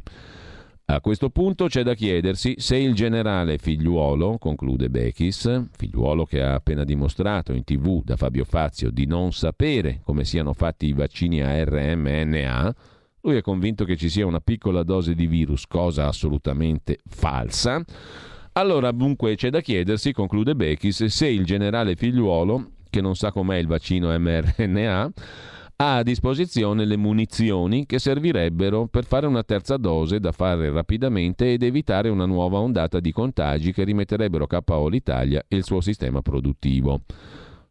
A 0.85 0.99
questo 0.99 1.29
punto 1.29 1.67
c'è 1.67 1.81
da 1.81 1.93
chiedersi 1.93 2.55
se 2.57 2.75
il 2.75 2.93
generale 2.93 3.57
figliuolo, 3.57 4.37
conclude 4.37 4.89
Bechis, 4.89 5.69
figliuolo 5.71 6.25
che 6.25 6.41
ha 6.41 6.55
appena 6.55 6.83
dimostrato 6.83 7.53
in 7.53 7.63
tv 7.63 8.03
da 8.03 8.17
Fabio 8.17 8.43
Fazio 8.43 8.91
di 8.91 9.05
non 9.05 9.31
sapere 9.31 10.01
come 10.03 10.25
siano 10.25 10.51
fatti 10.51 10.87
i 10.87 10.93
vaccini 10.93 11.41
a 11.41 11.63
RMNA, 11.63 12.75
lui 13.21 13.37
è 13.37 13.41
convinto 13.41 13.85
che 13.85 13.95
ci 13.95 14.09
sia 14.09 14.25
una 14.25 14.41
piccola 14.41 14.83
dose 14.83 15.15
di 15.15 15.25
virus, 15.25 15.65
cosa 15.67 16.07
assolutamente 16.07 16.99
falsa. 17.07 17.81
Allora, 18.51 18.91
dunque, 18.91 19.35
c'è 19.35 19.49
da 19.49 19.61
chiedersi, 19.61 20.11
conclude 20.11 20.53
Bechis, 20.53 21.05
se 21.05 21.27
il 21.27 21.45
generale 21.45 21.95
figliuolo, 21.95 22.71
che 22.89 22.99
non 22.99 23.15
sa 23.15 23.31
com'è 23.31 23.55
il 23.55 23.67
vaccino 23.67 24.15
mRNA, 24.19 25.11
ha 25.75 25.97
a 25.97 26.03
disposizione 26.03 26.85
le 26.85 26.97
munizioni 26.97 27.85
che 27.85 27.99
servirebbero 27.99 28.87
per 28.87 29.05
fare 29.05 29.27
una 29.27 29.43
terza 29.43 29.77
dose 29.77 30.19
da 30.19 30.31
fare 30.31 30.71
rapidamente 30.71 31.53
ed 31.53 31.63
evitare 31.63 32.09
una 32.09 32.25
nuova 32.25 32.59
ondata 32.59 32.99
di 32.99 33.11
contagi 33.11 33.73
che 33.73 33.83
rimetterebbero 33.83 34.47
KO 34.47 34.87
l'Italia 34.87 35.43
e 35.47 35.55
il 35.55 35.63
suo 35.63 35.81
sistema 35.81 36.21
produttivo. 36.21 37.01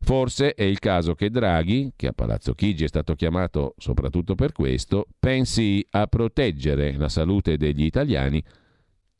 Forse 0.00 0.54
è 0.54 0.64
il 0.64 0.80
caso 0.80 1.14
che 1.14 1.30
Draghi, 1.30 1.92
che 1.94 2.08
a 2.08 2.12
Palazzo 2.12 2.54
Chigi 2.54 2.84
è 2.84 2.88
stato 2.88 3.14
chiamato 3.14 3.74
soprattutto 3.78 4.34
per 4.34 4.52
questo, 4.52 5.06
pensi 5.18 5.86
a 5.90 6.06
proteggere 6.08 6.96
la 6.96 7.08
salute 7.08 7.56
degli 7.56 7.84
italiani 7.84 8.42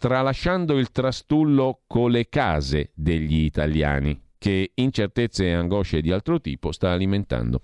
tralasciando 0.03 0.79
il 0.79 0.91
trastullo 0.91 1.83
con 1.87 2.11
le 2.11 2.29
case 2.29 2.91
degli 2.93 3.45
italiani, 3.45 4.21
che 4.37 4.73
incertezze 4.75 5.47
e 5.47 5.53
angosce 5.53 6.01
di 6.01 6.11
altro 6.11 6.41
tipo 6.41 6.73
sta 6.73 6.91
alimentando. 6.91 7.61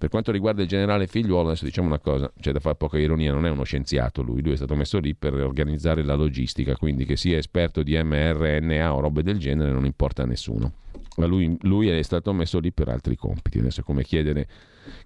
Per 0.00 0.08
quanto 0.08 0.32
riguarda 0.32 0.62
il 0.62 0.66
generale 0.66 1.06
figliuolo, 1.06 1.48
adesso 1.48 1.66
diciamo 1.66 1.86
una 1.86 1.98
cosa, 1.98 2.32
c'è 2.40 2.52
da 2.52 2.58
fare 2.58 2.74
poca 2.74 2.96
ironia, 2.96 3.34
non 3.34 3.44
è 3.44 3.50
uno 3.50 3.64
scienziato 3.64 4.22
lui, 4.22 4.40
lui 4.40 4.54
è 4.54 4.56
stato 4.56 4.74
messo 4.74 4.98
lì 4.98 5.14
per 5.14 5.34
organizzare 5.34 6.02
la 6.02 6.14
logistica, 6.14 6.74
quindi 6.74 7.04
che 7.04 7.18
sia 7.18 7.36
esperto 7.36 7.82
di 7.82 8.02
mRNA 8.02 8.94
o 8.94 9.00
robe 9.00 9.22
del 9.22 9.36
genere 9.36 9.70
non 9.72 9.84
importa 9.84 10.22
a 10.22 10.24
nessuno. 10.24 10.72
Ma 11.18 11.26
lui, 11.26 11.54
lui 11.64 11.90
è 11.90 12.00
stato 12.00 12.32
messo 12.32 12.60
lì 12.60 12.72
per 12.72 12.88
altri 12.88 13.14
compiti, 13.14 13.58
adesso 13.58 13.82
è 13.82 13.84
come 13.84 14.02
chiedere 14.02 14.48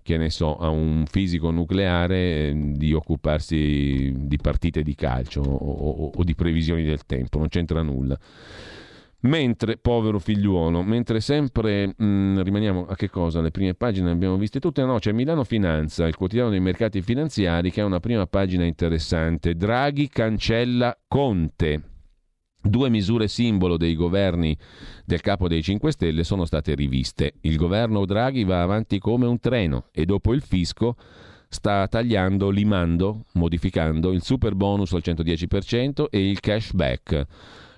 che 0.01 0.17
ne 0.17 0.31
so, 0.31 0.59
a 0.59 0.69
un 0.69 1.07
fisico 1.11 1.51
nucleare 1.51 2.51
eh, 2.51 2.73
di 2.77 2.93
occuparsi 2.93 4.13
di 4.17 4.39
partite 4.41 4.85
di 4.85 4.95
calcio 4.95 5.41
o, 5.41 5.57
o, 5.57 6.11
o 6.15 6.23
di 6.23 6.37
previsioni 6.37 6.85
del 6.85 7.05
tempo, 7.05 7.39
non 7.39 7.49
c'entra 7.49 7.83
nulla. 7.83 8.17
Mentre, 9.25 9.79
povero 9.79 10.19
figliuolo, 10.19 10.83
mentre 10.83 11.21
sempre 11.21 11.95
mh, 11.97 12.05
mm, 12.05 12.41
rimaniamo 12.41 12.87
a 12.87 12.95
che 12.95 13.09
cosa? 13.09 13.41
Le 13.41 13.51
prime 13.51 13.75
pagine 13.75 14.07
le 14.09 14.13
abbiamo 14.13 14.37
viste 14.37 14.61
tutte. 14.61 14.85
No, 14.85 14.99
c'è 14.99 15.13
Milano 15.13 15.45
Finanza, 15.45 16.07
il 16.07 16.15
quotidiano 16.15 16.51
dei 16.51 16.61
mercati 16.61 17.01
finanziari, 17.01 17.71
che 17.71 17.81
ha 17.81 17.87
una 17.87 18.01
prima 18.01 18.27
pagina 18.27 18.65
interessante. 18.65 19.55
Draghi 19.55 20.09
cancella 20.09 20.95
Conte. 21.09 21.83
Due 22.61 22.89
misure 22.91 23.29
simbolo 23.29 23.77
dei 23.79 23.95
governi 23.95 24.57
del 25.05 25.21
capo 25.21 25.49
dei 25.49 25.63
5 25.63 25.93
Stelle 25.93 26.25
sono 26.25 26.45
state 26.45 26.75
riviste. 26.75 27.35
Il 27.43 27.57
governo 27.57 28.05
Draghi 28.05 28.45
va 28.45 28.63
avanti 28.63 28.99
come 28.99 29.27
un 29.27 29.39
treno 29.39 29.89
e 29.93 30.05
dopo 30.05 30.35
il 30.35 30.43
fisco 30.43 30.97
sta 31.49 31.87
tagliando, 31.89 32.51
limando, 32.51 33.25
modificando 33.35 34.13
il 34.13 34.23
super 34.23 34.55
bonus 34.55 34.93
al 34.93 35.03
110% 35.05 36.07
e 36.11 36.29
il 36.29 36.41
cashback. 36.41 37.27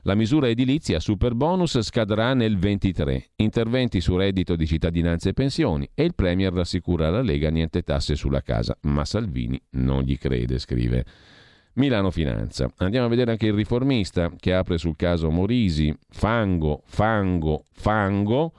La 0.06 0.14
misura 0.14 0.48
edilizia 0.48 1.00
super 1.00 1.34
bonus 1.34 1.80
scadrà 1.80 2.32
nel 2.32 2.58
23. 2.58 3.30
Interventi 3.38 4.00
su 4.00 4.16
reddito 4.16 4.54
di 4.54 4.64
cittadinanza 4.64 5.28
e 5.28 5.32
pensioni 5.32 5.90
e 5.94 6.04
il 6.04 6.14
Premier 6.14 6.52
rassicura 6.52 7.10
la 7.10 7.22
Lega 7.22 7.50
niente 7.50 7.82
tasse 7.82 8.14
sulla 8.14 8.40
casa. 8.40 8.78
Ma 8.82 9.04
Salvini 9.04 9.60
non 9.70 10.04
gli 10.04 10.16
crede, 10.16 10.60
scrive. 10.60 11.04
Milano 11.72 12.12
Finanza. 12.12 12.70
Andiamo 12.76 13.06
a 13.06 13.08
vedere 13.08 13.32
anche 13.32 13.46
il 13.46 13.54
riformista 13.54 14.30
che 14.38 14.54
apre 14.54 14.78
sul 14.78 14.94
caso 14.94 15.28
Morisi. 15.32 15.92
Fango, 16.08 16.82
fango, 16.84 17.64
fango 17.72 18.52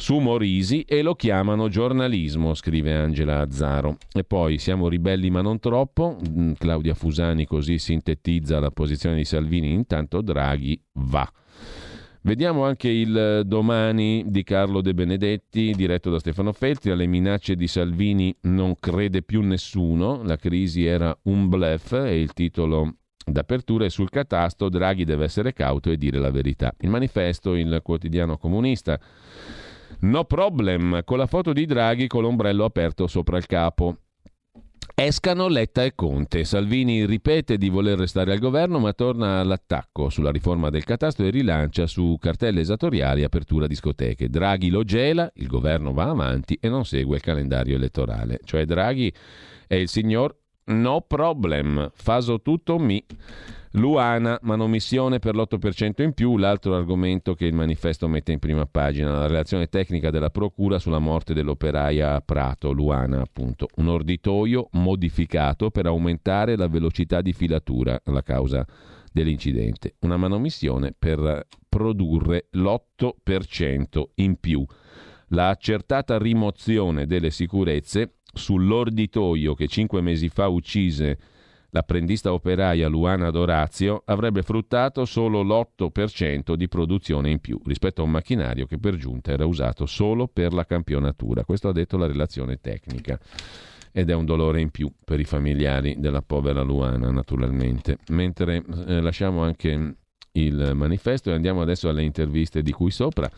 su 0.00 0.16
Morisi 0.16 0.80
e 0.88 1.02
lo 1.02 1.14
chiamano 1.14 1.68
giornalismo, 1.68 2.54
scrive 2.54 2.94
Angela 2.94 3.40
Azzaro. 3.40 3.98
E 4.14 4.24
poi 4.24 4.56
siamo 4.56 4.88
ribelli 4.88 5.28
ma 5.28 5.42
non 5.42 5.58
troppo, 5.58 6.16
mm, 6.26 6.52
Claudia 6.58 6.94
Fusani 6.94 7.44
così 7.44 7.78
sintetizza 7.78 8.58
la 8.60 8.70
posizione 8.70 9.16
di 9.16 9.26
Salvini, 9.26 9.72
intanto 9.72 10.22
Draghi 10.22 10.82
va. 10.94 11.30
Vediamo 12.22 12.64
anche 12.64 12.88
il 12.88 13.42
domani 13.44 14.24
di 14.26 14.42
Carlo 14.42 14.80
De 14.80 14.94
Benedetti, 14.94 15.74
diretto 15.74 16.10
da 16.10 16.18
Stefano 16.18 16.52
Feltri. 16.52 16.90
Alle 16.90 17.06
minacce 17.06 17.54
di 17.54 17.66
Salvini 17.66 18.34
non 18.42 18.74
crede 18.80 19.22
più 19.22 19.42
nessuno. 19.42 20.22
La 20.22 20.36
crisi 20.36 20.84
era 20.84 21.16
un 21.24 21.48
bluff 21.48 21.92
e 21.92 22.20
il 22.20 22.32
titolo 22.32 22.96
d'apertura 23.24 23.84
è 23.84 23.90
sul 23.90 24.10
catasto. 24.10 24.68
Draghi 24.68 25.04
deve 25.04 25.24
essere 25.24 25.52
cauto 25.52 25.90
e 25.90 25.96
dire 25.96 26.18
la 26.18 26.30
verità. 26.30 26.74
Il 26.80 26.90
manifesto, 26.90 27.54
il 27.54 27.80
quotidiano 27.82 28.36
comunista 28.36 28.98
No 30.02 30.24
problem, 30.24 31.02
con 31.04 31.18
la 31.18 31.26
foto 31.26 31.52
di 31.52 31.66
Draghi 31.66 32.06
con 32.06 32.22
l'ombrello 32.22 32.64
aperto 32.64 33.06
sopra 33.06 33.36
il 33.36 33.44
capo. 33.44 33.98
Escano 34.94 35.48
Letta 35.48 35.84
e 35.84 35.94
Conte. 35.94 36.44
Salvini 36.44 37.04
ripete 37.04 37.58
di 37.58 37.68
voler 37.68 37.98
restare 37.98 38.32
al 38.32 38.38
governo, 38.38 38.78
ma 38.78 38.92
torna 38.92 39.40
all'attacco 39.40 40.08
sulla 40.08 40.30
riforma 40.30 40.70
del 40.70 40.84
catasto 40.84 41.22
e 41.22 41.30
rilancia 41.30 41.86
su 41.86 42.16
cartelle 42.18 42.60
esatoriali 42.60 43.24
apertura 43.24 43.66
discoteche. 43.66 44.30
Draghi 44.30 44.70
lo 44.70 44.84
gela, 44.84 45.30
il 45.34 45.46
governo 45.46 45.92
va 45.92 46.08
avanti 46.08 46.58
e 46.60 46.68
non 46.68 46.84
segue 46.84 47.16
il 47.16 47.22
calendario 47.22 47.76
elettorale. 47.76 48.40
Cioè 48.42 48.64
Draghi 48.64 49.12
è 49.66 49.74
il 49.74 49.88
signor 49.88 50.34
no 50.64 51.02
problem, 51.02 51.90
faso 51.94 52.40
tutto 52.40 52.78
mi. 52.78 53.04
Luana, 53.74 54.36
manomissione 54.42 55.20
per 55.20 55.36
l'8% 55.36 56.02
in 56.02 56.12
più, 56.12 56.36
l'altro 56.36 56.74
argomento 56.74 57.34
che 57.34 57.46
il 57.46 57.54
manifesto 57.54 58.08
mette 58.08 58.32
in 58.32 58.40
prima 58.40 58.66
pagina, 58.66 59.12
la 59.12 59.28
relazione 59.28 59.68
tecnica 59.68 60.10
della 60.10 60.30
Procura 60.30 60.80
sulla 60.80 60.98
morte 60.98 61.34
dell'operaia 61.34 62.14
a 62.14 62.20
Prato, 62.20 62.72
Luana 62.72 63.20
appunto, 63.20 63.68
un 63.76 63.86
orditoio 63.86 64.70
modificato 64.72 65.70
per 65.70 65.86
aumentare 65.86 66.56
la 66.56 66.66
velocità 66.66 67.20
di 67.20 67.32
filatura, 67.32 68.00
la 68.06 68.22
causa 68.22 68.66
dell'incidente, 69.12 69.94
una 70.00 70.16
manomissione 70.16 70.92
per 70.98 71.46
produrre 71.68 72.48
l'8% 72.50 74.02
in 74.14 74.34
più. 74.40 74.64
La 75.28 75.48
accertata 75.50 76.18
rimozione 76.18 77.06
delle 77.06 77.30
sicurezze 77.30 78.14
sull'orditoio 78.32 79.54
che 79.54 79.68
cinque 79.68 80.00
mesi 80.00 80.28
fa 80.28 80.48
uccise 80.48 81.18
l'apprendista 81.70 82.32
operaia 82.32 82.88
Luana 82.88 83.30
Dorazio 83.30 84.02
avrebbe 84.06 84.42
fruttato 84.42 85.04
solo 85.04 85.42
l'8% 85.42 86.54
di 86.54 86.68
produzione 86.68 87.30
in 87.30 87.40
più 87.40 87.60
rispetto 87.64 88.02
a 88.02 88.04
un 88.04 88.10
macchinario 88.10 88.66
che 88.66 88.78
per 88.78 88.96
giunta 88.96 89.32
era 89.32 89.46
usato 89.46 89.86
solo 89.86 90.28
per 90.28 90.52
la 90.52 90.64
campionatura. 90.64 91.44
Questo 91.44 91.68
ha 91.68 91.72
detto 91.72 91.96
la 91.96 92.06
relazione 92.06 92.60
tecnica. 92.60 93.18
Ed 93.92 94.08
è 94.08 94.14
un 94.14 94.24
dolore 94.24 94.60
in 94.60 94.70
più 94.70 94.92
per 95.04 95.18
i 95.18 95.24
familiari 95.24 95.96
della 95.98 96.22
povera 96.22 96.62
Luana, 96.62 97.10
naturalmente. 97.10 97.98
Mentre 98.10 98.62
eh, 98.86 99.00
lasciamo 99.00 99.42
anche 99.42 99.96
il 100.32 100.72
manifesto 100.74 101.30
e 101.30 101.34
andiamo 101.34 101.60
adesso 101.60 101.88
alle 101.88 102.02
interviste 102.02 102.62
di 102.62 102.72
cui 102.72 102.90
sopra 102.90 103.30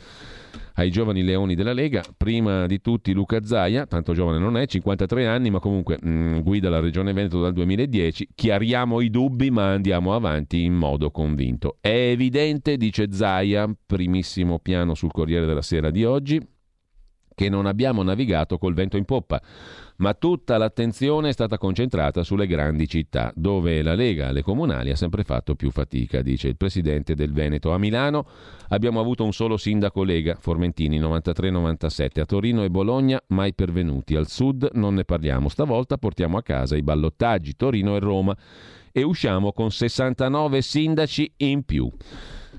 ai 0.75 0.91
giovani 0.91 1.23
leoni 1.23 1.55
della 1.55 1.73
Lega, 1.73 2.03
prima 2.17 2.67
di 2.67 2.81
tutti 2.81 3.13
Luca 3.13 3.45
Zaia, 3.45 3.87
tanto 3.87 4.13
giovane 4.15 4.39
non 4.39 4.57
è, 4.57 4.67
53 4.67 5.27
anni, 5.27 5.51
ma 5.51 5.59
comunque 5.59 5.99
mh, 6.01 6.09
mm, 6.09 6.39
guida 6.41 6.71
la 6.71 6.81
Regione 6.81 7.13
Veneto 7.13 7.41
dal 7.41 7.53
2010, 7.53 8.29
chiariamo 8.35 9.01
i 9.01 9.11
dubbi 9.11 9.51
ma 9.51 9.71
andiamo 9.71 10.15
avanti 10.15 10.63
in 10.63 10.75
modo 10.75 11.11
convinto. 11.11 11.77
È 11.81 11.89
evidente, 11.89 12.77
dice 12.77 13.13
Zaia, 13.13 13.71
primissimo 13.87 14.59
piano 14.59 14.95
sul 14.95 15.13
Corriere 15.13 15.47
della 15.47 15.63
Sera 15.63 15.91
di 15.91 16.05
oggi, 16.05 16.41
che 17.35 17.49
non 17.49 17.67
abbiamo 17.67 18.03
navigato 18.03 18.59
col 18.59 18.75
vento 18.75 18.97
in 18.97 19.05
poppa 19.05 19.41
ma 20.03 20.15
tutta 20.15 20.59
l'attenzione 20.59 21.29
è 21.29 21.33
stata 21.33 21.59
concentrata 21.59 22.25
sulle 22.25 22.49
grandi 22.49 22.89
città, 22.89 23.33
dove 23.37 23.83
la 23.83 23.95
Lega 23.95 24.29
alle 24.29 24.43
comunali 24.43 24.91
ha 24.91 24.97
sempre 24.97 25.23
fatto 25.23 25.55
più 25.55 25.71
fatica, 25.71 26.23
dice 26.23 26.49
il 26.49 26.57
presidente 26.57 27.15
del 27.15 27.33
Veneto. 27.33 27.73
A 27.73 27.79
Milano 27.79 28.27
abbiamo 28.71 28.99
avuto 28.99 29.25
un 29.25 29.33
solo 29.33 29.57
sindaco 29.57 30.03
Lega, 30.03 30.37
Formentini 30.39 30.99
93-97, 31.01 32.21
a 32.21 32.25
Torino 32.25 32.65
e 32.65 32.71
Bologna 32.71 33.23
mai 33.29 33.55
pervenuti, 33.55 34.17
al 34.17 34.27
sud 34.27 34.71
non 34.73 34.95
ne 34.95 35.05
parliamo, 35.05 35.49
stavolta 35.49 35.97
portiamo 35.99 36.37
a 36.37 36.43
casa 36.43 36.77
i 36.77 36.83
ballottaggi 36.83 37.55
Torino 37.55 37.95
e 37.95 38.01
Roma 38.01 38.37
e 38.91 39.03
usciamo 39.05 39.53
con 39.53 39.71
69 39.71 40.61
sindaci 40.61 41.33
in 41.39 41.65
più. 41.65 41.89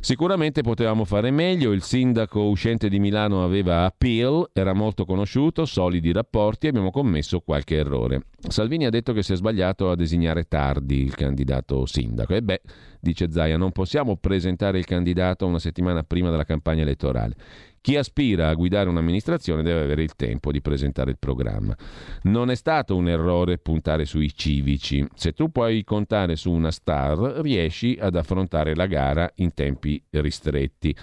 Sicuramente 0.04 0.64
potevamo 0.64 1.06
fare 1.06 1.32
meglio, 1.32 1.72
il 1.72 1.82
sindaco 1.82 2.42
uscente 2.42 2.90
di 2.90 3.00
Milano 3.00 3.42
aveva 3.42 3.86
appeal, 3.86 4.50
era 4.52 4.74
molto 4.74 5.06
conosciuto, 5.06 5.64
solidi 5.64 6.12
rapporti 6.12 6.66
e 6.66 6.70
abbiamo 6.70 6.92
commesso 6.92 7.40
qualche 7.40 7.78
errore. 7.78 8.24
Salvini 8.50 8.86
ha 8.86 8.90
detto 8.90 9.14
che 9.14 9.24
si 9.24 9.32
è 9.32 9.38
sbagliato 9.38 9.90
a 9.90 9.96
designare 9.96 10.44
tardi 10.50 11.02
il 11.02 11.16
candidato 11.16 11.86
sindaco. 11.86 12.36
E 12.36 12.42
beh, 12.42 12.62
dice 13.00 13.32
Zaia, 13.32 13.56
non 13.56 13.72
possiamo 13.72 14.18
presentare 14.18 14.78
il 14.78 14.84
candidato 14.84 15.46
una 15.46 15.60
settimana 15.60 16.04
prima 16.04 16.30
della 16.30 16.44
campagna 16.44 16.82
elettorale. 16.82 17.36
Chi 17.84 17.98
aspira 17.98 18.48
a 18.48 18.54
guidare 18.54 18.88
un'amministrazione 18.88 19.62
deve 19.62 19.82
avere 19.82 20.04
il 20.04 20.16
tempo 20.16 20.54
di 20.54 20.62
presentare 20.62 21.12
il 21.12 21.18
programma. 21.20 21.76
Non 22.22 22.50
è 22.50 22.56
stato 22.56 22.96
un 22.96 23.10
errore 23.10 23.58
puntare 23.58 24.06
sui 24.06 24.34
civici. 24.34 25.06
Se 25.16 25.34
tu 25.34 25.52
puoi 25.52 25.84
contare 25.84 26.38
su 26.38 26.50
una 26.50 26.72
star, 26.72 27.18
riesci 27.42 27.98
ad 28.00 28.16
affrontare 28.16 28.74
la 28.74 28.86
gara 28.86 29.30
in 29.36 29.54
tempi 29.54 30.02
ristretti. 30.12 30.96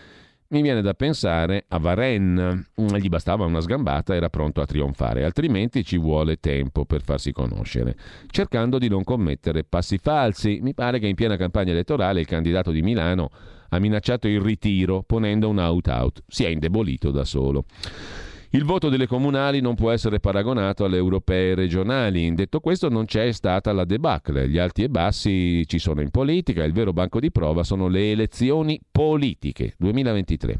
Mi 0.49 0.63
viene 0.63 0.81
da 0.81 0.95
pensare 0.95 1.67
a 1.69 1.79
Varenne, 1.79 2.69
gli 2.75 3.09
bastava 3.11 3.45
una 3.45 3.61
sgambata, 3.61 4.15
era 4.15 4.31
pronto 4.31 4.63
a 4.63 4.67
trionfare, 4.67 5.23
altrimenti 5.23 5.85
ci 5.85 5.99
vuole 5.99 6.41
tempo 6.41 6.87
per 6.87 7.03
farsi 7.03 7.31
conoscere, 7.31 7.95
cercando 8.31 8.79
di 8.79 8.89
non 8.89 9.05
commettere 9.05 9.65
passi 9.65 9.99
falsi. 9.99 10.61
Mi 10.63 10.73
pare 10.73 10.99
che 10.99 11.09
in 11.09 11.15
piena 11.15 11.37
campagna 11.37 11.73
elettorale 11.73 12.21
il 12.21 12.27
candidato 12.27 12.71
di 12.71 12.81
Milano 12.81 13.29
ha 13.71 13.79
minacciato 13.79 14.29
il 14.29 14.41
ritiro 14.41 15.03
ponendo 15.03 15.49
un 15.49 15.59
out-out. 15.59 16.23
Si 16.29 16.45
è 16.45 16.49
indebolito 16.49 17.11
da 17.11 17.25
solo. 17.25 17.65
Il 18.53 18.65
voto 18.65 18.89
delle 18.89 19.07
comunali 19.07 19.61
non 19.61 19.77
può 19.77 19.93
essere 19.93 20.19
paragonato 20.19 20.85
alle 20.85 20.97
europee 20.97 21.55
regionali. 21.55 22.35
Detto 22.35 22.59
questo, 22.59 22.89
non 22.89 23.05
c'è 23.05 23.31
stata 23.31 23.73
la 23.73 23.85
debacle. 23.85 24.49
Gli 24.49 24.59
alti 24.59 24.83
e 24.83 24.89
bassi 24.89 25.65
ci 25.69 25.79
sono 25.79 26.01
in 26.01 26.11
politica. 26.11 26.65
Il 26.65 26.73
vero 26.73 26.93
banco 26.93 27.21
di 27.21 27.31
prova 27.31 27.63
sono 27.63 27.87
le 27.87 28.11
elezioni 28.11 28.81
politiche 28.91 29.75
2023. 29.79 30.57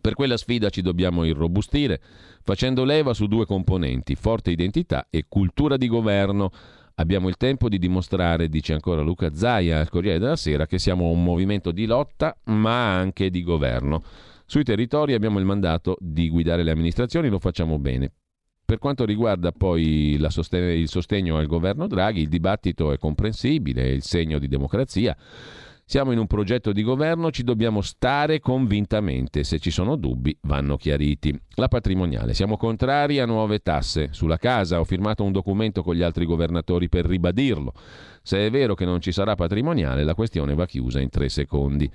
Per 0.00 0.14
quella 0.14 0.36
sfida 0.36 0.68
ci 0.68 0.82
dobbiamo 0.82 1.22
irrobustire, 1.22 2.00
facendo 2.42 2.84
leva 2.84 3.14
su 3.14 3.26
due 3.26 3.46
componenti, 3.46 4.16
forte 4.16 4.50
identità 4.50 5.06
e 5.08 5.26
cultura 5.28 5.76
di 5.76 5.86
governo. 5.86 6.50
Abbiamo 6.98 7.28
il 7.28 7.36
tempo 7.36 7.68
di 7.68 7.78
dimostrare, 7.78 8.48
dice 8.48 8.72
ancora 8.72 9.02
Luca 9.02 9.34
Zaia 9.34 9.80
al 9.80 9.90
Corriere 9.90 10.18
della 10.18 10.34
Sera, 10.34 10.66
che 10.66 10.78
siamo 10.78 11.10
un 11.10 11.22
movimento 11.22 11.70
di 11.70 11.84
lotta 11.84 12.34
ma 12.44 12.96
anche 12.96 13.28
di 13.28 13.42
governo. 13.42 14.02
Sui 14.46 14.64
territori 14.64 15.12
abbiamo 15.12 15.38
il 15.38 15.44
mandato 15.44 15.98
di 16.00 16.30
guidare 16.30 16.62
le 16.62 16.70
amministrazioni, 16.70 17.28
lo 17.28 17.38
facciamo 17.38 17.78
bene. 17.78 18.10
Per 18.64 18.78
quanto 18.78 19.04
riguarda 19.04 19.52
poi 19.52 20.18
sosten- 20.28 20.70
il 20.70 20.88
sostegno 20.88 21.36
al 21.36 21.46
governo 21.46 21.86
Draghi, 21.86 22.22
il 22.22 22.28
dibattito 22.28 22.90
è 22.90 22.98
comprensibile, 22.98 23.82
è 23.82 23.88
il 23.88 24.02
segno 24.02 24.38
di 24.38 24.48
democrazia. 24.48 25.14
Siamo 25.88 26.10
in 26.10 26.18
un 26.18 26.26
progetto 26.26 26.72
di 26.72 26.82
governo, 26.82 27.30
ci 27.30 27.44
dobbiamo 27.44 27.80
stare 27.80 28.40
convintamente. 28.40 29.44
Se 29.44 29.60
ci 29.60 29.70
sono 29.70 29.94
dubbi, 29.94 30.36
vanno 30.42 30.76
chiariti. 30.76 31.32
La 31.54 31.68
patrimoniale. 31.68 32.34
Siamo 32.34 32.56
contrari 32.56 33.20
a 33.20 33.24
nuove 33.24 33.60
tasse. 33.60 34.08
Sulla 34.10 34.36
casa 34.36 34.80
ho 34.80 34.84
firmato 34.84 35.22
un 35.22 35.30
documento 35.30 35.84
con 35.84 35.94
gli 35.94 36.02
altri 36.02 36.24
governatori 36.24 36.88
per 36.88 37.06
ribadirlo. 37.06 37.72
Se 38.20 38.44
è 38.44 38.50
vero 38.50 38.74
che 38.74 38.84
non 38.84 39.00
ci 39.00 39.12
sarà 39.12 39.36
patrimoniale, 39.36 40.02
la 40.02 40.16
questione 40.16 40.54
va 40.54 40.66
chiusa 40.66 40.98
in 40.98 41.08
tre 41.08 41.28
secondi. 41.28 41.88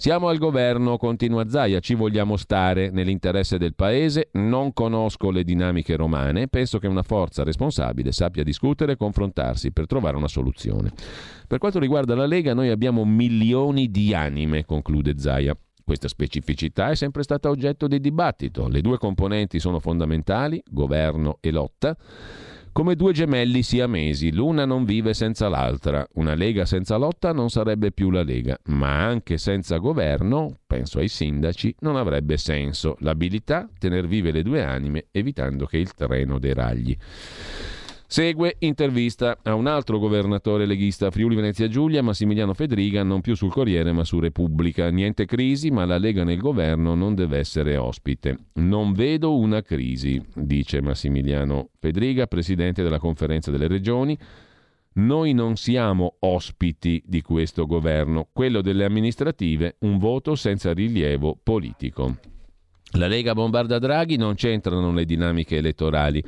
Siamo 0.00 0.28
al 0.28 0.38
governo, 0.38 0.96
continua 0.96 1.48
Zaia, 1.48 1.80
ci 1.80 1.94
vogliamo 1.94 2.36
stare 2.36 2.88
nell'interesse 2.90 3.58
del 3.58 3.74
paese, 3.74 4.28
non 4.34 4.72
conosco 4.72 5.32
le 5.32 5.42
dinamiche 5.42 5.96
romane, 5.96 6.46
penso 6.46 6.78
che 6.78 6.86
una 6.86 7.02
forza 7.02 7.42
responsabile 7.42 8.12
sappia 8.12 8.44
discutere 8.44 8.92
e 8.92 8.96
confrontarsi 8.96 9.72
per 9.72 9.86
trovare 9.86 10.16
una 10.16 10.28
soluzione. 10.28 10.92
Per 11.48 11.58
quanto 11.58 11.80
riguarda 11.80 12.14
la 12.14 12.26
Lega, 12.26 12.54
noi 12.54 12.68
abbiamo 12.68 13.04
milioni 13.04 13.90
di 13.90 14.14
anime, 14.14 14.64
conclude 14.64 15.18
Zaia. 15.18 15.58
Questa 15.84 16.06
specificità 16.06 16.90
è 16.90 16.94
sempre 16.94 17.24
stata 17.24 17.48
oggetto 17.48 17.88
di 17.88 17.98
dibattito. 17.98 18.68
Le 18.68 18.80
due 18.80 18.98
componenti 18.98 19.58
sono 19.58 19.80
fondamentali, 19.80 20.62
governo 20.70 21.38
e 21.40 21.50
lotta 21.50 21.96
come 22.72 22.94
due 22.94 23.12
gemelli 23.12 23.62
siamesi, 23.62 24.32
l'una 24.32 24.64
non 24.64 24.84
vive 24.84 25.14
senza 25.14 25.48
l'altra. 25.48 26.06
Una 26.14 26.34
lega 26.34 26.64
senza 26.64 26.96
lotta 26.96 27.32
non 27.32 27.50
sarebbe 27.50 27.92
più 27.92 28.10
la 28.10 28.22
lega, 28.22 28.58
ma 28.66 29.04
anche 29.04 29.38
senza 29.38 29.78
governo, 29.78 30.58
penso 30.66 30.98
ai 30.98 31.08
sindaci, 31.08 31.74
non 31.80 31.96
avrebbe 31.96 32.36
senso. 32.36 32.96
L'abilità, 33.00 33.68
tener 33.78 34.06
vive 34.06 34.30
le 34.30 34.42
due 34.42 34.62
anime, 34.62 35.06
evitando 35.10 35.66
che 35.66 35.78
il 35.78 35.92
treno 35.94 36.38
deragli. 36.38 36.96
Segue 38.10 38.56
intervista 38.60 39.36
a 39.42 39.52
un 39.52 39.66
altro 39.66 39.98
governatore 39.98 40.64
leghista 40.64 41.10
Friuli 41.10 41.34
Venezia 41.34 41.68
Giulia, 41.68 42.02
Massimiliano 42.02 42.54
Fedriga, 42.54 43.02
non 43.02 43.20
più 43.20 43.34
sul 43.34 43.52
Corriere 43.52 43.92
ma 43.92 44.02
su 44.02 44.18
Repubblica. 44.18 44.88
Niente 44.88 45.26
crisi, 45.26 45.70
ma 45.70 45.84
la 45.84 45.98
Lega 45.98 46.24
nel 46.24 46.38
governo 46.38 46.94
non 46.94 47.14
deve 47.14 47.36
essere 47.36 47.76
ospite. 47.76 48.46
Non 48.54 48.94
vedo 48.94 49.36
una 49.36 49.60
crisi, 49.60 50.24
dice 50.34 50.80
Massimiliano 50.80 51.68
Fedriga, 51.78 52.26
presidente 52.26 52.82
della 52.82 52.98
conferenza 52.98 53.50
delle 53.50 53.68
regioni. 53.68 54.16
Noi 54.94 55.34
non 55.34 55.56
siamo 55.56 56.16
ospiti 56.20 57.02
di 57.04 57.20
questo 57.20 57.66
governo, 57.66 58.28
quello 58.32 58.62
delle 58.62 58.86
amministrative, 58.86 59.76
un 59.80 59.98
voto 59.98 60.34
senza 60.34 60.72
rilievo 60.72 61.38
politico. 61.40 62.16
La 62.92 63.06
Lega 63.06 63.34
bombarda 63.34 63.78
Draghi, 63.78 64.16
non 64.16 64.34
c'entrano 64.34 64.94
le 64.94 65.04
dinamiche 65.04 65.58
elettorali. 65.58 66.24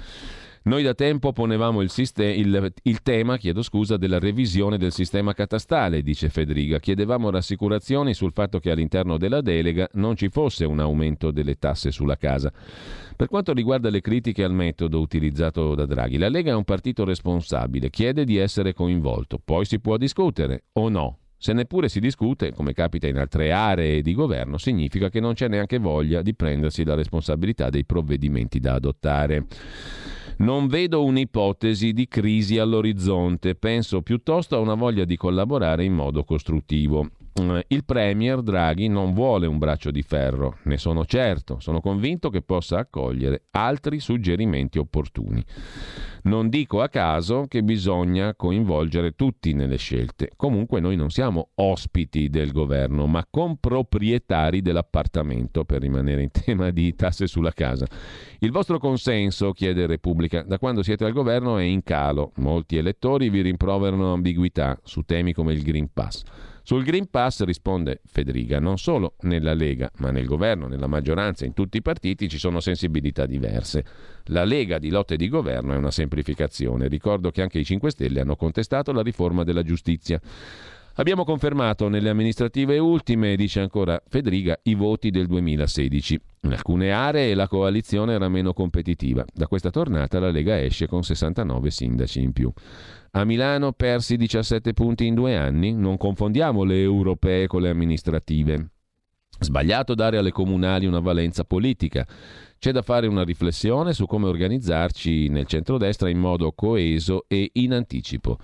Noi 0.63 0.83
da 0.83 0.93
tempo 0.93 1.33
ponevamo 1.33 1.81
il, 1.81 1.89
sistema, 1.89 2.31
il, 2.33 2.73
il 2.83 3.01
tema 3.01 3.39
scusa, 3.63 3.97
della 3.97 4.19
revisione 4.19 4.77
del 4.77 4.93
sistema 4.93 5.33
catastale, 5.33 6.03
dice 6.03 6.29
Federica. 6.29 6.79
Chiedevamo 6.79 7.31
rassicurazioni 7.31 8.13
sul 8.13 8.33
fatto 8.33 8.59
che 8.59 8.71
all'interno 8.71 9.17
della 9.17 9.41
delega 9.41 9.89
non 9.95 10.17
ci 10.17 10.29
fosse 10.29 10.67
un 10.67 10.79
aumento 10.79 11.31
delle 11.31 11.55
tasse 11.55 11.91
sulla 11.91 12.17
casa. 12.17 12.53
Per 13.17 13.29
quanto 13.29 13.55
riguarda 13.55 13.89
le 13.89 14.03
critiche 14.03 14.45
al 14.45 14.53
metodo 14.53 15.01
utilizzato 15.01 15.75
da 15.75 15.87
Draghi, 15.87 16.19
la 16.19 16.29
Lega 16.29 16.51
è 16.51 16.55
un 16.55 16.65
partito 16.65 17.05
responsabile, 17.05 17.89
chiede 17.89 18.25
di 18.25 18.37
essere 18.37 18.75
coinvolto, 18.75 19.41
poi 19.43 19.65
si 19.65 19.81
può 19.81 19.97
discutere 19.97 20.65
o 20.73 20.91
no. 20.91 21.19
Se 21.39 21.55
neppure 21.55 21.89
si 21.89 22.01
discute, 22.01 22.53
come 22.53 22.75
capita 22.75 23.07
in 23.07 23.17
altre 23.17 23.51
aree 23.51 24.03
di 24.03 24.13
governo, 24.13 24.59
significa 24.59 25.09
che 25.09 25.21
non 25.21 25.33
c'è 25.33 25.49
neanche 25.49 25.79
voglia 25.79 26.21
di 26.21 26.35
prendersi 26.35 26.85
la 26.85 26.95
responsabilità 26.95 27.71
dei 27.71 27.87
provvedimenti 27.87 28.61
da 28.61 28.75
adottare. 28.75 29.47
Non 30.41 30.69
vedo 30.69 31.05
un'ipotesi 31.05 31.93
di 31.93 32.09
crisi 32.09 32.57
all'orizzonte, 32.57 33.55
penso 33.57 34.01
piuttosto 34.01 34.57
a 34.57 34.59
una 34.59 34.73
voglia 34.73 35.05
di 35.05 35.15
collaborare 35.15 35.85
in 35.85 35.93
modo 35.93 36.25
costruttivo. 36.25 37.11
Eh, 37.33 37.65
il 37.69 37.85
Premier 37.85 38.43
Draghi 38.43 38.89
non 38.89 39.13
vuole 39.15 39.47
un 39.47 39.59
braccio 39.59 39.91
di 39.91 40.03
ferro, 40.03 40.59
ne 40.65 40.77
sono 40.77 41.05
certo, 41.05 41.59
sono 41.61 41.81
convinto 41.81 42.29
che 42.31 42.43
possa 42.43 42.79
accogliere 42.79 43.45
altri 43.53 44.01
suggerimenti 44.01 44.79
opportuni. 44.79 45.43
Non 46.23 46.51
dico 46.51 46.83
a 46.83 46.89
caso 46.89 47.47
che 47.49 47.63
bisogna 47.63 48.35
coinvolgere 48.35 49.13
tutti 49.13 49.55
nelle 49.55 49.77
scelte. 49.77 50.31
Comunque 50.37 50.79
noi 50.79 50.95
non 50.95 51.09
siamo 51.09 51.51
ospiti 51.55 52.29
del 52.29 52.53
governo, 52.53 53.07
ma 53.07 53.27
comproprietari 53.29 54.61
dell'appartamento, 54.61 55.65
per 55.65 55.81
rimanere 55.81 56.23
in 56.23 56.31
tema 56.31 56.71
di 56.71 56.95
tasse 56.95 57.27
sulla 57.27 57.53
casa. 57.53 57.87
Il 58.41 58.51
vostro 58.51 58.79
consenso, 58.79 59.53
chiede 59.53 59.87
Repubblica, 59.87 60.43
da 60.43 60.59
quando 60.59 60.83
siete 60.83 61.07
al 61.07 61.13
governo 61.13 61.57
è 61.57 61.63
in 61.63 61.83
calo. 61.83 62.33
Molti 62.37 62.77
elettori 62.77 63.31
vi 63.31 63.41
rimproverano 63.41 64.13
ambiguità 64.13 64.79
su 64.83 65.03
temi 65.03 65.33
come 65.33 65.55
il 65.55 65.63
Green 65.63 65.89
Pass. 65.91 66.23
Sul 66.71 66.85
Green 66.85 67.11
Pass 67.11 67.43
risponde 67.43 68.01
Federica, 68.05 68.61
non 68.61 68.79
solo 68.79 69.15
nella 69.23 69.55
Lega, 69.55 69.91
ma 69.97 70.13
nel 70.13 70.25
governo, 70.25 70.69
nella 70.69 70.87
maggioranza, 70.87 71.45
in 71.45 71.53
tutti 71.53 71.79
i 71.79 71.83
partiti 71.83 72.29
ci 72.29 72.39
sono 72.39 72.61
sensibilità 72.61 73.27
diverse. 73.27 73.85
La 74.27 74.45
Lega 74.45 74.79
di 74.79 74.89
lotte 74.89 75.17
di 75.17 75.29
governo 75.29 75.73
è 75.73 75.77
una 75.77 75.91
semplificazione. 75.91 76.87
Ricordo 76.87 77.33
che 77.33 77.43
anche 77.43 77.59
i 77.59 77.65
5 77.65 77.91
Stelle 77.91 78.21
hanno 78.21 78.37
contestato 78.37 78.93
la 78.93 79.03
riforma 79.03 79.43
della 79.43 79.65
giustizia. 79.65 80.21
Abbiamo 80.95 81.25
confermato 81.25 81.89
nelle 81.89 82.09
amministrative 82.09 82.79
ultime, 82.79 83.35
dice 83.35 83.59
ancora 83.59 84.01
Federica, 84.07 84.57
i 84.63 84.75
voti 84.75 85.11
del 85.11 85.27
2016. 85.27 86.21
In 86.43 86.53
alcune 86.53 86.93
aree 86.93 87.35
la 87.35 87.49
coalizione 87.49 88.13
era 88.13 88.29
meno 88.29 88.53
competitiva. 88.53 89.25
Da 89.33 89.49
questa 89.49 89.71
tornata 89.71 90.21
la 90.21 90.31
Lega 90.31 90.63
esce 90.63 90.87
con 90.87 91.03
69 91.03 91.69
sindaci 91.69 92.23
in 92.23 92.33
più. 92.33 92.53
A 93.13 93.25
Milano 93.25 93.73
persi 93.73 94.17
17 94.17 94.73
punti 94.73 95.05
in 95.05 95.15
due 95.15 95.37
anni, 95.37 95.73
non 95.73 95.97
confondiamo 95.97 96.63
le 96.63 96.81
europee 96.81 97.49
con 97.49 97.61
le 97.61 97.69
amministrative. 97.69 98.71
Sbagliato 99.41 99.97
dare 99.97 100.17
alle 100.17 100.31
comunali 100.31 100.87
una 100.87 101.01
valenza 101.01 101.43
politica. 101.43 102.07
C'è 102.57 102.71
da 102.71 102.83
fare 102.83 103.09
una 103.09 103.25
riflessione 103.25 103.95
su 103.95 104.07
come 104.07 104.29
organizzarci 104.29 105.29
nel 105.29 105.47
centrodestra 105.47 106.09
in 106.09 106.19
modo 106.19 106.53
coeso 106.53 107.25
e 107.27 107.51
in 107.55 107.73
anticipo. 107.73 108.39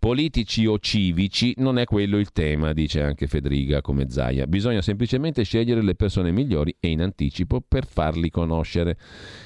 Politici 0.00 0.64
o 0.64 0.78
civici 0.78 1.54
non 1.56 1.76
è 1.76 1.84
quello 1.84 2.18
il 2.18 2.30
tema, 2.30 2.72
dice 2.72 3.02
anche 3.02 3.26
Federica 3.26 3.80
come 3.80 4.08
Zaia. 4.08 4.46
Bisogna 4.46 4.80
semplicemente 4.80 5.42
scegliere 5.42 5.82
le 5.82 5.96
persone 5.96 6.30
migliori 6.30 6.76
e 6.78 6.90
in 6.90 7.02
anticipo 7.02 7.60
per 7.66 7.84
farli 7.84 8.30
conoscere. 8.30 8.96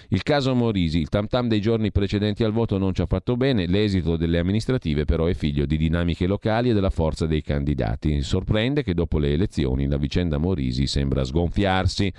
Il 0.08 0.22
caso 0.22 0.54
Morisi, 0.54 0.98
il 0.98 1.08
tam 1.08 1.26
tam 1.26 1.48
dei 1.48 1.62
giorni 1.62 1.90
precedenti 1.90 2.44
al 2.44 2.52
voto 2.52 2.76
non 2.76 2.92
ci 2.92 3.00
ha 3.00 3.06
fatto 3.06 3.38
bene, 3.38 3.66
l'esito 3.66 4.18
delle 4.18 4.38
amministrative 4.38 5.06
però 5.06 5.24
è 5.24 5.32
figlio 5.32 5.64
di 5.64 5.78
dinamiche 5.78 6.26
locali 6.26 6.68
e 6.68 6.74
della 6.74 6.90
forza 6.90 7.24
dei 7.24 7.40
candidati. 7.40 8.20
Sorprende 8.20 8.82
che 8.82 8.92
dopo 8.92 9.18
le 9.18 9.32
elezioni 9.32 9.88
la 9.88 9.96
vicenda 9.96 10.36
Morisi 10.36 10.86
sembra 10.86 11.24
sgonfiarsi 11.24 12.12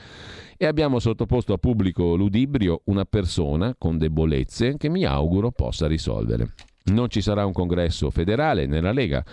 e 0.57 0.65
abbiamo 0.65 0.97
sottoposto 0.97 1.53
a 1.53 1.57
pubblico 1.59 2.15
ludibrio 2.15 2.81
una 2.85 3.05
persona 3.05 3.75
con 3.77 3.99
debolezze 3.99 4.75
che 4.77 4.89
mi 4.89 5.05
auguro 5.05 5.51
possa 5.51 5.85
risolvere. 5.85 6.53
Non 6.85 7.09
ci 7.09 7.21
sarà 7.21 7.45
un 7.45 7.53
congresso 7.53 8.09
federale 8.09 8.65
nella 8.65 8.91
Lega, 8.91 9.23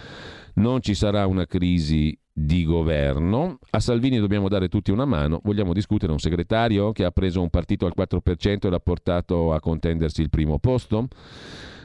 non 0.54 0.80
ci 0.80 0.94
sarà 0.94 1.26
una 1.26 1.46
crisi 1.46 2.16
di 2.32 2.64
governo. 2.64 3.58
A 3.70 3.80
Salvini 3.80 4.18
dobbiamo 4.18 4.48
dare 4.48 4.68
tutti 4.68 4.90
una 4.90 5.04
mano. 5.04 5.40
Vogliamo 5.42 5.72
discutere 5.72 6.12
un 6.12 6.18
segretario 6.18 6.92
che 6.92 7.04
ha 7.04 7.10
preso 7.10 7.42
un 7.42 7.50
partito 7.50 7.86
al 7.86 7.92
4% 7.96 8.66
e 8.66 8.70
l'ha 8.70 8.80
portato 8.80 9.52
a 9.52 9.60
contendersi 9.60 10.22
il 10.22 10.30
primo 10.30 10.58
posto? 10.58 11.08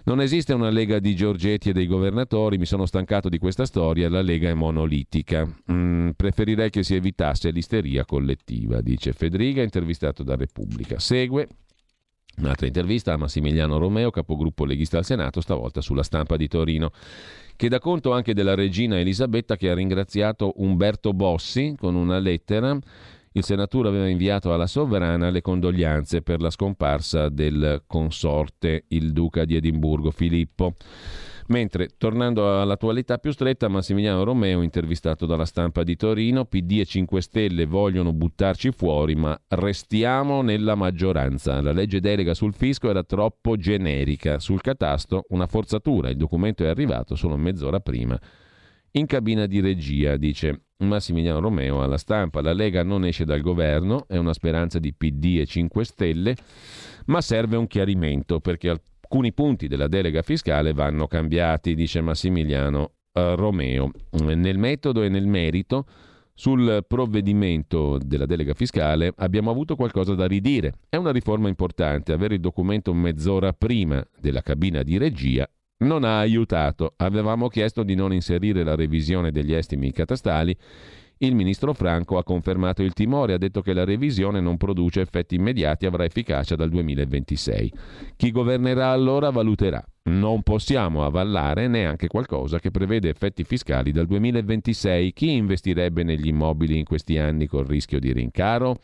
Non 0.05 0.21
esiste 0.21 0.53
una 0.53 0.69
Lega 0.69 0.99
di 0.99 1.15
Giorgetti 1.15 1.69
e 1.69 1.73
dei 1.73 1.87
governatori, 1.87 2.59
mi 2.59 2.67
sono 2.67 2.85
stancato 2.85 3.27
di 3.27 3.39
questa 3.39 3.65
storia, 3.65 4.07
la 4.07 4.21
Lega 4.21 4.49
è 4.49 4.53
monolitica. 4.53 5.51
Mm, 5.71 6.11
preferirei 6.15 6.69
che 6.69 6.83
si 6.83 6.93
evitasse 6.93 7.49
l'isteria 7.49 8.05
collettiva, 8.05 8.81
dice 8.81 9.13
Federica, 9.13 9.63
intervistato 9.63 10.21
da 10.21 10.35
Repubblica. 10.35 10.99
Segue 10.99 11.47
Un'altra 12.37 12.67
intervista 12.67 13.13
a 13.13 13.17
Massimiliano 13.17 13.77
Romeo, 13.77 14.11
capogruppo 14.11 14.65
leghista 14.65 14.97
al 14.97 15.05
Senato, 15.05 15.39
stavolta 15.39 15.79
sulla 15.79 16.03
stampa 16.03 16.35
di 16.35 16.47
Torino, 16.47 16.91
che 17.55 17.69
dà 17.69 17.79
conto 17.79 18.11
anche 18.11 18.33
della 18.33 18.55
regina 18.55 18.99
Elisabetta 18.99 19.55
che 19.55 19.69
ha 19.69 19.73
ringraziato 19.73 20.53
Umberto 20.57 21.13
Bossi 21.13 21.75
con 21.77 21.95
una 21.95 22.19
lettera. 22.19 22.77
Il 23.31 23.43
senatore 23.43 23.89
aveva 23.89 24.07
inviato 24.07 24.53
alla 24.53 24.67
sovrana 24.67 25.29
le 25.29 25.41
condoglianze 25.41 26.21
per 26.21 26.41
la 26.41 26.49
scomparsa 26.49 27.29
del 27.29 27.83
consorte, 27.87 28.85
il 28.89 29.13
duca 29.13 29.45
di 29.45 29.55
Edimburgo, 29.55 30.11
Filippo. 30.11 30.73
Mentre, 31.47 31.89
tornando 31.97 32.59
all'attualità 32.59 33.19
più 33.19 33.31
stretta, 33.31 33.67
Massimiliano 33.67 34.23
Romeo, 34.23 34.63
intervistato 34.63 35.27
dalla 35.27 35.45
stampa 35.45 35.83
di 35.83 35.95
Torino, 35.95 36.45
PD 36.45 36.79
e 36.79 36.85
5 36.85 37.21
Stelle 37.21 37.65
vogliono 37.65 38.13
buttarci 38.13 38.71
fuori, 38.71 39.13
ma 39.13 39.39
restiamo 39.49 40.41
nella 40.41 40.73
maggioranza. 40.73 41.61
La 41.61 41.71
legge 41.71 41.99
delega 41.99 42.33
sul 42.33 42.55
fisco 42.55 42.89
era 42.89 43.03
troppo 43.03 43.57
generica. 43.57 44.39
Sul 44.39 44.61
catasto 44.61 45.25
una 45.29 45.45
forzatura. 45.45 46.09
Il 46.09 46.17
documento 46.17 46.63
è 46.63 46.67
arrivato 46.67 47.15
solo 47.15 47.37
mezz'ora 47.37 47.79
prima. 47.79 48.19
In 48.93 49.05
cabina 49.05 49.45
di 49.45 49.59
regia, 49.59 50.15
dice 50.17 50.67
Massimiliano 50.77 51.41
Romeo 51.41 51.83
alla 51.83 51.97
stampa, 51.97 52.41
la 52.41 52.53
Lega 52.53 52.81
non 52.81 53.05
esce 53.05 53.23
dal 53.23 53.41
governo, 53.41 54.05
è 54.07 54.17
una 54.17 54.33
speranza 54.33 54.79
di 54.79 54.93
PD 54.93 55.39
e 55.41 55.45
5 55.45 55.83
Stelle, 55.83 56.35
ma 57.07 57.21
serve 57.21 57.55
un 57.55 57.67
chiarimento 57.67 58.39
perché 58.39 58.69
al 58.69 58.81
alcuni 59.05 59.33
punti 59.33 59.67
della 59.67 59.87
delega 59.87 60.23
fiscale 60.23 60.73
vanno 60.73 61.07
cambiati, 61.07 61.75
dice 61.75 62.01
Massimiliano 62.01 62.93
eh, 63.13 63.35
Romeo. 63.35 63.91
Nel 64.11 64.57
metodo 64.57 65.03
e 65.03 65.09
nel 65.09 65.27
merito 65.27 65.85
sul 66.33 66.83
provvedimento 66.85 67.97
della 68.03 68.25
delega 68.25 68.53
fiscale 68.53 69.13
abbiamo 69.17 69.51
avuto 69.51 69.75
qualcosa 69.75 70.15
da 70.15 70.25
ridire. 70.25 70.73
È 70.89 70.95
una 70.95 71.11
riforma 71.11 71.47
importante. 71.47 72.13
Avere 72.13 72.33
il 72.33 72.41
documento 72.41 72.93
mezz'ora 72.93 73.53
prima 73.53 74.05
della 74.19 74.41
cabina 74.41 74.81
di 74.81 74.97
regia 74.97 75.47
non 75.77 76.03
ha 76.03 76.17
aiutato. 76.19 76.93
Avevamo 76.97 77.47
chiesto 77.47 77.83
di 77.83 77.93
non 77.93 78.11
inserire 78.11 78.63
la 78.63 78.75
revisione 78.75 79.31
degli 79.31 79.53
estimi 79.53 79.91
catastali 79.91 80.57
il 81.19 81.35
ministro 81.35 81.73
Franco 81.73 82.17
ha 82.17 82.23
confermato 82.23 82.83
il 82.83 82.93
timore, 82.93 83.33
ha 83.33 83.37
detto 83.37 83.61
che 83.61 83.73
la 83.73 83.85
revisione 83.85 84.41
non 84.41 84.57
produce 84.57 85.01
effetti 85.01 85.35
immediati 85.35 85.85
e 85.85 85.87
avrà 85.87 86.03
efficacia 86.03 86.55
dal 86.55 86.69
2026. 86.69 87.73
Chi 88.17 88.31
governerà 88.31 88.89
allora 88.89 89.29
valuterà. 89.29 89.83
Non 90.07 90.43
possiamo 90.43 91.03
avallare 91.03 91.67
neanche 91.67 92.07
qualcosa 92.07 92.59
che 92.59 92.69
prevede 92.69 93.09
effetti 93.09 93.43
fiscali 93.43 93.91
dal 93.91 94.05
2026. 94.05 95.11
Chi 95.13 95.31
investirebbe 95.31 96.03
negli 96.03 96.27
immobili 96.27 96.77
in 96.77 96.85
questi 96.85 97.17
anni 97.17 97.47
col 97.47 97.65
rischio 97.65 97.99
di 97.99 98.13
rincaro? 98.13 98.77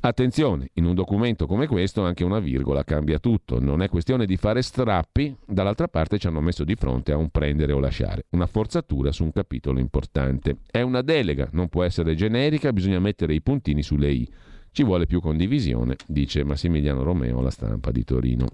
Attenzione, 0.00 0.70
in 0.74 0.84
un 0.84 0.94
documento 0.94 1.46
come 1.46 1.68
questo 1.68 2.02
anche 2.04 2.24
una 2.24 2.40
virgola 2.40 2.82
cambia 2.82 3.20
tutto, 3.20 3.60
non 3.60 3.82
è 3.82 3.88
questione 3.88 4.26
di 4.26 4.36
fare 4.36 4.62
strappi, 4.62 5.34
dall'altra 5.46 5.86
parte 5.86 6.18
ci 6.18 6.26
hanno 6.26 6.40
messo 6.40 6.64
di 6.64 6.74
fronte 6.74 7.12
a 7.12 7.16
un 7.16 7.30
prendere 7.30 7.72
o 7.72 7.78
lasciare, 7.78 8.26
una 8.30 8.46
forzatura 8.46 9.12
su 9.12 9.22
un 9.22 9.30
capitolo 9.30 9.78
importante. 9.78 10.58
È 10.68 10.80
una 10.80 11.02
delega, 11.02 11.48
non 11.52 11.68
può 11.68 11.84
essere 11.84 12.16
generica, 12.16 12.72
bisogna 12.72 12.98
mettere 12.98 13.32
i 13.32 13.40
puntini 13.40 13.82
sulle 13.82 14.10
i. 14.10 14.28
Ci 14.72 14.82
vuole 14.82 15.06
più 15.06 15.20
condivisione, 15.20 15.94
dice 16.04 16.42
Massimiliano 16.42 17.04
Romeo 17.04 17.38
alla 17.38 17.50
stampa 17.50 17.92
di 17.92 18.02
Torino. 18.02 18.46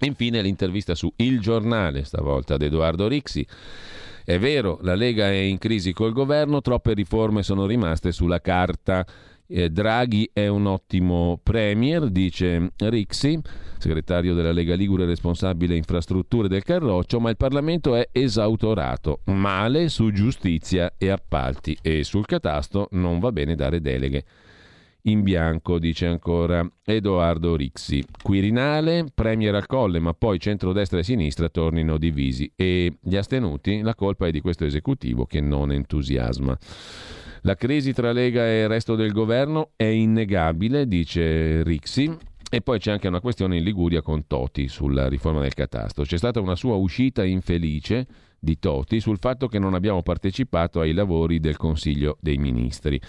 Infine 0.00 0.42
l'intervista 0.42 0.94
su 0.94 1.12
Il 1.16 1.40
Giornale, 1.40 2.04
stavolta 2.04 2.54
ad 2.54 2.62
Edoardo 2.62 3.08
Rixi. 3.08 3.46
È 4.24 4.38
vero, 4.38 4.78
la 4.82 4.94
Lega 4.94 5.28
è 5.28 5.36
in 5.36 5.58
crisi 5.58 5.92
col 5.92 6.12
governo, 6.12 6.60
troppe 6.60 6.92
riforme 6.92 7.42
sono 7.42 7.66
rimaste 7.66 8.12
sulla 8.12 8.40
carta. 8.40 9.06
Eh, 9.50 9.70
Draghi 9.70 10.28
è 10.32 10.46
un 10.46 10.66
ottimo 10.66 11.40
premier, 11.42 12.10
dice 12.10 12.72
Rixi, 12.76 13.40
segretario 13.78 14.34
della 14.34 14.52
Lega 14.52 14.74
Ligure 14.74 15.06
responsabile 15.06 15.74
infrastrutture 15.74 16.48
del 16.48 16.62
Carroccio, 16.62 17.18
ma 17.18 17.30
il 17.30 17.38
Parlamento 17.38 17.94
è 17.94 18.10
esautorato, 18.12 19.20
male 19.24 19.88
su 19.88 20.12
giustizia 20.12 20.92
e 20.98 21.08
appalti 21.08 21.78
e 21.80 22.04
sul 22.04 22.26
catasto 22.26 22.88
non 22.90 23.18
va 23.20 23.32
bene 23.32 23.54
dare 23.54 23.80
deleghe. 23.80 24.24
In 25.02 25.22
bianco, 25.22 25.78
dice 25.78 26.06
ancora 26.06 26.68
Edoardo 26.84 27.56
Rixi. 27.56 28.04
Quirinale, 28.22 29.06
Premier 29.14 29.54
al 29.54 29.66
colle, 29.66 30.00
ma 30.00 30.12
poi 30.14 30.38
centrodestra 30.38 30.98
e 30.98 31.04
sinistra 31.04 31.48
tornino 31.48 31.98
divisi 31.98 32.50
e 32.54 32.98
gli 33.00 33.16
astenuti, 33.16 33.80
la 33.80 33.94
colpa 33.94 34.26
è 34.26 34.30
di 34.30 34.40
questo 34.40 34.64
esecutivo 34.64 35.24
che 35.24 35.40
non 35.40 35.72
entusiasma. 35.72 36.56
La 37.42 37.54
crisi 37.54 37.92
tra 37.92 38.12
Lega 38.12 38.46
e 38.46 38.62
il 38.62 38.68
resto 38.68 38.96
del 38.96 39.12
governo 39.12 39.70
è 39.76 39.84
innegabile, 39.84 40.86
dice 40.88 41.62
Rixi, 41.62 42.14
e 42.50 42.60
poi 42.62 42.78
c'è 42.78 42.90
anche 42.90 43.08
una 43.08 43.20
questione 43.20 43.58
in 43.58 43.62
Liguria 43.62 44.02
con 44.02 44.26
Toti 44.26 44.68
sulla 44.68 45.08
riforma 45.08 45.42
del 45.42 45.54
catasto. 45.54 46.02
C'è 46.02 46.16
stata 46.16 46.40
una 46.40 46.56
sua 46.56 46.74
uscita 46.74 47.24
infelice 47.24 48.06
di 48.38 48.58
Toti 48.58 49.00
sul 49.00 49.18
fatto 49.18 49.48
che 49.48 49.58
non 49.58 49.74
abbiamo 49.74 50.02
partecipato 50.02 50.80
ai 50.80 50.92
lavori 50.92 51.40
del 51.40 51.56
Consiglio 51.56 52.16
dei 52.20 52.38
Ministri. 52.38 53.00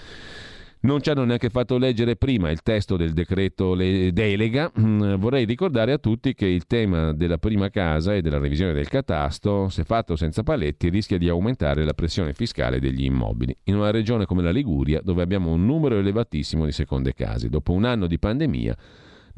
Non 0.81 1.01
ci 1.01 1.09
hanno 1.09 1.25
neanche 1.25 1.49
fatto 1.49 1.77
leggere 1.77 2.15
prima 2.15 2.49
il 2.51 2.61
testo 2.61 2.95
del 2.95 3.11
decreto 3.11 3.75
delega. 3.75 4.71
Mm, 4.79 5.15
vorrei 5.15 5.43
ricordare 5.43 5.91
a 5.91 5.97
tutti 5.97 6.33
che 6.33 6.45
il 6.45 6.67
tema 6.67 7.11
della 7.11 7.37
prima 7.37 7.69
casa 7.69 8.15
e 8.15 8.21
della 8.21 8.37
revisione 8.37 8.71
del 8.71 8.87
catasto, 8.87 9.67
se 9.67 9.83
fatto 9.83 10.15
senza 10.15 10.41
paletti, 10.41 10.87
rischia 10.87 11.17
di 11.17 11.27
aumentare 11.27 11.83
la 11.83 11.93
pressione 11.93 12.31
fiscale 12.31 12.79
degli 12.79 13.03
immobili. 13.03 13.53
In 13.63 13.75
una 13.75 13.91
regione 13.91 14.23
come 14.25 14.41
la 14.41 14.51
Liguria, 14.51 15.01
dove 15.03 15.21
abbiamo 15.21 15.51
un 15.51 15.65
numero 15.65 15.97
elevatissimo 15.97 16.63
di 16.63 16.71
seconde 16.71 17.13
case, 17.13 17.49
dopo 17.49 17.73
un 17.73 17.83
anno 17.83 18.07
di 18.07 18.17
pandemia, 18.17 18.77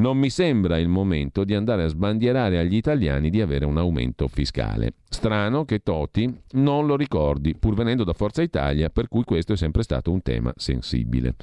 non 0.02 0.18
mi 0.18 0.32
sembra 0.32 0.80
il 0.80 0.88
momento 0.88 1.44
di 1.44 1.53
andare 1.53 1.84
a 1.84 1.88
sbandierare 1.88 2.57
agli 2.57 2.76
italiani 2.76 3.30
di 3.30 3.40
avere 3.40 3.65
un 3.65 3.78
aumento 3.78 4.28
fiscale. 4.28 4.95
Strano 5.07 5.64
che 5.64 5.84
Toti 5.84 6.41
non 6.53 6.88
lo 6.88 6.95
ricordi, 6.95 7.56
pur 7.56 7.76
venendo 7.76 8.03
da 8.03 8.14
Forza 8.14 8.41
Italia, 8.41 8.90
per 8.90 9.07
cui 9.07 9.23
questo 9.23 9.53
è 9.53 9.57
sempre 9.57 9.84
stato 9.84 10.11
un 10.11 10.23
tema 10.23 10.52
sensibile. 10.57 11.36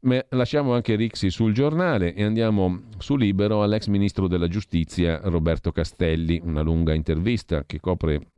Ma 0.00 0.24
lasciamo 0.30 0.72
anche 0.72 0.96
Rixi 0.96 1.30
sul 1.30 1.52
giornale 1.52 2.14
e 2.14 2.24
andiamo 2.24 2.84
su 2.96 3.16
Libero 3.16 3.62
all'ex 3.62 3.86
ministro 3.86 4.26
della 4.26 4.48
giustizia 4.48 5.20
Roberto 5.22 5.72
Castelli, 5.72 6.40
una 6.42 6.62
lunga 6.62 6.94
intervista 6.94 7.64
che 7.66 7.78
copre 7.78 8.28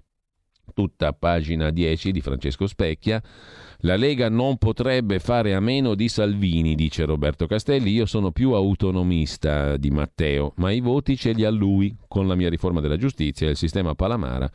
tutta 0.72 1.12
pagina 1.12 1.70
10 1.70 2.12
di 2.12 2.20
Francesco 2.20 2.66
Specchia 2.66 3.22
la 3.84 3.96
Lega 3.96 4.30
non 4.30 4.56
potrebbe 4.56 5.18
fare 5.18 5.52
a 5.52 5.60
meno 5.60 5.94
di 5.94 6.08
Salvini, 6.08 6.74
dice 6.74 7.04
Roberto 7.04 7.46
Castelli. 7.46 7.90
Io 7.90 8.06
sono 8.06 8.32
più 8.32 8.52
autonomista 8.52 9.76
di 9.76 9.90
Matteo, 9.90 10.54
ma 10.56 10.70
i 10.70 10.80
voti 10.80 11.18
ce 11.18 11.32
li 11.32 11.44
ha 11.44 11.50
lui. 11.50 11.94
Con 12.08 12.26
la 12.26 12.34
mia 12.34 12.48
riforma 12.48 12.80
della 12.80 12.96
giustizia 12.96 13.46
e 13.46 13.50
il 13.50 13.56
sistema 13.58 13.94
Palamara 13.94 14.50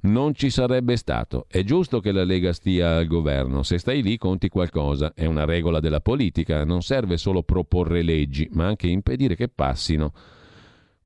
non 0.00 0.34
ci 0.34 0.50
sarebbe 0.50 0.96
stato. 0.96 1.46
È 1.48 1.62
giusto 1.62 2.00
che 2.00 2.10
la 2.10 2.24
Lega 2.24 2.52
stia 2.52 2.96
al 2.96 3.06
governo. 3.06 3.62
Se 3.62 3.78
stai 3.78 4.02
lì 4.02 4.16
conti 4.16 4.48
qualcosa. 4.48 5.12
È 5.14 5.24
una 5.24 5.44
regola 5.44 5.78
della 5.78 6.00
politica. 6.00 6.64
Non 6.64 6.82
serve 6.82 7.16
solo 7.16 7.44
proporre 7.44 8.02
leggi, 8.02 8.48
ma 8.54 8.66
anche 8.66 8.88
impedire 8.88 9.36
che 9.36 9.46
passino. 9.46 10.12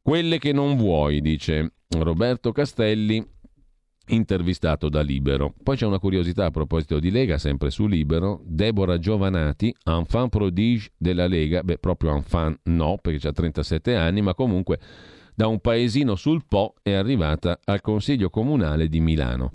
Quelle 0.00 0.38
che 0.38 0.54
non 0.54 0.78
vuoi, 0.78 1.20
dice 1.20 1.74
Roberto 1.90 2.50
Castelli 2.52 3.22
intervistato 4.08 4.88
da 4.88 5.00
Libero. 5.00 5.54
Poi 5.62 5.76
c'è 5.76 5.86
una 5.86 5.98
curiosità 5.98 6.46
a 6.46 6.50
proposito 6.50 6.98
di 6.98 7.10
Lega, 7.10 7.38
sempre 7.38 7.70
su 7.70 7.86
Libero. 7.86 8.42
Deborah 8.44 8.98
Giovanati, 8.98 9.74
enfant 9.84 10.30
prodige 10.30 10.90
della 10.96 11.26
Lega, 11.26 11.62
beh 11.62 11.78
proprio 11.78 12.14
enfant 12.14 12.60
no, 12.64 12.98
perché 13.00 13.28
ha 13.28 13.32
37 13.32 13.94
anni, 13.94 14.20
ma 14.20 14.34
comunque 14.34 14.78
da 15.34 15.46
un 15.46 15.60
paesino 15.60 16.16
sul 16.16 16.44
Po 16.48 16.74
è 16.82 16.92
arrivata 16.92 17.60
al 17.64 17.80
Consiglio 17.80 18.28
Comunale 18.28 18.88
di 18.88 19.00
Milano. 19.00 19.52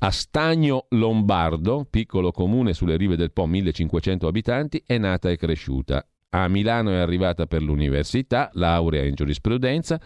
A 0.00 0.10
Stagno 0.10 0.86
Lombardo, 0.90 1.86
piccolo 1.88 2.32
comune 2.32 2.74
sulle 2.74 2.96
rive 2.96 3.16
del 3.16 3.32
Po, 3.32 3.46
1500 3.46 4.26
abitanti, 4.26 4.82
è 4.84 4.98
nata 4.98 5.30
e 5.30 5.36
cresciuta. 5.36 6.06
A 6.30 6.48
Milano 6.48 6.90
è 6.90 6.96
arrivata 6.96 7.46
per 7.46 7.62
l'università, 7.62 8.50
laurea 8.54 9.04
in 9.04 9.14
giurisprudenza. 9.14 10.00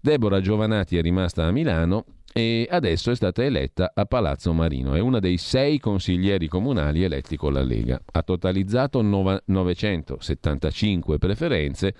Deborah 0.00 0.40
Giovanati 0.40 0.96
è 0.96 1.02
rimasta 1.02 1.44
a 1.44 1.50
Milano 1.50 2.04
e 2.36 2.66
adesso 2.68 3.12
è 3.12 3.14
stata 3.14 3.44
eletta 3.44 3.92
a 3.94 4.06
Palazzo 4.06 4.52
Marino. 4.52 4.94
È 4.94 4.98
una 4.98 5.20
dei 5.20 5.38
sei 5.38 5.78
consiglieri 5.78 6.48
comunali 6.48 7.04
eletti 7.04 7.36
con 7.36 7.52
la 7.52 7.62
Lega. 7.62 8.02
Ha 8.10 8.22
totalizzato 8.22 9.02
975 9.02 11.18
preferenze 11.18 11.94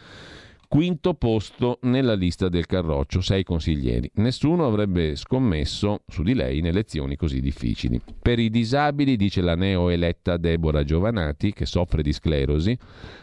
quinto 0.75 1.15
posto 1.15 1.79
nella 1.83 2.15
lista 2.15 2.49
del 2.49 2.67
Carroccio, 2.67 3.21
sei 3.21 3.45
consiglieri. 3.45 4.11
Nessuno 4.15 4.67
avrebbe 4.67 5.15
scommesso 5.15 6.03
su 6.09 6.25
di 6.25 6.35
lei 6.35 6.59
in 6.59 6.67
elezioni 6.67 7.15
così 7.15 7.41
difficili. 7.41 8.01
Per 8.21 8.41
i 8.41 8.51
disabili, 8.51 9.15
dice 9.15 9.41
la 9.41 9.55
neoeletta 9.55 10.37
Deborah 10.37 10.83
Giovanati, 10.83 11.53
che 11.53 11.65
soffre 11.65 12.03
di 12.03 12.13
sclerosi, 12.13 12.77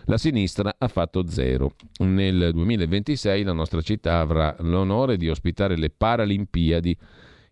la 0.06 0.18
sinistra 0.18 0.76
ha 0.78 0.88
fatto 0.88 1.28
zero. 1.28 1.76
Nel 2.00 2.52
2026 2.54 3.44
la 3.44 3.52
nostra 3.52 3.82
città 3.82 4.20
avrà 4.20 4.56
l'onore 4.60 5.18
di 5.18 5.28
ospitare 5.28 5.76
le 5.76 5.90
Paralimpiadi 5.90 6.98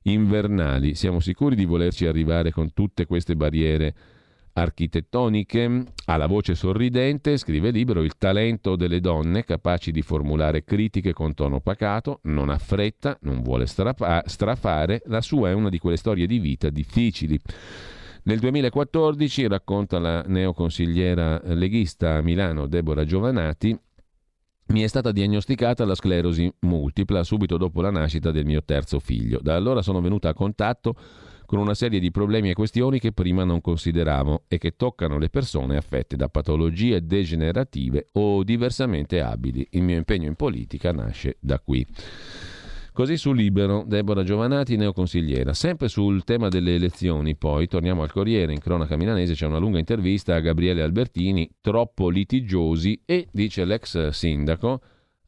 invernali. 0.04 0.96
Siamo 0.96 1.20
sicuri 1.20 1.58
di 1.58 1.66
volerci 1.66 2.06
arrivare 2.06 2.52
con 2.52 2.72
tutte 2.72 3.06
queste 3.06 3.36
barriere 3.36 3.94
architettoniche, 4.60 5.84
ha 6.06 6.18
la 6.18 6.27
voce 6.27 6.56
sorridente, 6.56 7.38
scrive 7.38 7.72
libero, 7.72 8.02
il 8.02 8.18
talento 8.18 8.76
delle 8.76 8.99
donne 8.99 9.44
capaci 9.44 9.91
di 9.91 10.02
formulare 10.02 10.64
critiche 10.64 11.14
con 11.14 11.34
tono 11.34 11.60
pacato, 11.60 12.19
non 12.23 12.49
ha 12.49 12.57
fretta, 12.57 13.18
non 13.22 13.41
vuole 13.41 13.65
strapa- 13.65 14.23
strafare, 14.26 15.02
la 15.06 15.22
sua 15.22 15.49
è 15.49 15.53
una 15.53 15.69
di 15.69 15.80
quelle 15.80 15.98
storie 15.98 16.27
di 16.27 16.40
vita 16.40 16.69
difficili. 16.69 17.40
Nel 18.23 18.40
2014, 18.40 19.48
racconta 19.48 19.98
la 19.98 20.22
neoconsigliera 20.22 21.41
leghista 21.53 22.15
a 22.15 22.22
Milano 22.22 22.68
Deborah 22.68 23.06
Giovanati, 23.06 23.77
mi 24.68 24.81
è 24.81 24.88
stata 24.88 25.11
diagnosticata 25.11 25.84
la 25.84 25.95
sclerosi 25.95 26.52
multipla 26.60 27.23
subito 27.23 27.57
dopo 27.57 27.81
la 27.81 27.90
nascita 27.90 28.30
del 28.30 28.45
mio 28.45 28.64
terzo 28.64 28.99
figlio. 28.99 29.40
Da 29.41 29.56
allora 29.56 29.81
sono 29.81 29.99
venuta 29.99 30.30
a 30.30 30.34
contatto 30.34 30.95
con 31.50 31.58
una 31.58 31.74
serie 31.74 32.00
di 32.00 32.12
problemi 32.12 32.52
e 32.52 32.54
questioni 32.54 33.00
che 33.00 33.12
prima 33.12 33.44
non 33.44 33.60
consideravo 33.60 34.44
e 34.48 34.60
che 34.60 34.76
toccano 34.76 35.18
le 35.18 35.30
persone 35.30 35.78
affette 35.78 36.16
da 36.16 36.30
patologie 36.30 37.04
degenerative 37.04 38.10
o 38.12 38.44
diversamente 38.44 39.20
abili. 39.20 39.66
Il 39.72 39.82
mio 39.82 39.98
impegno 39.98 40.28
in 40.28 40.36
politica 40.36 40.92
nasce 40.92 41.38
da 41.40 41.60
qui. 41.60 41.84
Così 42.94 43.18
su 43.18 43.32
Libero, 43.32 43.84
Deborah 43.84 44.22
Giovanati, 44.22 44.76
neoconsigliera. 44.76 45.54
Sempre 45.54 45.88
sul 45.88 46.24
tema 46.24 46.50
delle 46.50 46.76
elezioni, 46.76 47.36
poi, 47.36 47.66
torniamo 47.68 48.04
al 48.04 48.12
Corriere, 48.12 48.54
in 48.54 48.60
cronaca 48.60 48.96
milanese 48.96 49.34
c'è 49.34 49.48
una 49.48 49.58
lunga 49.58 49.80
intervista 49.80 50.36
a 50.36 50.42
Gabriele 50.42 50.84
Albertini, 50.84 51.50
troppo 51.62 52.10
litigiosi 52.10 53.02
e, 53.06 53.28
dice 53.32 53.66
l'ex 53.66 54.10
sindaco, 54.10 54.82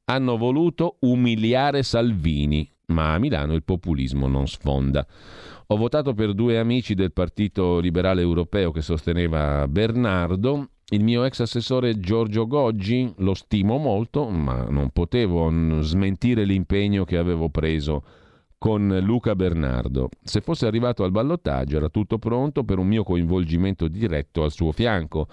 hanno 0.03 0.37
voluto 0.37 0.97
umiliare 0.99 1.81
Salvini, 1.81 2.69
ma 2.91 3.13
a 3.13 3.19
Milano 3.19 3.53
il 3.53 3.63
populismo 3.63 4.27
non 4.27 4.47
sfonda. 4.47 5.05
Ho 5.67 5.77
votato 5.77 6.13
per 6.13 6.33
due 6.33 6.59
amici 6.59 6.93
del 6.93 7.13
Partito 7.13 7.79
Liberale 7.79 8.21
Europeo 8.21 8.71
che 8.71 8.81
sosteneva 8.81 9.67
Bernardo. 9.67 10.69
Il 10.89 11.03
mio 11.03 11.23
ex 11.23 11.39
assessore 11.39 11.99
Giorgio 11.99 12.45
Goggi 12.45 13.13
lo 13.19 13.33
stimo 13.33 13.77
molto, 13.77 14.27
ma 14.27 14.65
non 14.69 14.89
potevo 14.89 15.49
smentire 15.81 16.43
l'impegno 16.43 17.05
che 17.05 17.15
avevo 17.15 17.49
preso 17.49 18.03
con 18.57 18.99
Luca 19.01 19.33
Bernardo. 19.33 20.09
Se 20.21 20.41
fosse 20.41 20.67
arrivato 20.67 21.03
al 21.03 21.11
ballottaggio 21.11 21.77
era 21.77 21.89
tutto 21.89 22.19
pronto 22.19 22.63
per 22.63 22.77
un 22.77 22.87
mio 22.87 23.03
coinvolgimento 23.03 23.87
diretto 23.87 24.43
al 24.43 24.51
suo 24.51 24.71
fianco. 24.71 25.27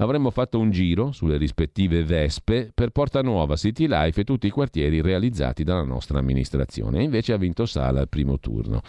Avremmo 0.00 0.30
fatto 0.30 0.60
un 0.60 0.70
giro 0.70 1.10
sulle 1.10 1.36
rispettive 1.36 2.04
Vespe 2.04 2.70
per 2.72 2.90
Porta 2.90 3.20
Nuova, 3.20 3.56
City 3.56 3.88
Life 3.88 4.20
e 4.20 4.24
tutti 4.24 4.46
i 4.46 4.50
quartieri 4.50 5.00
realizzati 5.00 5.64
dalla 5.64 5.82
nostra 5.82 6.20
amministrazione. 6.20 7.00
E 7.00 7.02
invece 7.02 7.32
ha 7.32 7.36
vinto 7.36 7.66
Sala 7.66 7.98
al 7.98 8.08
primo 8.08 8.38
turno. 8.38 8.80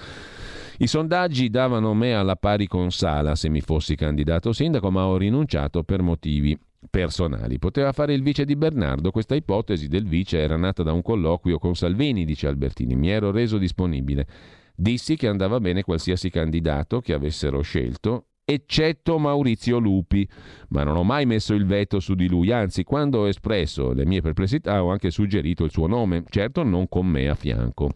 I 0.78 0.86
sondaggi 0.86 1.50
davano 1.50 1.96
me 1.96 2.14
alla 2.14 2.36
pari 2.36 2.68
con 2.68 2.92
Sala 2.92 3.34
se 3.34 3.50
mi 3.50 3.60
fossi 3.60 3.96
candidato 3.96 4.54
sindaco, 4.54 4.92
ma 4.92 5.08
ho 5.08 5.18
rinunciato 5.18 5.82
per 5.84 6.04
motivi 6.04 6.56
personali. 6.92 7.58
Poteva 7.58 7.92
fare 7.92 8.14
il 8.14 8.22
vice 8.22 8.46
di 8.46 8.56
Bernardo. 8.56 9.10
Questa 9.10 9.34
ipotesi 9.34 9.88
del 9.88 10.08
vice 10.08 10.38
era 10.38 10.58
nata 10.58 10.84
da 10.84 10.94
un 10.94 11.02
colloquio 11.02 11.58
con 11.58 11.76
Salvini, 11.76 12.24
dice 12.24 12.46
Albertini. 12.46 12.96
Mi 12.96 13.10
ero 13.10 13.32
reso 13.32 13.58
disponibile. 13.58 14.28
Dissi 14.76 15.18
che 15.18 15.28
andava 15.28 15.60
bene 15.60 15.82
qualsiasi 15.82 16.30
candidato 16.30 17.02
che 17.02 17.14
avessero 17.14 17.62
scelto, 17.62 18.28
eccetto 18.54 19.20
Maurizio 19.20 19.78
Lupi, 19.78 20.28
ma 20.70 20.84
non 20.84 20.98
ho 20.98 21.04
mai 21.04 21.26
messo 21.26 21.54
il 21.54 21.66
veto 21.66 22.00
su 22.00 22.16
di 22.16 22.28
lui, 22.28 22.52
anzi 22.52 22.84
quando 22.84 23.20
ho 23.20 23.28
espresso 23.28 23.94
le 23.94 24.06
mie 24.06 24.22
perplessità 24.22 24.84
ho 24.84 24.90
anche 24.90 25.12
suggerito 25.12 25.64
il 25.64 25.72
suo 25.72 25.88
nome, 25.88 26.24
certo 26.30 26.64
non 26.64 26.90
con 26.90 27.06
me 27.06 27.30
a 27.30 27.36
fianco. 27.36 27.92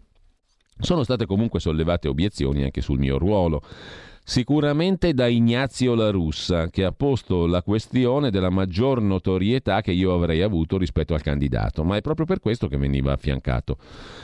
Sono 0.80 1.04
state 1.04 1.26
comunque 1.26 1.60
sollevate 1.60 2.08
obiezioni 2.08 2.64
anche 2.64 2.82
sul 2.82 3.00
mio 3.00 3.18
ruolo. 3.18 3.62
Sicuramente 4.26 5.14
da 5.14 5.28
Ignazio 5.28 5.96
La 5.96 6.10
Russa, 6.10 6.70
che 6.70 6.86
ha 6.86 6.94
posto 6.94 7.46
la 7.46 7.62
questione 7.62 8.32
della 8.32 8.50
maggior 8.50 9.02
notorietà 9.02 9.82
che 9.82 9.92
io 9.92 10.14
avrei 10.14 10.42
avuto 10.42 10.78
rispetto 10.78 11.14
al 11.14 11.22
candidato, 11.22 11.84
ma 11.84 11.98
è 11.98 12.02
proprio 12.02 12.26
per 12.26 12.40
questo 12.40 12.70
che 12.70 12.78
veniva 12.78 13.12
affiancato. 13.12 13.78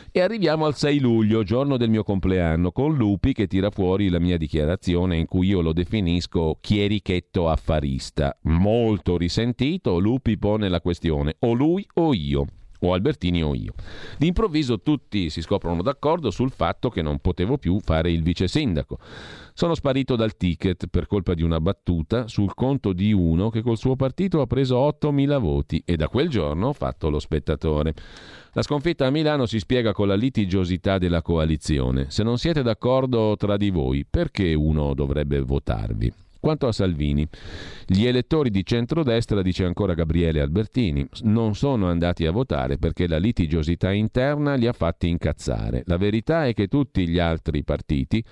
E 0.10 0.22
arriviamo 0.22 0.66
al 0.66 0.78
6 0.78 1.00
luglio, 1.00 1.44
giorno 1.44 1.76
del 1.76 1.90
mio 1.90 2.04
compleanno, 2.04 2.72
con 2.72 2.96
Lupi 2.96 3.34
che 3.34 3.48
tira 3.48 3.72
fuori 3.72 4.08
la 4.08 4.20
mia 4.20 4.38
dichiarazione 4.38 5.18
in 5.18 5.26
cui 5.26 5.48
io 5.48 5.60
lo 5.60 5.74
definisco 5.74 6.58
chierichetto 6.62 7.50
affarista. 7.50 8.38
Molto 8.44 9.18
risentito, 9.18 10.00
Lupi 10.00 10.38
pone 10.38 10.70
la 10.70 10.80
questione 10.80 11.36
o 11.40 11.52
lui 11.52 11.86
o 11.96 12.14
io 12.14 12.46
o 12.80 12.94
Albertini 12.94 13.44
o 13.44 13.54
io. 13.54 13.74
D'improvviso 14.18 14.82
tutti 14.82 15.30
si 15.30 15.42
scoprono 15.42 15.82
d'accordo 15.82 16.32
sul 16.32 16.52
fatto 16.52 16.90
che 16.90 17.02
non 17.02 17.20
potevo 17.20 17.58
più 17.58 17.80
fare 17.82 18.12
il 18.12 18.24
vice 18.24 18.48
sindaco. 18.48 19.00
Sono 19.60 19.76
sparito 19.76 20.15
dal 20.15 20.38
ticket 20.38 20.88
per 20.88 21.06
colpa 21.06 21.34
di 21.34 21.44
una 21.44 21.60
battuta 21.60 22.30
sul 22.30 22.53
conto 22.53 22.94
di 22.94 23.11
uno 23.11 23.49
che 23.49 23.61
col 23.61 23.76
suo 23.76 23.98
partito 23.98 24.40
ha 24.40 24.48
preso 24.48 24.77
8.000 24.77 25.38
voti 25.38 25.84
e 25.84 25.98
da 25.98 26.07
quel 26.07 26.30
giorno 26.30 26.69
ho 26.69 26.73
fatto 26.73 27.10
lo 27.10 27.19
spettatore. 27.19 27.94
La 28.53 28.61
sconfitta 28.61 29.06
a 29.06 29.10
Milano 29.10 29.45
si 29.48 29.60
spiega 29.60 29.91
con 29.91 30.07
la 30.07 30.15
litigiosità 30.15 30.98
della 30.98 31.22
coalizione. 31.22 32.06
Se 32.07 32.23
non 32.23 32.38
siete 32.38 32.64
d'accordo 32.64 33.36
tra 33.36 33.57
di 33.57 33.69
voi, 33.69 34.06
perché 34.10 34.53
uno 34.53 34.94
dovrebbe 34.94 35.41
votarvi? 35.41 36.10
Quanto 36.40 36.68
a 36.68 36.72
Salvini, 36.72 37.27
gli 37.86 38.06
elettori 38.06 38.52
di 38.52 38.65
centrodestra, 38.65 39.41
dice 39.41 39.65
ancora 39.65 39.94
Gabriele 39.94 40.40
Albertini, 40.40 41.06
non 41.23 41.53
sono 41.53 41.90
andati 41.90 42.26
a 42.26 42.31
votare 42.31 42.77
perché 42.77 43.10
la 43.10 43.18
litigiosità 43.18 43.91
interna 43.91 44.53
li 44.53 44.68
ha 44.68 44.72
fatti 44.72 45.10
incazzare. 45.10 45.84
La 45.88 45.98
verità 45.98 46.45
è 46.45 46.53
che 46.53 46.68
tutti 46.68 47.06
gli 47.10 47.19
altri 47.19 47.65
partiti 47.65 48.23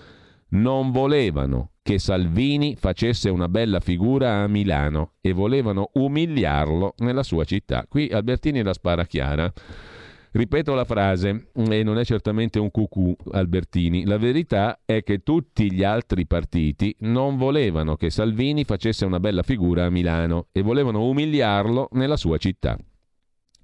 non 0.49 0.91
volevano 0.91 1.71
che 1.81 1.99
Salvini 1.99 2.75
facesse 2.75 3.29
una 3.29 3.47
bella 3.47 3.79
figura 3.79 4.43
a 4.43 4.47
Milano 4.47 5.13
e 5.21 5.31
volevano 5.31 5.89
umiliarlo 5.93 6.95
nella 6.97 7.23
sua 7.23 7.45
città. 7.45 7.85
Qui 7.87 8.09
Albertini 8.09 8.61
la 8.61 8.73
spara 8.73 9.05
chiara. 9.05 9.51
Ripeto 10.31 10.73
la 10.73 10.83
frase, 10.83 11.47
e 11.53 11.83
non 11.83 11.97
è 11.97 12.03
certamente 12.03 12.59
un 12.59 12.69
cucù 12.69 13.15
Albertini, 13.31 14.05
la 14.05 14.17
verità 14.17 14.81
è 14.85 15.01
che 15.01 15.23
tutti 15.23 15.71
gli 15.71 15.83
altri 15.83 16.27
partiti 16.27 16.93
non 16.99 17.37
volevano 17.37 17.95
che 17.95 18.09
Salvini 18.09 18.63
facesse 18.63 19.05
una 19.05 19.19
bella 19.19 19.41
figura 19.41 19.85
a 19.85 19.89
Milano 19.89 20.47
e 20.51 20.61
volevano 20.61 21.07
umiliarlo 21.07 21.87
nella 21.93 22.17
sua 22.17 22.37
città. 22.37 22.77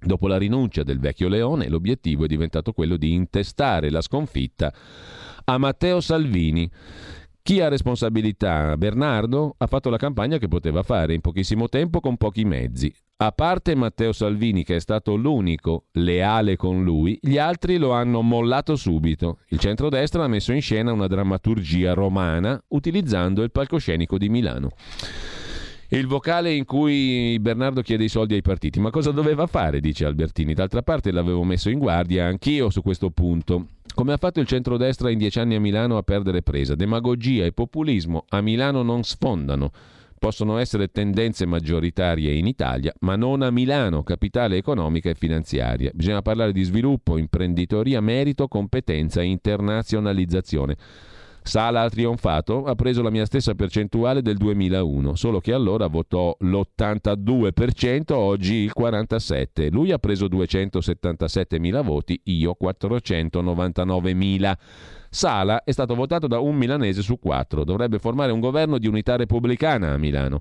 Dopo 0.00 0.26
la 0.26 0.38
rinuncia 0.38 0.82
del 0.82 0.98
vecchio 0.98 1.28
Leone, 1.28 1.68
l'obiettivo 1.68 2.24
è 2.24 2.28
diventato 2.28 2.72
quello 2.72 2.96
di 2.96 3.12
intestare 3.12 3.90
la 3.90 4.00
sconfitta 4.00 4.72
a 5.44 5.58
Matteo 5.58 6.00
Salvini 6.00 6.70
chi 7.46 7.60
ha 7.60 7.68
responsabilità? 7.68 8.74
Bernardo 8.78 9.54
ha 9.58 9.66
fatto 9.66 9.90
la 9.90 9.98
campagna 9.98 10.38
che 10.38 10.48
poteva 10.48 10.82
fare 10.82 11.12
in 11.12 11.20
pochissimo 11.20 11.68
tempo 11.68 12.00
con 12.00 12.16
pochi 12.16 12.42
mezzi. 12.46 12.90
A 13.18 13.32
parte 13.32 13.74
Matteo 13.74 14.12
Salvini, 14.12 14.64
che 14.64 14.76
è 14.76 14.80
stato 14.80 15.14
l'unico 15.14 15.88
leale 15.92 16.56
con 16.56 16.82
lui, 16.82 17.18
gli 17.20 17.36
altri 17.36 17.76
lo 17.76 17.92
hanno 17.92 18.22
mollato 18.22 18.76
subito. 18.76 19.40
Il 19.48 19.58
centrodestra 19.58 20.24
ha 20.24 20.26
messo 20.26 20.54
in 20.54 20.62
scena 20.62 20.90
una 20.92 21.06
drammaturgia 21.06 21.92
romana 21.92 22.58
utilizzando 22.68 23.42
il 23.42 23.50
palcoscenico 23.50 24.16
di 24.16 24.30
Milano. 24.30 24.70
Il 25.88 26.06
vocale 26.06 26.50
in 26.50 26.64
cui 26.64 27.38
Bernardo 27.40 27.82
chiede 27.82 28.04
i 28.04 28.08
soldi 28.08 28.32
ai 28.32 28.40
partiti. 28.40 28.80
Ma 28.80 28.88
cosa 28.88 29.10
doveva 29.10 29.46
fare? 29.46 29.80
dice 29.80 30.06
Albertini. 30.06 30.54
D'altra 30.54 30.80
parte 30.80 31.12
l'avevo 31.12 31.44
messo 31.44 31.68
in 31.68 31.78
guardia 31.78 32.24
anch'io 32.24 32.70
su 32.70 32.80
questo 32.80 33.10
punto. 33.10 33.66
Come 33.94 34.12
ha 34.12 34.16
fatto 34.16 34.40
il 34.40 34.46
centrodestra 34.48 35.08
in 35.08 35.18
dieci 35.18 35.38
anni 35.38 35.54
a 35.54 35.60
Milano 35.60 35.96
a 35.96 36.02
perdere 36.02 36.42
presa? 36.42 36.74
Demagogia 36.74 37.44
e 37.44 37.52
populismo 37.52 38.24
a 38.28 38.40
Milano 38.40 38.82
non 38.82 39.04
sfondano. 39.04 39.70
Possono 40.18 40.58
essere 40.58 40.88
tendenze 40.88 41.46
maggioritarie 41.46 42.32
in 42.32 42.48
Italia, 42.48 42.92
ma 43.00 43.14
non 43.14 43.42
a 43.42 43.52
Milano, 43.52 44.02
capitale 44.02 44.56
economica 44.56 45.10
e 45.10 45.14
finanziaria. 45.14 45.92
Bisogna 45.94 46.22
parlare 46.22 46.50
di 46.50 46.64
sviluppo, 46.64 47.18
imprenditoria, 47.18 48.00
merito, 48.00 48.48
competenza 48.48 49.20
e 49.20 49.26
internazionalizzazione. 49.26 50.76
Sala 51.46 51.82
ha 51.82 51.90
trionfato, 51.90 52.64
ha 52.64 52.74
preso 52.74 53.02
la 53.02 53.10
mia 53.10 53.26
stessa 53.26 53.54
percentuale 53.54 54.22
del 54.22 54.38
2001, 54.38 55.14
solo 55.14 55.40
che 55.40 55.52
allora 55.52 55.88
votò 55.88 56.34
l'82%, 56.40 58.14
oggi 58.14 58.54
il 58.54 58.72
47%. 58.74 59.70
Lui 59.70 59.92
ha 59.92 59.98
preso 59.98 60.24
277.000 60.24 61.82
voti, 61.82 62.18
io 62.24 62.56
499.000. 62.58 64.54
Sala 65.10 65.62
è 65.64 65.70
stato 65.70 65.94
votato 65.94 66.26
da 66.26 66.38
un 66.38 66.56
milanese 66.56 67.02
su 67.02 67.18
quattro. 67.18 67.62
Dovrebbe 67.62 67.98
formare 67.98 68.32
un 68.32 68.40
governo 68.40 68.78
di 68.78 68.88
unità 68.88 69.16
repubblicana 69.16 69.92
a 69.92 69.98
Milano, 69.98 70.40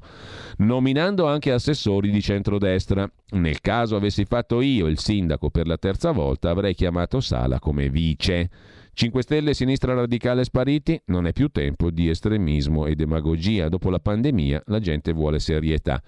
nominando 0.59 1.27
anche 1.27 1.51
assessori 1.51 2.11
di 2.11 2.21
centrodestra. 2.21 3.11
Nel 3.31 3.59
caso 3.59 3.97
avessi 3.97 4.23
fatto 4.23 4.61
io 4.61 4.87
il 4.87 4.99
sindaco 4.99 5.49
per 5.49 5.67
la 5.67 5.77
terza 5.77 6.11
volta, 6.11 6.49
avrei 6.49 6.73
chiamato 6.73 7.19
Sala 7.19 7.59
come 7.59 7.89
vice. 7.89 8.49
5 8.95 9.21
Stelle 9.23 9.49
e 9.51 9.53
sinistra 9.55 9.93
radicale 9.95 10.43
spariti, 10.43 11.01
non 11.05 11.25
è 11.25 11.33
più 11.33 11.49
tempo 11.49 11.89
di 11.89 12.09
estremismo 12.09 12.85
e 12.85 12.95
demagogia. 12.95 13.67
Dopo 13.67 13.89
la 13.89 13.99
pandemia 13.99 14.61
la 14.67 14.79
gente 14.79 15.13
vuole 15.13 15.39
serietà. 15.39 16.01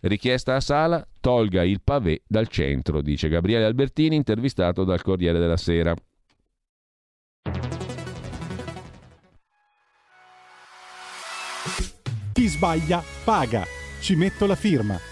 Richiesta 0.00 0.56
a 0.56 0.60
Sala, 0.60 1.06
tolga 1.20 1.62
il 1.62 1.80
pavé 1.82 2.22
dal 2.26 2.48
centro, 2.48 3.00
dice 3.00 3.28
Gabriele 3.28 3.64
Albertini, 3.64 4.16
intervistato 4.16 4.82
dal 4.82 5.00
Corriere 5.02 5.38
della 5.38 5.56
Sera. 5.56 5.94
Chi 12.32 12.48
sbaglia 12.48 13.00
paga. 13.24 13.62
Ci 14.00 14.16
metto 14.16 14.46
la 14.46 14.56
firma. 14.56 15.11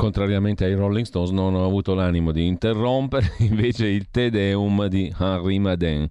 Contrariamente 0.00 0.64
ai 0.64 0.74
Rolling 0.74 1.04
Stones 1.04 1.30
non 1.30 1.54
ho 1.54 1.66
avuto 1.66 1.92
l'animo 1.92 2.32
di 2.32 2.46
interrompere, 2.46 3.34
invece 3.44 3.86
il 3.86 4.08
Te 4.10 4.30
Deum 4.30 4.86
di 4.86 5.14
Henri 5.18 5.58
Madin, 5.58 6.08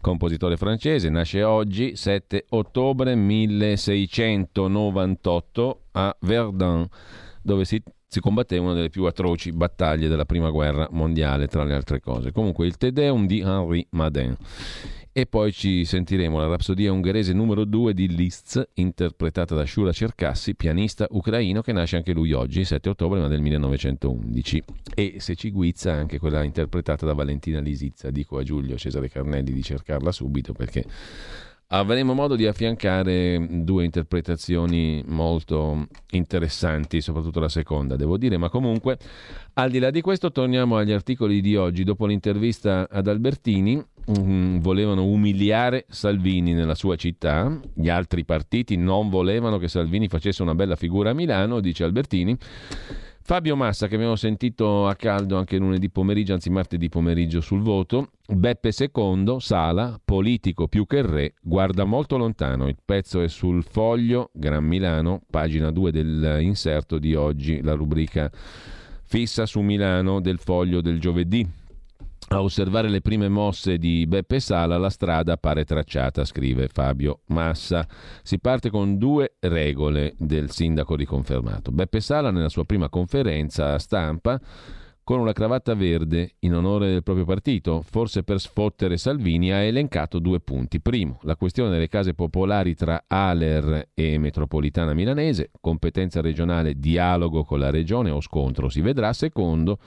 compositore 0.00 0.56
francese, 0.56 1.08
nasce 1.08 1.42
oggi 1.42 1.96
7 1.96 2.44
ottobre 2.50 3.16
1698 3.16 5.80
a 5.90 6.16
Verdun, 6.20 6.86
dove 7.42 7.64
si, 7.64 7.82
si 8.06 8.20
combatté 8.20 8.56
una 8.58 8.72
delle 8.72 8.88
più 8.88 9.02
atroci 9.04 9.50
battaglie 9.50 10.06
della 10.06 10.26
Prima 10.26 10.50
Guerra 10.50 10.86
Mondiale, 10.92 11.48
tra 11.48 11.64
le 11.64 11.74
altre 11.74 11.98
cose. 11.98 12.30
Comunque 12.30 12.66
il 12.66 12.76
Te 12.76 12.92
Deum 12.92 13.26
di 13.26 13.40
Henri 13.40 13.84
Madin. 13.90 14.36
E 15.16 15.26
poi 15.26 15.52
ci 15.52 15.84
sentiremo 15.84 16.40
la 16.40 16.48
rapsodia 16.48 16.90
ungherese 16.90 17.32
numero 17.32 17.64
2 17.64 17.94
di 17.94 18.08
Liszt, 18.08 18.70
interpretata 18.74 19.54
da 19.54 19.64
Shura 19.64 19.92
Cercassi, 19.92 20.56
pianista 20.56 21.06
ucraino 21.08 21.62
che 21.62 21.70
nasce 21.70 21.94
anche 21.94 22.12
lui 22.12 22.32
oggi, 22.32 22.64
7 22.64 22.88
ottobre, 22.88 23.20
ma 23.20 23.28
del 23.28 23.40
1911. 23.40 24.64
E 24.92 25.14
se 25.18 25.36
ci 25.36 25.52
guizza 25.52 25.92
anche 25.92 26.18
quella 26.18 26.42
interpretata 26.42 27.06
da 27.06 27.12
Valentina 27.12 27.60
Lisizza, 27.60 28.10
dico 28.10 28.38
a 28.38 28.42
Giulio 28.42 28.76
Cesare 28.76 29.08
Carnelli 29.08 29.52
di 29.52 29.62
cercarla 29.62 30.10
subito 30.10 30.52
perché 30.52 30.84
avremo 31.68 32.12
modo 32.12 32.34
di 32.34 32.46
affiancare 32.46 33.46
due 33.62 33.84
interpretazioni 33.84 35.00
molto 35.06 35.86
interessanti, 36.10 37.00
soprattutto 37.00 37.38
la 37.38 37.48
seconda, 37.48 37.94
devo 37.94 38.16
dire, 38.16 38.36
ma 38.36 38.48
comunque 38.48 38.98
al 39.54 39.70
di 39.70 39.78
là 39.78 39.90
di 39.90 40.00
questo 40.00 40.32
torniamo 40.32 40.76
agli 40.76 40.90
articoli 40.90 41.40
di 41.40 41.54
oggi. 41.54 41.84
Dopo 41.84 42.06
l'intervista 42.06 42.88
ad 42.90 43.06
Albertini, 43.06 43.80
um, 44.06 44.60
volevano 44.60 45.04
umiliare 45.04 45.86
Salvini 45.88 46.52
nella 46.52 46.74
sua 46.74 46.96
città, 46.96 47.60
gli 47.74 47.88
altri 47.88 48.24
partiti 48.24 48.76
non 48.76 49.08
volevano 49.08 49.58
che 49.58 49.68
Salvini 49.68 50.08
facesse 50.08 50.42
una 50.42 50.54
bella 50.54 50.76
figura 50.76 51.10
a 51.10 51.14
Milano, 51.14 51.60
dice 51.60 51.84
Albertini. 51.84 52.36
Fabio 53.26 53.56
Massa, 53.56 53.88
che 53.88 53.94
abbiamo 53.94 54.16
sentito 54.16 54.86
a 54.86 54.94
caldo 54.96 55.38
anche 55.38 55.56
lunedì 55.56 55.88
pomeriggio, 55.88 56.34
anzi 56.34 56.50
martedì 56.50 56.90
pomeriggio 56.90 57.40
sul 57.40 57.62
voto. 57.62 58.10
Beppe 58.26 58.70
II, 58.78 59.36
Sala, 59.38 59.98
politico 60.04 60.68
più 60.68 60.86
che 60.86 61.00
re, 61.00 61.32
guarda 61.40 61.84
molto 61.84 62.18
lontano. 62.18 62.68
Il 62.68 62.76
pezzo 62.84 63.22
è 63.22 63.28
sul 63.28 63.64
foglio, 63.64 64.28
Gran 64.34 64.64
Milano, 64.64 65.22
pagina 65.30 65.70
2 65.70 65.90
dell'inserto 65.90 66.98
di 66.98 67.14
oggi, 67.14 67.62
la 67.62 67.72
rubrica 67.72 68.30
fissa 69.04 69.46
su 69.46 69.60
Milano 69.60 70.20
del 70.20 70.38
foglio 70.38 70.82
del 70.82 71.00
giovedì. 71.00 71.48
A 72.28 72.42
osservare 72.42 72.88
le 72.88 73.00
prime 73.00 73.28
mosse 73.28 73.78
di 73.78 74.06
Beppe 74.06 74.40
Sala 74.40 74.78
la 74.78 74.90
strada 74.90 75.36
pare 75.36 75.64
tracciata, 75.64 76.24
scrive 76.24 76.68
Fabio 76.68 77.20
Massa. 77.26 77.86
Si 78.22 78.40
parte 78.40 78.70
con 78.70 78.98
due 78.98 79.36
regole 79.40 80.14
del 80.18 80.50
sindaco 80.50 80.96
riconfermato. 80.96 81.70
Beppe 81.70 82.00
Sala 82.00 82.30
nella 82.30 82.48
sua 82.48 82.64
prima 82.64 82.88
conferenza 82.88 83.78
stampa 83.78 84.40
con 85.04 85.20
una 85.20 85.34
cravatta 85.34 85.74
verde 85.74 86.36
in 86.40 86.54
onore 86.54 86.88
del 86.88 87.02
proprio 87.02 87.26
partito, 87.26 87.82
forse 87.82 88.22
per 88.22 88.40
sfottere 88.40 88.96
Salvini, 88.96 89.52
ha 89.52 89.58
elencato 89.58 90.18
due 90.18 90.40
punti. 90.40 90.80
Primo, 90.80 91.18
la 91.24 91.36
questione 91.36 91.68
delle 91.68 91.88
case 91.88 92.14
popolari 92.14 92.74
tra 92.74 93.04
Aler 93.06 93.90
e 93.92 94.16
Metropolitana 94.16 94.94
Milanese, 94.94 95.50
competenza 95.60 96.22
regionale, 96.22 96.78
dialogo 96.78 97.44
con 97.44 97.58
la 97.58 97.68
regione 97.68 98.08
o 98.08 98.22
scontro, 98.22 98.70
si 98.70 98.80
vedrà. 98.80 99.12
Secondo, 99.12 99.78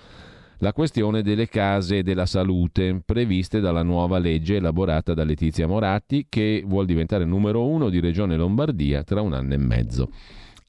la 0.60 0.74
questione 0.74 1.22
delle 1.22 1.48
case 1.48 2.02
della 2.02 2.26
salute 2.26 3.02
previste 3.06 3.60
dalla 3.60 3.84
nuova 3.84 4.18
legge 4.18 4.56
elaborata 4.56 5.14
da 5.14 5.24
Letizia 5.24 5.68
Moratti 5.68 6.26
che 6.28 6.64
vuol 6.66 6.88
diventare 6.88 7.26
numero 7.26 7.68
uno 7.68 7.90
di 7.90 8.00
Regione 8.00 8.36
Lombardia 8.36 9.04
tra 9.04 9.22
un 9.22 9.34
anno 9.34 9.54
e 9.54 9.58
mezzo. 9.58 10.10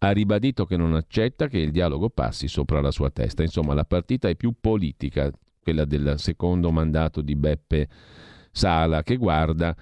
Ha 0.01 0.11
ribadito 0.11 0.67
che 0.67 0.77
non 0.77 0.95
accetta 0.95 1.49
che 1.49 1.59
il 1.59 1.71
dialogo 1.71 2.11
passi 2.11 2.49
sopra 2.49 2.81
la 2.81 2.91
sua 2.91 3.11
testa. 3.11 3.43
Insomma, 3.43 3.75
la 3.75 3.85
partita 3.85 4.29
è 4.29 4.37
più 4.37 4.55
politica, 4.61 5.31
quella 5.63 5.85
del 5.85 6.15
secondo 6.19 6.71
mandato 6.71 7.21
di 7.23 7.35
Beppe 7.35 7.89
Sala, 8.53 9.03
che 9.03 9.17
guarda 9.17 9.75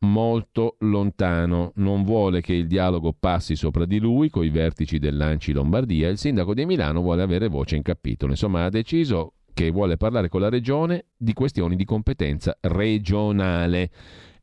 molto 0.00 0.76
lontano, 0.80 1.72
non 1.76 2.02
vuole 2.02 2.40
che 2.40 2.52
il 2.52 2.66
dialogo 2.66 3.14
passi 3.18 3.56
sopra 3.56 3.86
di 3.86 3.98
lui 3.98 4.28
coi 4.28 4.50
vertici 4.50 4.98
dell'Anci 4.98 5.52
Lombardia, 5.52 6.08
il 6.08 6.18
sindaco 6.18 6.52
di 6.52 6.66
Milano 6.66 7.00
vuole 7.00 7.22
avere 7.22 7.48
voce 7.48 7.76
in 7.76 7.82
capitolo, 7.82 8.32
insomma 8.32 8.64
ha 8.64 8.68
deciso 8.68 9.32
che 9.54 9.70
vuole 9.70 9.96
parlare 9.96 10.28
con 10.28 10.40
la 10.40 10.50
regione 10.50 11.06
di 11.16 11.32
questioni 11.32 11.76
di 11.76 11.84
competenza 11.84 12.56
regionale. 12.60 13.90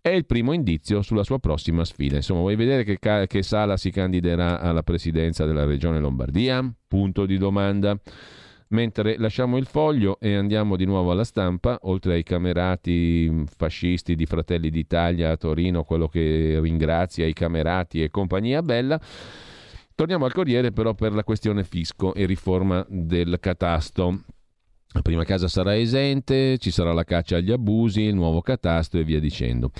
È 0.01 0.09
il 0.09 0.25
primo 0.25 0.53
indizio 0.53 1.03
sulla 1.03 1.23
sua 1.23 1.37
prossima 1.37 1.85
sfida. 1.85 2.15
Insomma, 2.15 2.39
vuoi 2.39 2.55
vedere 2.55 2.83
che, 2.83 2.97
che 3.27 3.43
Sala 3.43 3.77
si 3.77 3.91
candiderà 3.91 4.59
alla 4.59 4.81
presidenza 4.81 5.45
della 5.45 5.65
regione 5.65 5.99
Lombardia? 5.99 6.67
Punto 6.87 7.27
di 7.27 7.37
domanda. 7.37 7.95
Mentre 8.69 9.17
lasciamo 9.17 9.57
il 9.57 9.65
foglio 9.65 10.17
e 10.19 10.33
andiamo 10.33 10.77
di 10.77 10.85
nuovo 10.85 11.11
alla 11.11 11.25
stampa, 11.25 11.77
oltre 11.83 12.13
ai 12.13 12.23
camerati 12.23 13.43
fascisti 13.45 14.15
di 14.15 14.25
Fratelli 14.25 14.69
d'Italia 14.69 15.29
a 15.29 15.37
Torino, 15.37 15.83
quello 15.83 16.07
che 16.07 16.57
ringrazia 16.61 17.27
i 17.27 17.33
camerati 17.33 18.01
e 18.01 18.09
compagnia 18.09 18.63
bella, 18.63 18.99
torniamo 19.93 20.23
al 20.23 20.31
Corriere 20.31 20.71
però 20.71 20.93
per 20.93 21.13
la 21.13 21.25
questione 21.25 21.65
fisco 21.65 22.13
e 22.13 22.25
riforma 22.25 22.83
del 22.87 23.37
catasto. 23.41 24.23
La 24.93 25.01
prima 25.01 25.23
casa 25.23 25.47
sarà 25.47 25.77
esente, 25.77 26.57
ci 26.57 26.69
sarà 26.69 26.91
la 26.91 27.05
caccia 27.05 27.37
agli 27.37 27.51
abusi, 27.51 28.01
il 28.01 28.15
nuovo 28.15 28.41
catasto 28.41 28.97
e 28.97 29.05
via 29.05 29.21
dicendo. 29.21 29.71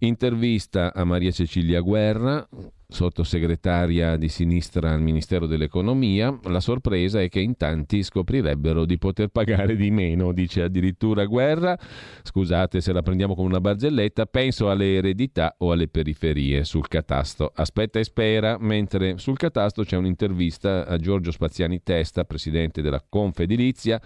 Intervista 0.00 0.94
a 0.94 1.02
Maria 1.02 1.32
Cecilia 1.32 1.80
Guerra, 1.80 2.46
sottosegretaria 2.86 4.16
di 4.16 4.28
sinistra 4.28 4.92
al 4.92 5.00
Ministero 5.00 5.46
dell'Economia, 5.46 6.38
la 6.44 6.60
sorpresa 6.60 7.20
è 7.20 7.28
che 7.28 7.40
in 7.40 7.56
tanti 7.56 8.04
scoprirebbero 8.04 8.84
di 8.84 8.96
poter 8.96 9.26
pagare 9.26 9.74
di 9.74 9.90
meno, 9.90 10.32
dice 10.32 10.62
addirittura 10.62 11.24
Guerra. 11.24 11.76
Scusate 12.22 12.80
se 12.80 12.92
la 12.92 13.02
prendiamo 13.02 13.34
come 13.34 13.48
una 13.48 13.60
barzelletta, 13.60 14.26
penso 14.26 14.70
alle 14.70 14.94
eredità 14.94 15.56
o 15.58 15.72
alle 15.72 15.88
periferie 15.88 16.62
sul 16.62 16.86
catasto. 16.86 17.50
Aspetta 17.52 17.98
e 17.98 18.04
spera, 18.04 18.56
mentre 18.56 19.18
sul 19.18 19.36
catasto 19.36 19.82
c'è 19.82 19.96
un'intervista 19.96 20.86
a 20.86 20.96
Giorgio 20.96 21.32
Spaziani 21.32 21.82
Testa, 21.82 22.22
presidente 22.22 22.82
della 22.82 23.04
Confedilizia 23.06 24.00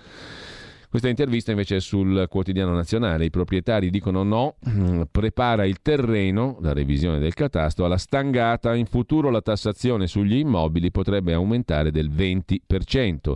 questa 0.93 1.09
intervista 1.09 1.53
invece 1.53 1.77
è 1.77 1.81
sul 1.81 2.27
quotidiano 2.29 2.75
nazionale. 2.75 3.25
I 3.25 3.31
proprietari 3.31 3.89
dicono 3.89 4.23
no, 4.25 4.57
prepara 5.11 5.65
il 5.65 5.81
terreno, 5.81 6.59
la 6.61 6.75
revisione 6.75 7.19
del 7.19 7.33
catasto, 7.33 7.87
alla 7.87 7.97
stangata. 7.97 8.75
In 8.75 8.85
futuro 8.85 9.31
la 9.31 9.41
tassazione 9.41 10.07
sugli 10.07 10.37
immobili 10.37 10.91
potrebbe 10.91 11.33
aumentare 11.33 11.91
del 11.91 12.11
20%. 12.11 13.33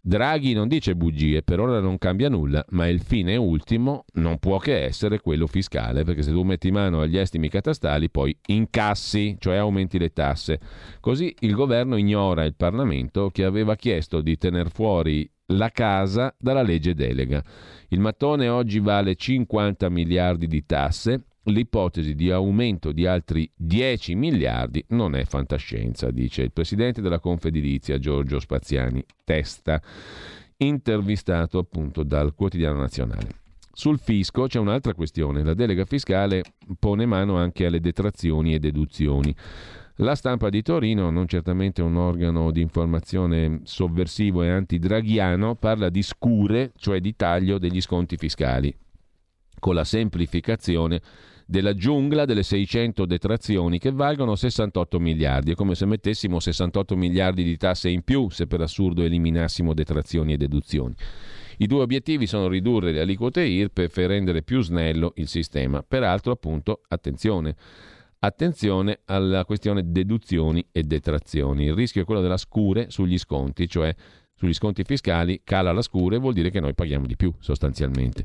Draghi 0.00 0.54
non 0.54 0.68
dice 0.68 0.96
bugie, 0.96 1.42
per 1.42 1.60
ora 1.60 1.80
non 1.80 1.98
cambia 1.98 2.30
nulla, 2.30 2.64
ma 2.70 2.88
il 2.88 3.02
fine 3.02 3.36
ultimo 3.36 4.06
non 4.14 4.38
può 4.38 4.56
che 4.56 4.84
essere 4.84 5.20
quello 5.20 5.46
fiscale, 5.46 6.02
perché 6.02 6.22
se 6.22 6.30
tu 6.30 6.44
metti 6.44 6.70
mano 6.70 7.02
agli 7.02 7.18
estimi 7.18 7.50
catastali 7.50 8.08
poi 8.08 8.34
incassi, 8.46 9.36
cioè 9.38 9.56
aumenti 9.56 9.98
le 9.98 10.14
tasse. 10.14 10.60
Così 11.00 11.34
il 11.40 11.52
governo 11.52 11.96
ignora 11.96 12.44
il 12.44 12.54
Parlamento 12.54 13.28
che 13.28 13.44
aveva 13.44 13.76
chiesto 13.76 14.22
di 14.22 14.38
tener 14.38 14.70
fuori 14.70 15.30
la 15.46 15.70
casa 15.70 16.34
dalla 16.38 16.62
legge 16.62 16.94
delega. 16.94 17.42
Il 17.88 18.00
mattone 18.00 18.48
oggi 18.48 18.80
vale 18.80 19.14
50 19.14 19.88
miliardi 19.88 20.46
di 20.46 20.64
tasse, 20.66 21.24
l'ipotesi 21.44 22.14
di 22.14 22.30
aumento 22.30 22.92
di 22.92 23.06
altri 23.06 23.50
10 23.54 24.14
miliardi 24.14 24.84
non 24.88 25.14
è 25.14 25.24
fantascienza, 25.24 26.10
dice 26.10 26.42
il 26.42 26.52
presidente 26.52 27.00
della 27.00 27.20
Confedilizia 27.20 27.98
Giorgio 27.98 28.40
Spaziani 28.40 29.04
Testa, 29.24 29.80
intervistato 30.58 31.58
appunto 31.58 32.02
dal 32.02 32.34
quotidiano 32.34 32.78
nazionale. 32.78 33.44
Sul 33.72 33.98
fisco 33.98 34.46
c'è 34.46 34.58
un'altra 34.58 34.94
questione, 34.94 35.44
la 35.44 35.52
delega 35.52 35.84
fiscale 35.84 36.42
pone 36.78 37.04
mano 37.04 37.36
anche 37.36 37.66
alle 37.66 37.78
detrazioni 37.78 38.54
e 38.54 38.58
deduzioni. 38.58 39.34
La 40.00 40.14
stampa 40.14 40.50
di 40.50 40.60
Torino, 40.60 41.08
non 41.08 41.26
certamente 41.26 41.80
un 41.80 41.96
organo 41.96 42.50
di 42.50 42.60
informazione 42.60 43.60
sovversivo 43.64 44.42
e 44.42 44.50
antidraghiano, 44.50 45.54
parla 45.54 45.88
di 45.88 46.02
scure, 46.02 46.72
cioè 46.76 47.00
di 47.00 47.16
taglio 47.16 47.56
degli 47.56 47.80
sconti 47.80 48.18
fiscali, 48.18 48.74
con 49.58 49.74
la 49.74 49.84
semplificazione 49.84 51.00
della 51.46 51.74
giungla 51.74 52.26
delle 52.26 52.42
600 52.42 53.06
detrazioni 53.06 53.78
che 53.78 53.90
valgono 53.90 54.34
68 54.34 54.98
miliardi. 55.00 55.52
È 55.52 55.54
come 55.54 55.74
se 55.74 55.86
mettessimo 55.86 56.40
68 56.40 56.94
miliardi 56.94 57.42
di 57.42 57.56
tasse 57.56 57.88
in 57.88 58.02
più 58.02 58.28
se 58.28 58.46
per 58.46 58.60
assurdo 58.60 59.02
eliminassimo 59.02 59.72
detrazioni 59.72 60.34
e 60.34 60.36
deduzioni. 60.36 60.94
I 61.58 61.66
due 61.66 61.80
obiettivi 61.80 62.26
sono 62.26 62.48
ridurre 62.48 62.92
le 62.92 63.00
aliquote 63.00 63.40
IRPEF 63.40 63.96
e 63.96 64.06
rendere 64.06 64.42
più 64.42 64.60
snello 64.60 65.12
il 65.16 65.28
sistema. 65.28 65.82
Peraltro, 65.82 66.32
appunto, 66.32 66.82
attenzione, 66.88 67.56
Attenzione 68.18 69.00
alla 69.04 69.44
questione 69.44 69.92
deduzioni 69.92 70.66
e 70.72 70.82
detrazioni. 70.82 71.64
Il 71.64 71.74
rischio 71.74 72.02
è 72.02 72.04
quello 72.04 72.22
della 72.22 72.38
scure 72.38 72.90
sugli 72.90 73.18
sconti, 73.18 73.68
cioè 73.68 73.94
sugli 74.38 74.52
sconti 74.52 74.84
fiscali 74.84 75.40
cala 75.44 75.72
la 75.72 75.80
scure 75.80 76.18
vuol 76.18 76.34
dire 76.34 76.50
che 76.50 76.60
noi 76.60 76.74
paghiamo 76.74 77.06
di 77.06 77.16
più 77.16 77.32
sostanzialmente. 77.38 78.24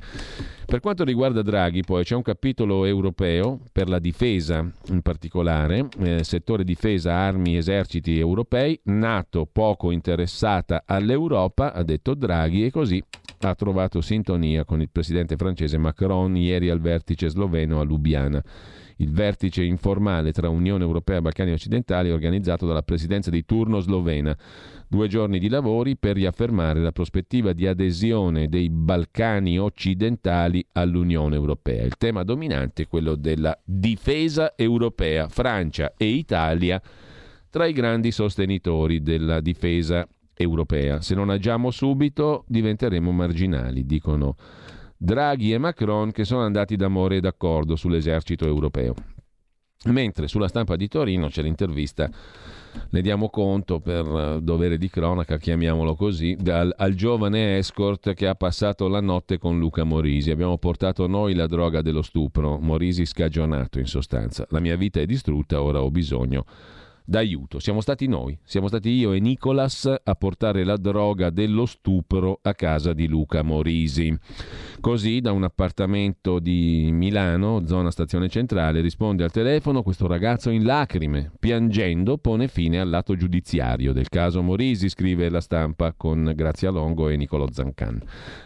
Per 0.66 0.80
quanto 0.82 1.04
riguarda 1.04 1.42
Draghi 1.42 1.82
poi 1.82 2.04
c'è 2.04 2.16
un 2.16 2.22
capitolo 2.22 2.86
europeo 2.86 3.62
per 3.72 3.88
la 3.88 4.00
difesa 4.00 4.70
in 4.88 5.02
particolare, 5.02 5.88
eh, 6.00 6.24
settore 6.24 6.64
difesa, 6.64 7.14
armi, 7.14 7.56
eserciti 7.56 8.18
europei, 8.18 8.80
Nato 8.84 9.48
poco 9.50 9.92
interessata 9.92 10.84
all'Europa, 10.86 11.74
ha 11.74 11.84
detto 11.84 12.14
Draghi 12.14 12.66
e 12.66 12.72
così 12.72 13.02
ha 13.44 13.56
trovato 13.56 14.02
sintonia 14.02 14.66
con 14.66 14.82
il 14.82 14.90
presidente 14.90 15.36
francese 15.36 15.78
Macron 15.78 16.36
ieri 16.36 16.70
al 16.70 16.80
vertice 16.80 17.30
sloveno 17.30 17.80
a 17.80 17.84
Lubiana 17.84 18.44
il 19.02 19.12
vertice 19.12 19.64
informale 19.64 20.32
tra 20.32 20.50
Unione 20.50 20.84
Europea 20.84 21.18
e 21.18 21.22
Balcani 21.22 21.52
occidentali 21.52 22.12
organizzato 22.12 22.68
dalla 22.68 22.84
presidenza 22.84 23.32
di 23.32 23.44
turno 23.46 23.80
slovena. 23.80 24.38
Due 24.88 25.08
giorni 25.08 25.40
di 25.40 25.50
lavori 25.50 25.98
per 25.98 26.16
riaffermare 26.16 26.82
la 26.82 26.92
prospettiva 26.92 27.54
di 27.54 27.66
adesione 27.66 28.48
dei 28.48 28.70
Balcani 28.70 29.58
occidentali 29.58 30.64
all'Unione 30.74 31.36
Europea. 31.36 31.84
Il 31.84 31.98
tema 31.98 32.24
dominante 32.24 32.84
è 32.84 32.88
quello 32.88 33.16
della 33.16 33.58
difesa 33.64 34.54
europea. 34.56 35.28
Francia 35.30 35.94
e 35.98 36.06
Italia 36.06 36.82
tra 37.50 37.66
i 37.66 37.74
grandi 37.74 38.12
sostenitori 38.12 39.02
della 39.02 39.42
difesa 39.42 40.08
europea. 40.36 41.02
Se 41.02 41.16
non 41.16 41.30
agiamo 41.30 41.72
subito 41.72 42.44
diventeremo 42.48 43.12
marginali, 43.12 43.86
dicono 43.86 44.36
Draghi 45.04 45.52
e 45.52 45.58
Macron 45.58 46.12
che 46.12 46.26
sono 46.26 46.42
andati 46.42 46.76
d'amore 46.76 47.16
e 47.16 47.20
d'accordo 47.22 47.76
sull'esercito 47.76 48.46
europeo. 48.46 48.94
Mentre 49.86 50.28
sulla 50.28 50.48
stampa 50.48 50.76
di 50.76 50.88
Torino 50.88 51.28
c'è 51.28 51.42
l'intervista, 51.42 52.08
ne 52.92 53.02
diamo 53.02 53.32
conto 53.32 53.80
per 53.80 54.06
eh, 54.06 54.42
dovere 54.44 54.78
di 54.78 54.92
cronaca, 54.92 55.40
chiamiamolo 55.40 55.96
così, 55.96 56.36
dal, 56.40 56.72
al 56.78 56.94
giovane 56.94 57.58
escort 57.58 58.14
che 58.14 58.28
ha 58.28 58.36
passato 58.36 58.88
la 58.88 59.02
notte 59.02 59.40
con 59.40 59.58
Luca 59.58 59.84
Morisi. 59.84 60.30
Abbiamo 60.30 60.60
portato 60.60 61.08
noi 61.08 61.34
la 61.34 61.48
droga 61.48 61.82
dello 61.82 62.04
stupro, 62.04 62.60
Morisi 62.60 63.04
scagionato 63.04 63.80
in 63.80 63.88
sostanza. 63.88 64.46
La 64.50 64.60
mia 64.60 64.76
vita 64.76 65.00
è 65.00 65.08
distrutta, 65.08 65.64
ora 65.64 65.82
ho 65.82 65.90
bisogno 65.90 66.46
d'aiuto. 67.12 67.60
Siamo 67.60 67.82
stati 67.82 68.08
noi, 68.08 68.40
siamo 68.42 68.70
stati 68.70 68.90
io 68.90 69.12
e 69.12 69.20
Nicolas 69.20 69.94
a 70.02 70.16
portare 70.16 70.64
la 70.64 70.78
droga 70.78 71.30
dello 71.30 71.66
stupro 71.66 72.40
a 72.42 72.54
casa 72.54 72.94
di 72.94 73.06
Luca 73.06 73.44
Morisi. 73.44 74.18
Così 74.80 75.20
da 75.20 75.34
un 75.34 75.44
appartamento 75.44 76.40
di 76.40 76.90
Milano, 76.94 77.68
zona 77.68 77.92
stazione 77.92 78.30
centrale, 78.30 78.80
risponde 78.80 79.26
al 79.26 79.32
telefono 79.32 79.84
questo 79.84 80.08
ragazzo 80.08 80.52
in 80.52 80.64
lacrime, 80.64 81.34
piangendo 81.38 82.18
pone 82.18 82.48
fine 82.48 82.80
al 82.80 82.90
lato 82.90 83.18
giudiziario 83.18 83.92
del 83.92 84.08
caso 84.08 84.42
Morisi, 84.42 84.88
scrive 84.88 85.30
la 85.30 85.42
stampa 85.42 85.92
con 85.92 86.32
Grazia 86.34 86.72
Longo 86.72 87.10
e 87.10 87.18
Nicolo 87.18 87.52
Zancan. 87.52 88.02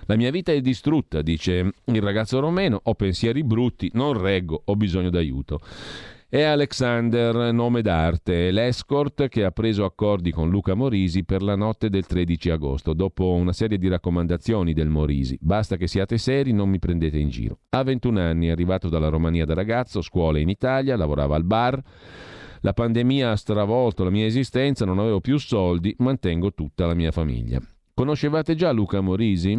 La 0.07 0.15
mia 0.15 0.31
vita 0.31 0.51
è 0.51 0.59
distrutta, 0.59 1.21
dice 1.21 1.71
il 1.83 2.01
ragazzo 2.01 2.39
romeno, 2.39 2.79
ho 2.81 2.95
pensieri 2.95 3.43
brutti, 3.43 3.91
non 3.93 4.19
reggo, 4.19 4.59
ho 4.65 4.75
bisogno 4.75 5.11
d'aiuto 5.11 5.59
è 6.35 6.41
Alexander, 6.41 7.53
nome 7.53 7.81
d'arte, 7.81 8.51
l'escort 8.51 9.29
che 9.29 9.45
ha 9.45 9.51
preso 9.51 9.85
accordi 9.85 10.33
con 10.33 10.49
Luca 10.49 10.73
Morisi 10.73 11.23
per 11.23 11.41
la 11.41 11.55
notte 11.55 11.89
del 11.89 12.05
13 12.05 12.49
agosto, 12.49 12.91
dopo 12.91 13.31
una 13.31 13.53
serie 13.53 13.77
di 13.77 13.87
raccomandazioni 13.87 14.73
del 14.73 14.89
Morisi. 14.89 15.37
Basta 15.39 15.77
che 15.77 15.87
siate 15.87 16.17
seri, 16.17 16.51
non 16.51 16.67
mi 16.67 16.77
prendete 16.77 17.17
in 17.17 17.29
giro. 17.29 17.59
Ha 17.69 17.81
21 17.83 18.19
anni, 18.19 18.49
arrivato 18.49 18.89
dalla 18.89 19.07
Romania 19.07 19.45
da 19.45 19.53
ragazzo, 19.53 20.01
scuola 20.01 20.37
in 20.37 20.49
Italia, 20.49 20.97
lavorava 20.97 21.37
al 21.37 21.45
bar. 21.45 21.81
La 22.59 22.73
pandemia 22.73 23.31
ha 23.31 23.37
stravolto 23.37 24.03
la 24.03 24.09
mia 24.09 24.25
esistenza, 24.25 24.83
non 24.83 24.99
avevo 24.99 25.21
più 25.21 25.37
soldi, 25.37 25.95
mantengo 25.99 26.53
tutta 26.53 26.85
la 26.85 26.95
mia 26.95 27.11
famiglia. 27.11 27.61
Conoscevate 27.93 28.55
già 28.55 28.73
Luca 28.73 28.99
Morisi? 28.99 29.57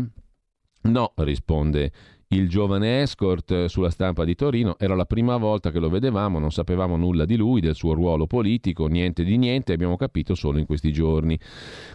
No, 0.83 1.13
risponde 1.17 1.91
il 2.29 2.49
giovane 2.49 3.03
escort 3.03 3.67
sulla 3.67 3.91
stampa 3.91 4.25
di 4.25 4.35
Torino. 4.35 4.77
Era 4.79 4.95
la 4.95 5.05
prima 5.05 5.37
volta 5.37 5.71
che 5.71 5.79
lo 5.79 5.89
vedevamo, 5.89 6.39
non 6.39 6.51
sapevamo 6.51 6.97
nulla 6.97 7.25
di 7.25 7.37
lui, 7.37 7.61
del 7.61 7.75
suo 7.75 7.95
ruolo 7.95 8.27
politico, 8.27 8.87
niente 8.87 9.23
di 9.23 9.37
niente, 9.37 9.73
abbiamo 9.73 9.97
capito 9.97 10.35
solo 10.35 10.59
in 10.59 10.67
questi 10.67 10.93
giorni. 10.93 11.39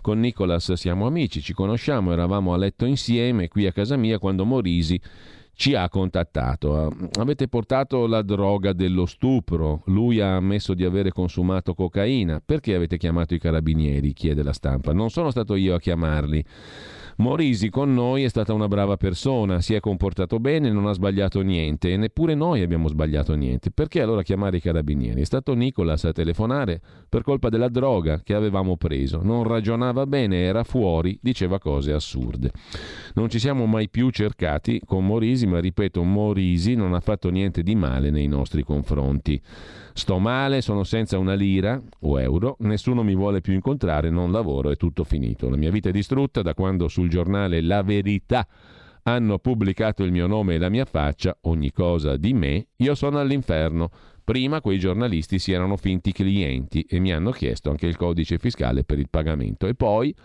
Con 0.01 0.19
Nicolas 0.19 0.73
siamo 0.73 1.05
amici, 1.05 1.41
ci 1.41 1.53
conosciamo, 1.53 2.13
eravamo 2.13 2.53
a 2.53 2.57
letto 2.57 2.85
insieme 2.85 3.47
qui 3.49 3.65
a 3.65 3.73
casa 3.73 3.97
mia 3.97 4.19
quando 4.19 4.45
Morisi 4.45 4.99
ci 5.53 5.75
ha 5.75 5.89
contattato. 5.89 6.91
Avete 7.19 7.47
portato 7.47 8.07
la 8.07 8.21
droga 8.21 8.73
dello 8.73 9.05
stupro, 9.05 9.83
lui 9.87 10.21
ha 10.21 10.37
ammesso 10.37 10.73
di 10.73 10.85
avere 10.85 11.11
consumato 11.11 11.73
cocaina, 11.73 12.41
perché 12.43 12.73
avete 12.73 12.97
chiamato 12.97 13.33
i 13.33 13.39
carabinieri? 13.39 14.13
chiede 14.13 14.43
la 14.43 14.53
stampa. 14.53 14.93
Non 14.93 15.09
sono 15.09 15.29
stato 15.29 15.55
io 15.55 15.75
a 15.75 15.79
chiamarli. 15.79 16.45
Morisi 17.21 17.69
con 17.69 17.93
noi 17.93 18.23
è 18.23 18.29
stata 18.29 18.51
una 18.51 18.67
brava 18.67 18.97
persona, 18.97 19.61
si 19.61 19.75
è 19.75 19.79
comportato 19.79 20.39
bene, 20.39 20.71
non 20.71 20.87
ha 20.87 20.91
sbagliato 20.93 21.41
niente 21.41 21.93
e 21.93 21.95
neppure 21.95 22.33
noi 22.33 22.63
abbiamo 22.63 22.87
sbagliato 22.87 23.35
niente. 23.35 23.69
Perché 23.69 24.01
allora 24.01 24.23
chiamare 24.23 24.57
i 24.57 24.59
carabinieri? 24.59 25.21
È 25.21 25.23
stato 25.23 25.53
Nicolas 25.53 26.03
a 26.05 26.13
telefonare 26.13 26.81
per 27.07 27.21
colpa 27.21 27.49
della 27.49 27.69
droga 27.69 28.21
che 28.23 28.33
avevamo 28.33 28.75
preso. 28.75 29.21
Non 29.21 29.43
ragionava 29.43 30.07
bene, 30.07 30.39
era 30.39 30.63
fuori, 30.63 31.15
diceva 31.21 31.59
cose 31.59 31.93
assurde. 31.93 32.53
Non 33.13 33.29
ci 33.29 33.37
siamo 33.37 33.67
mai 33.67 33.87
più 33.87 34.09
cercati 34.09 34.81
con 34.83 35.05
Morisi, 35.05 35.45
ma 35.45 35.59
ripeto, 35.59 36.01
Morisi 36.01 36.73
non 36.73 36.95
ha 36.95 37.01
fatto 37.01 37.29
niente 37.29 37.61
di 37.61 37.75
male 37.75 38.09
nei 38.09 38.25
nostri 38.25 38.63
confronti. 38.63 39.39
Sto 39.93 40.19
male, 40.19 40.61
sono 40.61 40.83
senza 40.83 41.19
una 41.19 41.33
lira 41.33 41.79
o 41.99 42.19
euro, 42.19 42.55
nessuno 42.61 43.03
mi 43.03 43.13
vuole 43.13 43.41
più 43.41 43.53
incontrare, 43.53 44.09
non 44.09 44.31
lavoro, 44.31 44.71
è 44.71 44.77
tutto 44.77 45.03
finito. 45.03 45.49
La 45.49 45.57
mia 45.57 45.69
vita 45.69 45.89
è 45.89 45.91
distrutta 45.91 46.41
da 46.41 46.53
quando 46.55 46.87
sul 46.87 47.09
giornale 47.11 47.61
La 47.61 47.83
Verità 47.83 48.47
hanno 49.03 49.37
pubblicato 49.37 50.03
il 50.03 50.11
mio 50.11 50.25
nome 50.25 50.55
e 50.55 50.57
la 50.57 50.69
mia 50.69 50.85
faccia, 50.85 51.37
ogni 51.41 51.71
cosa 51.71 52.17
di 52.17 52.33
me, 52.33 52.67
io 52.77 52.95
sono 52.95 53.19
all'inferno. 53.19 53.89
Prima 54.23 54.61
quei 54.61 54.79
giornalisti 54.79 55.37
si 55.37 55.51
erano 55.51 55.77
finti 55.77 56.11
clienti 56.11 56.81
e 56.89 56.99
mi 56.99 57.11
hanno 57.11 57.31
chiesto 57.31 57.69
anche 57.69 57.87
il 57.87 57.97
codice 57.97 58.37
fiscale 58.37 58.83
per 58.83 58.97
il 58.97 59.09
pagamento 59.09 59.67
e 59.67 59.75
poi 59.75 60.15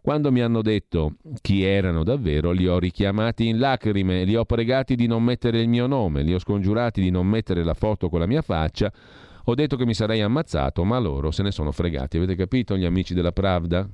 quando 0.00 0.32
mi 0.32 0.40
hanno 0.40 0.62
detto 0.62 1.16
chi 1.42 1.62
erano 1.62 2.04
davvero, 2.04 2.52
li 2.52 2.66
ho 2.66 2.78
richiamati 2.78 3.48
in 3.48 3.58
lacrime, 3.58 4.24
li 4.24 4.34
ho 4.34 4.46
pregati 4.46 4.94
di 4.94 5.06
non 5.06 5.22
mettere 5.22 5.60
il 5.60 5.68
mio 5.68 5.86
nome, 5.86 6.22
li 6.22 6.32
ho 6.32 6.38
scongiurati 6.38 7.02
di 7.02 7.10
non 7.10 7.26
mettere 7.26 7.62
la 7.62 7.74
foto 7.74 8.08
con 8.08 8.20
la 8.20 8.26
mia 8.26 8.40
faccia. 8.40 8.90
Ho 9.44 9.54
detto 9.54 9.76
che 9.76 9.86
mi 9.86 9.94
sarei 9.94 10.20
ammazzato, 10.20 10.84
ma 10.84 10.98
loro 10.98 11.30
se 11.30 11.42
ne 11.42 11.50
sono 11.50 11.72
fregati. 11.72 12.16
Avete 12.16 12.34
capito, 12.34 12.76
gli 12.76 12.84
amici 12.84 13.14
della 13.14 13.32
Pravda? 13.32 13.88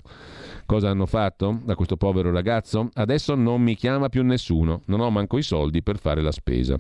Cosa 0.67 0.91
hanno 0.91 1.07
fatto 1.07 1.61
da 1.65 1.75
questo 1.75 1.97
povero 1.97 2.31
ragazzo? 2.33 2.89
Adesso 2.93 3.35
non 3.35 3.63
mi 3.63 3.75
chiama 3.77 4.09
più 4.09 4.25
nessuno, 4.25 4.83
non 4.87 5.01
ho 5.01 5.11
manco 5.11 5.39
i 5.39 5.43
soldi 5.43 5.83
per 5.83 5.99
fare 5.99 6.23
la 6.23 6.33
spesa. 6.33 6.77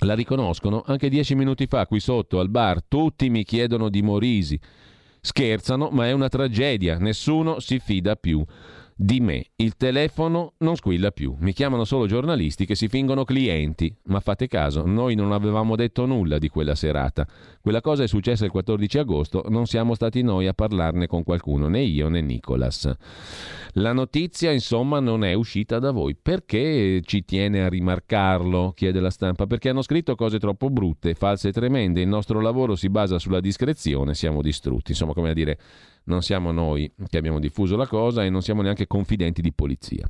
La 0.00 0.14
riconoscono 0.14 0.82
anche 0.84 1.08
dieci 1.08 1.34
minuti 1.34 1.66
fa 1.66 1.86
qui 1.86 2.00
sotto 2.00 2.40
al 2.40 2.50
bar, 2.50 2.82
tutti 2.82 3.30
mi 3.30 3.44
chiedono 3.44 3.88
di 3.88 4.02
Morisi. 4.02 4.60
Scherzano, 5.20 5.90
ma 5.90 6.08
è 6.08 6.12
una 6.12 6.28
tragedia, 6.28 6.98
nessuno 6.98 7.60
si 7.60 7.78
fida 7.78 8.16
più 8.16 8.44
di 9.02 9.20
me. 9.20 9.46
Il 9.56 9.76
telefono 9.76 10.54
non 10.58 10.76
squilla 10.76 11.10
più. 11.10 11.34
Mi 11.40 11.52
chiamano 11.52 11.84
solo 11.84 12.06
giornalisti 12.06 12.64
che 12.64 12.76
si 12.76 12.88
fingono 12.88 13.24
clienti. 13.24 13.94
Ma 14.04 14.20
fate 14.20 14.46
caso, 14.46 14.86
noi 14.86 15.14
non 15.14 15.32
avevamo 15.32 15.74
detto 15.76 16.06
nulla 16.06 16.38
di 16.38 16.48
quella 16.48 16.74
serata. 16.74 17.26
Quella 17.60 17.80
cosa 17.80 18.04
è 18.04 18.06
successa 18.06 18.44
il 18.44 18.50
14 18.50 18.98
agosto, 18.98 19.44
non 19.48 19.66
siamo 19.66 19.94
stati 19.94 20.22
noi 20.22 20.46
a 20.46 20.54
parlarne 20.54 21.06
con 21.06 21.24
qualcuno, 21.24 21.68
né 21.68 21.82
io 21.82 22.08
né 22.08 22.20
Nicolas. 22.20 22.90
La 23.76 23.92
notizia, 23.92 24.52
insomma, 24.52 25.00
non 25.00 25.24
è 25.24 25.32
uscita 25.32 25.78
da 25.78 25.90
voi. 25.90 26.14
Perché 26.14 27.00
ci 27.04 27.24
tiene 27.24 27.64
a 27.64 27.68
rimarcarlo? 27.68 28.72
chiede 28.74 29.00
la 29.00 29.10
stampa. 29.10 29.46
Perché 29.46 29.70
hanno 29.70 29.82
scritto 29.82 30.14
cose 30.14 30.38
troppo 30.38 30.70
brutte, 30.70 31.14
false 31.14 31.48
e 31.48 31.52
tremende. 31.52 32.00
Il 32.00 32.08
nostro 32.08 32.40
lavoro 32.40 32.76
si 32.76 32.88
basa 32.88 33.18
sulla 33.18 33.40
discrezione, 33.40 34.14
siamo 34.14 34.42
distrutti. 34.42 34.92
Insomma, 34.92 35.12
come 35.12 35.30
a 35.30 35.34
dire 35.34 35.58
non 36.04 36.22
siamo 36.22 36.50
noi 36.50 36.90
che 37.08 37.18
abbiamo 37.18 37.38
diffuso 37.38 37.76
la 37.76 37.86
cosa 37.86 38.24
e 38.24 38.30
non 38.30 38.42
siamo 38.42 38.62
neanche 38.62 38.86
confidenti 38.86 39.42
di 39.42 39.52
polizia. 39.52 40.08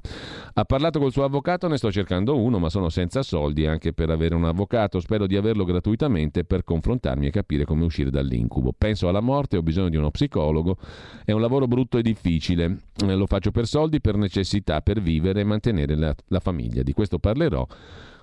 Ha 0.54 0.64
parlato 0.64 0.98
col 0.98 1.12
suo 1.12 1.24
avvocato, 1.24 1.68
ne 1.68 1.76
sto 1.76 1.90
cercando 1.90 2.38
uno, 2.38 2.58
ma 2.58 2.68
sono 2.68 2.88
senza 2.88 3.22
soldi 3.22 3.66
anche 3.66 3.92
per 3.92 4.10
avere 4.10 4.34
un 4.34 4.44
avvocato. 4.44 5.00
Spero 5.00 5.26
di 5.26 5.36
averlo 5.36 5.64
gratuitamente 5.64 6.44
per 6.44 6.64
confrontarmi 6.64 7.26
e 7.26 7.30
capire 7.30 7.64
come 7.64 7.84
uscire 7.84 8.10
dall'incubo. 8.10 8.72
Penso 8.76 9.08
alla 9.08 9.20
morte, 9.20 9.56
ho 9.56 9.62
bisogno 9.62 9.88
di 9.88 9.96
uno 9.96 10.10
psicologo. 10.10 10.76
È 11.24 11.32
un 11.32 11.40
lavoro 11.40 11.66
brutto 11.66 11.98
e 11.98 12.02
difficile. 12.02 12.78
Eh, 13.04 13.14
lo 13.14 13.26
faccio 13.26 13.50
per 13.50 13.66
soldi, 13.66 14.00
per 14.00 14.16
necessità, 14.16 14.80
per 14.80 15.00
vivere 15.00 15.40
e 15.40 15.44
mantenere 15.44 15.96
la, 15.96 16.14
la 16.28 16.40
famiglia. 16.40 16.82
Di 16.82 16.92
questo 16.92 17.18
parlerò 17.18 17.66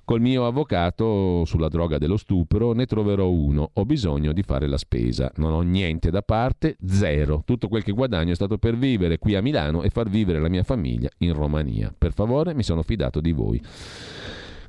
Col 0.09 0.21
mio 0.21 0.47
avvocato 0.47 1.45
sulla 1.45 1.67
droga 1.67 1.99
dello 1.99 2.17
stupro 2.17 2.73
ne 2.73 2.87
troverò 2.87 3.29
uno. 3.29 3.69
Ho 3.75 3.85
bisogno 3.85 4.33
di 4.33 4.41
fare 4.41 4.65
la 4.65 4.79
spesa. 4.79 5.31
Non 5.35 5.51
ho 5.51 5.61
niente 5.61 6.09
da 6.09 6.23
parte, 6.23 6.77
zero. 6.83 7.43
Tutto 7.45 7.67
quel 7.67 7.83
che 7.83 7.91
guadagno 7.91 8.31
è 8.31 8.33
stato 8.33 8.57
per 8.57 8.75
vivere 8.75 9.19
qui 9.19 9.35
a 9.35 9.41
Milano 9.43 9.83
e 9.83 9.91
far 9.91 10.09
vivere 10.09 10.39
la 10.39 10.49
mia 10.49 10.63
famiglia 10.63 11.09
in 11.19 11.33
Romania. 11.33 11.93
Per 11.95 12.11
favore, 12.11 12.55
mi 12.55 12.63
sono 12.63 12.81
fidato 12.81 13.21
di 13.21 13.31
voi. 13.33 13.61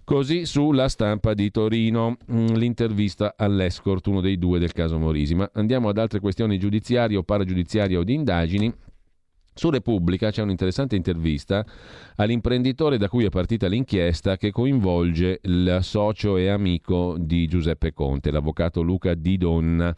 Così 0.04 0.44
sulla 0.44 0.90
stampa 0.90 1.32
di 1.32 1.50
Torino, 1.50 2.18
mm, 2.30 2.48
l'intervista 2.48 3.32
all'escort, 3.34 4.08
uno 4.08 4.20
dei 4.20 4.36
due 4.36 4.58
del 4.58 4.72
caso 4.72 4.98
Morisi. 4.98 5.34
Ma 5.34 5.48
andiamo 5.54 5.88
ad 5.88 5.96
altre 5.96 6.20
questioni 6.20 6.58
giudiziarie 6.58 7.16
o 7.16 7.22
paragiudiziarie 7.22 7.96
o 7.96 8.04
di 8.04 8.12
indagini. 8.12 8.70
Su 9.60 9.68
Repubblica 9.68 10.30
c'è 10.30 10.40
un'interessante 10.40 10.96
intervista 10.96 11.62
all'imprenditore 12.16 12.96
da 12.96 13.10
cui 13.10 13.26
è 13.26 13.28
partita 13.28 13.66
l'inchiesta 13.66 14.38
che 14.38 14.52
coinvolge 14.52 15.40
il 15.42 15.80
socio 15.82 16.38
e 16.38 16.48
amico 16.48 17.16
di 17.18 17.46
Giuseppe 17.46 17.92
Conte, 17.92 18.30
l'avvocato 18.30 18.80
Luca 18.80 19.12
Di 19.12 19.36
Donna. 19.36 19.92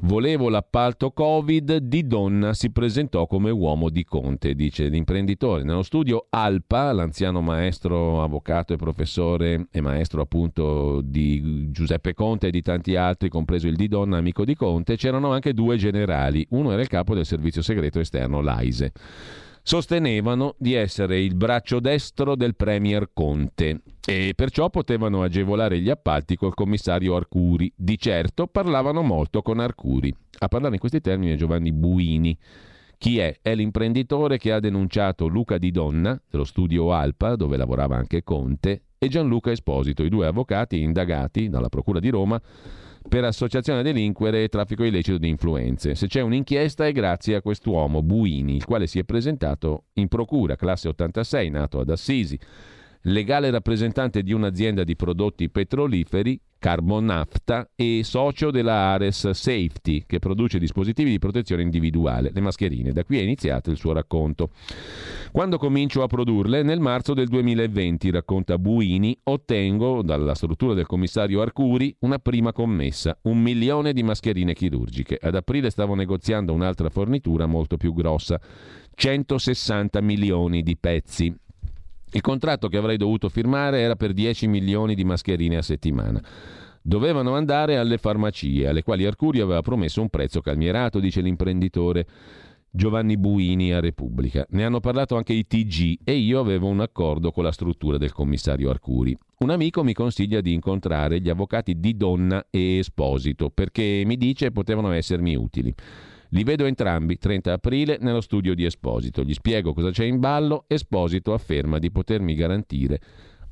Volevo 0.00 0.48
l'appalto 0.48 1.10
Covid, 1.10 1.76
Di 1.78 2.06
Donna 2.06 2.54
si 2.54 2.70
presentò 2.70 3.26
come 3.26 3.50
uomo 3.50 3.88
di 3.88 4.04
Conte, 4.04 4.54
dice 4.54 4.88
l'imprenditore. 4.88 5.64
Nello 5.64 5.82
studio 5.82 6.26
Alpa, 6.30 6.92
l'anziano 6.92 7.40
maestro, 7.40 8.22
avvocato 8.22 8.72
e 8.72 8.76
professore 8.76 9.66
e 9.70 9.80
maestro 9.80 10.22
appunto 10.22 11.00
di 11.02 11.70
Giuseppe 11.70 12.14
Conte 12.14 12.48
e 12.48 12.50
di 12.50 12.62
tanti 12.62 12.96
altri, 12.96 13.28
compreso 13.28 13.66
il 13.66 13.76
Di 13.76 13.88
Donna, 13.88 14.18
amico 14.18 14.44
di 14.44 14.54
Conte, 14.54 14.96
c'erano 14.96 15.32
anche 15.32 15.52
due 15.52 15.76
generali. 15.76 16.46
Uno 16.50 16.70
era 16.70 16.80
il 16.82 16.88
capo 16.88 17.14
del 17.14 17.26
servizio 17.26 17.62
segreto 17.62 17.98
esterno, 17.98 18.40
l'AISE 18.40 18.92
sostenevano 19.68 20.54
di 20.56 20.72
essere 20.72 21.20
il 21.20 21.34
braccio 21.34 21.78
destro 21.78 22.36
del 22.36 22.56
Premier 22.56 23.10
Conte 23.12 23.82
e 24.02 24.32
perciò 24.34 24.70
potevano 24.70 25.22
agevolare 25.22 25.78
gli 25.78 25.90
appalti 25.90 26.36
col 26.36 26.54
commissario 26.54 27.14
Arcuri. 27.14 27.70
Di 27.76 27.98
certo 27.98 28.46
parlavano 28.46 29.02
molto 29.02 29.42
con 29.42 29.60
Arcuri. 29.60 30.10
A 30.38 30.48
parlare 30.48 30.72
in 30.72 30.80
questi 30.80 31.02
termini 31.02 31.34
è 31.34 31.36
Giovanni 31.36 31.70
Buini. 31.70 32.34
Chi 32.96 33.18
è? 33.18 33.40
È 33.42 33.54
l'imprenditore 33.54 34.38
che 34.38 34.52
ha 34.52 34.58
denunciato 34.58 35.26
Luca 35.26 35.58
Di 35.58 35.70
Donna, 35.70 36.18
dello 36.30 36.44
studio 36.44 36.94
Alpa, 36.94 37.36
dove 37.36 37.58
lavorava 37.58 37.94
anche 37.94 38.24
Conte, 38.24 38.84
e 38.96 39.08
Gianluca 39.08 39.50
Esposito, 39.50 40.02
i 40.02 40.08
due 40.08 40.28
avvocati 40.28 40.80
indagati 40.80 41.50
dalla 41.50 41.68
Procura 41.68 42.00
di 42.00 42.08
Roma 42.08 42.40
per 43.08 43.24
associazione 43.24 43.80
a 43.80 43.82
delinquere 43.82 44.44
e 44.44 44.48
traffico 44.48 44.84
illecito 44.84 45.18
di 45.18 45.28
influenze. 45.28 45.94
Se 45.94 46.06
c'è 46.06 46.20
un'inchiesta 46.20 46.86
è 46.86 46.92
grazie 46.92 47.34
a 47.34 47.42
quest'uomo, 47.42 48.02
Buini, 48.02 48.54
il 48.54 48.64
quale 48.64 48.86
si 48.86 48.98
è 48.98 49.04
presentato 49.04 49.86
in 49.94 50.08
procura, 50.08 50.56
classe 50.56 50.88
86, 50.88 51.50
nato 51.50 51.80
ad 51.80 51.88
Assisi, 51.88 52.38
legale 53.02 53.50
rappresentante 53.50 54.22
di 54.22 54.32
un'azienda 54.32 54.84
di 54.84 54.94
prodotti 54.94 55.48
petroliferi 55.48 56.38
Carbonafta 56.58 57.70
e 57.76 58.00
socio 58.02 58.50
della 58.50 58.92
Ares 58.92 59.30
Safety, 59.30 60.04
che 60.06 60.18
produce 60.18 60.58
dispositivi 60.58 61.10
di 61.10 61.18
protezione 61.18 61.62
individuale, 61.62 62.30
le 62.32 62.40
mascherine. 62.40 62.92
Da 62.92 63.04
qui 63.04 63.18
è 63.18 63.22
iniziato 63.22 63.70
il 63.70 63.76
suo 63.76 63.92
racconto. 63.92 64.50
Quando 65.30 65.56
comincio 65.58 66.02
a 66.02 66.06
produrle? 66.08 66.62
Nel 66.62 66.80
marzo 66.80 67.14
del 67.14 67.28
2020, 67.28 68.10
racconta 68.10 68.58
Buini, 68.58 69.16
ottengo 69.24 70.02
dalla 70.02 70.34
struttura 70.34 70.74
del 70.74 70.86
commissario 70.86 71.40
Arcuri 71.40 71.94
una 72.00 72.18
prima 72.18 72.52
commessa, 72.52 73.16
un 73.22 73.40
milione 73.40 73.92
di 73.92 74.02
mascherine 74.02 74.54
chirurgiche. 74.54 75.18
Ad 75.20 75.36
aprile 75.36 75.70
stavo 75.70 75.94
negoziando 75.94 76.52
un'altra 76.52 76.90
fornitura 76.90 77.46
molto 77.46 77.76
più 77.76 77.94
grossa, 77.94 78.40
160 78.94 80.00
milioni 80.00 80.62
di 80.62 80.76
pezzi. 80.76 81.32
Il 82.10 82.20
contratto 82.20 82.68
che 82.68 82.76
avrei 82.76 82.96
dovuto 82.96 83.28
firmare 83.28 83.80
era 83.80 83.94
per 83.94 84.12
10 84.12 84.46
milioni 84.46 84.94
di 84.94 85.04
mascherine 85.04 85.58
a 85.58 85.62
settimana. 85.62 86.22
Dovevano 86.80 87.34
andare 87.34 87.76
alle 87.76 87.98
farmacie, 87.98 88.66
alle 88.66 88.82
quali 88.82 89.04
Arcuri 89.04 89.40
aveva 89.40 89.60
promesso 89.60 90.00
un 90.00 90.08
prezzo 90.08 90.40
calmierato, 90.40 91.00
dice 91.00 91.20
l'imprenditore 91.20 92.06
Giovanni 92.70 93.16
Buini 93.16 93.72
a 93.72 93.80
Repubblica. 93.80 94.46
Ne 94.50 94.64
hanno 94.64 94.80
parlato 94.80 95.16
anche 95.16 95.32
i 95.32 95.46
TG 95.46 95.98
e 96.04 96.14
io 96.14 96.40
avevo 96.40 96.68
un 96.68 96.80
accordo 96.80 97.30
con 97.30 97.44
la 97.44 97.52
struttura 97.52 97.98
del 97.98 98.12
commissario 98.12 98.70
Arcuri. 98.70 99.16
Un 99.38 99.50
amico 99.50 99.82
mi 99.82 99.92
consiglia 99.92 100.40
di 100.40 100.52
incontrare 100.52 101.20
gli 101.20 101.28
avvocati 101.28 101.78
di 101.78 101.96
Donna 101.96 102.46
e 102.50 102.78
Esposito 102.78 103.50
perché 103.50 104.02
mi 104.06 104.16
dice 104.16 104.50
potevano 104.50 104.90
essermi 104.92 105.34
utili. 105.34 105.74
Li 106.30 106.44
vedo 106.44 106.66
entrambi 106.66 107.16
30 107.16 107.52
aprile 107.52 107.98
nello 108.00 108.20
studio 108.20 108.54
di 108.54 108.64
Esposito. 108.64 109.22
Gli 109.22 109.32
spiego 109.32 109.72
cosa 109.72 109.90
c'è 109.90 110.04
in 110.04 110.18
ballo. 110.18 110.64
Esposito 110.66 111.32
afferma 111.32 111.78
di 111.78 111.90
potermi 111.90 112.34
garantire 112.34 113.00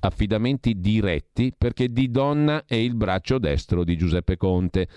affidamenti 0.01 0.79
diretti 0.79 1.55
perché 1.57 1.91
Di 1.91 2.11
Donna 2.11 2.65
è 2.67 2.75
il 2.75 2.95
braccio 2.95 3.39
destro 3.39 3.83
di 3.83 3.97
Giuseppe 3.97 4.37
Conte. 4.37 4.89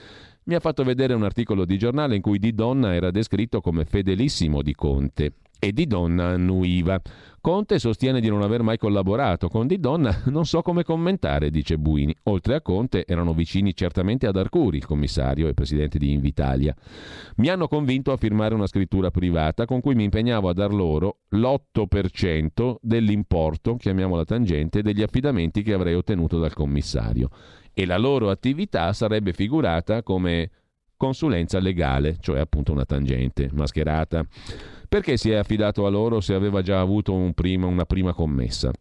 Mi 0.44 0.56
ha 0.56 0.60
fatto 0.60 0.84
vedere 0.84 1.14
un 1.14 1.24
articolo 1.24 1.64
di 1.64 1.78
giornale 1.78 2.16
in 2.16 2.22
cui 2.22 2.38
Di 2.38 2.54
Donna 2.54 2.94
era 2.94 3.12
descritto 3.12 3.62
come 3.62 3.86
fedelissimo 3.86 4.62
di 4.62 4.74
Conte 4.76 5.34
e 5.60 5.74
Di 5.74 5.86
Donna 5.86 6.30
annuiva. 6.30 7.00
Conte 7.42 7.80
sostiene 7.80 8.20
di 8.20 8.28
non 8.28 8.42
aver 8.42 8.64
mai 8.64 8.78
collaborato 8.78 9.48
con 9.48 9.68
Di 9.68 9.80
Donna, 9.80 10.24
non 10.28 10.46
so 10.46 10.62
come 10.62 10.84
commentare, 10.84 11.50
dice 11.50 11.78
Buini. 11.78 12.16
Oltre 12.24 12.56
a 12.56 12.62
Conte 12.62 13.06
erano 13.06 13.34
vicini 13.34 13.76
certamente 13.76 14.28
ad 14.28 14.36
Arcuri, 14.38 14.78
il 14.78 14.86
commissario 14.86 15.48
e 15.48 15.54
presidente 15.54 15.98
di 15.98 16.12
Invitalia. 16.12 16.76
Mi 17.36 17.50
hanno 17.50 17.68
convinto 17.68 18.12
a 18.12 18.18
firmare 18.18 18.56
una 18.56 18.68
scrittura 18.68 19.12
privata 19.12 19.66
con 19.66 19.82
cui 19.82 19.96
mi 19.96 20.06
impegnavo 20.06 20.50
a 20.50 20.54
dar 20.54 20.74
loro 20.74 21.20
l'8% 21.30 22.76
dell'importo, 22.82 23.76
chiamiamola 23.76 24.26
tangente, 24.26 24.82
degli 24.82 25.02
affidamenti 25.02 25.62
che 25.62 25.74
avrei 25.74 25.96
ottenuto 25.96 26.40
dal 26.40 26.54
commissario. 26.54 27.30
E 27.74 27.86
la 27.86 27.98
loro 27.98 28.30
attività 28.30 28.92
sarebbe 28.94 29.32
figurata 29.32 30.04
come 30.04 30.50
consulenza 30.98 31.60
legale, 31.60 32.18
cioè 32.20 32.40
appunto 32.40 32.74
una 32.74 32.84
tangente 32.84 33.50
mascherata. 33.54 34.26
Perché 34.90 35.18
si 35.18 35.30
è 35.30 35.36
affidato 35.36 35.86
a 35.86 35.90
loro 35.90 36.20
se 36.20 36.34
aveva 36.34 36.64
già 36.64 36.80
avuto 36.80 37.14
un 37.14 37.34
prima, 37.34 37.68
una 37.68 37.86
prima 37.86 38.12
commessa? 38.12 38.72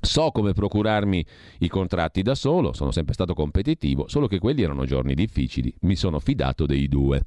So 0.00 0.30
come 0.30 0.54
procurarmi 0.54 1.22
i 1.58 1.68
contratti 1.68 2.22
da 2.22 2.34
solo, 2.34 2.72
sono 2.72 2.92
sempre 2.92 3.12
stato 3.12 3.34
competitivo, 3.34 4.08
solo 4.08 4.26
che 4.26 4.38
quelli 4.38 4.62
erano 4.62 4.86
giorni 4.86 5.14
difficili, 5.14 5.74
mi 5.80 5.96
sono 5.96 6.18
fidato 6.18 6.64
dei 6.64 6.88
due. 6.88 7.24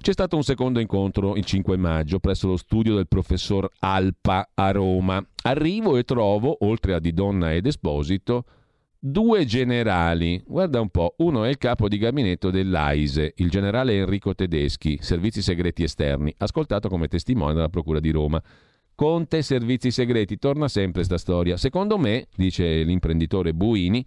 C'è 0.00 0.12
stato 0.12 0.36
un 0.36 0.42
secondo 0.42 0.80
incontro 0.80 1.34
il 1.36 1.44
5 1.46 1.78
maggio 1.78 2.18
presso 2.18 2.46
lo 2.46 2.58
studio 2.58 2.94
del 2.96 3.08
professor 3.08 3.70
Alpa 3.78 4.50
a 4.52 4.70
Roma. 4.72 5.24
Arrivo 5.44 5.96
e 5.96 6.02
trovo, 6.02 6.58
oltre 6.60 6.92
a 6.92 6.98
Di 6.98 7.14
Donna 7.14 7.54
ed 7.54 7.64
Esposito, 7.64 8.44
due 9.02 9.46
generali. 9.46 10.42
Guarda 10.46 10.80
un 10.80 10.90
po', 10.90 11.14
uno 11.18 11.44
è 11.44 11.48
il 11.48 11.56
capo 11.56 11.88
di 11.88 11.96
gabinetto 11.96 12.50
dell'AISE, 12.50 13.32
il 13.36 13.48
generale 13.48 13.94
Enrico 13.94 14.34
Tedeschi, 14.34 14.98
servizi 15.00 15.40
segreti 15.40 15.82
esterni, 15.82 16.32
ascoltato 16.36 16.88
come 16.88 17.08
testimone 17.08 17.54
dalla 17.54 17.70
Procura 17.70 17.98
di 17.98 18.10
Roma. 18.10 18.40
Conte, 18.94 19.40
servizi 19.40 19.90
segreti, 19.90 20.38
torna 20.38 20.68
sempre 20.68 21.02
sta 21.04 21.16
storia. 21.16 21.56
Secondo 21.56 21.96
me, 21.96 22.26
dice 22.36 22.82
l'imprenditore 22.82 23.54
Buini, 23.54 24.04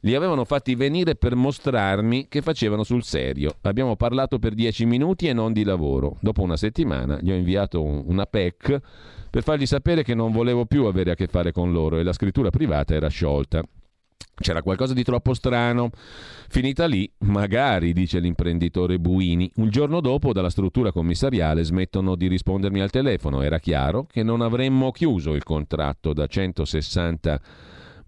li 0.00 0.14
avevano 0.16 0.44
fatti 0.44 0.74
venire 0.74 1.14
per 1.14 1.36
mostrarmi 1.36 2.26
che 2.28 2.42
facevano 2.42 2.82
sul 2.82 3.04
serio. 3.04 3.54
Abbiamo 3.62 3.94
parlato 3.94 4.40
per 4.40 4.54
dieci 4.54 4.84
minuti 4.84 5.28
e 5.28 5.32
non 5.32 5.52
di 5.52 5.62
lavoro. 5.62 6.16
Dopo 6.20 6.42
una 6.42 6.56
settimana 6.56 7.20
gli 7.20 7.30
ho 7.30 7.34
inviato 7.34 7.82
una 7.82 8.26
PEC 8.26 8.80
per 9.30 9.44
fargli 9.44 9.66
sapere 9.66 10.02
che 10.02 10.14
non 10.14 10.32
volevo 10.32 10.66
più 10.66 10.86
avere 10.86 11.12
a 11.12 11.14
che 11.14 11.28
fare 11.28 11.52
con 11.52 11.70
loro 11.70 11.98
e 11.98 12.02
la 12.02 12.12
scrittura 12.12 12.50
privata 12.50 12.94
era 12.94 13.08
sciolta. 13.08 13.62
C'era 14.38 14.62
qualcosa 14.62 14.92
di 14.92 15.02
troppo 15.02 15.32
strano. 15.32 15.90
Finita 16.48 16.84
lì, 16.86 17.10
magari, 17.20 17.94
dice 17.94 18.18
l'imprenditore 18.18 18.98
Buini, 18.98 19.50
un 19.56 19.70
giorno 19.70 20.00
dopo 20.00 20.34
dalla 20.34 20.50
struttura 20.50 20.92
commissariale 20.92 21.64
smettono 21.64 22.14
di 22.16 22.26
rispondermi 22.28 22.80
al 22.80 22.90
telefono. 22.90 23.40
Era 23.40 23.58
chiaro 23.58 24.04
che 24.04 24.22
non 24.22 24.42
avremmo 24.42 24.90
chiuso 24.90 25.34
il 25.34 25.42
contratto 25.42 26.12
da 26.12 26.26
160 26.26 27.40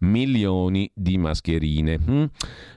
milioni 0.00 0.90
di 0.94 1.18
mascherine. 1.18 1.98
Mm? 1.98 2.24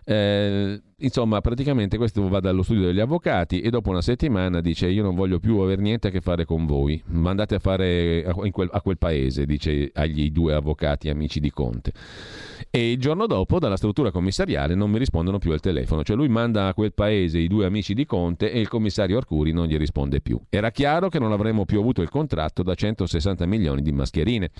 Eh, 0.03 0.81
insomma, 0.97 1.41
praticamente 1.41 1.97
questo 1.97 2.27
va 2.27 2.39
dallo 2.39 2.63
studio 2.63 2.85
degli 2.85 2.99
avvocati 2.99 3.61
e 3.61 3.69
dopo 3.69 3.89
una 3.89 4.01
settimana 4.01 4.61
dice 4.61 4.87
io 4.87 5.03
non 5.03 5.15
voglio 5.15 5.39
più 5.39 5.57
avere 5.59 5.81
niente 5.81 6.07
a 6.07 6.11
che 6.11 6.21
fare 6.21 6.45
con 6.45 6.65
voi, 6.65 7.01
mandate 7.07 7.55
a 7.55 7.59
fare 7.59 8.23
a 8.25 8.33
quel, 8.33 8.69
a 8.71 8.81
quel 8.81 8.97
paese, 8.97 9.45
dice 9.45 9.91
agli 9.93 10.31
due 10.31 10.53
avvocati 10.53 11.09
amici 11.09 11.39
di 11.39 11.51
Conte. 11.51 11.91
E 12.69 12.91
il 12.91 12.99
giorno 12.99 13.27
dopo 13.27 13.59
dalla 13.59 13.77
struttura 13.77 14.11
commissariale 14.11 14.75
non 14.75 14.89
mi 14.89 14.97
rispondono 14.97 15.39
più 15.39 15.51
al 15.51 15.59
telefono, 15.59 16.03
cioè 16.03 16.15
lui 16.15 16.29
manda 16.29 16.67
a 16.67 16.73
quel 16.73 16.93
paese 16.93 17.37
i 17.37 17.47
due 17.47 17.65
amici 17.65 17.93
di 17.93 18.05
Conte 18.05 18.51
e 18.51 18.59
il 18.59 18.67
commissario 18.67 19.17
Arcuri 19.17 19.51
non 19.51 19.67
gli 19.67 19.77
risponde 19.77 20.21
più. 20.21 20.39
Era 20.49 20.71
chiaro 20.71 21.09
che 21.09 21.19
non 21.19 21.31
avremmo 21.31 21.65
più 21.65 21.79
avuto 21.79 22.01
il 22.01 22.09
contratto 22.09 22.63
da 22.63 22.73
160 22.73 23.45
milioni 23.45 23.81
di 23.81 23.91
mascherine. 23.91 24.51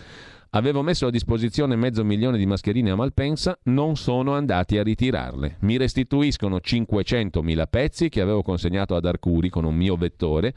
Avevo 0.53 0.81
messo 0.81 1.07
a 1.07 1.11
disposizione 1.11 1.77
mezzo 1.77 2.03
milione 2.03 2.37
di 2.37 2.45
mascherine 2.45 2.91
a 2.91 2.95
Malpensa, 2.95 3.57
non 3.63 3.95
sono 3.95 4.33
andati 4.33 4.77
a 4.77 4.83
ritirarle. 4.83 5.55
Mi 5.61 5.77
restituiscono 5.77 6.57
500.000 6.57 7.63
pezzi 7.69 8.09
che 8.09 8.19
avevo 8.19 8.41
consegnato 8.41 8.93
ad 8.93 9.05
Arcuri 9.05 9.47
con 9.47 9.63
un 9.63 9.73
mio 9.73 9.95
vettore 9.95 10.53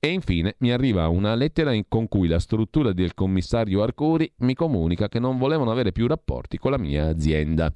e 0.00 0.08
infine 0.08 0.56
mi 0.58 0.72
arriva 0.72 1.06
una 1.06 1.36
lettera 1.36 1.72
con 1.86 2.08
cui 2.08 2.26
la 2.26 2.40
struttura 2.40 2.92
del 2.92 3.14
commissario 3.14 3.84
Arcuri 3.84 4.28
mi 4.38 4.54
comunica 4.54 5.06
che 5.06 5.20
non 5.20 5.38
volevano 5.38 5.70
avere 5.70 5.92
più 5.92 6.08
rapporti 6.08 6.58
con 6.58 6.72
la 6.72 6.78
mia 6.78 7.06
azienda. 7.06 7.70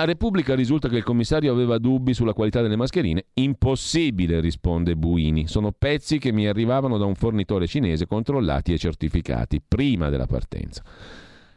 A 0.00 0.04
Repubblica 0.04 0.54
risulta 0.54 0.88
che 0.88 0.98
il 0.98 1.02
commissario 1.02 1.50
aveva 1.52 1.76
dubbi 1.78 2.14
sulla 2.14 2.32
qualità 2.32 2.62
delle 2.62 2.76
mascherine. 2.76 3.24
Impossibile, 3.34 4.38
risponde 4.38 4.94
Buini. 4.94 5.48
Sono 5.48 5.72
pezzi 5.72 6.18
che 6.18 6.30
mi 6.30 6.46
arrivavano 6.46 6.98
da 6.98 7.04
un 7.04 7.16
fornitore 7.16 7.66
cinese 7.66 8.06
controllati 8.06 8.72
e 8.72 8.78
certificati 8.78 9.60
prima 9.60 10.08
della 10.08 10.26
partenza. 10.26 10.84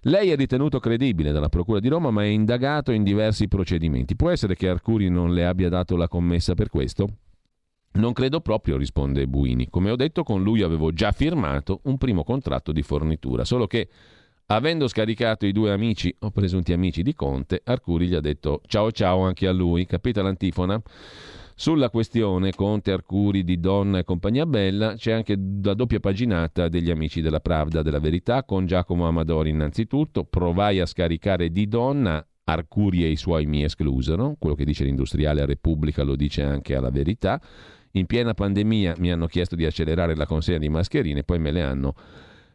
Lei 0.05 0.31
è 0.31 0.35
ritenuto 0.35 0.79
credibile 0.79 1.31
dalla 1.31 1.49
Procura 1.49 1.79
di 1.79 1.87
Roma, 1.87 2.09
ma 2.09 2.23
è 2.23 2.29
indagato 2.29 2.91
in 2.91 3.03
diversi 3.03 3.47
procedimenti. 3.47 4.15
Può 4.15 4.31
essere 4.31 4.55
che 4.55 4.69
Arcuri 4.69 5.07
non 5.07 5.35
le 5.35 5.45
abbia 5.45 5.69
dato 5.69 5.95
la 5.95 6.07
commessa 6.07 6.55
per 6.55 6.69
questo? 6.69 7.09
Non 7.91 8.11
credo 8.11 8.41
proprio, 8.41 8.75
risponde 8.75 9.27
Buini. 9.27 9.69
Come 9.69 9.91
ho 9.91 9.95
detto, 9.95 10.23
con 10.23 10.41
lui 10.41 10.63
avevo 10.63 10.91
già 10.91 11.11
firmato 11.11 11.81
un 11.83 11.99
primo 11.99 12.23
contratto 12.23 12.71
di 12.71 12.81
fornitura, 12.81 13.45
solo 13.45 13.67
che 13.67 13.87
avendo 14.55 14.87
scaricato 14.87 15.45
i 15.45 15.53
due 15.53 15.71
amici 15.71 16.13
o 16.19 16.29
presunti 16.29 16.73
amici 16.73 17.03
di 17.03 17.13
Conte, 17.13 17.61
Arcuri 17.63 18.07
gli 18.07 18.15
ha 18.15 18.19
detto 18.19 18.61
ciao 18.65 18.91
ciao 18.91 19.21
anche 19.21 19.47
a 19.47 19.51
lui. 19.53 19.85
Capita 19.85 20.21
l'antifona? 20.21 20.81
Sulla 21.55 21.89
questione 21.89 22.51
Conte, 22.53 22.91
Arcuri, 22.91 23.43
Di 23.43 23.59
Donna 23.59 23.99
e 23.99 24.03
compagnia 24.03 24.45
bella 24.45 24.95
c'è 24.95 25.11
anche 25.11 25.37
la 25.63 25.73
doppia 25.73 25.99
paginata 25.99 26.67
degli 26.67 26.89
amici 26.89 27.21
della 27.21 27.39
Pravda 27.39 27.81
della 27.81 27.99
Verità 27.99 28.43
con 28.43 28.65
Giacomo 28.65 29.07
Amadori 29.07 29.51
innanzitutto. 29.51 30.25
Provai 30.25 30.79
a 30.79 30.85
scaricare 30.85 31.51
Di 31.51 31.67
Donna, 31.67 32.25
Arcuri 32.43 33.05
e 33.05 33.09
i 33.09 33.15
suoi 33.15 33.45
mi 33.45 33.63
esclusero. 33.63 34.35
Quello 34.39 34.55
che 34.55 34.65
dice 34.65 34.83
l'industriale 34.83 35.41
a 35.41 35.45
Repubblica 35.45 36.03
lo 36.03 36.15
dice 36.15 36.41
anche 36.41 36.75
alla 36.75 36.89
Verità. 36.89 37.39
In 37.91 38.05
piena 38.05 38.33
pandemia 38.33 38.95
mi 38.97 39.11
hanno 39.11 39.27
chiesto 39.27 39.55
di 39.55 39.65
accelerare 39.65 40.15
la 40.15 40.25
consegna 40.25 40.57
di 40.57 40.69
mascherine, 40.69 41.23
poi 41.23 41.39
me 41.39 41.51
le 41.51 41.61
hanno 41.61 41.93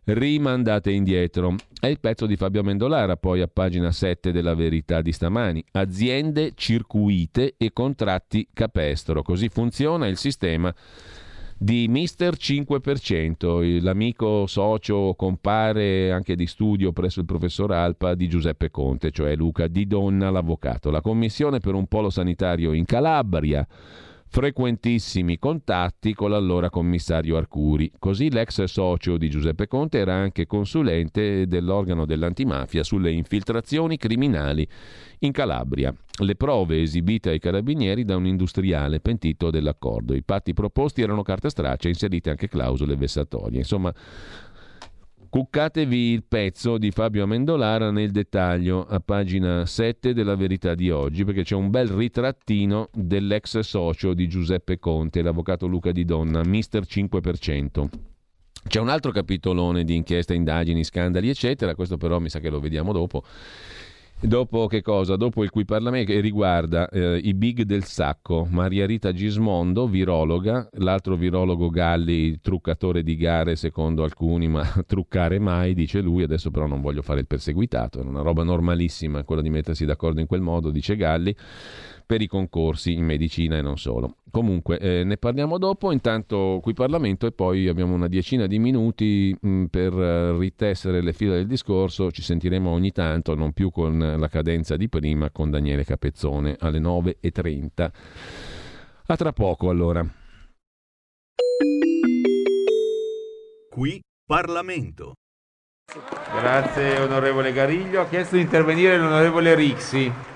rimandate 0.06 0.90
indietro. 0.90 1.54
È 1.78 1.86
il 1.86 2.00
pezzo 2.00 2.26
di 2.26 2.36
Fabio 2.36 2.62
Mendolara, 2.62 3.16
poi 3.16 3.40
a 3.40 3.48
pagina 3.48 3.90
7 3.90 4.32
della 4.32 4.54
Verità 4.54 5.02
di 5.02 5.12
stamani. 5.12 5.64
Aziende 5.72 6.52
circuite 6.54 7.54
e 7.56 7.72
contratti 7.72 8.48
capestro. 8.52 9.22
Così 9.22 9.48
funziona 9.48 10.06
il 10.06 10.16
sistema 10.16 10.74
di 11.58 11.88
Mister 11.88 12.34
5%, 12.34 13.82
l'amico 13.82 14.46
socio 14.46 15.14
compare 15.16 16.12
anche 16.12 16.36
di 16.36 16.46
studio 16.46 16.92
presso 16.92 17.20
il 17.20 17.26
professor 17.26 17.72
Alpa 17.72 18.14
di 18.14 18.28
Giuseppe 18.28 18.70
Conte, 18.70 19.10
cioè 19.10 19.34
Luca 19.34 19.66
Di 19.66 19.86
Donna, 19.86 20.28
l'avvocato. 20.28 20.90
La 20.90 21.00
commissione 21.00 21.60
per 21.60 21.72
un 21.74 21.86
polo 21.86 22.10
sanitario 22.10 22.72
in 22.72 22.84
Calabria 22.84 23.66
frequentissimi 24.36 25.38
contatti 25.38 26.12
con 26.12 26.28
l'allora 26.28 26.68
commissario 26.68 27.38
Arcuri. 27.38 27.90
Così 27.98 28.30
l'ex 28.30 28.64
socio 28.64 29.16
di 29.16 29.30
Giuseppe 29.30 29.66
Conte 29.66 29.96
era 29.96 30.12
anche 30.12 30.44
consulente 30.44 31.46
dell'organo 31.46 32.04
dell'antimafia 32.04 32.82
sulle 32.82 33.12
infiltrazioni 33.12 33.96
criminali 33.96 34.68
in 35.20 35.32
Calabria. 35.32 35.90
Le 36.18 36.34
prove 36.34 36.82
esibite 36.82 37.30
ai 37.30 37.38
carabinieri 37.38 38.04
da 38.04 38.16
un 38.16 38.26
industriale 38.26 39.00
pentito 39.00 39.50
dell'accordo. 39.50 40.12
I 40.12 40.22
patti 40.22 40.52
proposti 40.52 41.00
erano 41.00 41.22
carte 41.22 41.48
straccia, 41.48 41.88
inserite 41.88 42.28
anche 42.28 42.46
clausole 42.46 42.94
vessatorie. 42.94 43.60
Insomma, 43.60 43.90
Cuccatevi 45.36 46.12
il 46.12 46.24
pezzo 46.24 46.78
di 46.78 46.90
Fabio 46.90 47.24
Amendolara 47.24 47.90
nel 47.90 48.10
dettaglio 48.10 48.86
a 48.86 49.00
pagina 49.00 49.66
7 49.66 50.14
della 50.14 50.34
Verità 50.34 50.74
di 50.74 50.88
oggi 50.88 51.26
perché 51.26 51.42
c'è 51.42 51.54
un 51.54 51.68
bel 51.68 51.88
ritrattino 51.88 52.88
dell'ex 52.90 53.58
socio 53.58 54.14
di 54.14 54.28
Giuseppe 54.28 54.78
Conte, 54.78 55.20
l'avvocato 55.20 55.66
Luca 55.66 55.92
Di 55.92 56.06
Donna, 56.06 56.42
mister 56.42 56.84
5%. 56.84 57.86
C'è 58.66 58.80
un 58.80 58.88
altro 58.88 59.10
capitolone 59.10 59.84
di 59.84 59.94
inchieste, 59.94 60.32
indagini, 60.32 60.82
scandali, 60.84 61.28
eccetera, 61.28 61.74
questo 61.74 61.98
però 61.98 62.18
mi 62.18 62.30
sa 62.30 62.40
che 62.40 62.48
lo 62.48 62.58
vediamo 62.58 62.94
dopo 62.94 63.22
Dopo 64.18 64.66
che 64.66 64.80
cosa? 64.80 65.14
Dopo 65.16 65.44
il 65.44 65.50
cui 65.50 65.66
Parlamento 65.66 66.10
che 66.10 66.20
riguarda 66.20 66.88
eh, 66.88 67.18
i 67.22 67.34
big 67.34 67.62
del 67.62 67.84
sacco, 67.84 68.46
Maria 68.48 68.86
Rita 68.86 69.12
Gismondo, 69.12 69.86
virologa, 69.86 70.66
l'altro 70.78 71.16
virologo 71.16 71.68
Galli, 71.68 72.40
truccatore 72.40 73.02
di 73.02 73.14
gare 73.16 73.56
secondo 73.56 74.04
alcuni, 74.04 74.48
ma 74.48 74.64
truccare 74.86 75.38
mai, 75.38 75.74
dice 75.74 76.00
lui, 76.00 76.22
adesso 76.22 76.50
però 76.50 76.66
non 76.66 76.80
voglio 76.80 77.02
fare 77.02 77.20
il 77.20 77.26
perseguitato, 77.26 78.00
è 78.00 78.04
una 78.04 78.22
roba 78.22 78.42
normalissima 78.42 79.22
quello 79.22 79.42
di 79.42 79.50
mettersi 79.50 79.84
d'accordo 79.84 80.18
in 80.18 80.26
quel 80.26 80.40
modo, 80.40 80.70
dice 80.70 80.96
Galli 80.96 81.36
per 82.06 82.22
i 82.22 82.28
concorsi 82.28 82.92
in 82.92 83.04
medicina 83.04 83.58
e 83.58 83.62
non 83.62 83.76
solo. 83.76 84.18
Comunque 84.30 84.78
eh, 84.78 85.02
ne 85.02 85.16
parliamo 85.16 85.58
dopo, 85.58 85.90
intanto 85.90 86.60
qui 86.62 86.72
Parlamento 86.72 87.26
e 87.26 87.32
poi 87.32 87.66
abbiamo 87.66 87.94
una 87.94 88.06
decina 88.06 88.46
di 88.46 88.60
minuti 88.60 89.36
mh, 89.38 89.48
mm, 89.48 89.64
per 89.64 89.92
uh, 89.92 90.38
ritessere 90.38 91.02
le 91.02 91.12
fila 91.12 91.34
del 91.34 91.46
discorso, 91.46 92.12
ci 92.12 92.22
sentiremo 92.22 92.70
ogni 92.70 92.92
tanto, 92.92 93.34
non 93.34 93.52
più 93.52 93.70
con 93.70 94.16
la 94.18 94.28
cadenza 94.28 94.76
di 94.76 94.88
prima, 94.88 95.30
con 95.30 95.50
Daniele 95.50 95.84
Capezzone 95.84 96.56
alle 96.60 96.78
9.30. 96.78 97.90
A 99.08 99.16
tra 99.16 99.32
poco 99.32 99.68
allora. 99.68 100.06
Qui 103.70 104.00
Parlamento. 104.24 105.14
Grazie 106.32 106.98
onorevole 107.00 107.52
Gariglio. 107.52 108.00
Ha 108.00 108.08
chiesto 108.08 108.36
di 108.36 108.42
intervenire 108.42 108.96
l'onorevole 108.98 109.54
Rixi. 109.54 110.35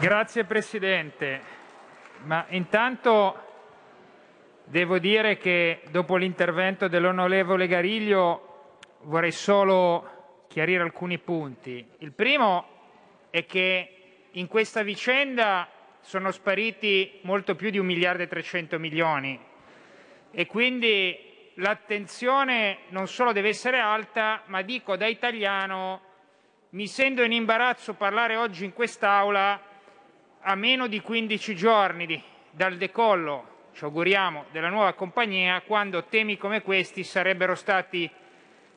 Grazie 0.00 0.44
Presidente, 0.44 1.40
ma 2.22 2.46
intanto 2.50 3.36
devo 4.62 5.00
dire 5.00 5.38
che 5.38 5.80
dopo 5.90 6.14
l'intervento 6.14 6.86
dell'onorevole 6.86 7.66
Gariglio 7.66 8.76
vorrei 9.02 9.32
solo 9.32 10.44
chiarire 10.46 10.84
alcuni 10.84 11.18
punti. 11.18 11.84
Il 11.98 12.12
primo 12.12 12.64
è 13.30 13.44
che 13.44 14.26
in 14.30 14.46
questa 14.46 14.82
vicenda 14.82 15.68
sono 16.00 16.30
spariti 16.30 17.18
molto 17.22 17.56
più 17.56 17.70
di 17.70 17.78
un 17.78 17.86
miliardo 17.86 18.22
e 18.22 18.28
300 18.28 18.78
milioni 18.78 19.36
e 20.30 20.46
quindi 20.46 21.50
l'attenzione 21.54 22.78
non 22.90 23.08
solo 23.08 23.32
deve 23.32 23.48
essere 23.48 23.80
alta, 23.80 24.42
ma 24.46 24.62
dico 24.62 24.96
da 24.96 25.06
italiano 25.08 26.02
mi 26.70 26.86
sento 26.86 27.22
in 27.24 27.32
imbarazzo 27.32 27.94
parlare 27.94 28.36
oggi 28.36 28.64
in 28.64 28.72
quest'Aula 28.72 29.67
a 30.48 30.54
meno 30.54 30.86
di 30.86 31.02
15 31.02 31.54
giorni 31.54 32.22
dal 32.50 32.78
decollo, 32.78 33.66
ci 33.74 33.84
auguriamo, 33.84 34.46
della 34.50 34.70
nuova 34.70 34.94
compagnia, 34.94 35.60
quando 35.60 36.04
temi 36.04 36.38
come 36.38 36.62
questi 36.62 37.04
sarebbero 37.04 37.54
stati 37.54 38.10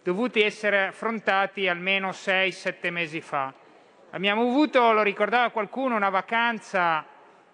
dovuti 0.03 0.41
essere 0.41 0.87
affrontati 0.87 1.69
almeno 1.69 2.09
6-7 2.09 2.91
mesi 2.91 3.21
fa. 3.21 3.53
Abbiamo 4.09 4.41
avuto, 4.41 4.91
lo 4.91 5.01
ricordava 5.01 5.49
qualcuno, 5.51 5.95
una 5.95 6.09
vacanza, 6.09 7.05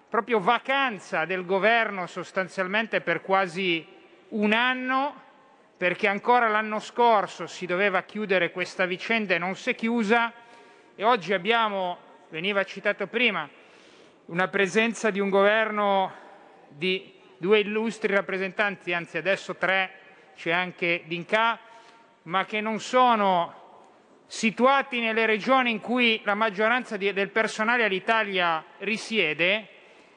proprio 0.10 0.40
vacanza 0.40 1.26
del 1.26 1.46
governo 1.46 2.08
sostanzialmente 2.08 3.02
per 3.02 3.22
quasi 3.22 3.86
un 4.30 4.52
anno, 4.52 5.22
perché 5.78 6.08
ancora 6.08 6.48
l'anno 6.48 6.80
scorso 6.80 7.46
si 7.46 7.68
doveva 7.68 8.02
chiudere 8.02 8.50
questa 8.50 8.88
vicenda 8.88 9.36
e 9.36 9.38
non 9.38 9.54
si 9.56 9.70
è 9.70 9.76
chiusa 9.76 10.34
e 10.96 11.04
oggi 11.04 11.34
abbiamo, 11.34 12.00
veniva 12.30 12.64
citato 12.64 13.06
prima, 13.06 13.48
una 14.28 14.50
presenza 14.50 15.10
di 15.10 15.20
un 15.20 15.30
governo 15.30 16.12
di 16.68 17.14
due 17.38 17.60
illustri 17.60 18.14
rappresentanti, 18.14 18.94
anzi 18.94 19.18
adesso 19.18 19.56
tre, 19.56 19.92
c'è 20.36 20.52
anche 20.52 21.04
D'Inca, 21.06 21.58
ma 22.24 22.46
che 22.46 22.60
non 22.60 22.80
sono 22.80 23.54
situati 24.28 25.00
nelle 25.00 25.26
regioni 25.26 25.72
in 25.72 25.80
cui 25.80 26.20
la 26.26 26.34
maggioranza 26.34 26.98
di, 26.98 27.14
del 27.14 27.30
personale 27.30 27.86
all'Italia 27.86 28.64
risiede, 28.80 29.68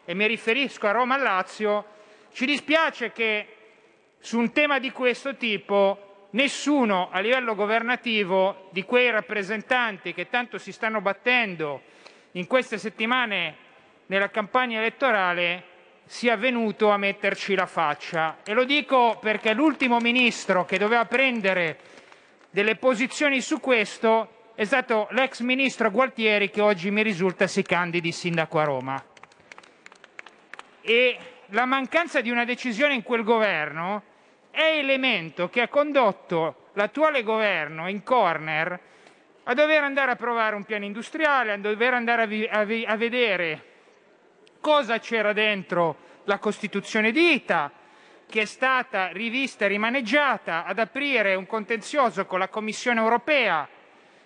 e 0.05 0.15
mi 0.15 0.27
riferisco 0.27 0.89
a 0.89 0.93
Roma 0.93 1.17
e 1.17 1.21
Lazio, 1.21 1.85
ci 2.33 2.47
dispiace 2.47 3.13
che 3.13 3.47
su 4.19 4.39
un 4.39 4.53
tema 4.53 4.81
di 4.81 4.91
questo 4.91 5.37
tipo 5.37 6.27
nessuno 6.31 7.11
a 7.13 7.21
livello 7.21 7.55
governativo 7.55 8.69
di 8.73 8.83
quei 8.83 9.11
rappresentanti 9.11 10.13
che 10.13 10.29
tanto 10.29 10.59
si 10.59 10.73
stanno 10.73 11.01
battendo 11.01 11.83
in 12.33 12.49
queste 12.49 12.77
settimane 12.77 13.69
nella 14.11 14.29
campagna 14.29 14.81
elettorale 14.81 15.63
sia 16.05 16.37
venuto 16.37 16.91
a 16.91 16.97
metterci 16.97 17.55
la 17.55 17.67
faccia. 17.67 18.39
E 18.43 18.53
lo 18.53 18.65
dico 18.65 19.19
perché 19.21 19.55
l'ultimo 19.55 19.99
ministro 19.99 20.65
che 20.65 20.79
doveva 20.79 21.05
prendere 21.05 21.79
delle 22.51 22.75
posizioni 22.75 23.41
su 23.41 23.61
questo 23.61 24.49
è 24.57 24.65
stato 24.65 25.07
l'ex 25.13 25.41
ministro 25.41 25.93
Gualtieri 25.93 26.51
che 26.51 26.61
oggi 26.61 26.91
mi 26.91 27.05
risulta 27.05 27.47
si 27.47 27.63
candidi 27.63 28.11
sindaco 28.11 28.59
a 28.59 28.65
Roma. 28.65 29.05
E 30.81 31.19
la 31.51 31.65
mancanza 31.65 32.21
di 32.21 32.31
una 32.31 32.45
decisione 32.45 32.95
in 32.95 33.05
quel 33.05 33.23
governo 33.23 34.03
è 34.51 34.77
elemento 34.79 35.49
che 35.49 35.61
ha 35.61 35.69
condotto 35.69 36.71
l'attuale 36.73 37.23
governo 37.23 37.89
in 37.89 38.03
corner 38.03 38.81
a 39.45 39.55
dover 39.55 39.85
andare 39.85 40.11
a 40.11 40.17
provare 40.17 40.57
un 40.57 40.65
piano 40.65 40.85
industriale, 40.85 41.53
a 41.53 41.59
dover 41.59 41.95
andare 41.95 42.23
a, 42.23 42.27
vi- 42.27 42.49
a, 42.51 42.65
vi- 42.65 42.85
a 42.85 42.97
vedere 42.97 43.69
cosa 44.61 44.99
c'era 44.99 45.33
dentro 45.33 46.09
la 46.25 46.39
Costituzione 46.39 47.11
di 47.11 47.35
ITA, 47.35 47.73
che 48.29 48.43
è 48.43 48.45
stata 48.45 49.09
rivista 49.09 49.65
e 49.65 49.69
rimaneggiata, 49.69 50.65
ad 50.65 50.79
aprire 50.79 51.35
un 51.35 51.47
contenzioso 51.47 52.27
con 52.27 52.39
la 52.39 52.49
Commissione 52.49 53.01
europea, 53.01 53.69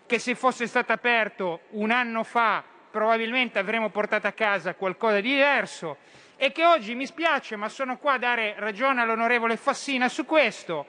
che 0.07 0.19
se 0.19 0.35
fosse 0.35 0.67
stato 0.67 0.93
aperto 0.93 1.61
un 1.71 1.91
anno 1.91 2.23
fa 2.25 2.63
probabilmente 2.91 3.59
avremmo 3.59 3.89
portato 3.89 4.27
a 4.27 4.33
casa 4.33 4.75
qualcosa 4.75 5.17
di 5.21 5.29
diverso. 5.31 5.97
E 6.37 6.53
che 6.53 6.65
oggi 6.65 6.95
mi 6.95 7.07
spiace, 7.07 7.57
ma 7.57 7.69
sono 7.69 7.97
qua 7.97 8.15
a 8.15 8.19
dare 8.19 8.55
ragione 8.59 9.01
all'onorevole 9.01 9.57
Fassina 9.57 10.09
su 10.09 10.27
questo, 10.27 10.87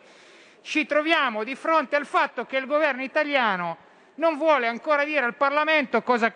ci 0.61 0.85
troviamo 0.85 1.43
di 1.43 1.55
fronte 1.55 1.95
al 1.95 2.05
fatto 2.05 2.45
che 2.45 2.57
il 2.57 2.65
governo 2.65 3.03
italiano 3.03 3.77
non 4.15 4.37
vuole 4.37 4.67
ancora 4.67 5.03
dire 5.03 5.23
al 5.23 5.35
Parlamento 5.35 6.01
cosa, 6.01 6.33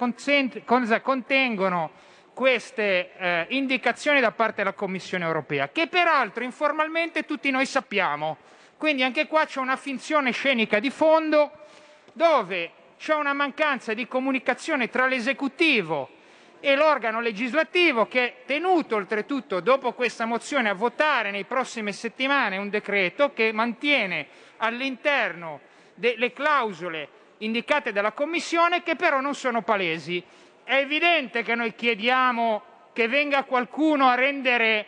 cosa 0.64 1.02
contengono 1.02 1.92
queste 2.40 3.12
eh, 3.18 3.46
indicazioni 3.50 4.22
da 4.22 4.32
parte 4.32 4.64
della 4.64 4.72
Commissione 4.72 5.26
europea, 5.26 5.68
che 5.74 5.88
peraltro 5.88 6.42
informalmente 6.46 7.26
tutti 7.26 7.52
noi 7.52 7.66
sappiamo. 7.66 8.38
Quindi 8.78 9.04
anche 9.04 9.28
qua 9.28 9.46
c'è 9.46 9.60
una 9.60 9.76
finzione 9.76 10.32
scenica 10.32 10.80
di 10.80 10.90
fondo 10.90 11.52
dove 12.14 12.72
c'è 12.98 13.14
una 13.14 13.34
mancanza 13.34 13.94
di 13.94 14.08
comunicazione 14.08 14.90
tra 14.90 15.06
l'esecutivo 15.06 16.12
e 16.62 16.78
l'organo 16.78 17.20
legislativo 17.20 18.08
che 18.08 18.26
è 18.26 18.36
tenuto 18.46 18.96
oltretutto 18.96 19.60
dopo 19.60 19.92
questa 19.92 20.24
mozione 20.24 20.70
a 20.70 20.74
votare 20.74 21.32
nei 21.32 21.44
prossime 21.44 21.92
settimane 21.92 22.56
un 22.56 22.70
decreto 22.70 23.34
che 23.34 23.52
mantiene 23.52 24.28
all'interno 24.60 25.60
delle 25.94 26.32
clausole 26.32 27.10
indicate 27.40 27.92
dalla 27.92 28.14
Commissione 28.14 28.82
che 28.82 28.96
però 28.96 29.20
non 29.20 29.36
sono 29.36 29.62
palesi. 29.62 30.24
È 30.70 30.76
evidente 30.76 31.42
che 31.42 31.56
noi 31.56 31.74
chiediamo 31.74 32.62
che 32.94 33.08
venga 33.08 33.44
qualcuno 33.44 34.08
a 34.08 34.14
rendere 34.14 34.86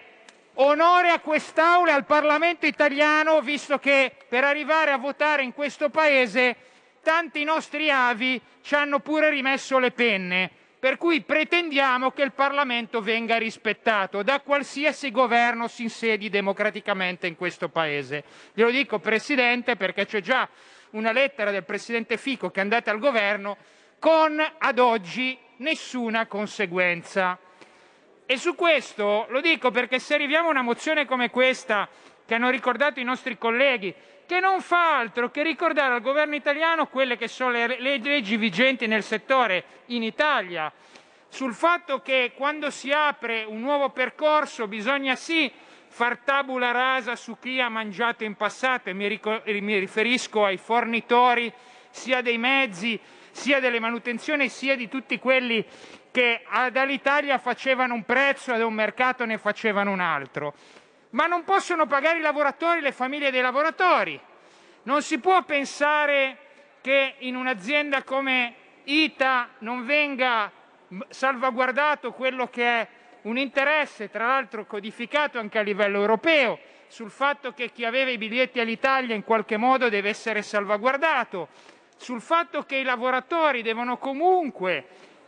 onore 0.57 1.09
a 1.09 1.19
quest'Aula 1.19 1.89
e 1.89 1.95
al 1.95 2.05
Parlamento 2.05 2.67
italiano, 2.67 3.41
visto 3.41 3.79
che 3.79 4.13
per 4.29 4.43
arrivare 4.43 4.91
a 4.91 4.99
votare 4.99 5.41
in 5.41 5.55
questo 5.55 5.89
Paese 5.89 6.55
tanti 7.01 7.43
nostri 7.43 7.89
avi 7.89 8.39
ci 8.61 8.75
hanno 8.75 8.99
pure 8.99 9.31
rimesso 9.31 9.79
le 9.79 9.89
penne. 9.89 10.51
Per 10.77 10.97
cui 10.97 11.21
pretendiamo 11.21 12.11
che 12.11 12.21
il 12.21 12.33
Parlamento 12.33 13.01
venga 13.01 13.37
rispettato 13.37 14.21
da 14.21 14.39
qualsiasi 14.41 15.09
governo 15.09 15.67
si 15.67 15.81
insedi 15.81 16.29
democraticamente 16.29 17.25
in 17.25 17.35
questo 17.35 17.69
Paese. 17.69 18.23
Glielo 18.53 18.69
dico, 18.69 18.99
Presidente, 18.99 19.75
perché 19.75 20.05
c'è 20.05 20.21
già 20.21 20.47
una 20.91 21.11
lettera 21.11 21.49
del 21.49 21.63
Presidente 21.63 22.17
Fico 22.17 22.51
che 22.51 22.59
è 22.59 22.61
andata 22.61 22.91
al 22.91 22.99
governo 22.99 23.57
con 23.97 24.39
ad 24.59 24.77
oggi 24.77 25.49
nessuna 25.61 26.25
conseguenza. 26.27 27.37
E 28.25 28.37
su 28.37 28.55
questo 28.55 29.25
lo 29.29 29.41
dico 29.41 29.71
perché 29.71 29.99
se 29.99 30.13
arriviamo 30.13 30.47
a 30.47 30.51
una 30.51 30.61
mozione 30.61 31.05
come 31.05 31.29
questa, 31.29 31.87
che 32.25 32.35
hanno 32.35 32.49
ricordato 32.49 32.99
i 32.99 33.03
nostri 33.03 33.37
colleghi, 33.37 33.93
che 34.25 34.39
non 34.39 34.61
fa 34.61 34.97
altro 34.97 35.29
che 35.31 35.43
ricordare 35.43 35.93
al 35.93 36.01
governo 36.01 36.35
italiano 36.35 36.87
quelle 36.87 37.17
che 37.17 37.27
sono 37.27 37.51
le 37.51 37.79
leggi 37.79 38.37
vigenti 38.37 38.87
nel 38.87 39.03
settore 39.03 39.63
in 39.87 40.03
Italia, 40.03 40.71
sul 41.27 41.53
fatto 41.53 42.01
che 42.01 42.33
quando 42.35 42.69
si 42.69 42.91
apre 42.91 43.43
un 43.43 43.59
nuovo 43.59 43.89
percorso 43.89 44.67
bisogna 44.67 45.15
sì 45.15 45.51
far 45.87 46.19
tabula 46.19 46.71
rasa 46.71 47.15
su 47.15 47.37
chi 47.39 47.59
ha 47.59 47.67
mangiato 47.67 48.23
in 48.23 48.35
passato 48.35 48.89
e 48.89 48.93
mi, 48.93 49.77
riferisco 49.79 50.45
ai 50.45 50.57
fornitori 50.57 51.51
sia 51.89 52.21
dei 52.21 52.37
mezzi 52.37 52.99
sia 53.31 53.59
delle 53.59 53.79
manutenzioni 53.79 54.49
sia 54.49 54.75
di 54.75 54.87
tutti 54.87 55.17
quelli 55.19 55.65
che 56.11 56.43
dall'Italia 56.71 57.37
facevano 57.37 57.93
un 57.93 58.03
prezzo 58.03 58.53
e 58.53 58.57
da 58.57 58.65
un 58.65 58.73
mercato 58.73 59.25
ne 59.25 59.37
facevano 59.37 59.91
un 59.91 59.99
altro 59.99 60.53
ma 61.11 61.25
non 61.25 61.43
possono 61.43 61.87
pagare 61.87 62.19
i 62.19 62.21
lavoratori 62.21 62.79
e 62.79 62.81
le 62.81 62.91
famiglie 62.91 63.31
dei 63.31 63.41
lavoratori. 63.41 64.19
Non 64.83 65.01
si 65.01 65.19
può 65.19 65.43
pensare 65.43 66.37
che 66.81 67.15
in 67.19 67.35
un'azienda 67.35 68.03
come 68.03 68.55
ITA 68.83 69.49
non 69.59 69.85
venga 69.85 70.51
salvaguardato 71.09 72.11
quello 72.11 72.47
che 72.47 72.65
è 72.65 72.87
un 73.23 73.37
interesse, 73.37 74.09
tra 74.09 74.27
l'altro 74.27 74.65
codificato 74.65 75.37
anche 75.37 75.59
a 75.59 75.61
livello 75.61 75.99
europeo, 75.99 76.59
sul 76.87 77.11
fatto 77.11 77.53
che 77.53 77.71
chi 77.71 77.85
aveva 77.85 78.09
i 78.09 78.17
biglietti 78.17 78.59
all'Italia 78.59 79.15
in 79.15 79.23
qualche 79.23 79.57
modo 79.57 79.89
deve 79.89 80.09
essere 80.09 80.41
salvaguardato, 80.41 81.49
sul 82.01 82.19
fatto 82.19 82.63
che 82.63 82.77
i 82.77 82.83
lavoratori 82.83 83.61
devono 83.61 83.99
comunque 83.99 84.85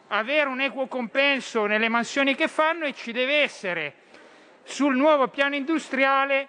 avere 0.08 0.50
un 0.50 0.60
equo 0.60 0.88
compenso 0.88 1.68
nelle 1.68 1.88
mansioni 1.88 2.34
che 2.34 2.48
fanno 2.48 2.86
e 2.86 2.94
ci 2.94 3.12
deve 3.12 3.42
essere 3.42 3.94
sul 4.64 4.96
nuovo 4.96 5.28
piano 5.28 5.54
industriale 5.54 6.48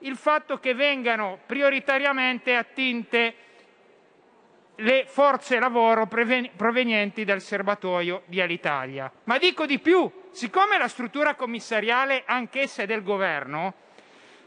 il 0.00 0.16
fatto 0.16 0.58
che 0.58 0.74
vengano 0.74 1.38
prioritariamente 1.46 2.54
attinte 2.54 3.34
le 4.76 5.06
forze 5.06 5.58
lavoro 5.58 6.06
provenienti 6.06 7.24
dal 7.24 7.40
serbatoio 7.40 8.24
di 8.26 8.42
Alitalia. 8.42 9.10
Ma 9.24 9.38
dico 9.38 9.64
di 9.64 9.78
più, 9.78 10.10
siccome 10.32 10.76
la 10.76 10.88
struttura 10.88 11.34
commissariale 11.34 12.24
anch'essa 12.26 12.82
è 12.82 12.86
del 12.86 13.02
governo, 13.02 13.72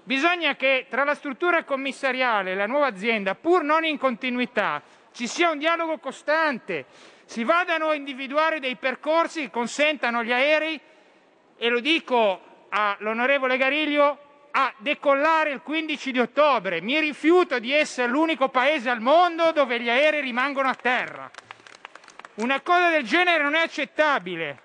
bisogna 0.03 0.55
che 0.55 0.85
tra 0.87 1.03
la 1.03 1.15
struttura 1.15 1.63
commissariale 1.63 2.51
e 2.51 2.55
la 2.55 2.67
nuova 2.67 2.87
azienda, 2.87 3.33
pur 3.33 3.63
non 3.63 3.85
in 3.85 3.97
continuità, 3.97 4.81
ci 5.11 5.27
sia 5.27 5.49
un 5.49 5.57
dialogo 5.57 5.97
costante, 5.97 6.85
si 7.25 7.43
vadano 7.43 7.89
a 7.89 7.95
individuare 7.95 8.59
dei 8.59 8.75
percorsi 8.75 9.41
che 9.41 9.49
consentano 9.49 10.19
agli 10.19 10.31
aerei, 10.31 10.79
e 11.57 11.69
lo 11.69 11.79
dico 11.79 12.67
all'onorevole 12.69 13.57
Gariglio 13.57 14.47
a 14.51 14.73
decollare 14.77 15.51
il 15.51 15.61
15 15.61 16.11
di 16.11 16.19
ottobre. 16.19 16.81
Mi 16.81 16.99
rifiuto 16.99 17.59
di 17.59 17.71
essere 17.71 18.07
l'unico 18.07 18.49
paese 18.49 18.89
al 18.89 19.01
mondo 19.01 19.51
dove 19.51 19.79
gli 19.79 19.89
aerei 19.89 20.21
rimangono 20.21 20.69
a 20.69 20.75
terra. 20.75 21.29
Una 22.35 22.61
cosa 22.61 22.89
del 22.89 23.03
genere 23.03 23.43
non 23.43 23.55
è 23.55 23.61
accettabile. 23.61 24.63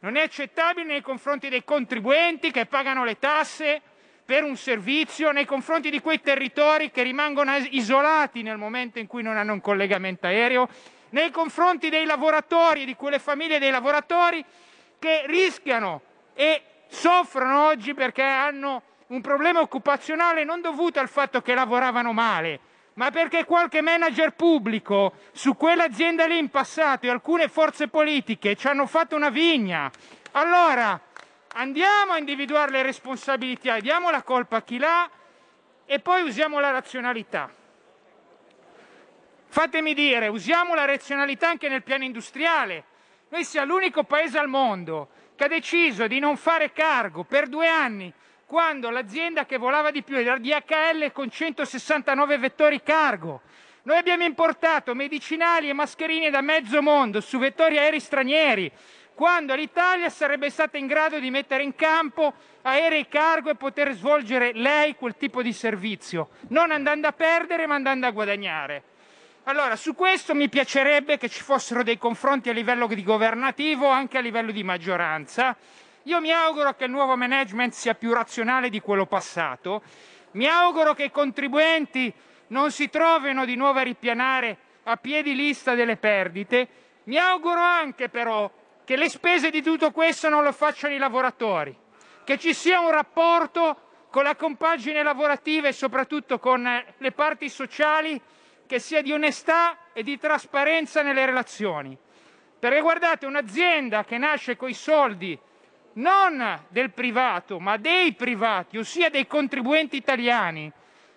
Non 0.00 0.16
è 0.16 0.22
accettabile 0.22 0.86
nei 0.86 1.00
confronti 1.00 1.48
dei 1.48 1.64
contribuenti 1.64 2.50
che 2.50 2.66
pagano 2.66 3.04
le 3.04 3.18
tasse 3.18 3.80
per 4.24 4.42
un 4.42 4.56
servizio, 4.56 5.32
nei 5.32 5.44
confronti 5.44 5.90
di 5.90 6.00
quei 6.00 6.20
territori 6.20 6.90
che 6.90 7.02
rimangono 7.02 7.54
isolati 7.56 8.42
nel 8.42 8.56
momento 8.56 8.98
in 8.98 9.06
cui 9.06 9.22
non 9.22 9.36
hanno 9.36 9.52
un 9.52 9.60
collegamento 9.60 10.26
aereo, 10.26 10.68
nei 11.10 11.30
confronti 11.30 11.90
dei 11.90 12.06
lavoratori 12.06 12.82
e 12.82 12.86
di 12.86 12.96
quelle 12.96 13.18
famiglie 13.18 13.58
dei 13.58 13.70
lavoratori 13.70 14.44
che 14.98 15.24
rischiano 15.26 16.00
e 16.34 16.62
soffrono 16.88 17.66
oggi 17.66 17.94
perché 17.94 18.22
hanno 18.22 18.82
un 19.08 19.20
problema 19.20 19.60
occupazionale 19.60 20.44
non 20.44 20.60
dovuto 20.60 20.98
al 20.98 21.08
fatto 21.08 21.42
che 21.42 21.54
lavoravano 21.54 22.12
male, 22.12 22.58
ma 22.94 23.10
perché 23.10 23.44
qualche 23.44 23.82
manager 23.82 24.32
pubblico 24.32 25.14
su 25.32 25.56
quell'azienda 25.56 26.26
lì 26.26 26.38
in 26.38 26.48
passato 26.48 27.06
e 27.06 27.10
alcune 27.10 27.48
forze 27.48 27.88
politiche 27.88 28.56
ci 28.56 28.66
hanno 28.66 28.86
fatto 28.86 29.14
una 29.14 29.28
vigna. 29.28 29.90
Allora 30.32 30.98
andiamo 31.54 32.12
a 32.12 32.18
individuare 32.18 32.70
le 32.70 32.82
responsabilità, 32.82 33.78
diamo 33.80 34.10
la 34.10 34.22
colpa 34.22 34.58
a 34.58 34.62
chi 34.62 34.78
l'ha 34.78 35.10
e 35.86 36.00
poi 36.00 36.22
usiamo 36.22 36.60
la 36.60 36.70
razionalità. 36.70 37.50
Fatemi 39.46 39.94
dire, 39.94 40.28
usiamo 40.28 40.74
la 40.74 40.84
razionalità 40.84 41.48
anche 41.48 41.68
nel 41.68 41.82
piano 41.82 42.04
industriale. 42.04 42.84
Noi 43.28 43.44
siamo 43.44 43.74
l'unico 43.74 44.04
paese 44.04 44.38
al 44.38 44.48
mondo 44.48 45.08
che 45.36 45.44
ha 45.44 45.48
deciso 45.48 46.06
di 46.06 46.18
non 46.18 46.36
fare 46.36 46.72
cargo 46.72 47.24
per 47.24 47.48
due 47.48 47.68
anni 47.68 48.12
quando 48.46 48.90
l'azienda 48.90 49.46
che 49.46 49.56
volava 49.56 49.90
di 49.90 50.02
più 50.02 50.16
era 50.16 50.38
DHL 50.38 51.12
con 51.12 51.30
169 51.30 52.38
vettori 52.38 52.82
cargo. 52.82 53.42
Noi 53.82 53.98
abbiamo 53.98 54.24
importato 54.24 54.94
medicinali 54.94 55.68
e 55.68 55.72
mascherine 55.72 56.30
da 56.30 56.40
mezzo 56.40 56.80
mondo 56.80 57.20
su 57.20 57.38
vettori 57.38 57.78
aerei 57.78 58.00
stranieri, 58.00 58.70
quando 59.14 59.54
l'Italia 59.54 60.10
sarebbe 60.10 60.50
stata 60.50 60.76
in 60.76 60.86
grado 60.86 61.20
di 61.20 61.30
mettere 61.30 61.62
in 61.62 61.74
campo 61.74 62.34
aerei 62.62 63.06
cargo 63.08 63.50
e 63.50 63.54
poter 63.54 63.92
svolgere 63.94 64.52
lei 64.52 64.96
quel 64.96 65.16
tipo 65.16 65.40
di 65.40 65.52
servizio, 65.52 66.30
non 66.48 66.72
andando 66.72 67.06
a 67.06 67.12
perdere 67.12 67.66
ma 67.66 67.76
andando 67.76 68.06
a 68.06 68.10
guadagnare. 68.10 68.82
Allora, 69.44 69.76
su 69.76 69.94
questo 69.94 70.34
mi 70.34 70.48
piacerebbe 70.48 71.18
che 71.18 71.28
ci 71.28 71.42
fossero 71.42 71.82
dei 71.82 71.98
confronti 71.98 72.48
a 72.48 72.52
livello 72.52 72.86
di 72.86 73.04
governativo, 73.04 73.88
anche 73.88 74.18
a 74.18 74.22
livello 74.22 74.50
di 74.50 74.64
maggioranza. 74.64 75.54
Io 76.04 76.20
mi 76.20 76.32
auguro 76.32 76.74
che 76.74 76.84
il 76.84 76.90
nuovo 76.90 77.14
management 77.14 77.72
sia 77.72 77.94
più 77.94 78.12
razionale 78.12 78.70
di 78.70 78.80
quello 78.80 79.04
passato. 79.04 79.82
Mi 80.32 80.46
auguro 80.46 80.94
che 80.94 81.04
i 81.04 81.10
contribuenti 81.10 82.12
non 82.48 82.70
si 82.70 82.88
trovino 82.88 83.44
di 83.44 83.54
nuovo 83.54 83.78
a 83.78 83.82
ripianare 83.82 84.56
a 84.84 84.96
piedi 84.96 85.34
lista 85.34 85.74
delle 85.74 85.96
perdite. 85.96 86.68
Mi 87.04 87.18
auguro 87.18 87.60
anche 87.60 88.08
però 88.08 88.50
che 88.84 88.96
le 88.96 89.08
spese 89.08 89.50
di 89.50 89.62
tutto 89.62 89.90
questo 89.90 90.28
non 90.28 90.42
lo 90.42 90.52
facciano 90.52 90.94
i 90.94 90.98
lavoratori, 90.98 91.76
che 92.24 92.38
ci 92.38 92.52
sia 92.52 92.80
un 92.80 92.90
rapporto 92.90 93.78
con 94.10 94.22
la 94.22 94.36
compagine 94.36 95.02
lavorativa 95.02 95.68
e 95.68 95.72
soprattutto 95.72 96.38
con 96.38 96.62
le 96.98 97.12
parti 97.12 97.48
sociali 97.48 98.20
che 98.66 98.78
sia 98.78 99.02
di 99.02 99.12
onestà 99.12 99.90
e 99.92 100.02
di 100.02 100.18
trasparenza 100.18 101.02
nelle 101.02 101.26
relazioni. 101.26 101.96
Perché 102.58 102.80
guardate, 102.80 103.26
un'azienda 103.26 104.04
che 104.04 104.16
nasce 104.16 104.56
con 104.56 104.68
i 104.68 104.74
soldi 104.74 105.38
non 105.94 106.64
del 106.68 106.90
privato, 106.92 107.58
ma 107.58 107.76
dei 107.76 108.14
privati, 108.14 108.78
ossia 108.78 109.10
dei 109.10 109.26
contribuenti 109.26 109.96
italiani, 109.96 110.70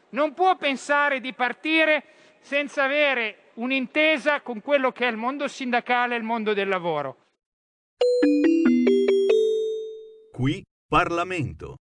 non 0.10 0.34
può 0.34 0.56
pensare 0.56 1.20
di 1.20 1.34
partire 1.34 2.04
senza 2.40 2.84
avere 2.84 3.52
un'intesa 3.56 4.42
con 4.42 4.62
quello 4.62 4.92
che 4.92 5.06
è 5.06 5.10
il 5.10 5.18
mondo 5.18 5.48
sindacale 5.48 6.16
e 6.16 6.18
il 6.18 6.24
mondo 6.24 6.54
del 6.54 6.68
lavoro. 6.68 7.27
Qui 10.38 10.64
Parlamento. 10.88 11.78